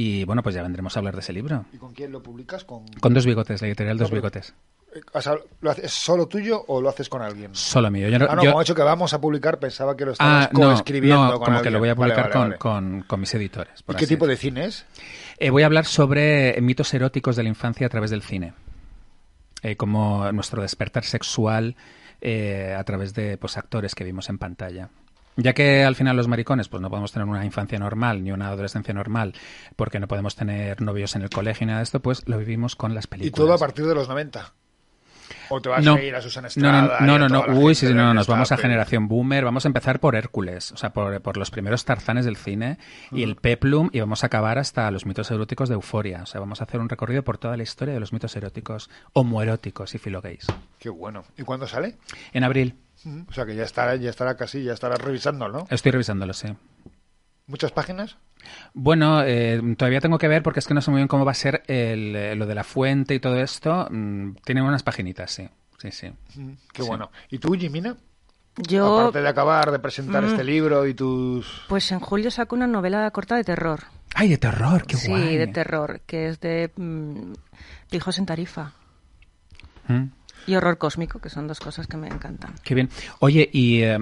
Y 0.02 0.24
bueno, 0.24 0.42
pues 0.42 0.54
ya 0.54 0.62
vendremos 0.62 0.96
a 0.96 1.00
hablar 1.00 1.14
de 1.14 1.20
ese 1.20 1.32
libro. 1.34 1.66
¿Y 1.74 1.76
con 1.76 1.92
quién 1.92 2.10
lo 2.10 2.22
publicas? 2.22 2.64
¿Con... 2.64 2.86
Con 3.00 3.12
Dos 3.12 3.26
Bigotes, 3.26 3.60
la 3.60 3.68
editorial 3.68 3.98
Dos 3.98 4.06
No, 4.06 4.10
pero- 4.10 4.22
Bigotes. 4.22 4.54
eh, 4.94 5.00
o 5.12 5.20
sea, 5.20 5.34
¿Lo 5.60 5.70
haces 5.70 5.92
solo 5.92 6.26
tuyo 6.26 6.64
o 6.68 6.80
lo 6.80 6.88
haces 6.88 7.08
con 7.10 7.20
alguien? 7.20 7.54
Solo 7.54 7.90
mío. 7.90 8.08
Yo 8.08 8.18
no, 8.18 8.26
Ah, 8.30 8.34
no, 8.36 8.42
yo- 8.42 8.50
como 8.50 8.62
he 8.62 8.64
dicho 8.64 8.74
que 8.74 8.82
vamos 8.82 9.12
a 9.12 9.20
publicar, 9.20 9.58
pensaba 9.58 9.94
que 9.94 10.06
lo 10.06 10.12
estabas 10.12 10.46
Ah, 10.46 10.50
no, 10.54 10.60
coescribiendo 10.60 11.22
no, 11.26 11.32
con 11.38 11.44
como 11.46 11.60
que 11.62 11.70
lo 11.70 11.78
voy 11.80 11.90
a 11.90 11.94
publicar 11.94 12.30
vale, 12.30 12.32
con, 12.32 12.40
vale. 12.42 12.58
Con, 12.58 13.02
con 13.06 13.20
mis 13.20 13.34
editores. 13.34 13.80
¿Y 13.80 13.82
por 13.82 13.96
qué 13.96 14.04
así 14.04 14.14
tipo 14.14 14.26
de 14.26 14.36
cine 14.38 14.64
es? 14.66 14.86
Eh, 15.38 15.50
voy 15.50 15.62
a 15.64 15.66
hablar 15.66 15.84
sobre 15.84 16.58
mitos 16.62 16.94
eróticos 16.94 17.36
de 17.36 17.42
la 17.42 17.48
infancia 17.50 17.86
a 17.86 17.90
través 17.90 18.10
del 18.10 18.22
cine. 18.22 18.54
Eh, 19.62 19.76
como 19.76 20.32
nuestro 20.32 20.62
despertar 20.62 21.04
sexual 21.04 21.76
eh, 22.22 22.74
a 22.78 22.82
través 22.84 23.12
de 23.12 23.36
pues, 23.36 23.58
actores 23.58 23.94
que 23.94 24.04
vimos 24.04 24.30
en 24.30 24.38
pantalla. 24.38 24.88
Ya 25.42 25.52
que 25.54 25.84
al 25.84 25.94
final 25.96 26.16
los 26.16 26.28
maricones 26.28 26.68
pues 26.68 26.80
no 26.82 26.90
podemos 26.90 27.12
tener 27.12 27.26
una 27.26 27.44
infancia 27.44 27.78
normal 27.78 28.22
ni 28.22 28.30
una 28.32 28.48
adolescencia 28.48 28.92
normal 28.92 29.34
porque 29.76 29.98
no 29.98 30.06
podemos 30.06 30.36
tener 30.36 30.80
novios 30.82 31.16
en 31.16 31.22
el 31.22 31.30
colegio 31.30 31.64
y 31.64 31.68
nada 31.68 31.78
de 31.78 31.84
esto, 31.84 32.00
pues 32.00 32.28
lo 32.28 32.36
vivimos 32.38 32.76
con 32.76 32.94
las 32.94 33.04
Y 33.06 33.08
películas. 33.08 33.34
todo 33.46 33.54
a 33.54 33.58
partir 33.58 33.86
de 33.86 33.94
los 33.94 34.08
90. 34.08 34.52
¿O 35.48 35.60
te 35.60 35.68
vas 35.68 35.84
no. 35.84 35.94
a 35.94 36.02
ir 36.02 36.14
a 36.14 36.20
Susana 36.20 36.48
Estrada? 36.48 36.98
no, 37.00 37.18
no, 37.18 37.26
y 37.26 37.28
no, 37.28 37.44
Uy, 37.58 37.74
sí, 37.74 37.86
no, 37.86 37.94
no, 37.94 38.14
nos 38.14 38.26
vamos 38.26 38.52
a 38.52 38.56
generación 38.56 39.08
boomer. 39.08 39.44
Vamos 39.44 39.64
a 39.64 39.68
empezar 39.68 39.98
por 40.00 40.14
Hércules, 40.14 40.72
o 40.72 40.76
sea, 40.76 40.92
por, 40.92 41.20
por 41.22 41.36
los 41.36 41.50
primeros 41.50 41.84
tarzanes 41.84 42.24
del 42.24 42.36
cine 42.36 42.78
y 43.12 43.22
el 43.22 43.36
peplum 43.36 43.90
y 43.92 44.00
vamos 44.00 44.22
a 44.22 44.26
acabar 44.26 44.58
hasta 44.58 44.90
los 44.90 45.06
mitos 45.06 45.30
eróticos 45.30 45.68
de 45.68 45.74
Euforia. 45.76 46.22
O 46.22 46.26
sea, 46.26 46.40
vamos 46.40 46.60
a 46.60 46.64
hacer 46.64 46.80
un 46.80 46.88
recorrido 46.88 47.22
por 47.24 47.38
toda 47.38 47.56
la 47.56 47.62
historia 47.62 47.94
de 47.94 48.00
los 48.00 48.12
mitos 48.12 48.34
eróticos 48.36 48.90
homoeróticos 49.12 49.94
y 49.94 49.98
filogays. 49.98 50.46
Qué 50.78 50.88
bueno. 50.88 51.24
¿Y 51.36 51.42
cuándo 51.42 51.66
sale? 51.66 51.96
En 52.32 52.44
abril. 52.44 52.76
O 53.28 53.32
sea 53.32 53.46
que 53.46 53.54
ya 53.54 53.64
estará, 53.64 53.96
ya 53.96 54.10
estará 54.10 54.36
casi, 54.36 54.62
ya 54.62 54.72
estará 54.74 54.96
revisando, 54.96 55.48
¿no? 55.48 55.66
Estoy 55.70 55.92
revisándolo, 55.92 56.32
sí. 56.34 56.48
¿Muchas 57.46 57.72
páginas? 57.72 58.16
Bueno, 58.74 59.22
eh, 59.24 59.60
todavía 59.76 60.00
tengo 60.00 60.18
que 60.18 60.28
ver 60.28 60.42
porque 60.42 60.60
es 60.60 60.66
que 60.66 60.74
no 60.74 60.80
sé 60.80 60.90
muy 60.90 60.98
bien 60.98 61.08
cómo 61.08 61.24
va 61.24 61.32
a 61.32 61.34
ser 61.34 61.62
el, 61.66 62.14
eh, 62.14 62.36
lo 62.36 62.46
de 62.46 62.54
la 62.54 62.64
fuente 62.64 63.14
y 63.14 63.20
todo 63.20 63.36
esto. 63.40 63.88
Mm, 63.90 64.34
tiene 64.44 64.62
unas 64.62 64.82
paginitas, 64.82 65.30
sí. 65.32 65.48
Sí, 65.78 65.90
sí. 65.90 66.12
Qué 66.72 66.82
Sí. 66.82 66.88
bueno. 66.88 67.10
¿Y 67.30 67.38
tú, 67.38 67.52
Jimina? 67.54 67.96
Yo, 68.56 68.98
Aparte 69.00 69.22
de 69.22 69.28
acabar 69.28 69.70
de 69.70 69.78
presentar 69.78 70.22
Mm. 70.22 70.26
este 70.26 70.44
libro 70.44 70.86
y 70.86 70.92
tus... 70.94 71.64
pues 71.68 71.90
en 71.92 72.00
julio 72.00 72.30
saco 72.30 72.54
una 72.54 72.66
novela 72.66 73.10
corta 73.10 73.36
de 73.36 73.44
terror. 73.44 73.84
¡Ay, 74.14 74.28
de 74.28 74.38
terror! 74.38 74.86
¡Qué 74.86 74.96
sí, 74.96 75.08
guay! 75.08 75.36
de 75.36 75.46
terror, 75.46 76.00
que 76.06 76.28
es 76.28 76.40
de 76.40 76.70
mm, 76.76 77.32
Pijos 77.90 78.18
en 78.18 78.26
Tarifa 78.26 78.72
Mm. 79.88 80.04
Y 80.46 80.54
Horror 80.54 80.78
Cósmico, 80.78 81.20
que 81.20 81.30
son 81.30 81.46
dos 81.46 81.60
cosas 81.60 81.86
que 81.86 81.96
me 81.96 82.08
encantan. 82.08 82.54
Qué 82.62 82.74
bien. 82.74 82.88
Oye, 83.20 83.48
y, 83.52 83.82
eh, 83.82 83.98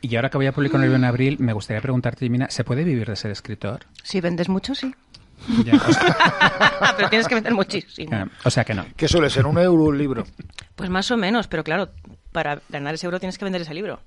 y 0.00 0.16
ahora 0.16 0.30
que 0.30 0.38
voy 0.38 0.46
a 0.46 0.52
publicar 0.52 0.76
un 0.76 0.82
libro 0.82 0.96
en 0.96 1.04
abril, 1.04 1.36
me 1.40 1.52
gustaría 1.52 1.80
preguntarte, 1.80 2.24
Jimina, 2.24 2.50
¿se 2.50 2.64
puede 2.64 2.84
vivir 2.84 3.08
de 3.08 3.16
ser 3.16 3.30
escritor? 3.30 3.80
Si 4.02 4.20
vendes 4.20 4.48
mucho, 4.48 4.74
sí. 4.74 4.94
Ya, 5.64 5.74
o, 5.74 5.92
sea, 5.92 6.92
Pero 6.96 7.08
tienes 7.08 7.26
que 7.26 7.34
vender 7.34 7.54
muchísimo. 7.54 8.14
eh, 8.14 8.26
o 8.44 8.50
sea 8.50 8.64
que 8.64 8.74
no. 8.74 8.84
¿Qué 8.96 9.08
suele 9.08 9.30
ser? 9.30 9.46
¿Un 9.46 9.58
euro 9.58 9.84
un 9.84 9.96
libro? 9.98 10.24
Pues 10.76 10.90
más 10.90 11.10
o 11.10 11.16
menos, 11.16 11.46
pero 11.48 11.64
claro, 11.64 11.90
para 12.32 12.60
ganar 12.68 12.94
ese 12.94 13.06
euro 13.06 13.18
tienes 13.20 13.38
que 13.38 13.44
vender 13.44 13.62
ese 13.62 13.72
libro. 13.74 14.00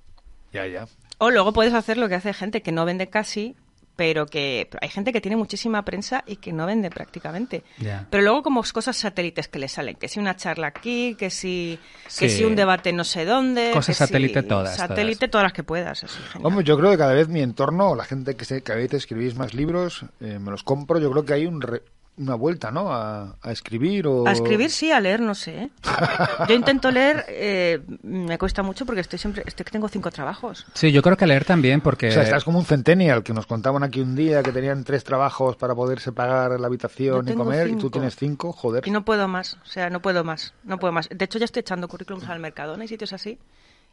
Ya, 0.51 0.67
ya. 0.67 0.85
O 1.17 1.31
luego 1.31 1.51
puedes 1.53 1.73
hacer 1.73 1.97
lo 1.97 2.07
que 2.07 2.15
hace 2.15 2.33
gente 2.33 2.61
que 2.61 2.71
no 2.71 2.85
vende 2.85 3.09
casi, 3.09 3.55
pero 3.95 4.25
que 4.25 4.67
hay 4.81 4.89
gente 4.89 5.13
que 5.13 5.21
tiene 5.21 5.37
muchísima 5.37 5.83
prensa 5.85 6.23
y 6.25 6.37
que 6.37 6.51
no 6.51 6.65
vende 6.65 6.89
prácticamente. 6.89 7.63
Pero 8.09 8.23
luego 8.23 8.41
como 8.43 8.63
cosas 8.73 8.97
satélites 8.97 9.47
que 9.47 9.59
le 9.59 9.67
salen, 9.67 9.95
que 9.95 10.07
si 10.07 10.19
una 10.19 10.35
charla 10.35 10.67
aquí, 10.67 11.15
que 11.15 11.29
si, 11.29 11.77
que 12.19 12.29
Sí. 12.29 12.37
si 12.37 12.43
un 12.43 12.55
debate 12.55 12.91
no 12.93 13.03
sé 13.03 13.25
dónde. 13.25 13.71
Cosas 13.71 13.95
si- 13.95 13.99
satélite 14.03 14.41
todas, 14.43 14.75
Satélite 14.77 15.27
todas. 15.27 15.43
las 15.45 15.53
que 15.53 15.63
puedas. 15.63 16.03
Así. 16.03 16.17
Hombre, 16.41 16.63
yo 16.63 16.77
creo 16.77 16.91
que 16.91 16.97
cada 16.97 17.13
vez 17.13 17.27
mi 17.27 17.41
entorno, 17.41 17.95
la 17.95 18.05
gente 18.05 18.35
que, 18.35 18.45
se, 18.45 18.63
que 18.63 18.71
a 18.71 18.75
veces 18.75 18.93
escribís 19.03 19.35
más 19.35 19.53
libros, 19.53 20.05
eh, 20.21 20.39
me 20.39 20.49
los 20.51 20.63
compro, 20.63 20.99
yo 20.99 21.11
creo 21.11 21.25
que 21.25 21.33
hay 21.33 21.45
un 21.45 21.61
re- 21.61 21.83
una 22.17 22.35
vuelta, 22.35 22.71
¿no? 22.71 22.93
A, 22.93 23.35
a 23.41 23.51
escribir 23.51 24.07
o... 24.07 24.27
A 24.27 24.31
escribir 24.31 24.69
sí, 24.69 24.91
a 24.91 24.99
leer 24.99 25.19
no 25.19 25.33
sé. 25.33 25.63
¿eh? 25.63 25.69
Yo 26.47 26.53
intento 26.53 26.91
leer, 26.91 27.25
eh, 27.27 27.81
me 28.03 28.37
cuesta 28.37 28.61
mucho 28.61 28.85
porque 28.85 29.01
estoy 29.01 29.19
siempre, 29.19 29.43
estoy 29.45 29.65
que 29.65 29.71
tengo 29.71 29.87
cinco 29.87 30.11
trabajos. 30.11 30.65
Sí, 30.73 30.91
yo 30.91 31.01
creo 31.01 31.17
que 31.17 31.25
leer 31.25 31.45
también, 31.45 31.81
porque... 31.81 32.09
O 32.09 32.11
sea, 32.11 32.23
estás 32.23 32.43
como 32.43 32.59
un 32.59 32.65
centennial, 32.65 33.23
que 33.23 33.33
nos 33.33 33.47
contaban 33.47 33.83
aquí 33.83 33.99
un 34.01 34.15
día 34.15 34.43
que 34.43 34.51
tenían 34.51 34.83
tres 34.83 35.03
trabajos 35.03 35.55
para 35.55 35.73
poderse 35.73 36.11
pagar 36.11 36.59
la 36.59 36.67
habitación 36.67 37.27
y 37.27 37.33
comer, 37.33 37.69
y 37.69 37.75
tú 37.75 37.89
tienes 37.89 38.15
cinco, 38.15 38.51
joder. 38.51 38.87
Y 38.87 38.91
no 38.91 39.03
puedo 39.05 39.27
más, 39.27 39.57
o 39.63 39.65
sea, 39.65 39.89
no 39.89 40.01
puedo 40.01 40.23
más, 40.23 40.53
no 40.63 40.77
puedo 40.77 40.93
más. 40.93 41.09
De 41.09 41.25
hecho, 41.25 41.39
ya 41.39 41.45
estoy 41.45 41.61
echando 41.61 41.87
currículums 41.87 42.27
al 42.29 42.39
Mercadona 42.39 42.85
y 42.85 42.87
sitios 42.87 43.13
así 43.13 43.39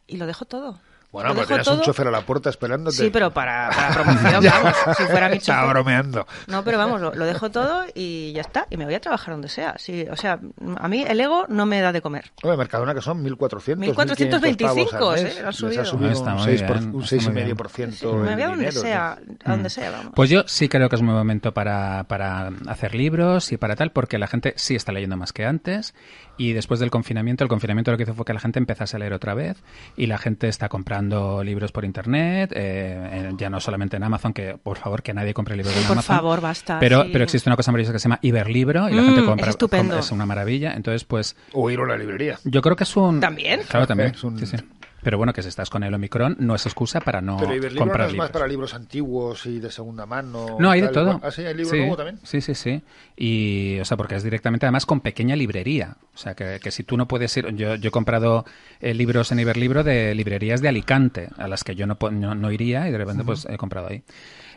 y 0.06 0.16
lo 0.16 0.26
dejo 0.26 0.44
todo. 0.44 0.80
Bueno, 1.12 1.30
pero 1.30 1.40
dejo 1.40 1.48
tienes 1.48 1.66
un 1.68 1.74
todo. 1.74 1.84
chofer 1.84 2.06
a 2.06 2.10
la 2.12 2.20
puerta 2.20 2.50
esperándote. 2.50 2.96
Sí, 2.96 3.10
pero 3.10 3.32
para, 3.32 3.68
para 3.74 3.90
promoción, 3.94 4.44
vamos, 4.44 4.74
si 4.96 5.02
fuera 5.04 5.28
mi 5.28 5.36
Estaba 5.38 5.62
chofer. 5.62 5.74
bromeando. 5.74 6.26
No, 6.46 6.62
pero 6.64 6.78
vamos, 6.78 7.00
lo, 7.00 7.14
lo 7.14 7.24
dejo 7.24 7.50
todo 7.50 7.84
y 7.94 8.32
ya 8.32 8.42
está. 8.42 8.66
Y 8.70 8.76
me 8.76 8.84
voy 8.84 8.94
a 8.94 9.00
trabajar 9.00 9.34
donde 9.34 9.48
sea. 9.48 9.74
Sí, 9.78 10.06
o 10.10 10.16
sea, 10.16 10.38
a 10.78 10.88
mí 10.88 11.02
el 11.06 11.20
ego 11.20 11.46
no 11.48 11.66
me 11.66 11.80
da 11.80 11.92
de 11.92 12.00
comer. 12.00 12.30
Oye, 12.42 12.56
Mercadona 12.56 12.94
que 12.94 13.00
son 13.02 13.24
1.400, 13.24 13.92
1.425, 13.94 14.40
1.500 14.56 14.90
pavos 14.90 15.16
al 15.18 15.24
mes. 15.24 15.36
¿eh? 15.36 15.42
Lo 15.42 15.48
ha 15.48 15.52
subido. 15.52 15.82
ha 15.82 15.84
subido 15.84 16.10
Está 16.12 16.30
un 16.30 16.36
muy 16.36 16.44
6 16.46 16.62
por- 16.62 16.78
bien, 16.78 16.94
un 16.94 17.02
está 17.02 17.16
muy 17.30 17.42
6,5% 17.42 18.12
me 18.14 18.28
en 18.30 18.34
voy 18.34 18.42
a 18.42 18.46
donde 18.48 18.64
dinero, 18.66 18.80
sea, 18.80 19.18
¿no? 19.26 19.34
a 19.44 19.50
donde 19.50 19.70
sea, 19.70 19.90
vamos. 19.90 20.12
Pues 20.14 20.30
yo 20.30 20.44
sí 20.46 20.68
creo 20.68 20.88
que 20.88 20.94
es 20.96 21.00
un 21.00 21.08
buen 21.08 21.18
momento 21.18 21.52
para, 21.52 22.04
para 22.04 22.50
hacer 22.68 22.94
libros 22.94 23.50
y 23.52 23.56
para 23.56 23.74
tal, 23.76 23.90
porque 23.92 24.18
la 24.18 24.26
gente 24.28 24.54
sí 24.56 24.76
está 24.76 24.92
leyendo 24.92 25.16
más 25.16 25.32
que 25.32 25.44
antes. 25.44 25.94
Y 26.40 26.54
después 26.54 26.80
del 26.80 26.90
confinamiento, 26.90 27.44
el 27.44 27.48
confinamiento 27.50 27.90
lo 27.90 27.98
que 27.98 28.04
hizo 28.04 28.14
fue 28.14 28.24
que 28.24 28.32
la 28.32 28.40
gente 28.40 28.58
empezase 28.58 28.96
a 28.96 28.98
leer 28.98 29.12
otra 29.12 29.34
vez 29.34 29.62
y 29.94 30.06
la 30.06 30.16
gente 30.16 30.48
está 30.48 30.70
comprando 30.70 31.44
libros 31.44 31.70
por 31.70 31.84
internet, 31.84 32.50
eh, 32.54 33.30
ya 33.36 33.50
no 33.50 33.60
solamente 33.60 33.98
en 33.98 34.04
Amazon, 34.04 34.32
que 34.32 34.56
por 34.56 34.78
favor 34.78 35.02
que 35.02 35.12
nadie 35.12 35.34
compre 35.34 35.54
libros 35.54 35.74
Sí, 35.74 35.80
en 35.80 35.86
por 35.86 35.92
Amazon. 35.96 36.16
favor, 36.16 36.40
basta, 36.40 36.78
Pero, 36.80 37.02
sí. 37.04 37.10
pero 37.12 37.24
existe 37.24 37.48
una 37.50 37.56
cosa 37.56 37.72
maravillosa 37.72 37.92
que 37.92 37.98
se 37.98 38.04
llama 38.08 38.20
Iberlibro 38.22 38.88
y 38.88 38.94
la 38.94 39.02
Mm, 39.02 39.04
gente 39.04 39.20
es 39.20 39.26
compra. 39.26 39.50
estupendo. 39.50 39.82
compra- 39.96 40.00
es 40.00 40.12
una 40.12 40.24
maravilla. 40.24 40.72
Entonces, 40.72 41.04
pues 41.04 41.36
O 41.52 41.70
ir 41.70 41.78
a 41.78 41.82
una 41.82 41.96
librería. 41.98 42.38
yo 42.44 42.62
creo 42.62 42.74
que 42.74 42.84
es 42.84 42.96
un. 42.96 43.20
¿También? 43.20 43.60
Claro, 43.68 43.86
también. 43.86 44.12
Es 44.14 44.24
un- 44.24 44.38
sí, 44.38 44.46
sí. 44.46 44.56
Pero 45.02 45.16
bueno, 45.16 45.32
que 45.32 45.42
si 45.42 45.48
estás 45.48 45.70
con 45.70 45.82
el 45.82 45.94
Omicron 45.94 46.36
no 46.40 46.54
es 46.54 46.66
excusa 46.66 47.00
para 47.00 47.20
no 47.20 47.36
Pero 47.38 47.54
Iberlibro 47.54 47.86
no 47.86 47.90
comprar 47.90 48.06
es 48.06 48.12
libros. 48.12 48.24
más 48.26 48.32
para 48.32 48.46
libros 48.46 48.74
antiguos 48.74 49.46
y 49.46 49.58
de 49.58 49.70
segunda 49.70 50.06
mano. 50.06 50.56
No, 50.58 50.70
hay 50.70 50.80
de 50.82 50.88
todo. 50.88 51.20
Ah, 51.22 51.30
sí, 51.30 51.42
hay 51.42 51.54
libro 51.54 51.70
sí, 51.70 51.78
nuevo 51.78 51.96
también. 51.96 52.18
Sí, 52.22 52.40
sí, 52.40 52.54
sí. 52.54 52.82
Y, 53.16 53.78
o 53.80 53.84
sea, 53.84 53.96
porque 53.96 54.16
es 54.16 54.22
directamente 54.22 54.66
además 54.66 54.86
con 54.86 55.00
pequeña 55.00 55.36
librería. 55.36 55.96
O 56.14 56.18
sea, 56.18 56.34
que, 56.34 56.60
que 56.62 56.70
si 56.70 56.84
tú 56.84 56.96
no 56.96 57.08
puedes 57.08 57.36
ir. 57.36 57.54
Yo, 57.54 57.76
yo 57.76 57.88
he 57.88 57.90
comprado 57.92 58.44
eh, 58.80 58.94
libros 58.94 59.32
en 59.32 59.40
Iberlibro 59.40 59.82
de 59.84 60.14
librerías 60.14 60.60
de 60.60 60.68
Alicante, 60.68 61.28
a 61.36 61.48
las 61.48 61.64
que 61.64 61.74
yo 61.74 61.86
no, 61.86 61.96
no, 62.10 62.34
no 62.34 62.52
iría 62.52 62.88
y 62.88 62.92
de 62.92 62.98
repente 62.98 63.24
pues 63.24 63.46
he 63.48 63.56
comprado 63.56 63.88
ahí. 63.88 64.02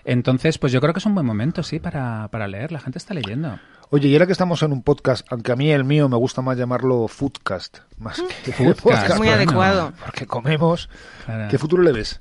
Entonces, 0.05 0.57
pues 0.57 0.73
yo 0.73 0.81
creo 0.81 0.93
que 0.93 0.99
es 0.99 1.05
un 1.05 1.13
buen 1.13 1.25
momento, 1.25 1.63
sí, 1.63 1.79
para, 1.79 2.27
para 2.29 2.47
leer. 2.47 2.71
La 2.71 2.79
gente 2.79 2.97
está 2.97 3.13
leyendo. 3.13 3.59
Oye, 3.93 4.07
y 4.07 4.13
ahora 4.15 4.25
que 4.25 4.31
estamos 4.31 4.63
en 4.63 4.71
un 4.71 4.81
podcast, 4.81 5.23
aunque 5.29 5.51
a 5.51 5.55
mí 5.55 5.69
el 5.69 5.83
mío 5.83 6.09
me 6.09 6.17
gusta 6.17 6.41
más 6.41 6.57
llamarlo 6.57 7.07
foodcast, 7.07 7.77
más 7.99 8.19
que 8.43 8.51
Foodcast, 8.51 8.81
podcast, 8.81 9.09
Es 9.11 9.17
muy 9.19 9.29
adecuado. 9.29 9.93
porque 10.03 10.25
comemos. 10.25 10.89
Claro. 11.25 11.47
¿Qué 11.51 11.59
futuro 11.59 11.83
le 11.83 11.91
ves? 11.91 12.19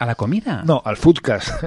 ¿A 0.00 0.06
la 0.06 0.16
comida? 0.16 0.62
No, 0.64 0.82
al 0.84 0.96
foodcast. 0.96 1.62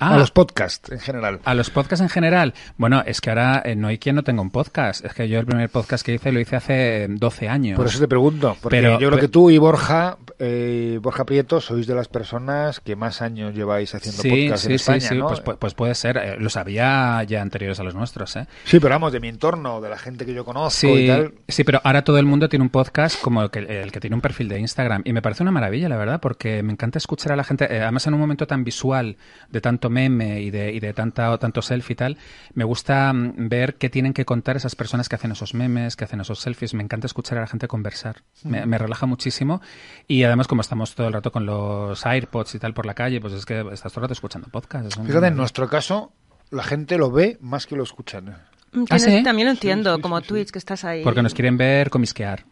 Ah. 0.00 0.14
A 0.14 0.16
los 0.18 0.30
podcasts 0.30 0.92
en 0.92 1.00
general. 1.00 1.40
A 1.44 1.54
los 1.54 1.70
podcasts 1.70 2.02
en 2.02 2.08
general. 2.08 2.54
Bueno, 2.76 3.02
es 3.04 3.20
que 3.20 3.30
ahora 3.30 3.62
eh, 3.64 3.74
no 3.74 3.88
hay 3.88 3.98
quien 3.98 4.14
no 4.14 4.22
tenga 4.22 4.42
un 4.42 4.50
podcast. 4.50 5.04
Es 5.04 5.12
que 5.12 5.28
yo 5.28 5.40
el 5.40 5.46
primer 5.46 5.70
podcast 5.70 6.04
que 6.06 6.14
hice 6.14 6.30
lo 6.30 6.38
hice 6.38 6.54
hace 6.54 7.04
eh, 7.04 7.06
12 7.10 7.48
años. 7.48 7.76
Por 7.76 7.86
eso 7.86 7.98
te 7.98 8.06
pregunto, 8.06 8.56
porque 8.62 8.76
Pero- 8.76 8.92
yo 8.92 8.98
creo 8.98 9.10
pero- 9.10 9.20
que 9.22 9.26
tú 9.28 9.50
y 9.50 9.58
Borja, 9.58 10.16
eh, 10.38 10.98
Borja 11.02 11.24
Prieto, 11.24 11.60
sois 11.60 11.86
de 11.86 11.94
las 11.94 12.08
personas 12.08 12.80
que 12.80 12.94
más 12.96 13.22
años 13.22 13.54
lleváis 13.54 13.94
haciendo 13.94 14.22
Sí, 14.22 14.28
podcast 14.30 14.62
sí, 14.62 14.68
en 14.68 14.74
España, 14.74 15.00
sí, 15.00 15.08
sí, 15.08 15.14
¿no? 15.18 15.26
pues, 15.28 15.42
pu- 15.44 15.56
pues 15.58 15.74
puede 15.74 15.94
ser. 15.94 16.16
Eh, 16.16 16.36
Los 16.38 16.56
había 16.56 17.22
ya 17.24 17.42
anteriores 17.42 17.80
a 17.80 17.84
los 17.84 17.94
nuestros, 17.94 18.36
¿eh? 18.36 18.46
Sí, 18.64 18.78
pero 18.80 18.94
vamos, 18.94 19.12
de 19.12 19.20
mi 19.20 19.28
entorno, 19.28 19.80
de 19.80 19.88
la 19.90 19.98
gente 19.98 20.24
que 20.26 20.34
yo 20.34 20.44
conozco 20.44 20.86
y 20.86 21.02
Sí, 21.02 21.06
tal. 21.06 21.34
sí, 21.48 21.64
pero 21.64 21.80
ahora 21.84 22.02
todo 22.04 22.18
el 22.18 22.26
mundo 22.26 22.48
tiene 22.48 22.62
un 22.62 22.68
podcast 22.70 23.20
como 23.20 23.42
el 23.42 23.50
que, 23.50 23.58
el 23.60 23.90
que 23.92 24.00
tiene 24.00 24.14
un 24.14 24.22
perfil 24.22 24.48
de 24.48 24.60
Instagram. 24.60 25.02
Y 25.04 25.12
me 25.12 25.22
parece 25.22 25.42
una 25.42 25.50
maravilla, 25.52 25.88
la 25.88 25.96
verdad, 25.96 26.20
porque 26.20 26.62
me 26.62 26.72
encanta 26.72 26.98
escuchar 26.98 27.32
a 27.32 27.36
la 27.36 27.44
gente, 27.44 27.64
eh, 27.74 27.82
además 27.82 28.06
en 28.06 28.14
un 28.14 28.20
momento 28.20 28.46
tan 28.46 28.64
visual, 28.64 29.16
de 29.50 29.60
tanto 29.60 29.90
meme 29.90 30.40
y 30.40 30.50
de, 30.50 30.72
y 30.72 30.80
de 30.80 30.92
tanta, 30.92 31.36
tanto 31.38 31.62
selfie 31.62 31.94
y 31.94 31.96
tal, 31.96 32.16
me 32.54 32.64
gusta 32.64 33.12
mm, 33.12 33.48
ver 33.48 33.74
qué 33.74 33.88
tienen 33.90 34.12
que 34.12 34.24
contar 34.24 34.56
esas 34.56 34.76
personas 34.76 35.08
que 35.08 35.16
hacen 35.16 35.32
esos 35.32 35.54
memes, 35.54 35.96
que 35.96 36.04
hacen 36.04 36.20
esos 36.20 36.38
selfies. 36.40 36.74
Me 36.74 36.82
encanta 36.82 37.06
escuchar 37.06 37.38
a 37.38 37.40
la 37.42 37.46
gente 37.46 37.66
conversar. 37.68 38.22
Me, 38.44 38.64
me 38.66 38.78
relaja 38.78 39.06
muchísimo. 39.06 39.60
Y 40.06 40.27
además, 40.28 40.46
como 40.46 40.60
estamos 40.60 40.94
todo 40.94 41.08
el 41.08 41.12
rato 41.12 41.30
con 41.32 41.44
los 41.46 42.04
AirPods 42.06 42.54
y 42.54 42.58
tal 42.58 42.72
por 42.74 42.86
la 42.86 42.94
calle, 42.94 43.20
pues 43.20 43.32
es 43.32 43.44
que 43.44 43.60
estás 43.72 43.92
todo 43.92 44.00
el 44.00 44.02
rato 44.04 44.12
escuchando 44.12 44.48
podcast. 44.48 44.86
Es 44.86 44.96
un- 44.96 45.06
Fíjate, 45.06 45.26
en 45.26 45.36
nuestro 45.36 45.68
caso, 45.68 46.12
la 46.50 46.62
gente 46.62 46.96
lo 46.98 47.10
ve 47.10 47.36
más 47.40 47.66
que 47.66 47.76
lo 47.76 47.82
escuchan. 47.82 48.36
Mm, 48.72 48.84
¿Ah, 48.90 48.98
sí? 48.98 49.22
También 49.22 49.46
lo 49.48 49.52
entiendo, 49.52 49.96
sí, 49.96 50.02
como 50.02 50.18
sí, 50.18 50.24
sí. 50.24 50.28
Twitch, 50.28 50.50
que 50.50 50.58
estás 50.58 50.84
ahí. 50.84 51.02
Porque 51.02 51.22
nos 51.22 51.34
quieren 51.34 51.56
ver 51.56 51.90
comisquear. 51.90 52.44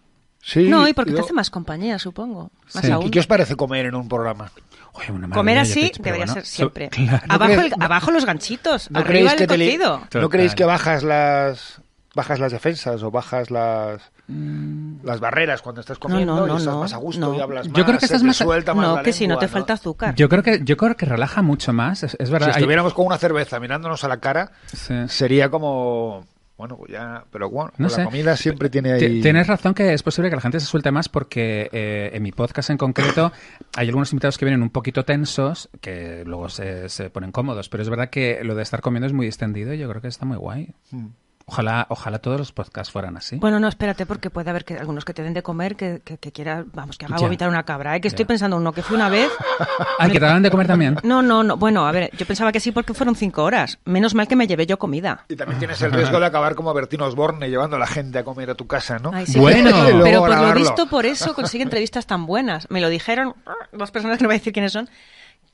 Sí, 0.43 0.69
No, 0.69 0.87
y 0.87 0.93
porque 0.93 1.11
te 1.13 1.21
hace 1.21 1.33
más 1.33 1.51
compañía, 1.51 1.99
supongo. 1.99 2.53
Más 2.73 2.85
Sí. 2.85 2.93
aún. 2.93 3.07
¿Y 3.07 3.11
qué 3.11 3.19
os 3.19 3.27
parece 3.27 3.57
comer 3.57 3.87
en 3.87 3.97
un 3.97 4.09
programa? 4.09 4.51
Oye, 4.93 5.11
una 5.11 5.29
Comer 5.29 5.59
así 5.59 5.91
te- 5.91 6.01
debería 6.03 6.25
bueno, 6.27 6.35
ser 6.35 6.47
so- 6.47 6.55
siempre. 6.57 6.89
claro. 6.91 7.25
Abajo, 7.29 7.53
el- 7.61 7.75
abajo 7.81 8.11
los 8.13 8.25
ganchitos, 8.25 8.91
¿No 8.91 9.01
arriba 9.01 9.09
creéis 9.09 9.33
el 9.33 9.39
que 9.39 9.47
te 9.49 9.59
li- 9.59 9.67
cocido. 9.67 9.99
Total. 10.05 10.23
¿No 10.23 10.29
creéis 10.31 10.55
que 10.55 10.65
bajas 10.65 11.03
las 11.03 11.83
bajas 12.15 12.39
las 12.39 12.53
defensas 12.53 13.03
o 13.03 13.11
bajas 13.11 13.51
las 13.51 14.01
las 14.29 15.21
barreras 15.21 15.63
cuando 15.63 15.81
estás 15.81 15.99
comiendo 15.99 16.35
Mm. 16.35 16.39
no, 16.39 16.45
y 16.47 16.49
no, 16.49 16.57
estás 16.59 16.75
no, 16.75 16.81
más 16.81 16.93
a 16.93 16.97
gusto 16.97 17.21
no. 17.21 17.35
y 17.35 17.41
hablas 17.41 17.67
Yo 17.69 17.85
creo 17.85 17.99
que 17.99 18.07
estás 18.07 18.23
más- 18.23 18.37
suelta 18.37 18.75
más 18.75 18.87
No, 18.87 18.97
la 18.97 19.03
que 19.03 19.13
si 19.13 19.27
no 19.29 19.39
te 19.39 19.47
falta 19.49 19.75
azúcar. 19.75 20.15
Yo 20.17 20.29
creo 20.29 20.43
que 20.43 20.61
yo 20.65 20.77
creo 20.77 20.97
que 20.97 21.07
relaja 21.07 21.43
mucho 21.43 21.73
más, 21.73 22.03
es, 22.03 22.17
es 22.19 22.27
Si 22.29 22.33
verdad. 22.33 22.49
hay- 22.49 22.55
estuviéramos 22.57 22.93
con 22.95 23.07
una 23.07 23.19
cerveza 23.19 23.61
mirándonos 23.61 24.03
a 24.05 24.09
la 24.09 24.19
cara, 24.19 24.51
Sí. 24.67 24.95
sería 25.09 25.49
como 25.51 26.25
bueno, 26.59 26.79
pues 26.79 26.91
ya, 26.91 27.23
pero 27.31 27.51
bueno, 27.51 27.71
No 27.77 27.87
la 27.87 28.05
comida 28.05 28.35
siempre 28.35 28.71
tiene 28.71 28.97
Ti- 28.99 29.05
ahí 29.05 29.21
Tienes 29.21 29.47
razón 29.47 29.75
que 29.75 29.93
es 29.93 30.03
posible 30.03 30.31
que 30.31 30.37
la 30.37 30.41
gente 30.43 30.59
se 30.59 30.65
suelte 30.65 30.91
más 30.91 31.07
porque 31.11 31.69
eh, 31.71 32.11
en 32.15 32.23
mi 32.23 32.33
podcast 32.33 32.71
en 32.71 32.79
concreto 32.79 33.31
hay 33.77 33.89
algunos 33.89 34.11
invitados 34.15 34.39
que 34.39 34.47
vienen 34.47 34.63
un 34.63 34.71
poquito 34.71 35.05
tensos 35.05 35.69
que 35.83 36.25
luego 36.25 36.49
se, 36.49 36.89
se 36.89 37.11
ponen 37.11 37.31
cómodos, 37.31 37.69
pero 37.69 37.83
es 37.83 37.91
verdad 37.91 38.09
que 38.09 38.41
lo 38.43 38.55
de 38.55 38.63
estar 38.63 38.81
comiendo 38.81 39.07
es 39.07 39.13
muy 39.13 39.27
extendido 39.27 39.75
y 39.75 39.79
yo 39.79 39.87
creo 39.91 40.01
que 40.01 40.09
está 40.09 40.25
muy 40.25 40.39
guay. 40.39 40.71
Mm. 40.93 41.07
Ojalá, 41.49 41.87
ojalá 41.91 42.19
todos 42.19 42.39
los 42.41 42.51
podcasts 42.51 42.93
fueran 42.93 43.17
así. 43.17 43.37
Bueno, 43.37 43.61
no, 43.61 43.69
espérate, 43.69 44.05
porque 44.05 44.31
puede 44.31 44.51
haber 44.51 44.65
que 44.65 44.75
algunos 44.75 45.05
que 45.05 45.15
te 45.15 45.23
den 45.23 45.33
de 45.33 45.45
comer 45.45 45.77
que, 45.77 46.01
que, 46.05 46.19
que 46.19 46.33
quiera, 46.33 46.65
vamos, 46.73 46.99
que 46.99 47.07
haga 47.07 47.19
vomitar 47.19 47.49
una 47.49 47.63
cabra. 47.63 47.95
¿eh? 47.95 48.01
Que 48.01 48.09
estoy 48.09 48.25
Ya. 48.25 48.29
pensando 48.29 48.57
uno 48.57 48.73
que 48.73 48.83
fue 48.83 48.97
una 48.97 49.09
vez. 49.09 49.31
Ay, 50.01 50.11
que 50.11 50.19
te 50.19 50.25
daban 50.27 50.43
de 50.43 50.51
comer 50.51 50.67
también. 50.67 50.97
No, 51.05 51.23
no, 51.23 51.45
no. 51.45 51.57
Bueno, 51.57 51.87
a 51.87 51.93
ver, 51.93 52.11
yo 52.17 52.27
pensaba 52.27 52.51
que 52.51 52.59
sí 52.59 52.73
porque 52.73 52.95
fueron 52.95 53.15
cinco 53.15 53.45
horas. 53.45 53.79
Menos 53.85 54.13
mal 54.17 54.27
que 54.27 54.35
me 54.35 54.49
llevé 54.49 54.67
yo 54.67 54.77
comida. 54.77 55.25
Y 55.29 55.37
también 55.37 55.61
tienes 55.61 55.81
el 55.83 55.93
riesgo 55.93 56.19
de 56.19 56.27
acabar 56.27 56.57
como 56.57 56.75
Bertín 56.75 57.01
Osborne 57.03 57.49
llevando 57.49 57.77
a 57.77 57.79
la 57.79 57.87
gente 57.87 58.19
a 58.19 58.25
comer 58.25 58.51
a 58.51 58.55
tu 58.57 58.67
casa, 58.67 58.99
¿no? 58.99 59.13
Ay, 59.15 59.27
sí, 59.27 59.39
Bueno. 59.39 59.71
pero- 59.87 60.03
pero 60.03 60.21
por 60.23 60.37
lo 60.37 60.53
visto, 60.53 60.87
por 60.89 61.07
eso 61.07 61.33
consigue 61.33 61.63
entrevistas 61.63 62.07
tan 62.09 62.27
buenas. 62.27 62.69
Me 62.73 62.81
lo 62.81 62.89
dijeron 62.89 63.35
dos 63.73 63.93
personas 63.93 64.19
que 64.19 64.25
no 64.25 64.29
voy 64.29 64.35
a 64.35 64.39
decir 64.39 64.53
quiénes 64.53 64.73
son. 64.73 64.89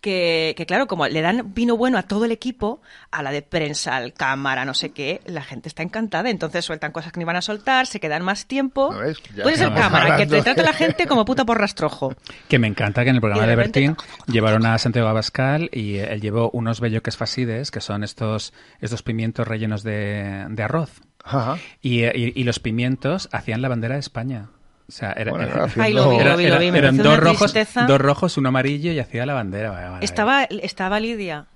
Que, 0.03 0.55
que 0.57 0.67
claro, 0.67 0.89
como 0.89 1.07
le 1.07 1.21
dan 1.23 1.55
vino 1.55 1.77
bueno 1.77 1.97
a 1.97 2.03
todo 2.03 2.25
el 2.27 2.33
equipo, 2.33 2.83
a 3.13 3.23
la 3.23 3.31
de 3.31 3.41
prensa, 3.41 3.95
al 3.97 4.13
cámara, 4.13 4.65
no 4.65 4.75
sé 4.75 4.91
qué, 4.91 5.21
la 5.27 5.43
gente 5.43 5.69
está 5.69 5.83
encantada. 5.85 6.29
Entonces 6.29 6.65
sueltan 6.65 6.91
cosas 6.93 7.13
que 7.13 7.21
no 7.21 7.23
iban 7.23 7.37
a 7.37 7.41
soltar, 7.41 7.87
se 7.87 8.01
quedan 8.01 8.23
más 8.25 8.47
tiempo. 8.47 8.91
¿No 8.93 8.99
ves? 8.99 9.19
Estamos 9.55 9.81
cámara, 9.81 10.17
que 10.17 10.27
te 10.27 10.43
trata 10.43 10.63
la 10.65 10.73
gente 10.73 11.07
como 11.07 11.25
puta 11.25 11.45
por 11.45 11.59
rastrojo. 11.61 12.15
Que 12.49 12.59
me 12.59 12.67
encanta 12.67 13.05
que 13.05 13.11
en 13.11 13.15
el 13.17 13.21
programa 13.21 13.47
de 13.47 13.55
Bertín 13.57 13.97
llevaron 14.27 14.67
a 14.67 14.77
Santiago 14.79 15.09
Abascal 15.09 15.71
y 15.73 15.99
él 15.99 16.21
llevó 16.21 16.51
unos 16.53 16.81
belloques 16.81 17.17
facides, 17.17 17.71
que 17.71 17.81
son 17.81 18.03
estos, 18.03 18.53
estos 18.81 19.03
pimientos 19.05 19.47
rellenos 19.47 19.85
de, 19.85 20.47
de 20.51 20.63
arroz. 20.65 21.01
Ajá. 21.25 21.59
Y, 21.81 22.03
y- 22.05 22.33
y 22.35 22.43
los 22.43 22.59
pimientos 22.59 23.29
hacían 23.31 23.63
la 23.63 23.69
bandera 23.69 23.95
de 23.95 24.01
España. 24.01 24.49
O 24.89 24.93
sea, 24.93 25.13
era, 25.13 25.31
Bueno, 25.31 25.47
era- 25.47 25.55
era 25.55 25.65
haciendo- 25.65 25.85
Ay, 25.85 25.93
lo 25.95 26.11
vi, 26.11 26.17
era- 26.17 26.31
lo 26.33 26.37
vi, 26.37 26.71
lo 26.71 26.77
eran 26.77 26.97
dos 26.99 27.19
rojos, 27.19 27.53
tristeza. 27.53 27.87
dos 27.87 28.01
rojos, 28.01 28.37
uno 28.37 28.49
amarillo 28.51 28.93
y 28.93 28.99
hacía 28.99 29.25
la 29.27 29.35
bandera. 29.35 29.99
Estaba, 30.01 30.45
estaba 30.45 31.01
Lidia. 31.01 31.47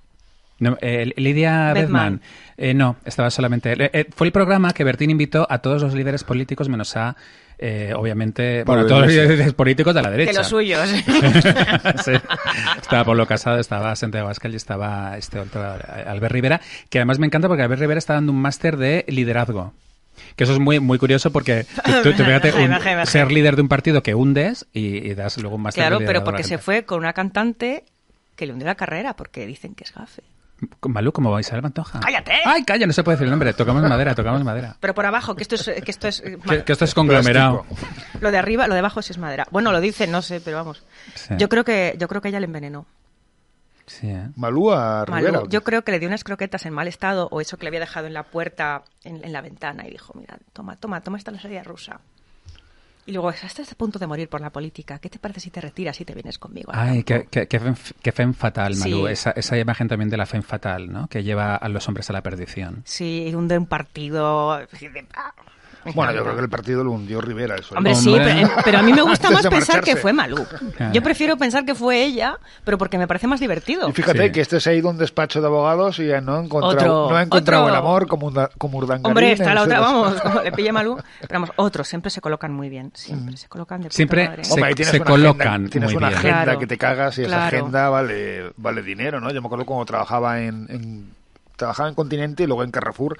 No, 0.59 0.79
eh, 0.81 1.12
Lidia 1.16 1.74
Bedman. 1.74 2.22
Eh, 2.57 2.72
no, 2.72 2.97
estaba 3.05 3.31
solamente. 3.31 3.72
eh, 3.72 3.91
eh, 3.93 4.07
fue 4.14 4.27
el 4.27 4.33
programa 4.33 4.72
que 4.72 4.85
Bertín 4.85 5.11
invitó 5.11 5.47
a 5.51 5.59
todos 5.59 5.83
los 5.83 5.93
líderes 5.93 6.24
políticos, 6.24 6.70
menos 6.70 6.97
a, 6.97 7.14
eh, 7.59 7.93
obviamente, 7.95 8.64
Pablo 8.64 8.85
bueno, 8.85 8.89
todos 8.89 9.03
los 9.03 9.11
líderes 9.29 9.53
políticos 9.53 9.95
de 9.95 10.01
la 10.03 10.11
derecha. 10.11 10.33
De 10.33 10.39
los 10.39 10.49
suyos. 10.49 10.89
Sí. 12.05 12.12
Estaba 12.81 13.05
Pablo 13.05 13.27
Casado, 13.27 13.59
estaba 13.59 13.95
Santiago 13.97 14.27
Abascal 14.29 14.53
y 14.53 14.57
estaba 14.57 15.18
este 15.18 15.39
otro, 15.41 15.62
Albert 15.62 16.33
Rivera, 16.33 16.61
que 16.89 16.99
además 17.01 17.18
me 17.18 17.27
encanta 17.27 17.49
porque 17.49 17.62
Albert 17.62 17.81
Rivera 17.83 17.99
está 17.99 18.14
dando 18.14 18.33
un 18.33 18.41
máster 18.41 18.79
de 18.79 19.05
liderazgo. 19.09 19.74
Que 20.37 20.45
eso 20.45 20.53
es 20.53 20.59
muy 20.59 20.78
muy 20.80 20.99
curioso 20.99 21.32
porque 21.32 21.64
tú, 21.84 21.93
tú- 22.03 22.12
tú 22.12 22.24
fíjate, 22.24 22.49
un- 22.53 22.61
Imagínate, 22.61 22.91
imagínate. 22.91 23.11
ser 23.11 23.32
líder 23.32 23.57
de 23.57 23.62
un 23.62 23.68
partido 23.68 24.03
que 24.03 24.14
hundes 24.14 24.66
y, 24.72 24.99
y 25.11 25.14
das 25.14 25.39
luego 25.39 25.57
un 25.57 25.62
máster 25.62 25.82
claro, 25.82 25.99
pero 26.05 26.20
a 26.20 26.24
porque 26.24 26.45
se 26.45 26.59
fue 26.59 26.84
con 26.84 26.99
una 26.99 27.12
cantante 27.14 27.84
que 28.37 28.47
le 28.47 28.53
hundió 28.53 28.66
la 28.66 28.74
carrera 28.74 29.16
porque 29.16 29.47
dicen 29.47 29.74
que 29.74 29.84
es 29.84 29.93
gafe. 29.95 30.22
Malú, 30.89 31.12
como 31.12 31.39
Isabel 31.39 31.61
Pantoja. 31.62 32.01
¡Cállate! 32.01 32.32
¡Ay, 32.47 32.64
calla! 32.64 32.87
No 32.87 32.93
se 32.95 33.05
puede 33.05 33.16
decir 33.16 33.26
el 33.26 33.30
nombre. 33.30 33.53
Tocamos 33.53 33.82
madera, 33.82 34.14
tocamos 34.14 34.43
madera. 34.43 34.74
Pero 34.80 34.95
por 34.95 35.05
abajo, 35.05 35.34
que 35.37 35.43
esto 35.43 35.55
es, 35.55 35.64
que 35.84 35.91
esto 35.91 36.09
es 36.09 36.22
Que, 36.22 36.64
que 36.64 36.72
esto 36.72 36.87
es 36.87 36.95
conglomerado. 36.95 37.64
Plástico. 37.64 38.18
lo 38.22 38.30
de 38.30 38.39
arriba, 38.39 38.66
lo 38.66 38.72
de 38.72 38.78
abajo 38.80 39.03
sí 39.03 39.12
es 39.12 39.18
madera. 39.18 39.47
Bueno, 39.51 39.70
lo 39.70 39.80
dicen, 39.82 40.11
no 40.11 40.22
sé, 40.22 40.41
pero 40.41 40.57
vamos. 40.57 40.82
Sí. 41.14 41.34
Yo 41.37 41.51
creo 41.51 41.62
que 41.62 41.95
yo 41.99 42.09
creo 42.09 42.22
que 42.22 42.28
ella 42.28 42.41
le 42.41 42.47
envenenó. 42.47 42.87
Sí, 43.87 44.09
¿eh? 44.09 44.28
Malú 44.37 44.72
a 44.72 45.05
Malú, 45.09 45.26
Rivera. 45.26 45.43
yo 45.49 45.62
creo 45.62 45.82
que 45.82 45.93
le 45.93 45.99
dio 45.99 46.09
unas 46.09 46.24
croquetas 46.24 46.66
en 46.66 46.72
mal 46.72 46.89
estado 46.89 47.28
o 47.30 47.41
eso 47.41 47.57
que 47.57 47.64
le 47.64 47.68
había 47.68 47.80
dejado 47.80 48.07
en 48.07 48.14
la 48.14 48.24
puerta, 48.24 48.82
en, 49.05 49.24
en 49.24 49.32
la 49.32 49.41
ventana 49.41 49.87
y 49.87 49.91
dijo, 49.91 50.12
mira, 50.14 50.39
toma, 50.53 50.76
toma, 50.76 51.01
toma 51.01 51.18
esta 51.18 51.30
losería 51.30 51.62
rusa. 51.62 52.01
Y 53.07 53.12
luego, 53.12 53.30
estás 53.30 53.70
a 53.70 53.74
punto 53.76 54.01
de 54.01 54.09
morir 54.09 54.28
por 54.28 54.41
la 54.41 54.51
política. 54.51 54.99
¿Qué 54.99 55.09
te 55.09 55.20
parece 55.20 55.39
si 55.39 55.51
te 55.51 55.61
retiras 55.61 56.01
y 56.01 56.05
te 56.05 56.12
vienes 56.12 56.39
conmigo? 56.39 56.72
Ay, 56.74 57.05
campo?". 57.05 57.28
qué, 57.30 57.43
qué, 57.43 57.47
qué, 57.47 57.61
fen, 57.61 57.76
qué 58.03 58.11
fen 58.11 58.34
fatal, 58.34 58.74
Malú. 58.76 59.07
Sí. 59.07 59.12
Esa, 59.12 59.30
esa 59.30 59.57
imagen 59.57 59.87
también 59.87 60.11
de 60.11 60.16
la 60.16 60.26
fen 60.26 60.43
fatal, 60.43 60.93
¿no? 60.93 61.07
Que 61.07 61.22
lleva 61.22 61.55
a 61.55 61.68
los 61.68 61.87
hombres 61.87 62.11
a 62.11 62.12
la 62.12 62.22
perdición. 62.22 62.82
Sí, 62.84 63.32
hunde 63.32 63.57
un 63.57 63.66
partido. 63.66 64.59
Bueno, 65.95 66.12
yo 66.12 66.22
creo 66.22 66.34
que 66.37 66.43
el 66.43 66.49
partido 66.49 66.82
lo 66.84 66.91
hundió 66.93 67.20
Rivera. 67.20 67.57
Eso 67.57 67.74
Hombre, 67.74 67.95
sí, 67.95 68.14
pero, 68.16 68.49
pero 68.64 68.78
a 68.78 68.82
mí 68.82 68.93
me 68.93 69.03
gusta 69.03 69.30
más 69.30 69.47
pensar 69.47 69.82
que 69.82 69.97
fue 69.97 70.12
Malú. 70.12 70.45
Yo 70.93 71.03
prefiero 71.03 71.37
pensar 71.37 71.64
que 71.64 71.74
fue 71.74 72.03
ella, 72.05 72.39
pero 72.64 72.78
porque 72.78 72.99
me 72.99 73.07
parece 73.07 73.26
más 73.26 73.41
divertido. 73.41 73.89
Y 73.89 73.93
fíjate 73.93 74.26
Sí. 74.26 74.32
que 74.32 74.41
este 74.41 74.61
se 74.61 74.70
ha 74.70 74.74
ido 74.74 74.89
a 74.89 74.93
un 74.93 74.99
despacho 74.99 75.41
de 75.41 75.47
abogados 75.47 75.99
y 75.99 76.07
no 76.22 76.37
ha 76.37 76.45
encontrado, 76.45 77.05
Otro, 77.05 77.11
no 77.11 77.16
ha 77.16 77.22
encontrado 77.22 77.64
otro. 77.64 77.74
el 77.74 77.78
amor 77.80 78.07
como, 78.07 78.30
Urda- 78.30 78.51
como 78.59 78.78
Urdangarín. 78.78 79.07
Hombre, 79.07 79.32
está 79.32 79.55
la 79.55 79.62
otra, 79.62 79.80
vamos, 79.80 80.20
como 80.20 80.43
le 80.43 80.53
pille 80.53 80.72
Malú. 80.72 80.97
Pero 81.20 81.32
vamos, 81.41 81.51
otros 81.57 81.87
siempre 81.89 82.11
se 82.11 82.20
colocan 82.20 82.53
muy 82.53 82.68
bien. 82.68 82.91
Siempre 82.95 83.37
se 83.37 83.49
colocan 83.49 83.80
de 83.80 83.89
puta 83.89 83.97
Siempre 83.97 84.28
madre. 84.28 84.45
se- 84.45 84.53
Hombre, 84.55 84.74
tienes 84.74 84.91
se 84.93 84.97
una 84.99 85.05
colocan 85.07 85.49
agenda, 85.49 85.70
tienes 85.70 85.91
muy 85.91 85.97
una 85.99 86.09
bien. 86.09 86.18
agenda 86.18 86.43
Claro, 86.45 86.59
que 86.59 86.66
te 86.66 86.78
cagas 86.78 87.18
y 87.18 87.22
esa 87.24 87.47
agenda 87.47 87.89
vale, 87.91 88.51
vale 88.57 88.82
dinero, 88.82 89.20
¿no? 89.20 89.30
Yo 89.30 89.41
me 89.41 89.47
acuerdo 89.47 89.64
cuando 89.66 89.84
trabajaba 89.84 90.41
en, 90.41 90.66
en- 90.70 91.11
trabajaba 91.57 91.88
en 91.88 91.94
Continente 91.94 92.42
y 92.42 92.46
luego 92.46 92.62
en 92.62 92.70
Carrefour 92.70 93.16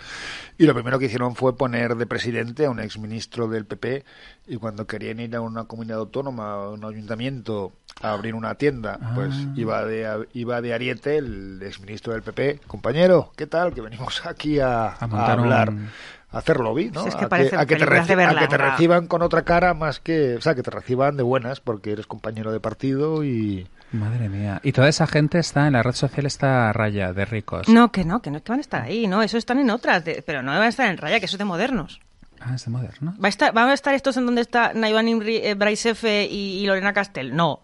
y 0.59 0.66
lo 0.66 0.74
primero 0.74 0.99
que 0.99 1.07
hicieron 1.07 1.34
fue 1.34 1.57
poner 1.57 1.97
de 1.97 2.07
presidente 2.07 2.66
a 2.66 2.70
un 2.70 2.80
exministro 2.80 3.49
del 3.49 3.64
PP 3.64 4.05
y 4.47 4.57
cuando 4.57 4.87
querían 4.87 5.20
ir 5.20 5.34
a 5.34 5.41
una 5.41 5.64
comunidad 5.64 5.99
autónoma 5.99 6.57
o 6.59 6.74
un 6.74 6.84
ayuntamiento 6.84 7.72
a 8.03 8.12
abrir 8.12 8.34
una 8.34 8.55
tienda, 8.57 8.99
pues 9.14 9.34
Ah. 9.34 9.53
iba 9.57 9.84
de 9.84 10.28
iba 10.34 10.61
de 10.61 10.74
Ariete 10.74 11.16
el 11.16 11.61
exministro 11.62 12.12
del 12.12 12.22
PP, 12.22 12.61
compañero, 12.66 13.32
¿qué 13.37 13.47
tal? 13.47 13.72
Que 13.72 13.80
venimos 13.80 14.24
aquí 14.26 14.61
a, 14.61 14.89
A 14.89 14.97
a 15.01 15.32
hablar. 15.32 15.70
un- 15.70 15.89
a 16.32 16.39
hacer 16.39 16.59
lobby, 16.59 16.91
¿no? 16.91 17.07
Es 17.07 17.14
que 17.14 17.24
a, 17.24 17.28
a 17.28 17.66
que 17.66 17.76
te 17.76 17.87
reci- 17.87 18.12
a 18.26 18.39
que 18.41 18.49
te 18.49 18.57
reciban 18.59 19.07
con 19.07 19.22
otra 19.22 19.43
cara 19.45 19.74
más 19.74 20.01
que, 20.01 20.34
o 20.37 20.41
sea, 20.41 20.55
que 20.57 20.62
te 20.62 20.70
reciban 20.72 21.16
de 21.16 21.22
buenas 21.22 21.61
porque 21.61 21.93
eres 21.93 22.07
compañero 22.07 22.53
de 22.53 22.59
partido 22.61 23.24
y 23.24 23.66
Madre 23.93 24.28
mía. 24.28 24.61
Y 24.64 24.72
toda 24.72 24.89
esa 24.89 25.07
gente 25.07 25.39
está 25.39 25.66
en 25.66 25.74
la 25.74 25.82
red 25.82 25.93
social, 25.95 26.26
está 26.26 26.68
a 26.68 26.72
raya 26.72 27.12
de 27.12 27.24
ricos. 27.24 27.68
No, 27.68 27.93
que 27.93 28.05
no, 28.05 28.20
que 28.20 28.30
no, 28.30 28.43
que 28.43 28.51
van 28.53 28.59
a 28.59 28.62
estar 28.62 28.82
ahí, 28.82 29.07
no, 29.07 29.22
eso 29.22 29.39
están 29.39 29.59
en 29.59 29.70
otras, 29.70 30.05
de- 30.05 30.22
pero 30.26 30.43
no 30.43 30.51
van 30.53 30.62
a 30.62 30.68
estar 30.68 30.89
en 30.91 30.97
raya, 30.99 31.18
que 31.20 31.26
eso 31.26 31.37
es 31.37 31.39
de 31.39 31.45
modernos. 31.45 32.01
Ah, 32.41 32.55
es 32.55 32.64
de 32.64 32.70
moderno. 32.70 33.14
¿Va 33.22 33.26
a 33.26 33.28
estar, 33.28 33.53
¿Van 33.55 33.68
a 33.68 33.74
estar 33.74 33.95
estos 33.95 34.16
en 34.16 34.26
donde 34.26 34.43
está 34.43 34.72
Naivan 34.74 35.09
Imri, 35.09 35.37
eh, 35.37 36.28
y, 36.30 36.34
y 36.61 36.66
Lorena 36.66 36.93
Castell? 36.93 37.34
No. 37.34 37.61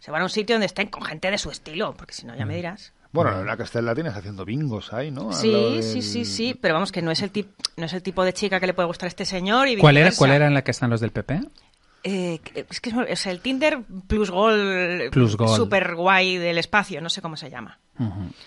Se 0.00 0.10
van 0.10 0.20
a 0.20 0.24
un 0.24 0.30
sitio 0.30 0.54
donde 0.54 0.66
estén 0.66 0.88
con 0.88 1.02
gente 1.02 1.30
de 1.30 1.38
su 1.38 1.50
estilo, 1.50 1.94
porque 1.96 2.12
si 2.12 2.26
no 2.26 2.34
ya 2.36 2.44
me 2.44 2.52
Mm. 2.52 2.56
dirás. 2.56 2.92
bueno, 3.12 3.42
la 3.44 3.56
Castell 3.56 3.86
la 3.86 3.94
tienes 3.94 4.14
haciendo 4.14 4.44
bingos 4.44 4.92
ahí, 4.92 5.10
¿no? 5.10 5.32
Sí, 5.32 5.50
del- 5.50 5.82
sí, 5.82 6.02
sí, 6.02 6.26
sí, 6.26 6.58
pero 6.60 6.74
vamos, 6.74 6.92
que 6.92 7.00
no 7.00 7.10
es 7.10 7.22
el, 7.22 7.30
tip, 7.30 7.48
no 7.78 7.86
es 7.86 7.92
el 7.94 8.02
tipo 8.02 8.22
de 8.24 8.34
chica 8.34 8.60
que 8.60 8.66
le 8.66 8.74
puede 8.74 8.88
gustar 8.88 9.06
a 9.06 9.08
este 9.08 9.24
señor 9.24 9.68
y 9.68 9.76
¿Cuál 9.78 9.96
era. 9.96 10.10
¿Cuál 10.14 10.32
era 10.32 10.46
en 10.46 10.52
la 10.52 10.62
que 10.62 10.70
están 10.72 10.90
los 10.90 11.00
del 11.00 11.12
PP? 11.12 11.40
Eh, 12.04 12.40
es 12.54 12.80
que 12.80 12.92
es, 13.08 13.26
el 13.26 13.40
Tinder 13.40 13.80
plus 14.06 14.30
Gold, 14.30 15.10
Plus 15.10 15.36
Gold. 15.36 15.56
super 15.56 15.94
guay 15.96 16.36
del 16.36 16.58
espacio, 16.58 17.00
no 17.00 17.10
sé 17.10 17.20
cómo 17.20 17.36
se 17.36 17.50
llama. 17.50 17.80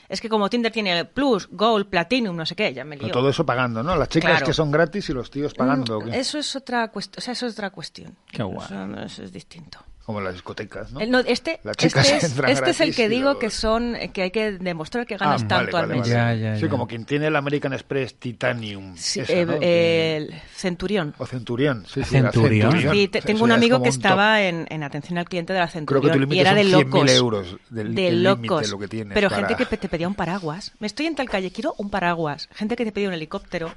Es 0.08 0.22
que 0.22 0.30
como 0.30 0.50
Tinder 0.50 0.72
tiene 0.72 1.04
Plus, 1.06 1.50
Gold, 1.52 1.88
Platinum, 1.88 2.36
no 2.36 2.46
sé 2.46 2.56
qué, 2.56 2.74
ya 2.74 2.86
me 2.86 2.96
lío. 2.96 3.08
Pero 3.08 3.14
todo 3.20 3.30
eso 3.30 3.46
pagando, 3.46 3.82
¿no? 3.84 3.96
Las 3.96 4.08
chicas 4.10 4.30
Claro. 4.32 4.46
que 4.46 4.54
son 4.54 4.72
gratis 4.72 5.10
y 5.10 5.14
los 5.14 5.30
tíos 5.32 5.54
pagando. 5.56 5.98
¿o 5.98 6.02
Mm, 6.02 6.12
qué? 6.12 6.20
Eso 6.20 6.38
es 6.38 6.56
otra 6.56 6.88
cuestión, 6.90 7.16
o 7.18 7.22
sea, 7.22 7.34
eso 7.34 7.48
es 7.48 7.54
otra 7.54 7.72
cuestión. 7.72 8.16
Qué 8.32 8.44
guay. 8.44 8.68
Eso 9.06 9.24
es 9.24 9.32
distinto. 9.34 9.80
Como 10.10 10.22
las 10.22 10.34
discotecas, 10.34 10.92
¿no? 10.92 11.02
El- 11.02 11.12
no, 11.12 11.20
este, 11.20 11.60
este, 11.64 11.88
es, 12.00 12.24
este 12.24 12.70
es 12.72 12.82
el 12.82 12.96
que 12.96 13.08
digo 13.10 13.38
que 13.38 13.52
son 13.52 13.96
que 14.12 14.24
hay 14.24 14.32
que 14.32 14.54
demostrar 14.54 15.06
que 15.06 15.14
Ah, 15.14 15.18
ganas 15.20 15.44
vale, 15.48 15.48
tanto 15.66 15.78
vale, 15.78 15.84
al 15.94 16.00
mes. 16.00 16.00
vale. 16.00 16.12
Ya, 16.12 16.34
ya, 16.34 16.56
Sí, 16.56 16.64
ya. 16.64 16.68
como 16.70 16.88
quien 16.88 17.06
tiene 17.06 17.28
el 17.28 17.36
American 17.36 17.74
Express 17.74 18.16
Titanium. 18.16 18.96
Sí, 18.98 19.20
esa, 19.20 19.34
eh, 19.34 19.46
¿no? 19.46 19.54
eh, 19.62 20.16
el 20.18 20.34
Centurión. 20.56 21.14
O 21.20 21.28
Centurión, 21.28 21.86
sí, 21.86 22.02
sí. 22.04 22.10
Centurión. 22.10 22.72
Te- 23.12 23.22
tengo 23.22 23.44
un 23.44 23.52
amigo 23.52 23.78
que 23.84 23.90
un 23.90 23.96
estaba 23.96 24.42
en, 24.42 24.66
en 24.72 24.82
atención 24.82 25.20
al 25.20 25.26
cliente 25.26 25.54
de 25.54 25.60
la 25.60 25.66
Creo 25.68 25.74
Centurión 25.74 26.02
que 26.08 26.12
tu 26.14 26.20
límite 26.22 26.36
y 26.38 26.40
era 26.40 26.50
son 26.50 26.58
de 26.58 26.64
100.000 26.66 26.72
locos. 26.90 27.12
euros 27.12 27.56
del- 27.70 27.94
de 27.94 28.12
locos. 28.12 28.72
lo 28.72 28.80
que 28.80 28.88
tienes 28.88 29.14
Pero 29.14 29.30
para- 29.30 29.48
gente 29.48 29.64
que 29.64 29.78
te 29.78 29.90
pedía 29.90 30.08
un 30.08 30.16
paraguas. 30.16 30.72
Me 30.80 30.88
estoy 30.88 31.06
en 31.06 31.14
tal 31.14 31.30
calle, 31.30 31.52
quiero 31.52 31.76
un 31.78 31.92
paraguas. 31.92 32.50
Gente 32.56 32.76
que 32.76 32.84
te 32.84 32.92
pedía 32.92 33.10
un 33.10 33.14
helicóptero. 33.14 33.76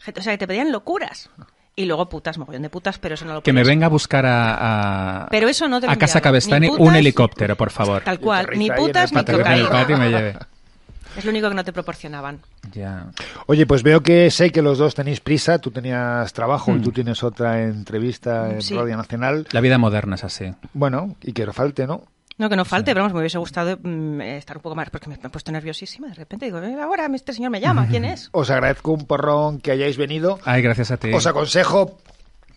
Gente- 0.00 0.18
o 0.18 0.22
sea, 0.24 0.32
que 0.32 0.38
te 0.38 0.48
pedían 0.48 0.72
locuras. 0.72 1.30
Y 1.76 1.86
luego 1.86 2.08
putas, 2.08 2.38
mogollón 2.38 2.62
de 2.62 2.70
putas, 2.70 2.98
pero 2.98 3.14
eso 3.14 3.24
no 3.24 3.34
lo 3.34 3.42
Que 3.42 3.52
me 3.52 3.64
venga 3.64 3.86
a 3.86 3.88
buscar 3.88 4.24
a, 4.26 5.24
a, 5.24 5.28
Pero 5.28 5.48
eso 5.48 5.68
no 5.68 5.80
te 5.80 5.90
a 5.90 5.96
Casa. 5.96 6.20
Cabestani 6.20 6.68
Ni 6.68 6.76
un 6.78 6.94
helicóptero, 6.94 7.56
por 7.56 7.70
favor. 7.70 8.02
Tal 8.02 8.20
cual, 8.20 8.50
ni 8.56 8.70
putas 8.70 9.12
ni 9.12 9.24
cocaína. 9.24 9.70
patio 9.70 9.96
y 9.96 9.98
me 9.98 10.10
lleve. 10.10 10.36
Es 11.16 11.24
lo 11.24 11.30
único 11.30 11.48
que 11.48 11.54
no 11.54 11.64
te 11.64 11.72
proporcionaban. 11.72 12.40
Ya. 12.72 13.06
Oye, 13.46 13.66
pues 13.66 13.84
veo 13.84 14.02
que 14.02 14.32
sé 14.32 14.50
que 14.50 14.62
los 14.62 14.78
dos 14.78 14.96
tenéis 14.96 15.20
prisa. 15.20 15.60
Tú 15.60 15.70
tenías 15.70 16.32
trabajo 16.32 16.74
y 16.74 16.80
tú 16.80 16.90
tienes 16.90 17.22
otra 17.22 17.62
entrevista 17.62 18.50
en. 18.50 18.62
Sí. 18.62 18.74
Radio 18.74 18.96
Nacional. 18.96 19.46
La 19.52 19.60
vida 19.60 19.78
moderna 19.78 20.16
es 20.16 20.24
así. 20.24 20.52
Bueno, 20.72 21.14
y 21.22 21.32
que 21.32 21.46
no 21.46 21.52
falte, 21.52 21.86
¿no? 21.86 22.02
No, 22.36 22.48
que 22.48 22.56
no 22.56 22.64
falte, 22.64 22.90
pero 22.92 23.02
vamos, 23.02 23.14
me 23.14 23.20
hubiese 23.20 23.38
gustado 23.38 23.78
mm, 23.82 24.20
estar 24.22 24.56
un 24.56 24.62
poco 24.62 24.74
más, 24.74 24.90
porque 24.90 25.08
me, 25.08 25.16
me 25.16 25.26
he 25.26 25.30
puesto 25.30 25.52
nerviosísima. 25.52 26.08
De 26.08 26.14
repente 26.14 26.46
digo, 26.46 26.58
"Eh, 26.58 26.74
ahora 26.80 27.08
este 27.14 27.32
señor 27.32 27.50
me 27.52 27.60
llama, 27.60 27.86
¿quién 27.88 28.04
es? 28.04 28.28
Os 28.32 28.50
agradezco 28.50 28.90
un 28.92 29.06
porrón 29.06 29.60
que 29.60 29.70
hayáis 29.70 29.96
venido. 29.96 30.38
Ay, 30.44 30.60
gracias 30.62 30.90
a 30.90 30.96
ti. 30.96 31.12
Os 31.12 31.26
aconsejo 31.26 31.98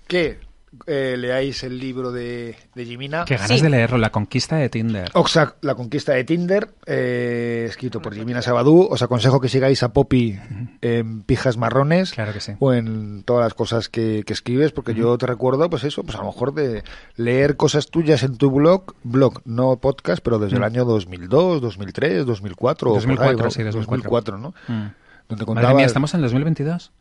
que 0.07 0.39
eh, 0.85 1.15
leáis 1.17 1.63
el 1.63 1.79
libro 1.79 2.11
de, 2.11 2.55
de 2.75 2.85
Jimina. 2.85 3.25
Qué 3.25 3.35
ganas 3.35 3.51
Sí. 3.57 3.61
de 3.61 3.69
leerlo, 3.69 3.97
La 3.97 4.11
conquista 4.11 4.55
de 4.57 4.69
Tinder. 4.69 5.09
Oxa, 5.13 5.55
la 5.61 5.75
conquista 5.75 6.13
de 6.13 6.23
Tinder, 6.23 6.69
eh, 6.85 7.65
escrito 7.69 8.01
por 8.01 8.13
Jimina 8.13 8.41
Sabadú. 8.41 8.87
Os 8.89 9.01
aconsejo 9.01 9.39
que 9.41 9.49
sigáis 9.49 9.83
a 9.83 9.93
Poppy 9.93 10.39
en 10.81 11.21
Pijas 11.23 11.57
Marrones 11.57 12.11
Claro 12.11 12.33
que 12.33 12.39
sí. 12.39 12.53
o 12.59 12.73
en 12.73 13.23
todas 13.23 13.43
las 13.43 13.53
cosas 13.53 13.89
que, 13.89 14.23
que 14.25 14.33
escribes, 14.33 14.71
porque 14.71 14.93
yo 14.93 15.17
te 15.17 15.25
recuerdo, 15.25 15.69
pues 15.69 15.83
eso, 15.83 16.03
pues 16.03 16.15
a 16.15 16.19
lo 16.19 16.25
mejor 16.27 16.53
de 16.53 16.83
leer 17.15 17.57
cosas 17.57 17.87
tuyas 17.89 18.23
en 18.23 18.37
tu 18.37 18.51
blog, 18.51 18.93
blog, 19.03 19.41
no 19.45 19.77
podcast, 19.77 20.21
pero 20.23 20.39
desde 20.39 20.57
el 20.57 20.63
año 20.63 20.85
2002, 20.85 21.61
2003, 21.61 22.25
2004, 22.25 22.89
o 22.89 22.93
por 22.93 22.99
ahí, 23.01 23.05
2004, 23.07 23.43
¿no? 23.45 23.51
sí, 23.51 23.63
2004. 23.63 24.37
¿no? 24.37 24.53
Mm. 24.67 24.87
Donde 25.29 25.43
Madre 25.43 25.45
contabas... 25.45 25.75
mía, 25.75 25.85
¿estamos 25.85 26.13
en 26.13 26.19
el 26.19 26.23
2022? 26.25 26.91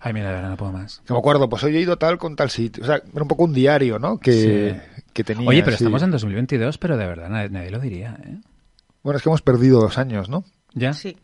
Ay, 0.00 0.12
mira, 0.14 0.28
de 0.28 0.34
verdad 0.34 0.50
no 0.50 0.56
puedo 0.56 0.72
más. 0.72 1.02
que 1.06 1.12
me 1.12 1.18
acuerdo, 1.18 1.48
pues 1.48 1.62
hoy 1.62 1.76
he 1.76 1.80
ido 1.80 1.96
tal 1.98 2.16
con 2.18 2.34
tal 2.36 2.50
sitio. 2.50 2.82
O 2.82 2.86
sea, 2.86 2.96
era 2.96 3.22
un 3.22 3.28
poco 3.28 3.44
un 3.44 3.52
diario, 3.52 3.98
¿no? 3.98 4.18
Que, 4.18 4.80
que 5.12 5.22
tenía. 5.24 5.48
Oye, 5.48 5.62
pero 5.62 5.76
sí. 5.76 5.84
estamos 5.84 6.02
en 6.02 6.10
2022, 6.10 6.78
pero 6.78 6.96
de 6.96 7.06
verdad 7.06 7.28
nadie, 7.28 7.50
nadie 7.50 7.70
lo 7.70 7.78
diría, 7.78 8.18
¿eh? 8.24 8.38
Bueno, 9.02 9.18
es 9.18 9.22
que 9.22 9.28
hemos 9.28 9.42
perdido 9.42 9.80
dos 9.80 9.96
años, 9.98 10.28
¿no? 10.28 10.44
¿Ya? 10.74 10.92
Sí. 10.94 11.16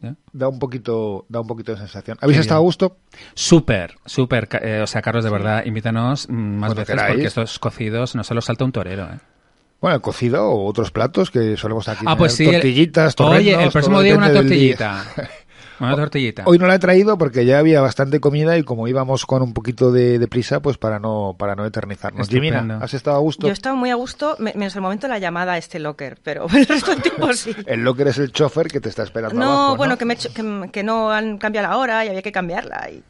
¿Ya? 0.00 0.14
Da 0.32 0.46
un 0.48 0.60
poquito, 0.60 1.26
da 1.28 1.40
un 1.40 1.46
poquito 1.48 1.72
de 1.72 1.78
sensación. 1.78 2.16
¿Habéis 2.20 2.38
estado 2.38 2.60
a 2.60 2.62
gusto? 2.62 2.98
Súper, 3.34 3.96
súper. 4.06 4.48
eh, 4.62 4.80
o 4.82 4.86
sea, 4.86 5.02
Carlos, 5.02 5.24
de 5.24 5.30
verdad, 5.30 5.64
invítanos 5.66 6.28
mm, 6.28 6.32
más 6.32 6.68
Cuando 6.68 6.74
veces 6.76 6.94
queráis. 6.94 7.12
porque 7.14 7.26
estos 7.26 7.58
cocidos 7.58 8.14
no 8.14 8.22
se 8.22 8.32
los 8.34 8.44
salta 8.44 8.64
un 8.64 8.70
torero, 8.72 9.04
¿eh? 9.12 9.18
Bueno, 9.80 9.96
el 9.96 10.02
cocido 10.02 10.48
o 10.48 10.66
otros 10.66 10.90
platos 10.92 11.30
que 11.32 11.56
solemos 11.56 11.88
aquí 11.88 12.00
Ah, 12.02 12.10
tener. 12.14 12.18
pues 12.18 12.34
sí. 12.34 12.44
el- 12.46 12.52
Tortillitas, 12.52 13.14
Oye, 13.18 13.52
torrenos, 13.52 13.64
el 13.64 13.70
próximo 13.72 14.00
día 14.02 14.16
una 14.16 14.32
tortillita. 14.32 15.04
Una 15.80 15.96
tortillita. 15.96 16.42
Hoy 16.46 16.58
no 16.58 16.66
la 16.66 16.74
he 16.74 16.78
traído 16.78 17.16
porque 17.18 17.44
ya 17.44 17.58
había 17.58 17.80
bastante 17.80 18.20
comida 18.20 18.56
y 18.58 18.62
como 18.64 18.88
íbamos 18.88 19.26
con 19.26 19.42
un 19.42 19.52
poquito 19.54 19.92
de, 19.92 20.18
de 20.18 20.28
prisa, 20.28 20.60
pues 20.60 20.76
para 20.78 20.98
no 20.98 21.36
para 21.38 21.54
no 21.54 21.64
eternizarnos. 21.64 22.28
Estupendo. 22.28 22.74
¿has 22.82 22.94
estado 22.94 23.16
a 23.16 23.20
gusto? 23.20 23.46
Yo 23.46 23.52
estaba 23.52 23.76
muy 23.76 23.90
a 23.90 23.94
gusto, 23.94 24.36
me- 24.38 24.54
menos 24.54 24.74
el 24.76 24.82
momento 24.82 25.06
de 25.06 25.12
la 25.12 25.18
llamada 25.18 25.52
a 25.52 25.58
este 25.58 25.78
locker, 25.78 26.18
pero 26.22 26.46
el 26.54 26.66
resto 26.66 26.90
del 26.90 27.02
tiempo 27.02 27.32
sí. 27.32 27.54
El 27.66 27.84
locker 27.84 28.08
es 28.08 28.18
el 28.18 28.32
chofer 28.32 28.68
que 28.68 28.80
te 28.80 28.88
está 28.88 29.02
esperando 29.04 29.38
No, 29.38 29.44
abajo, 29.66 29.76
bueno, 29.76 29.92
¿no? 29.94 29.98
que, 29.98 30.04
me 30.04 30.14
he 30.14 30.16
hecho- 30.16 30.32
que, 30.34 30.70
que 30.72 30.82
no 30.82 31.10
han 31.12 31.38
cambiado 31.38 31.68
la 31.68 31.76
hora 31.76 32.04
y 32.04 32.08
había 32.08 32.22
que 32.22 32.32
cambiarla. 32.32 32.90
Y... 32.90 33.02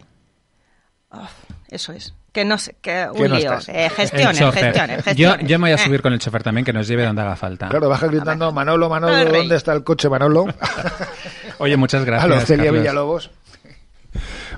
Oh, 1.11 1.27
eso 1.71 1.93
es. 1.93 2.15
Que 2.33 2.45
no 2.45 2.59
sé, 2.59 2.77
que 2.83 3.07
un 3.11 3.17
Que 3.17 3.29
no 3.29 3.37
lío. 3.37 3.53
estás. 3.53 3.69
Eh, 3.71 3.89
gestiones, 3.91 4.39
chofer. 4.39 4.65
gestiones, 4.65 4.97
Yo, 4.99 5.03
gestiones. 5.03 5.47
yo 5.49 5.59
me 5.59 5.63
voy 5.65 5.71
a 5.73 5.75
Eh. 5.75 5.79
subir 5.85 6.03
con 6.03 6.13
el 6.13 6.19
chofer 6.19 6.43
también, 6.43 6.65
que 6.65 6.73
nos 6.73 6.87
lleve 6.87 7.05
donde 7.05 7.23
haga 7.23 7.37
falta. 7.37 7.69
Claro, 7.69 7.89
baja 7.89 8.07
gritando, 8.07 8.53
Manolo, 8.53 8.89
Manolo. 8.89 9.33
¿dónde 9.33 9.57
está 9.57 9.73
el 9.73 9.83
coche, 9.83 10.09
Manolo? 10.09 10.47
Oye, 11.59 11.77
muchas 11.77 12.03
a 12.03 12.05
gracias. 12.05 12.29
los 12.31 12.45
Celia. 12.45 12.71
Villalobos. 12.71 13.31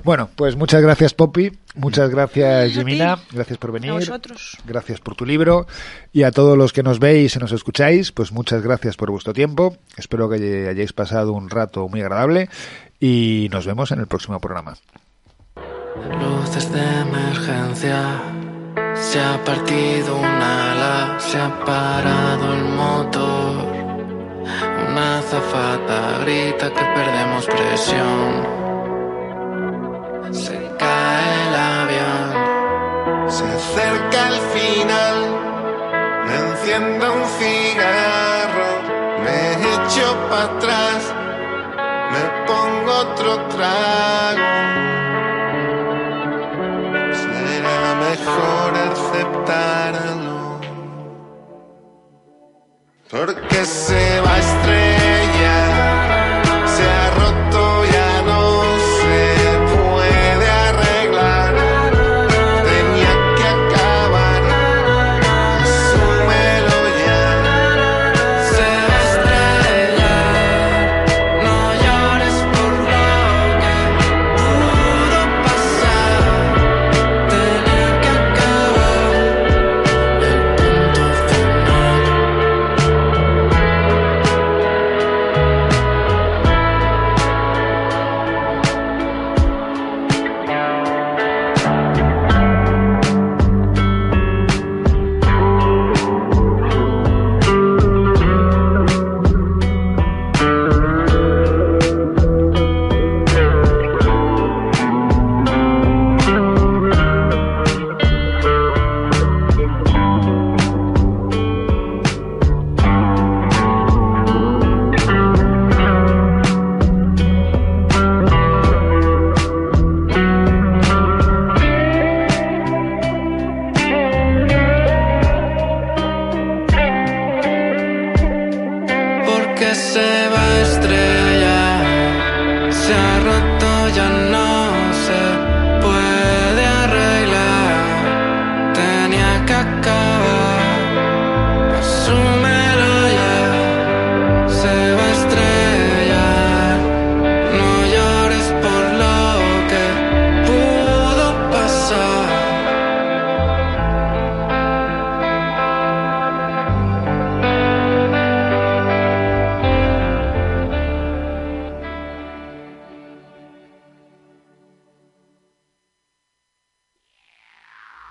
Bueno, 0.03 0.31
pues 0.35 0.57
muchas 0.57 0.81
gracias, 0.81 1.13
Poppy. 1.13 1.53
Muchas 1.75 2.09
gracias, 2.11 2.69
ti. 2.69 2.75
Jimina. 2.79 3.19
Gracias 3.33 3.59
por 3.59 3.71
venir. 3.73 3.91
A 3.91 3.95
vosotros. 3.95 4.57
Gracias 4.65 4.99
por 5.01 5.15
tu 5.15 5.27
libro. 5.27 5.67
Y 6.13 6.23
a 6.23 6.31
todos 6.33 6.57
los 6.57 6.73
que 6.73 6.83
nos 6.83 6.99
veis 6.99 7.37
y 7.37 7.39
nos 7.39 7.53
escucháis, 7.53 8.11
pues 8.11 8.33
muchas 8.33 8.63
gracias 8.63 8.97
por 8.97 9.11
vuestro 9.11 9.33
tiempo. 9.35 9.77
Espero 9.97 10.29
que 10.31 10.69
hayáis 10.69 10.93
pasado 10.95 11.33
un 11.33 11.51
rato 11.51 11.87
muy 11.89 12.01
agradable. 12.01 12.49
Y 12.99 13.49
nos 13.53 13.67
vemos 13.67 13.93
en 13.93 14.01
el 14.01 14.07
próximo 14.07 14.41
programa. 14.41 14.75
Luces 15.97 16.71
de 16.73 17.01
emergencia. 17.01 18.01
Se 18.95 19.21
ha 19.21 19.43
partido 19.45 20.17
un 20.17 20.25
ala, 20.25 21.19
se 21.19 21.39
ha 21.41 21.65
parado 21.65 22.53
el 22.55 22.65
motor. 22.65 23.67
Una 24.89 25.19
azafata 25.19 26.19
grita 26.23 26.71
que 26.71 26.85
perdemos 26.97 27.47
presión. 27.47 28.31
Se 30.33 30.57
cae 30.79 31.49
el 31.49 31.55
avión. 31.55 32.31
Se 33.29 33.45
acerca 33.45 34.29
el 34.29 34.41
final, 34.57 35.17
me 36.27 36.35
enciendo 36.37 37.05
un 37.15 37.25
cigarro, 37.39 38.71
me 39.25 39.53
echo 39.75 40.07
para 40.29 40.45
atrás, 40.45 41.15
me 42.13 42.23
pongo 42.47 42.93
otro 43.07 43.31
trago. 43.55 44.40